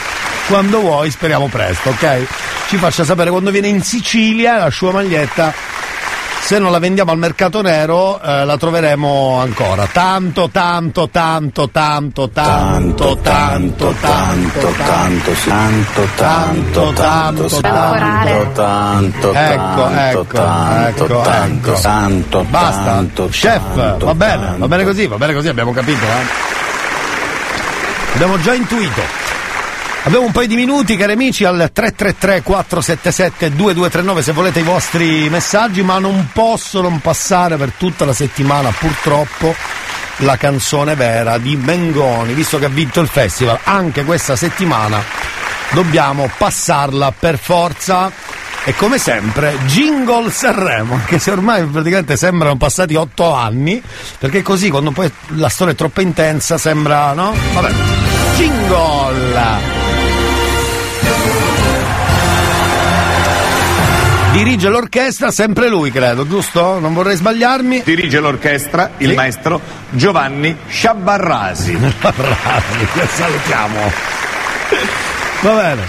quando 0.46 0.80
vuoi, 0.80 1.10
speriamo 1.10 1.48
presto, 1.48 1.88
ok? 1.90 2.26
Ci 2.68 2.76
faccia 2.76 3.02
sapere 3.04 3.30
quando 3.30 3.50
viene 3.50 3.68
in 3.68 3.82
Sicilia 3.82 4.58
la 4.58 4.70
sua 4.70 4.92
maglietta 4.92 5.52
se 6.48 6.58
non 6.58 6.70
la 6.72 6.78
vendiamo 6.78 7.10
al 7.10 7.18
mercato 7.18 7.60
nero 7.60 8.18
eh, 8.22 8.46
la 8.46 8.56
troveremo 8.56 9.38
ancora. 9.38 9.86
Tanto, 9.92 10.48
tanto, 10.48 11.10
tanto, 11.10 11.68
tanto, 11.68 12.30
tanto, 12.30 13.18
tanto, 13.18 13.94
tanto, 14.00 14.72
tanto. 14.72 14.72
Tanto, 14.80 16.12
tanto, 16.16 16.90
tanto, 16.94 17.60
tanto, 17.60 18.50
tanto, 18.54 19.32
Ecco, 19.34 19.90
ecco, 19.90 20.30
ecco, 20.30 21.20
tanto, 21.20 21.68
ecco. 21.68 21.80
tanto, 21.82 22.46
Basta, 22.48 23.04
chef, 23.28 24.02
va 24.02 24.14
bene, 24.14 24.54
va 24.56 24.68
bene 24.68 24.84
così, 24.84 25.06
va 25.06 25.18
bene 25.18 25.34
così, 25.34 25.48
abbiamo 25.48 25.72
capito, 25.72 26.02
eh. 26.02 26.56
Abbiamo 28.14 28.40
già 28.40 28.54
intuito. 28.54 29.27
Abbiamo 30.04 30.26
un 30.26 30.32
paio 30.32 30.46
di 30.46 30.54
minuti, 30.54 30.96
cari 30.96 31.12
amici, 31.12 31.44
al 31.44 31.70
333 31.72 32.42
477 32.42 33.50
2239 33.50 34.22
se 34.22 34.32
volete 34.32 34.60
i 34.60 34.62
vostri 34.62 35.28
messaggi, 35.28 35.82
ma 35.82 35.98
non 35.98 36.30
posso 36.32 36.80
non 36.80 37.00
passare 37.00 37.56
per 37.56 37.72
tutta 37.76 38.04
la 38.04 38.14
settimana, 38.14 38.70
purtroppo, 38.70 39.54
la 40.18 40.36
canzone 40.36 40.94
vera 40.94 41.36
di 41.38 41.56
Mengoni, 41.56 42.32
visto 42.32 42.58
che 42.58 42.64
ha 42.64 42.70
vinto 42.70 43.00
il 43.00 43.08
festival. 43.08 43.58
Anche 43.64 44.04
questa 44.04 44.34
settimana 44.34 45.02
dobbiamo 45.72 46.30
passarla 46.38 47.12
per 47.18 47.38
forza. 47.38 48.10
E 48.64 48.74
come 48.74 48.98
sempre, 48.98 49.56
Jingle 49.66 50.30
Sanremo, 50.30 50.94
anche 50.94 51.18
se 51.18 51.30
ormai 51.30 51.64
praticamente 51.64 52.16
sembrano 52.16 52.56
passati 52.56 52.94
otto 52.94 53.32
anni, 53.32 53.82
perché 54.18 54.42
così 54.42 54.68
quando 54.68 54.90
poi 54.90 55.10
la 55.36 55.48
storia 55.48 55.72
è 55.72 55.76
troppo 55.76 56.00
intensa 56.00 56.58
sembra, 56.58 57.12
no? 57.12 57.34
Vabbè. 57.54 57.72
Jingle! 58.36 59.87
Dirige 64.38 64.68
l'orchestra 64.68 65.32
sempre 65.32 65.68
lui, 65.68 65.90
credo, 65.90 66.24
giusto? 66.24 66.78
Non 66.78 66.94
vorrei 66.94 67.16
sbagliarmi. 67.16 67.82
Dirige 67.84 68.20
l'orchestra 68.20 68.90
il 68.98 69.08
Sì. 69.08 69.14
maestro 69.16 69.60
Giovanni 69.90 70.56
Sciabarrasi. 70.68 71.76
Sciabarrasi, 71.98 72.86
che 72.94 73.06
salutiamo. 73.14 73.78
Va 75.40 75.52
bene. 75.54 75.82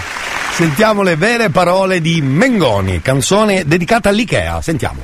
Sentiamo 0.50 1.02
le 1.02 1.14
vere 1.14 1.50
parole 1.50 2.00
di 2.00 2.20
Mengoni, 2.20 3.00
canzone 3.00 3.62
dedicata 3.66 4.08
all'Ikea. 4.08 4.60
Sentiamo. 4.60 4.98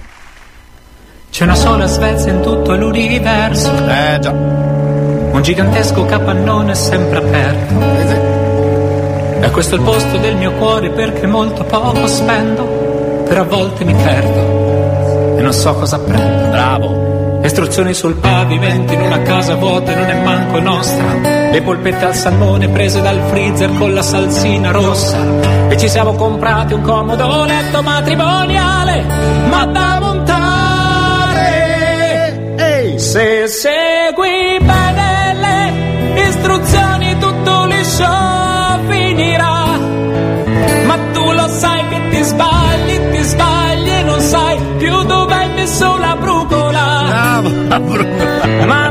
C'è 1.31 1.45
una 1.45 1.55
sola 1.55 1.87
Svezia 1.87 2.33
in 2.33 2.41
tutto 2.43 2.75
l'universo. 2.75 3.71
Eh 3.89 4.19
già. 4.21 4.33
Un 4.33 5.41
gigantesco 5.41 6.05
capannone 6.05 6.75
sempre 6.75 7.19
aperto. 7.19 7.75
E 9.41 9.51
questo 9.51 9.77
è 9.77 9.79
il 9.79 9.85
posto 9.85 10.17
del 10.17 10.35
mio 10.35 10.51
cuore 10.55 10.91
perché 10.91 11.29
molto 11.29 11.63
poco 11.63 12.09
spendo. 12.09 12.76
Però 13.29 13.41
a 13.41 13.45
volte 13.45 13.85
mi 13.85 13.95
perdo 13.95 15.37
e 15.37 15.43
non 15.43 15.53
so 15.53 15.75
cosa 15.75 15.99
prendo. 15.99 16.49
Bravo. 16.51 17.41
Istruzioni 17.43 17.93
sul 17.95 18.15
pavimento 18.15 18.93
in 18.93 19.01
una 19.03 19.21
casa 19.23 19.55
vuota 19.55 19.93
e 19.93 19.95
non 19.95 20.09
è 20.09 20.23
manco 20.23 20.59
nostra. 20.61 21.13
Le 21.51 21.63
polpette 21.63 22.05
al 22.05 22.15
salmone 22.15 22.69
prese 22.69 23.01
dal 23.01 23.21
freezer 23.29 23.73
con 23.77 23.95
la 23.95 24.03
salsina 24.03 24.71
rossa. 24.71 25.19
E 25.69 25.77
ci 25.77 25.89
siamo 25.89 26.15
comprati 26.15 26.75
un 26.75 26.83
comodo 26.83 27.45
letto 27.45 27.83
matrimoniale, 27.83 29.05
ma 29.49 29.67
da 29.67 29.99
montare. 30.01 30.55
Se 32.97 33.47
segui 33.47 34.59
bene 34.61 35.35
le 36.15 36.23
istruzioni 36.29 37.19
tutto 37.19 37.65
liscio 37.67 38.05
finirà. 38.89 39.56
Sbagli, 43.27 43.89
e 43.89 44.03
non 44.03 44.21
sai 44.21 44.59
più 44.79 45.03
dove 45.03 45.35
hai 45.35 45.51
messo 45.51 45.97
la 45.97 46.17
brucola. 46.17 46.85
Ma 47.41 47.41
non 47.41 47.83
te 48.63 48.67
mordi 48.67 48.86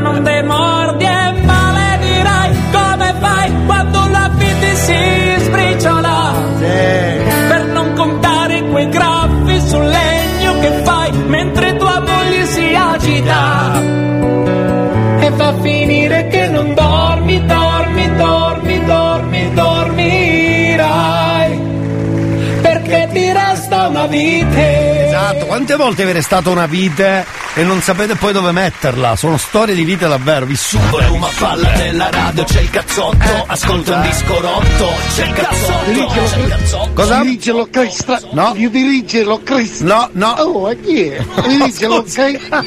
quante 25.55 25.75
volte 25.77 26.03
avete 26.03 26.21
stato 26.21 26.51
una 26.51 26.65
vite 26.65 27.25
e 27.53 27.63
non 27.63 27.79
sapete 27.79 28.15
poi 28.15 28.33
dove 28.33 28.51
metterla? 28.51 29.15
Sono 29.15 29.37
storie 29.37 29.73
di 29.73 29.85
vite 29.85 30.05
davvero 30.05 30.45
vissute. 30.45 31.05
Una 31.05 31.29
palla 31.39 31.71
nella 31.75 32.09
radio, 32.11 32.43
c'è 32.43 32.59
il 32.59 32.69
cazzotto, 32.69 33.45
ascolta 33.47 33.95
un 33.95 34.01
disco 34.01 34.41
rotto, 34.41 34.91
c'è 35.15 35.25
il 35.25 35.33
cazzotto, 35.33 36.25
c'è 36.27 36.37
il 36.39 36.47
cazzotto. 36.49 36.91
Cosa? 36.93 37.21
Dirigelo 37.21 37.67
Cresta. 37.71 38.19
No. 38.33 38.51
Io 38.57 38.69
dirigelo 38.69 39.39
Cresta. 39.43 39.85
No, 39.85 40.09
no. 40.11 40.31
Oh, 40.39 40.71
e 40.71 40.81
chi 40.81 41.03
è? 41.03 41.25
Dirigelo 41.47 42.03
Cresta. 42.11 42.61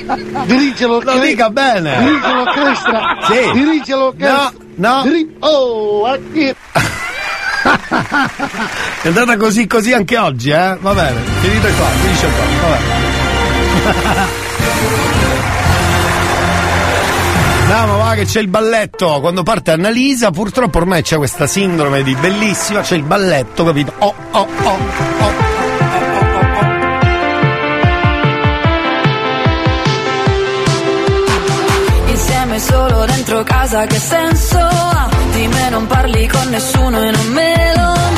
Dirigelo 0.47 1.01
Lo 1.03 1.19
dica 1.19 1.51
bene. 1.51 1.99
Dirigelo 1.99 2.45
Cresta. 2.45 3.19
Sì. 3.25 3.53
Dirigelo 3.53 4.15
Cresta. 4.17 4.53
No, 4.77 4.95
no. 4.95 5.03
Diri- 5.03 5.37
oh, 5.41 6.15
e 6.15 6.23
chi 6.33 6.45
è? 6.45 6.55
È 9.03 9.09
andata 9.09 9.37
così 9.37 9.67
così 9.67 9.93
anche 9.93 10.17
oggi, 10.17 10.51
eh? 10.51 10.77
Va 10.81 10.95
bene, 10.95 11.21
finite 11.41 11.73
qua, 11.75 11.87
finisce 11.87 12.27
qua, 12.27 12.45
va 12.69 12.77
bene. 12.77 14.37
Andiamo, 17.61 17.99
va 17.99 18.15
che 18.15 18.25
c'è 18.25 18.41
il 18.41 18.49
balletto. 18.49 19.21
Quando 19.21 19.43
parte 19.43 19.73
Annalisa, 19.73 20.31
purtroppo 20.31 20.79
ormai 20.79 21.03
c'è 21.03 21.17
questa 21.17 21.47
sindrome 21.47 22.03
di 22.03 22.15
bellissima, 22.15 22.81
c'è 22.81 22.95
il 22.95 23.03
balletto, 23.03 23.63
capito? 23.65 23.93
Oh, 23.99 24.15
oh, 24.31 24.49
oh, 24.63 24.79
oh. 25.19 25.33
Insieme 32.07 32.59
solo 32.59 33.05
dentro 33.05 33.43
casa 33.43 33.85
che 33.85 33.99
senso 33.99 34.59
ha? 34.59 35.18
Di 35.39 35.47
me 35.47 35.69
non 35.71 35.87
parli 35.87 36.27
con 36.27 36.49
nessuno 36.49 37.01
e 37.01 37.11
non 37.13 37.27
me 37.29 37.73
lo 37.77 38.18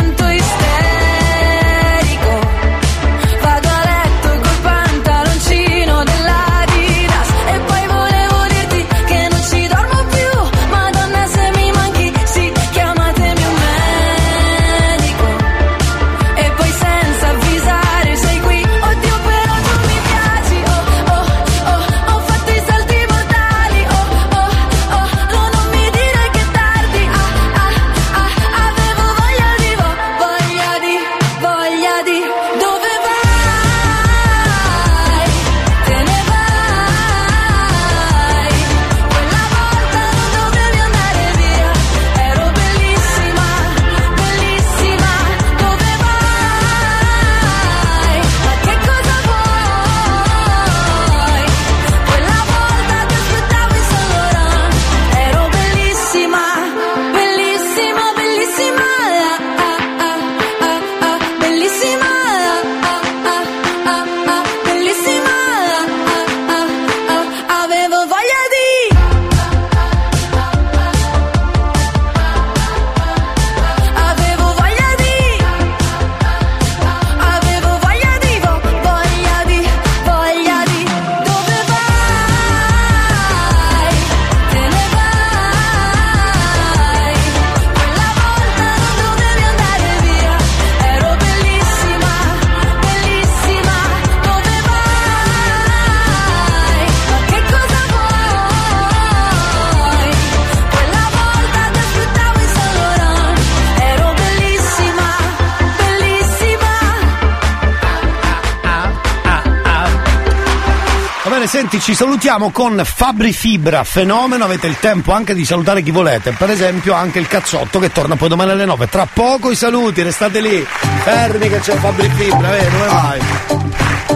senti, 111.51 111.81
ci 111.81 111.93
salutiamo 111.93 112.49
con 112.51 112.81
Fabri 112.81 113.33
Fibra, 113.33 113.83
fenomeno, 113.83 114.45
avete 114.45 114.67
il 114.67 114.79
tempo 114.79 115.11
anche 115.11 115.33
di 115.33 115.43
salutare 115.43 115.81
chi 115.81 115.91
volete, 115.91 116.31
per 116.31 116.49
esempio 116.49 116.93
anche 116.93 117.19
il 117.19 117.27
cazzotto 117.27 117.77
che 117.77 117.91
torna 117.91 118.15
poi 118.15 118.29
domani 118.29 118.51
alle 118.51 118.63
9. 118.63 118.87
Tra 118.87 119.05
poco 119.05 119.51
i 119.51 119.55
saluti, 119.55 120.01
restate 120.01 120.39
lì, 120.39 120.65
fermi 121.03 121.49
che 121.49 121.59
c'è 121.59 121.75
Fabri 121.75 122.09
Fibra, 122.15 122.57
eh, 122.57 122.69
dove 122.69 122.85
vai? 122.85 123.19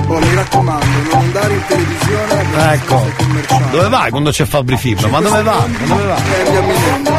Oh, 0.08 0.20
mi 0.20 0.34
raccomando, 0.34 0.86
non 0.86 1.20
andare 1.24 1.54
in 1.56 1.66
televisione 1.68 2.74
Ecco, 2.74 3.12
dove 3.70 3.90
vai 3.90 4.10
quando 4.12 4.32
c'è 4.32 4.46
Fabri 4.46 4.78
Fibra? 4.78 5.10
Ma 5.10 5.20
dove 5.20 5.42
va? 5.42 5.68
Dove 5.88 6.04
va? 6.06 7.15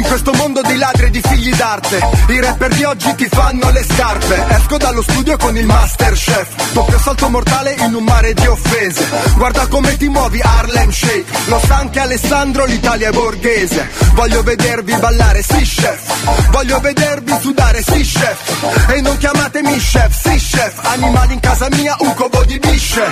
In 0.00 0.06
questo 0.06 0.32
mondo 0.32 0.62
di 0.62 0.76
ladri 0.76 1.08
e 1.08 1.10
di 1.10 1.20
figli 1.20 1.54
d'arte 1.54 1.79
I 1.92 2.40
rapper 2.40 2.72
di 2.72 2.84
oggi 2.84 3.12
ti 3.16 3.26
fanno 3.28 3.68
le 3.70 3.82
scarpe. 3.82 4.44
Esco 4.48 4.76
dallo 4.76 5.02
studio 5.02 5.36
con 5.36 5.56
il 5.56 5.66
Masterchef. 5.66 6.72
Doppio 6.72 6.98
salto 7.00 7.28
mortale 7.28 7.74
in 7.78 7.94
un 7.94 8.04
mare 8.04 8.32
di 8.32 8.46
offese. 8.46 9.08
Guarda 9.36 9.66
come 9.66 9.96
ti 9.96 10.08
muovi 10.08 10.40
Harlem 10.40 10.90
Shake. 10.90 11.24
Lo 11.46 11.60
sa 11.66 11.78
anche 11.78 11.98
Alessandro, 11.98 12.64
l'Italia 12.64 13.08
è 13.08 13.12
borghese. 13.12 13.88
Voglio 14.14 14.42
vedervi 14.44 14.94
ballare, 14.98 15.42
sì 15.42 15.62
chef. 15.62 16.50
Voglio 16.50 16.78
vedervi 16.78 17.36
sudare, 17.40 17.82
sì 17.82 18.02
chef. 18.02 18.90
E 18.90 19.00
non 19.00 19.16
chiamatemi 19.16 19.76
chef, 19.78 20.28
sì 20.28 20.36
chef. 20.36 20.84
Animali 20.84 21.32
in 21.32 21.40
casa 21.40 21.66
mia, 21.70 21.96
un 21.98 22.14
covo 22.14 22.44
di 22.44 22.58
bisce. 22.60 23.02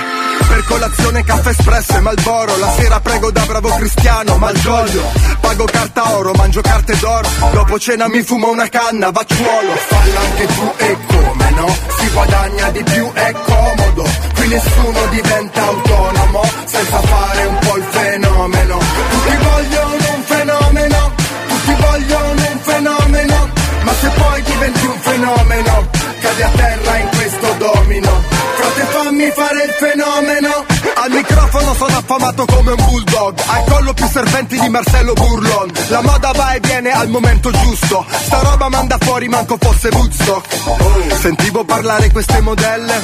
Per 0.47 0.63
colazione 0.63 1.23
caffè 1.25 1.49
espresso 1.49 1.97
e 1.97 1.99
malboro. 1.99 2.57
La 2.57 2.71
sera 2.77 3.01
prego 3.01 3.29
da 3.29 3.45
bravo 3.45 3.69
cristiano, 3.75 4.37
malgioglio. 4.37 5.03
Pago 5.41 5.65
carta 5.65 6.15
oro, 6.15 6.31
mangio 6.33 6.61
carte 6.61 6.97
d'oro. 6.97 7.27
Dopo 7.51 7.77
cena 7.77 8.07
mi 8.07 8.21
fumo 8.23 8.49
una 8.49 8.67
canna, 8.69 9.11
vacciuolo 9.11 9.75
Falla 9.75 10.19
anche 10.19 10.45
tu 10.45 10.73
e 10.77 10.97
come 11.07 11.49
no? 11.51 11.75
Si 11.97 12.09
guadagna 12.09 12.69
di 12.71 12.83
più, 12.83 13.11
è 13.13 13.31
comodo 13.31 14.09
Qui 14.35 14.47
nessuno 14.47 15.07
diventa 15.09 15.61
autonomo 15.65 16.43
Senza 16.65 17.01
fare 17.01 17.45
un 17.45 17.57
po' 17.59 17.77
il 17.77 17.83
fenomeno. 17.83 18.77
Tutti 18.77 19.37
vogliono 19.37 20.13
un 20.15 20.23
fenomeno 20.23 21.11
Tutti 21.47 21.75
vogliono 21.79 22.41
un 22.51 22.59
fenomeno 22.61 23.49
Ma 23.81 23.93
se 23.93 24.09
poi 24.09 24.41
diventi 24.43 24.85
un 24.85 24.99
fenomeno 24.99 25.87
Cadi 26.19 26.41
a 26.41 26.49
terra 26.49 26.97
in 26.97 27.09
questo 27.15 27.53
domino. 27.57 28.23
Frate 28.55 28.83
fammi 28.91 29.31
fare 29.31 29.63
il 29.63 29.71
fenomeno 29.71 30.68
Al 31.09 31.15
microfono 31.15 31.73
sono 31.73 31.97
affamato 31.97 32.45
come 32.45 32.71
un 32.71 32.85
bulldog. 32.85 33.39
Al 33.47 33.63
collo 33.63 33.93
più 33.93 34.07
serpenti 34.07 34.59
di 34.59 34.69
Marcello 34.69 35.13
Burlon. 35.13 35.71
La 35.87 36.01
moda 36.03 36.31
va 36.35 36.53
e 36.53 36.59
viene 36.59 36.91
al 36.91 37.07
momento 37.07 37.49
giusto. 37.49 38.05
Sta 38.25 38.39
roba 38.43 38.69
manda 38.69 38.95
fuori 38.99 39.27
manco 39.27 39.57
fosse 39.59 39.89
Woodstock. 39.91 41.17
Sentivo 41.19 41.63
parlare 41.63 42.11
queste 42.11 42.39
modelle. 42.41 43.01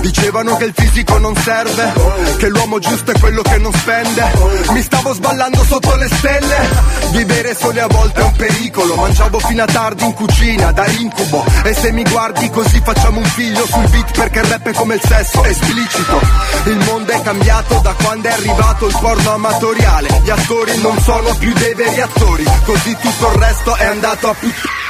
Dicevano 0.00 0.56
che 0.56 0.64
il 0.66 0.72
fisico 0.74 1.18
non 1.18 1.34
serve 1.36 1.92
Che 2.38 2.48
l'uomo 2.48 2.78
giusto 2.78 3.10
è 3.10 3.18
quello 3.18 3.42
che 3.42 3.58
non 3.58 3.72
spende. 3.72 4.30
Mi 4.70 4.82
stavo 4.82 5.12
sballando 5.12 5.64
sotto 5.64 5.96
le 5.96 6.06
stelle. 6.06 6.56
Vivere 7.10 7.56
sole 7.56 7.80
a 7.80 7.88
volte 7.88 8.20
è 8.20 8.22
un 8.22 8.32
pericolo. 8.36 8.94
Mangiavo 8.94 9.40
fino 9.40 9.64
a 9.64 9.66
tardi 9.66 10.04
in 10.04 10.14
cucina 10.14 10.70
da 10.70 10.86
incubo. 10.86 11.44
E 11.64 11.74
se 11.74 11.90
mi 11.90 12.04
guardi 12.04 12.48
così 12.48 12.80
facciamo 12.80 13.18
un 13.18 13.26
figlio 13.26 13.66
sul 13.66 13.88
beat 13.88 14.12
Perché 14.12 14.38
il 14.38 14.44
rap 14.44 14.68
è 14.68 14.72
come 14.72 14.94
il 14.94 15.02
sesso, 15.04 15.44
esplicito. 15.44 16.20
Il 16.66 16.78
mondo 16.84 17.10
è 17.10 17.20
cambiato 17.22 17.39
da 17.82 17.94
quando 18.02 18.28
è 18.28 18.32
arrivato 18.32 18.86
il 18.86 18.96
porno 19.00 19.32
amatoriale 19.32 20.20
Gli 20.22 20.30
attori 20.30 20.80
non 20.80 20.98
sono 21.00 21.34
più 21.36 21.52
dei 21.54 21.74
veri 21.74 22.00
attori 22.00 22.44
Così 22.64 22.96
tutto 22.96 23.32
il 23.32 23.38
resto 23.38 23.76
è 23.76 23.84
andato 23.84 24.28
a 24.28 24.34
puttana 24.34 24.88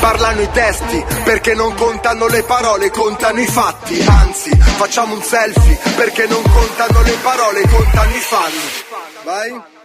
Parlano 0.00 0.40
i 0.40 0.50
testi 0.50 1.04
perché 1.24 1.52
non 1.52 1.74
contano 1.74 2.26
le 2.26 2.42
parole, 2.42 2.88
contano 2.90 3.38
i 3.38 3.46
fatti. 3.46 4.02
Anzi, 4.08 4.50
facciamo 4.56 5.12
un 5.12 5.22
selfie 5.22 5.78
perché 5.94 6.26
non 6.26 6.42
contano 6.42 7.02
le 7.02 7.18
parole, 7.22 7.60
contano 7.68 8.10
i 8.10 8.20
fan. 8.20 8.52
Vai. 9.24 9.79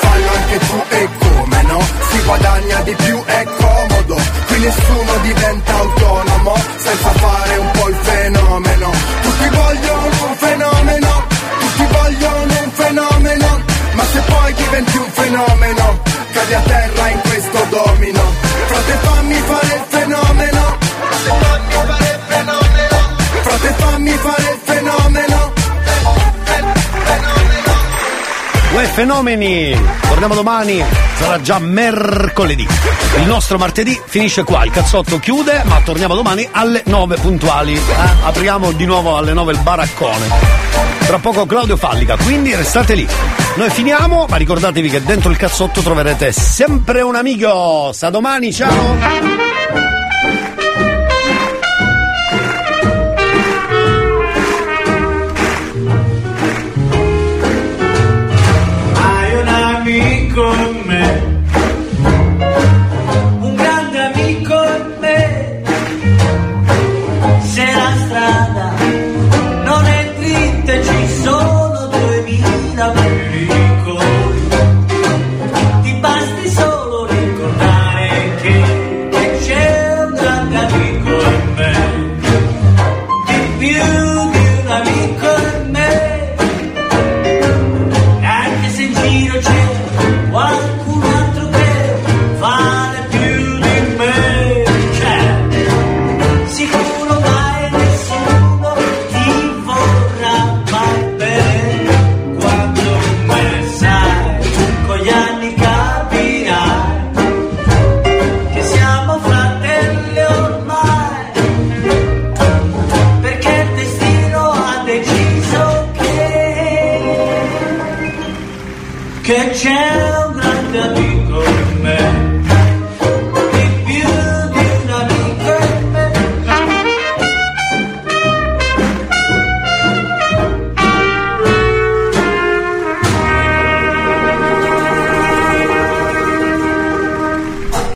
Fallo 0.00 0.30
anche 0.34 0.58
tu 0.58 0.82
e 0.88 1.08
come 1.18 1.62
no? 1.62 1.80
Si 2.10 2.22
guadagna 2.24 2.80
di 2.82 2.94
più, 2.94 3.24
è 3.24 3.44
comodo. 3.44 4.16
Qui 4.46 4.58
nessuno 4.58 5.12
diventa 5.22 5.72
autonomo 5.74 6.54
senza 6.76 7.10
fare 7.10 7.56
un 7.56 7.70
po' 7.72 7.88
il 7.88 7.96
fenomeno. 8.02 8.90
Tutti 9.22 9.48
vogliono 9.48 10.26
un 10.28 10.36
fenomeno, 10.36 11.26
tutti 11.60 11.86
vogliono 11.90 12.52
un 12.64 12.70
fenomeno. 12.72 13.60
Ma 13.92 14.04
se 14.04 14.20
poi 14.20 14.54
diventi 14.54 14.96
un 14.96 15.10
fenomeno, 15.10 16.00
cadi 16.32 16.54
a 16.54 16.60
terra 16.60 17.08
in 17.08 17.20
questo 17.20 17.66
domino. 17.70 18.21
Uè 28.74 28.84
fenomeni! 28.86 29.78
Torniamo 30.08 30.34
domani, 30.34 30.82
sarà 31.16 31.40
già 31.40 31.58
mercoledì. 31.58 32.66
Il 33.18 33.26
nostro 33.26 33.58
martedì 33.58 34.00
finisce 34.06 34.44
qua, 34.44 34.64
il 34.64 34.70
cazzotto 34.70 35.18
chiude, 35.18 35.62
ma 35.64 35.80
torniamo 35.84 36.14
domani 36.14 36.48
alle 36.50 36.82
9 36.86 37.16
puntuali. 37.16 37.74
eh? 37.74 37.80
Apriamo 38.24 38.72
di 38.72 38.86
nuovo 38.86 39.16
alle 39.18 39.34
9 39.34 39.52
il 39.52 39.58
baraccone. 39.58 40.26
Tra 41.06 41.18
poco 41.18 41.44
Claudio 41.44 41.76
Fallica, 41.76 42.16
quindi 42.16 42.54
restate 42.54 42.94
lì. 42.94 43.06
Noi 43.56 43.68
finiamo, 43.68 44.26
ma 44.28 44.36
ricordatevi 44.36 44.88
che 44.88 45.02
dentro 45.02 45.30
il 45.30 45.36
cazzotto 45.36 45.82
troverete 45.82 46.32
sempre 46.32 47.02
un 47.02 47.14
amico. 47.16 47.90
Sta 47.92 48.08
domani, 48.08 48.52
ciao! 48.54 49.91
Hai 60.42 60.71